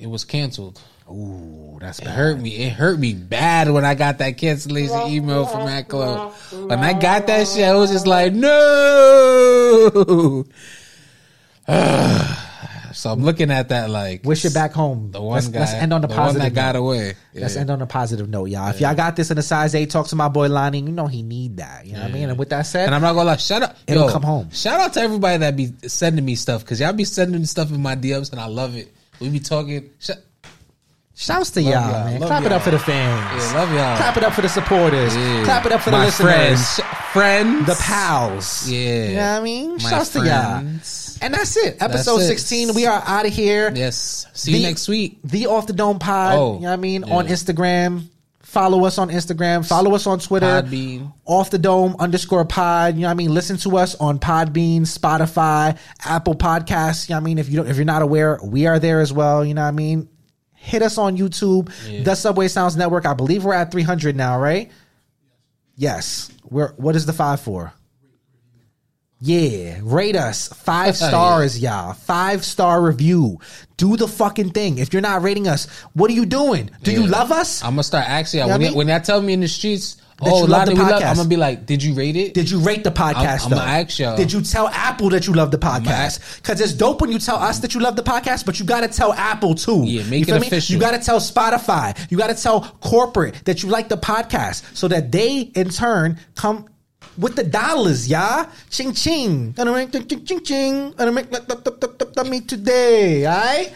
It 0.00 0.06
was 0.08 0.24
canceled. 0.24 0.80
Ooh, 1.10 1.78
that's 1.80 1.98
It 2.00 2.04
bad. 2.04 2.14
hurt 2.14 2.38
me. 2.38 2.50
It 2.56 2.70
hurt 2.72 2.98
me 2.98 3.14
bad 3.14 3.70
when 3.70 3.84
I 3.84 3.94
got 3.94 4.18
that 4.18 4.36
cancellation 4.36 5.08
email 5.08 5.46
from 5.46 5.64
that 5.66 5.88
club. 5.88 6.32
When 6.52 6.78
I 6.80 6.92
got 6.92 7.26
that 7.28 7.48
shit, 7.48 7.64
I 7.64 7.74
was 7.74 7.90
just 7.90 8.06
like, 8.06 8.32
no. 8.34 10.44
So 12.98 13.12
I'm 13.12 13.22
looking 13.22 13.52
at 13.52 13.68
that 13.68 13.90
like 13.90 14.24
Wish 14.24 14.44
it 14.44 14.52
back 14.52 14.72
home. 14.72 15.12
The 15.12 15.22
one 15.22 15.34
let's, 15.36 15.46
guy. 15.46 15.60
let's 15.60 15.72
end 15.72 15.92
on 15.92 16.02
a 16.02 16.08
the 16.08 16.14
positive. 16.14 16.42
one 16.42 16.48
that 16.48 16.54
got 16.54 16.74
note. 16.74 16.80
away. 16.80 17.14
Let's 17.32 17.54
end 17.54 17.70
on 17.70 17.80
a 17.80 17.86
positive 17.86 18.28
note, 18.28 18.46
y'all. 18.46 18.70
If 18.70 18.80
y'all 18.80 18.96
got 18.96 19.14
this 19.14 19.30
in 19.30 19.38
a 19.38 19.42
size 19.42 19.76
eight, 19.76 19.88
talk 19.90 20.08
to 20.08 20.16
my 20.16 20.26
boy 20.28 20.48
Lonnie. 20.48 20.80
You 20.80 20.90
know 20.90 21.06
he 21.06 21.22
need 21.22 21.58
that. 21.58 21.86
You 21.86 21.92
know 21.92 22.00
what 22.00 22.10
I 22.10 22.12
mean? 22.12 22.28
And 22.28 22.36
with 22.36 22.48
that 22.48 22.62
said, 22.62 22.86
And 22.86 22.96
I'm 22.96 23.00
not 23.02 23.12
gonna 23.12 23.26
lie. 23.26 23.36
Shout 23.36 23.62
out. 23.62 23.76
It'll 23.86 24.06
yo, 24.06 24.12
come 24.12 24.24
home. 24.24 24.50
Shout 24.50 24.80
out 24.80 24.94
to 24.94 25.00
everybody 25.00 25.38
that 25.38 25.54
be 25.56 25.72
sending 25.86 26.24
me 26.24 26.34
stuff 26.34 26.64
because 26.64 26.80
y'all 26.80 26.92
be 26.92 27.04
sending 27.04 27.44
stuff 27.44 27.70
in 27.70 27.80
my 27.80 27.94
DMs 27.94 28.32
and 28.32 28.40
I 28.40 28.46
love 28.46 28.74
it. 28.76 28.92
We 29.20 29.28
be 29.28 29.38
talking. 29.38 29.90
Sh- 30.00 30.10
shouts 31.14 31.50
to 31.52 31.62
y'all, 31.62 31.70
y'all. 31.72 32.04
man. 32.04 32.20
Love 32.20 32.28
Clap 32.28 32.42
it 32.42 32.44
y'all. 32.46 32.54
up 32.54 32.62
for 32.62 32.70
the 32.72 32.78
fans. 32.80 33.44
Yeah, 33.52 33.58
love 33.60 33.72
y'all. 33.72 33.96
Clap 33.96 34.16
it 34.16 34.24
up 34.24 34.32
for 34.32 34.42
the 34.42 34.48
supporters. 34.48 35.14
Yeah. 35.16 35.44
Clap 35.44 35.66
it 35.66 35.72
up 35.72 35.80
for 35.82 35.90
the 35.90 35.96
my 35.98 36.04
listeners. 36.06 36.32
friends, 36.32 36.80
friends, 37.12 37.66
The 37.66 37.74
pals. 37.74 38.68
Yeah. 38.68 39.04
You 39.08 39.14
know 39.16 39.32
what 39.32 39.40
I 39.40 39.44
mean? 39.44 39.70
My 39.72 39.78
Shouts 39.78 40.10
to 40.10 40.18
y'all. 40.20 40.60
friends. 40.60 41.18
And 41.20 41.34
that's 41.34 41.56
it. 41.56 41.76
Episode 41.80 42.18
it. 42.20 42.26
16. 42.26 42.74
We 42.74 42.86
are 42.86 43.02
out 43.04 43.26
of 43.26 43.32
here. 43.32 43.72
Yes. 43.74 44.26
See 44.34 44.52
you 44.52 44.58
The- 44.58 44.62
next 44.64 44.88
week. 44.88 45.18
The 45.24 45.46
Off 45.46 45.66
the 45.66 45.72
Dome 45.72 45.98
Pod. 45.98 46.36
Oh, 46.38 46.54
you 46.54 46.60
know 46.62 46.68
what 46.68 46.72
I 46.74 46.76
mean? 46.76 47.04
yeah. 47.06 47.14
On 47.14 47.26
Instagram. 47.26 48.04
Follow 48.42 48.84
us 48.86 48.96
on 48.96 49.10
Instagram. 49.10 49.66
Follow 49.66 49.94
us 49.94 50.06
on 50.06 50.20
Twitter. 50.20 50.46
Podbean. 50.46 51.12
Off 51.26 51.50
the 51.50 51.58
Dome 51.58 51.96
underscore 51.98 52.46
pod. 52.46 52.94
You 52.94 53.02
know 53.02 53.08
what 53.08 53.12
I 53.12 53.14
mean? 53.14 53.34
Listen 53.34 53.58
to 53.58 53.76
us 53.76 53.94
on 53.96 54.18
Podbean, 54.18 54.82
Spotify, 54.82 55.76
Apple 56.02 56.34
Podcasts. 56.34 57.08
You 57.08 57.14
know 57.14 57.18
what 57.18 57.24
I 57.24 57.24
mean? 57.24 57.38
If 57.38 57.50
you 57.50 57.56
don't, 57.56 57.66
if 57.68 57.76
you're 57.76 57.84
not 57.84 58.00
aware, 58.00 58.38
we 58.42 58.66
are 58.66 58.78
there 58.78 59.00
as 59.00 59.12
well. 59.12 59.44
You 59.44 59.52
know 59.52 59.62
what 59.62 59.68
I 59.68 59.72
mean? 59.72 60.08
Hit 60.54 60.80
us 60.82 60.96
on 60.96 61.18
YouTube, 61.18 61.70
the 62.04 62.14
Subway 62.14 62.48
Sounds 62.48 62.74
Network. 62.74 63.04
I 63.04 63.12
believe 63.12 63.44
we're 63.44 63.52
at 63.52 63.70
300 63.70 64.16
now, 64.16 64.38
right? 64.38 64.70
Yes. 65.78 66.30
We're 66.50 66.72
what 66.74 66.96
is 66.96 67.06
the 67.06 67.12
five 67.14 67.40
for? 67.40 67.72
Yeah, 69.20 69.78
rate 69.82 70.16
us 70.16 70.48
five 70.48 70.96
stars, 71.08 71.58
y'all. 71.58 71.92
Five 71.94 72.44
star 72.44 72.82
review. 72.82 73.38
Do 73.76 73.96
the 73.96 74.06
fucking 74.08 74.50
thing. 74.50 74.78
If 74.78 74.92
you're 74.92 75.02
not 75.02 75.22
rating 75.22 75.48
us, 75.48 75.66
what 75.94 76.10
are 76.10 76.14
you 76.14 76.26
doing? 76.26 76.70
Do 76.82 76.92
you 76.92 77.06
love 77.06 77.32
us? 77.32 77.62
I'm 77.62 77.70
gonna 77.72 77.84
start 77.84 78.08
asking 78.08 78.40
y'all 78.40 78.48
You 78.48 78.52
know 78.54 78.58
when, 78.58 78.66
I 78.66 78.68
mean? 78.70 78.76
when 78.76 78.86
they 78.88 78.98
tell 78.98 79.22
me 79.22 79.32
in 79.32 79.40
the 79.40 79.48
streets, 79.48 79.96
That 80.20 80.32
oh, 80.32 80.40
you 80.42 80.46
love 80.48 80.66
the 80.66 80.74
we 80.74 80.80
love. 80.80 81.00
I'm 81.00 81.16
gonna 81.16 81.28
be 81.28 81.36
like, 81.36 81.64
did 81.64 81.80
you 81.80 81.94
rate 81.94 82.16
it? 82.16 82.34
Did 82.34 82.50
you 82.50 82.58
rate 82.58 82.82
the 82.82 82.90
podcast? 82.90 83.42
I'm- 83.44 83.52
I'ma 83.52 83.62
ask 83.62 83.98
y'all. 84.00 84.16
Did 84.16 84.32
you 84.32 84.42
tell 84.42 84.66
Apple 84.66 85.10
that 85.10 85.28
you 85.28 85.32
love 85.32 85.52
the 85.52 85.58
podcast? 85.58 86.38
Because 86.42 86.60
it's 86.60 86.72
dope 86.72 87.00
when 87.00 87.12
you 87.12 87.20
tell 87.20 87.36
us 87.36 87.60
that 87.60 87.72
you 87.74 87.80
love 87.80 87.94
the 87.94 88.02
podcast, 88.02 88.44
but 88.44 88.58
you 88.58 88.66
got 88.66 88.80
to 88.80 88.88
tell 88.88 89.12
Apple 89.12 89.54
too. 89.54 89.84
Yeah, 89.84 90.02
make 90.04 90.20
you 90.20 90.22
it 90.22 90.26
feel 90.26 90.40
me? 90.40 90.46
official. 90.48 90.74
You 90.74 90.80
got 90.80 90.90
to 90.90 90.98
tell 90.98 91.20
Spotify. 91.20 91.96
You 92.10 92.18
got 92.18 92.30
to 92.36 92.42
tell 92.42 92.62
corporate 92.80 93.44
that 93.44 93.62
you 93.62 93.68
like 93.68 93.88
the 93.88 93.96
podcast, 93.96 94.64
so 94.76 94.88
that 94.88 95.12
they 95.12 95.40
in 95.54 95.68
turn 95.70 96.18
come. 96.34 96.66
With 97.16 97.34
the 97.34 97.42
dollars, 97.44 98.08
y'all. 98.08 98.48
Ching 98.70 98.92
ching. 98.92 99.52
Gonna 99.52 99.72
make 99.72 99.90
ching 99.92 100.24
ching 100.24 100.44
ching. 100.44 100.92
Gonna 100.92 101.10
make 101.10 101.30
me 101.30 102.40
today. 102.40 103.26
Alright? 103.26 103.72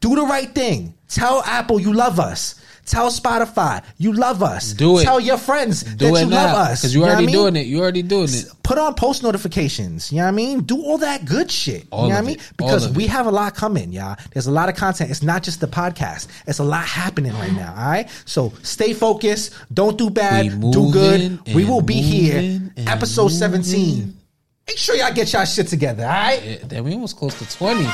Do 0.00 0.14
the 0.14 0.22
right 0.22 0.52
thing. 0.54 0.94
Tell 1.08 1.42
Apple 1.44 1.80
you 1.80 1.92
love 1.92 2.20
us. 2.20 2.57
Tell 2.88 3.10
Spotify 3.10 3.84
you 3.98 4.12
love 4.14 4.42
us. 4.42 4.72
Do 4.72 4.98
it. 4.98 5.04
Tell 5.04 5.20
your 5.20 5.36
friends 5.38 5.82
Do 5.82 6.10
that 6.10 6.20
you 6.24 6.26
now 6.30 6.46
love 6.46 6.56
us. 6.70 6.80
because 6.80 6.94
you 6.94 7.04
I 7.04 7.08
already 7.10 7.26
mean? 7.26 7.34
doing 7.34 7.56
it. 7.56 7.66
You 7.66 7.80
already 7.80 8.02
doing 8.02 8.28
it. 8.32 8.46
put 8.62 8.78
on 8.78 8.94
post 8.94 9.22
notifications. 9.22 10.10
You 10.10 10.18
know 10.18 10.24
what 10.24 10.28
I 10.28 10.32
mean? 10.32 10.60
Do 10.62 10.82
all 10.82 10.98
that 10.98 11.24
good 11.26 11.50
shit. 11.50 11.86
All 11.90 12.04
you 12.04 12.08
know 12.08 12.14
what 12.16 12.24
I 12.24 12.26
mean? 12.26 12.38
Because 12.56 12.88
we 12.88 13.04
it. 13.04 13.10
have 13.10 13.26
a 13.26 13.30
lot 13.30 13.54
coming, 13.54 13.92
y'all. 13.92 14.16
There's 14.32 14.46
a 14.46 14.50
lot 14.50 14.68
of 14.70 14.74
content. 14.76 15.10
It's 15.10 15.22
not 15.22 15.42
just 15.42 15.60
the 15.60 15.68
podcast. 15.68 16.28
It's 16.46 16.58
a 16.60 16.64
lot 16.64 16.84
happening 16.86 17.32
right 17.34 17.52
now. 17.52 17.74
All 17.78 17.88
right. 17.88 18.08
So 18.24 18.52
stay 18.62 18.94
focused. 18.94 19.52
Don't 19.72 19.98
do 19.98 20.08
bad. 20.10 20.58
Do 20.72 20.90
good. 20.90 21.40
We 21.54 21.64
will 21.66 21.82
be 21.82 22.00
here. 22.00 22.40
moving 22.42 22.72
Episode 22.88 23.28
17. 23.28 24.14
Make 24.66 24.78
sure 24.78 24.96
y'all 24.96 25.12
get 25.12 25.32
y'all 25.32 25.44
shit 25.44 25.66
together. 25.68 26.04
All 26.04 26.10
right. 26.10 26.42
Yeah, 26.42 26.56
Damn, 26.66 26.84
we 26.84 26.92
almost 26.92 27.16
close 27.16 27.38
to 27.38 27.48
twenty. 27.56 27.84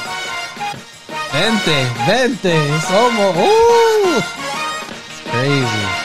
Vente, 1.32 1.84
vente. 2.06 2.78
Somos. 2.80 3.36
Ooh. 3.36 4.64
It's 5.36 5.43
crazy. 5.43 6.03